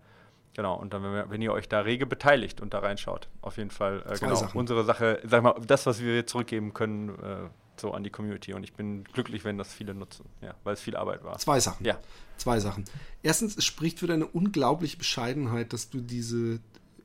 Genau, 0.55 0.75
und 0.75 0.93
dann, 0.93 1.03
wenn, 1.03 1.13
wir, 1.15 1.31
wenn, 1.31 1.41
ihr 1.41 1.53
euch 1.53 1.69
da 1.69 1.81
rege 1.81 2.05
beteiligt 2.05 2.61
und 2.61 2.75
da 2.75 2.81
reinschaut, 2.81 3.29
auf 3.41 3.57
jeden 3.57 3.71
Fall, 3.71 4.05
äh, 4.07 4.19
genau, 4.19 4.35
Sachen. 4.35 4.59
unsere 4.59 4.85
Sache, 4.85 5.21
sag 5.25 5.43
mal, 5.43 5.55
das, 5.67 5.87
was 5.87 6.03
wir 6.03 6.27
zurückgeben 6.27 6.75
können, 6.75 7.09
äh, 7.09 7.49
so 7.83 7.93
an 7.93 8.03
die 8.03 8.11
Community. 8.11 8.55
Und 8.55 8.65
ich 8.65 8.73
bin 8.73 9.05
glücklich, 9.05 9.45
wenn 9.45 9.59
das 9.59 9.73
viele 9.73 9.95
nutzen, 9.95 10.25
ja, 10.41 10.55
weil 10.65 10.75
es 10.75 10.81
viel 10.81 10.97
Arbeit 10.97 11.23
war. 11.23 11.39
Zwei 11.39 11.61
Sachen. 11.61 11.85
Ja. 11.85 11.99
Zwei 12.39 12.59
Sachen. 12.59 12.85
Erstens, 13.23 13.57
es 13.57 13.65
spricht 13.65 13.99
für 13.99 14.07
deine 14.07 14.27
unglaubliche 14.27 14.97
Bescheidenheit, 14.97 15.75
dass 15.75 15.91
du 15.91 16.01
diese 16.01 16.61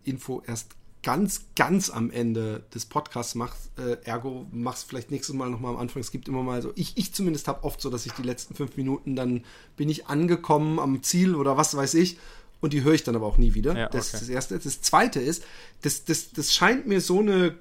Info 0.05 0.41
erst 0.47 0.71
ganz, 1.03 1.45
ganz 1.55 1.89
am 1.89 2.09
Ende 2.11 2.63
des 2.73 2.85
Podcasts 2.85 3.35
machst. 3.35 3.71
Äh, 3.77 3.97
ergo, 4.03 4.47
machst 4.51 4.87
vielleicht 4.87 5.11
nächstes 5.11 5.35
Mal 5.35 5.49
nochmal 5.49 5.73
am 5.73 5.79
Anfang. 5.79 5.99
Es 5.99 6.11
gibt 6.11 6.27
immer 6.27 6.43
mal 6.43 6.61
so, 6.61 6.71
ich, 6.75 6.97
ich 6.97 7.13
zumindest 7.13 7.47
habe 7.47 7.63
oft 7.63 7.81
so, 7.81 7.89
dass 7.89 8.05
ich 8.05 8.13
die 8.13 8.23
letzten 8.23 8.55
fünf 8.55 8.77
Minuten, 8.77 9.15
dann 9.15 9.43
bin 9.75 9.89
ich 9.89 10.07
angekommen 10.07 10.79
am 10.79 11.03
Ziel 11.03 11.35
oder 11.35 11.57
was 11.57 11.75
weiß 11.75 11.93
ich 11.95 12.17
und 12.59 12.73
die 12.73 12.83
höre 12.83 12.93
ich 12.93 13.03
dann 13.03 13.15
aber 13.15 13.27
auch 13.27 13.37
nie 13.37 13.53
wieder. 13.53 13.77
Ja, 13.77 13.89
das 13.89 14.13
ist 14.13 14.21
das 14.21 14.29
Erste. 14.29 14.57
Das 14.57 14.81
Zweite 14.81 15.19
ist, 15.19 15.43
das, 15.81 16.05
das, 16.05 16.31
das 16.31 16.53
scheint 16.53 16.87
mir 16.87 17.01
so, 17.01 17.19
eine, 17.19 17.55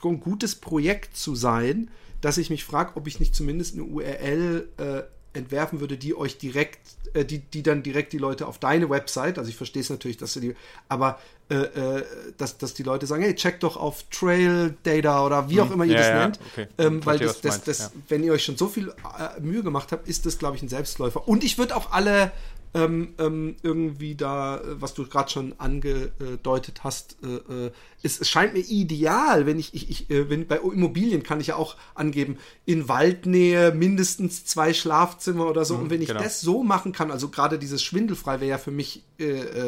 so 0.00 0.08
ein 0.08 0.20
gutes 0.20 0.54
Projekt 0.54 1.16
zu 1.16 1.34
sein, 1.34 1.90
dass 2.22 2.38
ich 2.38 2.48
mich 2.48 2.64
frage, 2.64 2.92
ob 2.96 3.06
ich 3.06 3.20
nicht 3.20 3.34
zumindest 3.34 3.74
eine 3.74 3.84
URL 3.84 4.68
äh, 4.78 5.02
entwerfen 5.34 5.80
würde, 5.80 5.96
die 5.96 6.16
euch 6.16 6.38
direkt, 6.38 6.80
äh, 7.14 7.24
die, 7.24 7.40
die 7.40 7.62
dann 7.62 7.82
direkt 7.82 8.12
die 8.12 8.18
Leute 8.18 8.46
auf 8.46 8.58
deine 8.58 8.88
Website, 8.88 9.38
also 9.38 9.50
ich 9.50 9.56
verstehe 9.56 9.82
es 9.82 9.90
natürlich, 9.90 10.16
dass 10.16 10.34
du 10.34 10.40
die, 10.40 10.54
aber 10.88 11.18
äh, 11.50 11.56
äh, 11.56 12.04
dass, 12.38 12.58
dass 12.58 12.74
die 12.74 12.82
Leute 12.82 13.06
sagen, 13.06 13.22
hey, 13.22 13.34
check 13.34 13.60
doch 13.60 13.76
auf 13.76 14.04
Trail 14.10 14.74
Data 14.84 15.26
oder 15.26 15.50
wie 15.50 15.60
auch 15.60 15.66
hm. 15.66 15.74
immer 15.74 15.84
ihr 15.84 15.94
ja, 15.94 15.98
das 15.98 16.08
ja, 16.08 16.18
nennt. 16.20 16.40
Okay. 16.52 16.68
Ähm, 16.78 17.04
weil 17.04 17.18
das, 17.18 17.40
das, 17.40 17.62
das, 17.64 17.78
ja. 17.78 17.90
wenn 18.08 18.22
ihr 18.24 18.32
euch 18.32 18.44
schon 18.44 18.56
so 18.56 18.68
viel 18.68 18.88
äh, 18.88 19.40
Mühe 19.40 19.62
gemacht 19.62 19.92
habt, 19.92 20.08
ist 20.08 20.24
das, 20.24 20.38
glaube 20.38 20.56
ich, 20.56 20.62
ein 20.62 20.68
Selbstläufer. 20.68 21.26
Und 21.28 21.44
ich 21.44 21.58
würde 21.58 21.76
auch 21.76 21.92
alle 21.92 22.32
ähm, 22.74 23.14
ähm, 23.18 23.56
irgendwie 23.62 24.14
da, 24.14 24.56
äh, 24.56 24.80
was 24.80 24.94
du 24.94 25.06
gerade 25.06 25.30
schon 25.30 25.54
angedeutet 25.58 26.84
hast, 26.84 27.16
äh, 27.22 27.66
äh, 27.66 27.70
es, 28.02 28.20
es, 28.20 28.30
scheint 28.30 28.54
mir 28.54 28.60
ideal, 28.60 29.44
wenn 29.44 29.58
ich, 29.58 29.74
ich, 29.74 29.90
ich 29.90 30.10
äh, 30.10 30.30
wenn 30.30 30.46
bei 30.46 30.56
Immobilien 30.56 31.22
kann 31.22 31.40
ich 31.40 31.48
ja 31.48 31.56
auch 31.56 31.76
angeben, 31.94 32.38
in 32.64 32.88
Waldnähe 32.88 33.72
mindestens 33.72 34.46
zwei 34.46 34.72
Schlafzimmer 34.72 35.46
oder 35.48 35.64
so. 35.64 35.76
Mhm, 35.76 35.82
und 35.82 35.90
wenn 35.90 36.02
ich 36.02 36.08
genau. 36.08 36.22
das 36.22 36.40
so 36.40 36.62
machen 36.62 36.92
kann, 36.92 37.10
also 37.10 37.28
gerade 37.28 37.58
dieses 37.58 37.82
Schwindelfrei 37.82 38.40
wäre 38.40 38.50
ja 38.50 38.58
für 38.58 38.70
mich 38.70 39.04
äh, 39.18 39.24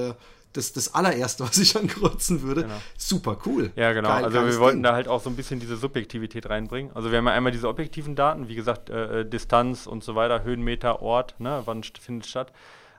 äh, 0.09 0.15
das, 0.55 0.73
das 0.73 0.95
allererste, 0.95 1.45
was 1.45 1.59
ich 1.59 1.77
ankreuzen 1.77 2.41
würde. 2.41 2.63
Genau. 2.63 2.81
Super 2.97 3.37
cool. 3.45 3.71
Ja, 3.77 3.93
genau. 3.93 4.09
Geil, 4.09 4.25
also 4.25 4.47
wir 4.47 4.59
wollten 4.61 4.79
Ding. 4.79 4.85
da 4.85 4.95
halt 4.95 5.09
auch 5.09 5.21
so 5.21 5.29
ein 5.29 5.37
bisschen 5.37 5.61
diese 5.61 5.77
Subjektivität 5.77 6.49
reinbringen. 6.49 6.91
Also 6.95 7.11
wir 7.11 7.19
haben 7.19 7.27
ja 7.27 7.35
einmal 7.35 7.53
diese 7.53 7.69
objektiven 7.69 8.17
Daten, 8.17 8.49
wie 8.49 8.55
gesagt, 8.55 8.89
äh, 8.89 9.29
Distanz 9.29 9.87
und 9.87 10.03
so 10.03 10.15
weiter, 10.15 10.43
Höhenmeter, 10.43 11.03
Ort, 11.03 11.35
ne, 11.39 11.61
wann 11.67 11.83
findet 11.83 12.27
statt. 12.27 12.51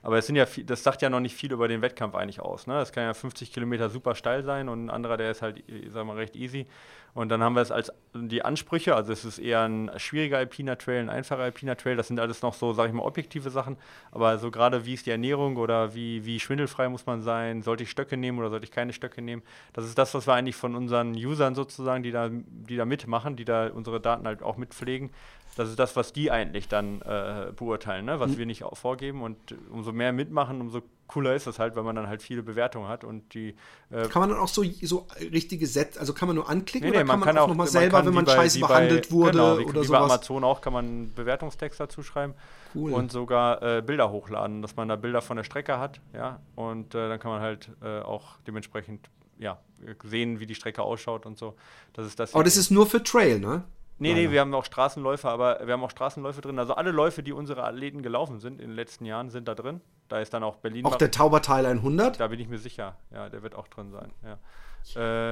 Aber 0.05 0.19
es 0.19 0.27
sind 0.27 0.35
ja, 0.35 0.45
das 0.67 0.83
sagt 0.83 1.01
ja 1.01 1.09
noch 1.09 1.19
nicht 1.19 1.35
viel 1.35 1.51
über 1.51 1.67
den 1.67 1.81
Wettkampf 1.81 2.13
eigentlich 2.13 2.39
aus. 2.39 2.67
Ne? 2.67 2.75
Das 2.75 2.91
kann 2.91 3.05
ja 3.05 3.15
50 3.15 3.51
Kilometer 3.51 3.89
super 3.89 4.13
steil 4.13 4.43
sein 4.43 4.69
und 4.69 4.85
ein 4.85 4.89
anderer, 4.91 5.17
der 5.17 5.31
ist 5.31 5.41
halt, 5.41 5.63
sagen 5.87 6.07
wir 6.07 6.15
recht 6.15 6.35
easy. 6.35 6.67
Und 7.15 7.29
dann 7.29 7.41
haben 7.41 7.55
wir 7.55 7.63
es 7.63 7.71
als 7.71 7.91
die 8.13 8.45
Ansprüche, 8.45 8.93
also 8.93 9.11
es 9.11 9.25
ist 9.25 9.39
eher 9.39 9.61
ein 9.61 9.89
schwieriger 9.97 10.37
alpiner 10.37 10.77
Trail, 10.77 10.99
ein 10.99 11.09
einfacher 11.09 11.41
alpiner 11.41 11.75
Trail, 11.75 11.95
das 11.95 12.09
sind 12.09 12.19
alles 12.19 12.43
noch 12.43 12.53
so, 12.53 12.73
sag 12.73 12.87
ich 12.87 12.93
mal, 12.93 13.01
objektive 13.01 13.49
Sachen. 13.49 13.77
Aber 14.11 14.37
so 14.37 14.51
gerade 14.51 14.85
wie 14.85 14.93
ist 14.93 15.07
die 15.07 15.11
Ernährung 15.11 15.57
oder 15.57 15.95
wie, 15.95 16.23
wie 16.25 16.39
schwindelfrei 16.39 16.87
muss 16.87 17.07
man 17.07 17.23
sein, 17.23 17.63
sollte 17.63 17.81
ich 17.81 17.89
Stöcke 17.89 18.15
nehmen 18.15 18.37
oder 18.37 18.51
sollte 18.51 18.65
ich 18.65 18.71
keine 18.71 18.93
Stöcke 18.93 19.23
nehmen? 19.23 19.41
Das 19.73 19.85
ist 19.85 19.97
das, 19.97 20.13
was 20.13 20.27
wir 20.27 20.35
eigentlich 20.35 20.55
von 20.55 20.75
unseren 20.75 21.15
Usern 21.15 21.55
sozusagen, 21.55 22.03
die 22.03 22.11
da, 22.11 22.29
die 22.29 22.75
da 22.75 22.85
mitmachen, 22.85 23.37
die 23.37 23.45
da 23.45 23.69
unsere 23.69 23.99
Daten 23.99 24.27
halt 24.27 24.43
auch 24.43 24.57
mitpflegen, 24.57 25.09
das 25.55 25.69
ist 25.69 25.79
das, 25.79 25.95
was 25.95 26.13
die 26.13 26.31
eigentlich 26.31 26.67
dann 26.67 27.01
äh, 27.01 27.51
beurteilen, 27.55 28.05
ne? 28.05 28.19
was 28.19 28.31
mhm. 28.31 28.37
wir 28.37 28.45
nicht 28.45 28.63
vorgeben. 28.73 29.21
Und 29.21 29.37
umso 29.71 29.91
mehr 29.93 30.11
mitmachen, 30.11 30.59
umso 30.59 30.81
cooler 31.07 31.35
ist 31.35 31.47
das 31.47 31.59
halt, 31.59 31.75
weil 31.75 31.83
man 31.83 31.95
dann 31.95 32.07
halt 32.07 32.21
viele 32.21 32.43
Bewertungen 32.43 32.87
hat 32.87 33.03
und 33.03 33.33
die. 33.33 33.55
Äh 33.89 34.07
kann 34.09 34.21
man 34.21 34.29
dann 34.29 34.39
auch 34.39 34.47
so, 34.47 34.63
so 34.81 35.07
richtige 35.19 35.65
Sätze, 35.67 35.99
also 35.99 36.13
kann 36.13 36.27
man 36.27 36.35
nur 36.35 36.49
anklicken 36.49 36.89
nee, 36.89 36.97
nee, 36.97 37.03
oder 37.03 37.07
kann 37.07 37.19
man, 37.19 37.27
kann 37.27 37.37
auch, 37.37 37.43
auch 37.43 37.47
nochmal 37.47 37.67
selber, 37.67 38.05
wenn 38.05 38.13
man 38.13 38.25
bei, 38.25 38.33
scheiße 38.33 38.59
behandelt 38.59 39.09
bei, 39.09 39.15
wurde 39.15 39.31
genau, 39.31 39.59
wie, 39.59 39.65
oder 39.65 39.81
wie 39.81 39.85
sowas? 39.85 39.99
bei 39.99 40.05
Amazon 40.05 40.43
auch 40.43 40.61
kann 40.61 40.73
man 40.73 41.13
Bewertungstext 41.13 41.79
dazu 41.79 42.03
schreiben 42.03 42.33
cool. 42.73 42.91
und 42.91 43.11
sogar 43.11 43.61
äh, 43.61 43.81
Bilder 43.81 44.11
hochladen, 44.11 44.61
dass 44.61 44.75
man 44.75 44.89
da 44.89 44.95
Bilder 44.95 45.21
von 45.21 45.37
der 45.37 45.43
Strecke 45.43 45.79
hat, 45.79 46.01
ja, 46.13 46.39
und 46.55 46.95
äh, 46.95 47.09
dann 47.09 47.19
kann 47.19 47.31
man 47.31 47.41
halt 47.41 47.69
äh, 47.81 47.99
auch 47.99 48.37
dementsprechend 48.47 49.09
ja, 49.37 49.59
sehen, 50.03 50.39
wie 50.39 50.45
die 50.45 50.55
Strecke 50.55 50.81
ausschaut 50.81 51.25
und 51.25 51.37
so. 51.37 51.55
Das 51.93 52.07
ist 52.07 52.19
das. 52.19 52.33
Aber 52.33 52.43
das 52.43 52.57
ist 52.57 52.71
nur 52.71 52.87
für 52.87 53.03
Trail, 53.03 53.39
ne? 53.39 53.63
Nee, 53.97 54.13
nee, 54.13 54.31
wir 54.31 54.41
haben 54.41 54.53
auch 54.53 54.65
Straßenläufe, 54.65 55.29
aber 55.29 55.65
wir 55.65 55.73
haben 55.73 55.83
auch 55.83 55.89
Straßenläufe 55.89 56.41
drin. 56.41 56.59
Also 56.59 56.75
alle 56.75 56.91
Läufe, 56.91 57.23
die 57.23 57.31
unsere 57.31 57.63
Athleten 57.63 58.01
gelaufen 58.01 58.39
sind 58.39 58.59
in 58.59 58.69
den 58.69 58.75
letzten 58.75 59.05
Jahren, 59.05 59.29
sind 59.29 59.47
da 59.47 59.55
drin. 59.55 59.79
Da 60.09 60.19
ist 60.19 60.33
dann 60.33 60.43
auch 60.43 60.57
Berlin. 60.57 60.85
Auch 60.85 60.97
der 60.97 61.11
Tauberteil 61.11 61.65
100? 61.65 62.19
Da 62.19 62.27
bin 62.27 62.39
ich 62.39 62.49
mir 62.49 62.57
sicher. 62.57 62.97
Ja, 63.11 63.29
der 63.29 63.41
wird 63.41 63.55
auch 63.55 63.67
drin 63.69 63.91
sein. 63.91 64.11
Ja. 64.23 64.37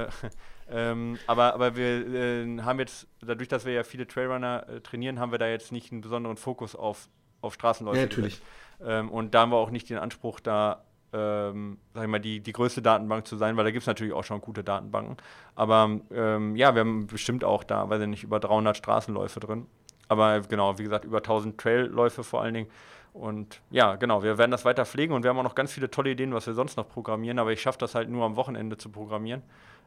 Äh, 0.04 0.08
ähm, 0.70 1.18
aber, 1.26 1.54
aber 1.54 1.76
wir 1.76 2.06
äh, 2.06 2.60
haben 2.62 2.78
jetzt, 2.78 3.06
dadurch, 3.20 3.48
dass 3.48 3.66
wir 3.66 3.72
ja 3.74 3.82
viele 3.82 4.06
Trailrunner 4.06 4.66
äh, 4.68 4.80
trainieren, 4.80 5.20
haben 5.20 5.30
wir 5.30 5.38
da 5.38 5.46
jetzt 5.46 5.70
nicht 5.70 5.92
einen 5.92 6.00
besonderen 6.00 6.38
Fokus 6.38 6.74
auf, 6.74 7.08
auf 7.42 7.54
Straßenläufe. 7.54 7.98
Ja, 7.98 8.04
natürlich. 8.04 8.40
Ähm, 8.82 9.10
und 9.10 9.34
da 9.34 9.42
haben 9.42 9.50
wir 9.50 9.58
auch 9.58 9.70
nicht 9.70 9.90
den 9.90 9.98
Anspruch, 9.98 10.40
da 10.40 10.84
ähm, 11.14 11.78
sag 11.94 12.02
ich 12.02 12.10
mal, 12.10 12.18
die, 12.18 12.40
die 12.40 12.52
größte 12.52 12.82
Datenbank 12.82 13.26
zu 13.26 13.36
sein, 13.36 13.56
weil 13.56 13.64
da 13.64 13.70
gibt 13.70 13.82
es 13.82 13.86
natürlich 13.86 14.12
auch 14.12 14.24
schon 14.24 14.40
gute 14.40 14.64
Datenbanken. 14.64 15.16
Aber 15.54 16.00
ähm, 16.12 16.56
ja, 16.56 16.74
wir 16.74 16.80
haben 16.80 17.06
bestimmt 17.06 17.44
auch 17.44 17.62
da, 17.62 17.88
weiß 17.88 18.02
ich 18.02 18.08
nicht, 18.08 18.24
über 18.24 18.40
300 18.40 18.76
Straßenläufe 18.76 19.38
drin. 19.40 19.66
Aber 20.08 20.40
genau, 20.40 20.78
wie 20.78 20.82
gesagt, 20.82 21.04
über 21.04 21.18
1000 21.18 21.56
Trailläufe 21.56 22.24
vor 22.24 22.42
allen 22.42 22.54
Dingen. 22.54 22.70
Und 23.14 23.60
ja, 23.70 23.94
genau, 23.94 24.24
wir 24.24 24.38
werden 24.38 24.50
das 24.50 24.64
weiter 24.64 24.84
pflegen 24.84 25.14
und 25.14 25.22
wir 25.22 25.30
haben 25.30 25.38
auch 25.38 25.44
noch 25.44 25.54
ganz 25.54 25.72
viele 25.72 25.88
tolle 25.88 26.10
Ideen, 26.10 26.34
was 26.34 26.48
wir 26.48 26.54
sonst 26.54 26.76
noch 26.76 26.88
programmieren, 26.88 27.38
aber 27.38 27.52
ich 27.52 27.62
schaffe 27.62 27.78
das 27.78 27.94
halt 27.94 28.10
nur 28.10 28.24
am 28.24 28.34
Wochenende 28.34 28.76
zu 28.76 28.90
programmieren. 28.90 29.42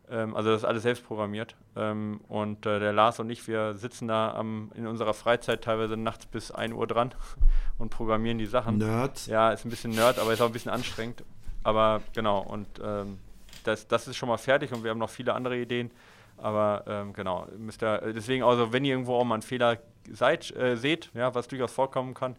Ähm, 0.09 0.35
also 0.35 0.49
das 0.49 0.61
ist 0.61 0.65
alles 0.65 0.83
selbst 0.83 1.05
programmiert. 1.05 1.55
Ähm, 1.75 2.21
und 2.27 2.65
äh, 2.65 2.79
der 2.79 2.93
Lars 2.93 3.19
und 3.19 3.29
ich, 3.29 3.47
wir 3.47 3.75
sitzen 3.75 4.07
da 4.07 4.33
am, 4.33 4.71
in 4.75 4.87
unserer 4.87 5.13
Freizeit 5.13 5.63
teilweise 5.63 5.97
nachts 5.97 6.25
bis 6.25 6.51
1 6.51 6.73
Uhr 6.73 6.87
dran 6.87 7.13
und 7.77 7.89
programmieren 7.89 8.37
die 8.37 8.45
Sachen. 8.45 8.77
Nerd. 8.77 9.27
Ja, 9.27 9.51
ist 9.51 9.65
ein 9.65 9.69
bisschen 9.69 9.91
Nerd, 9.91 10.19
aber 10.19 10.33
ist 10.33 10.41
auch 10.41 10.47
ein 10.47 10.53
bisschen 10.53 10.71
anstrengend. 10.71 11.23
Aber 11.63 12.01
genau, 12.13 12.39
und 12.39 12.67
ähm, 12.83 13.19
das, 13.63 13.87
das 13.87 14.07
ist 14.07 14.15
schon 14.15 14.29
mal 14.29 14.37
fertig 14.37 14.71
und 14.71 14.83
wir 14.83 14.91
haben 14.91 14.99
noch 14.99 15.09
viele 15.09 15.33
andere 15.33 15.57
Ideen. 15.57 15.91
Aber 16.37 16.83
ähm, 16.87 17.13
genau, 17.13 17.47
müsst 17.57 17.81
ihr, 17.81 18.13
deswegen, 18.13 18.43
also 18.43 18.71
wenn 18.71 18.85
ihr 18.85 18.91
irgendwo 18.91 19.15
auch 19.15 19.23
mal 19.23 19.35
einen 19.35 19.41
Fehler 19.41 19.77
seid, 20.11 20.55
äh, 20.55 20.77
seht, 20.77 21.09
ja, 21.13 21.33
was 21.33 21.47
durchaus 21.47 21.71
vorkommen 21.73 22.13
kann, 22.13 22.35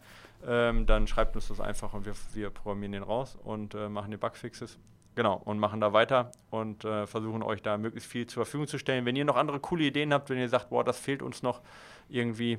ähm, 0.47 0.85
dann 0.85 1.05
schreibt 1.05 1.35
uns 1.35 1.49
das 1.49 1.59
einfach 1.59 1.93
und 1.93 2.05
wir, 2.05 2.13
wir 2.33 2.49
programmieren 2.49 2.93
den 2.93 3.03
raus 3.03 3.37
und 3.43 3.75
äh, 3.75 3.89
machen 3.89 4.11
die 4.11 4.17
Bugfixes. 4.17 4.77
Genau, 5.19 5.41
und 5.43 5.59
machen 5.59 5.81
da 5.81 5.91
weiter 5.91 6.31
und 6.49 6.85
äh, 6.85 7.05
versuchen 7.05 7.43
euch 7.43 7.61
da 7.61 7.77
möglichst 7.77 8.09
viel 8.09 8.25
zur 8.25 8.45
Verfügung 8.45 8.67
zu 8.67 8.77
stellen. 8.77 9.03
Wenn 9.03 9.17
ihr 9.17 9.25
noch 9.25 9.35
andere 9.35 9.59
coole 9.59 9.83
Ideen 9.83 10.13
habt, 10.13 10.29
wenn 10.29 10.37
ihr 10.37 10.47
sagt, 10.47 10.69
boah, 10.69 10.85
das 10.85 10.97
fehlt 10.97 11.21
uns 11.21 11.43
noch 11.43 11.59
irgendwie, 12.07 12.57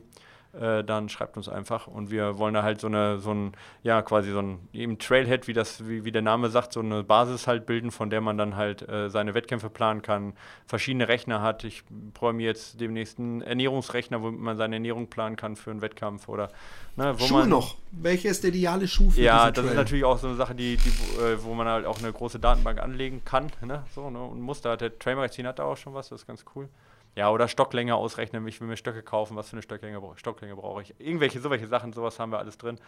äh, 0.58 0.82
dann 0.82 1.08
schreibt 1.08 1.36
uns 1.36 1.48
einfach. 1.48 1.86
Und 1.86 2.10
wir 2.10 2.38
wollen 2.38 2.54
da 2.54 2.62
halt 2.62 2.80
so 2.80 2.86
eine, 2.86 3.18
so 3.18 3.32
ein, 3.32 3.52
ja, 3.82 4.02
quasi 4.02 4.32
so 4.32 4.40
ein 4.40 4.68
eben 4.72 4.98
Trailhead, 4.98 5.46
wie 5.46 5.52
das, 5.52 5.86
wie, 5.88 6.04
wie 6.04 6.12
der 6.12 6.22
Name 6.22 6.48
sagt, 6.50 6.72
so 6.72 6.80
eine 6.80 7.04
Basis 7.04 7.46
halt 7.46 7.66
bilden, 7.66 7.90
von 7.90 8.10
der 8.10 8.20
man 8.20 8.36
dann 8.36 8.56
halt 8.56 8.88
äh, 8.88 9.10
seine 9.10 9.34
Wettkämpfe 9.34 9.70
planen 9.70 10.02
kann, 10.02 10.34
verschiedene 10.66 11.08
Rechner 11.08 11.40
hat. 11.42 11.64
Ich 11.64 11.84
programmiere 12.14 12.50
jetzt 12.50 12.80
demnächst 12.80 13.18
einen 13.18 13.42
Ernährungsrechner, 13.42 14.22
womit 14.22 14.40
man 14.40 14.56
seine 14.56 14.76
Ernährung 14.76 15.08
planen 15.08 15.36
kann 15.36 15.56
für 15.56 15.70
einen 15.70 15.82
Wettkampf 15.82 16.28
oder 16.28 16.48
ne, 16.96 17.14
wo 17.18 17.24
Schuh 17.26 17.34
man, 17.34 17.48
noch. 17.48 17.76
Welcher 17.92 18.30
ist 18.30 18.42
der 18.42 18.50
ideale 18.50 18.88
Schuh 18.88 19.10
für 19.10 19.20
Ja, 19.20 19.50
das 19.50 19.62
Trail? 19.64 19.72
ist 19.72 19.76
natürlich 19.76 20.04
auch 20.04 20.18
so 20.18 20.26
eine 20.28 20.36
Sache, 20.36 20.54
die, 20.54 20.76
die 20.76 20.88
äh, 21.22 21.42
wo 21.42 21.54
man 21.54 21.68
halt 21.68 21.86
auch 21.86 21.98
eine 21.98 22.12
große 22.12 22.38
Datenbank 22.40 22.80
anlegen 22.80 23.22
kann, 23.24 23.50
ne, 23.64 23.84
so, 23.94 24.10
ne, 24.10 24.20
und 24.20 24.40
muss. 24.40 24.60
Da 24.60 24.72
hat 24.72 24.80
der 24.80 24.98
Trailmagazin 24.98 25.46
hat 25.46 25.58
da 25.58 25.64
auch 25.64 25.76
schon 25.76 25.94
was, 25.94 26.08
das 26.08 26.22
ist 26.22 26.26
ganz 26.26 26.44
cool. 26.54 26.68
Ja, 27.16 27.30
oder 27.30 27.48
Stocklänge 27.48 27.96
ausrechnen, 27.96 28.46
ich 28.46 28.60
will 28.60 28.68
mir 28.68 28.76
Stöcke 28.76 29.02
kaufen, 29.02 29.36
was 29.36 29.48
für 29.48 29.54
eine 29.54 29.62
Stocklänge, 29.62 30.00
Stocklänge 30.16 30.54
brauche 30.54 30.82
ich. 30.82 30.94
Irgendwelche, 31.00 31.40
solche 31.40 31.66
Sachen, 31.66 31.92
sowas 31.92 32.18
haben 32.18 32.30
wir 32.30 32.38
alles 32.38 32.56
drin. 32.56 32.78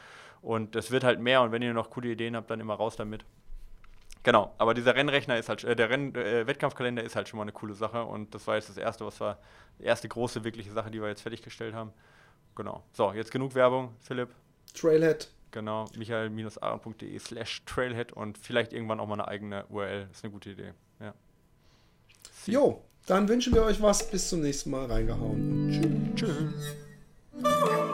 Und 0.40 0.76
es 0.76 0.90
wird 0.90 1.04
halt 1.04 1.20
mehr 1.20 1.42
und 1.42 1.50
wenn 1.50 1.62
ihr 1.62 1.74
noch 1.74 1.90
coole 1.90 2.10
Ideen 2.10 2.36
habt, 2.36 2.50
dann 2.50 2.60
immer 2.60 2.74
raus 2.74 2.96
damit. 2.96 3.24
Genau, 4.22 4.54
aber 4.58 4.74
dieser 4.74 4.94
Rennrechner 4.94 5.36
ist 5.36 5.48
halt, 5.48 5.64
äh, 5.64 5.74
der 5.74 5.90
Renn, 5.90 6.14
äh, 6.14 6.46
Wettkampfkalender 6.46 7.02
ist 7.02 7.16
halt 7.16 7.28
schon 7.28 7.38
mal 7.38 7.42
eine 7.42 7.52
coole 7.52 7.74
Sache 7.74 8.04
und 8.04 8.32
das 8.34 8.46
war 8.46 8.54
jetzt 8.54 8.68
das 8.68 8.76
erste, 8.76 9.04
was 9.04 9.18
war, 9.20 9.38
die 9.80 9.84
erste 9.84 10.08
große 10.08 10.44
wirkliche 10.44 10.70
Sache, 10.70 10.92
die 10.92 11.00
wir 11.00 11.08
jetzt 11.08 11.22
fertiggestellt 11.22 11.74
haben. 11.74 11.92
Genau. 12.54 12.84
So, 12.92 13.12
jetzt 13.12 13.32
genug 13.32 13.56
Werbung, 13.56 13.96
Philipp. 14.00 14.28
Trailhead. 14.74 15.28
Genau, 15.50 15.86
michael-aaron.de 15.96 17.18
slash 17.18 17.64
Trailhead 17.66 18.12
und 18.12 18.38
vielleicht 18.38 18.72
irgendwann 18.72 19.00
auch 19.00 19.06
mal 19.06 19.14
eine 19.14 19.28
eigene 19.28 19.66
URL. 19.66 20.08
Ist 20.10 20.24
eine 20.24 20.32
gute 20.32 20.50
Idee. 20.50 20.72
Ja. 21.00 21.12
Jo, 22.46 22.82
dann 23.06 23.28
wünschen 23.28 23.54
wir 23.54 23.62
euch 23.62 23.80
was. 23.82 24.10
Bis 24.10 24.28
zum 24.28 24.40
nächsten 24.40 24.70
Mal. 24.70 24.86
Reingehauen. 24.86 26.14
Tschüss. 26.16 26.30
Tschüss. 27.42 27.92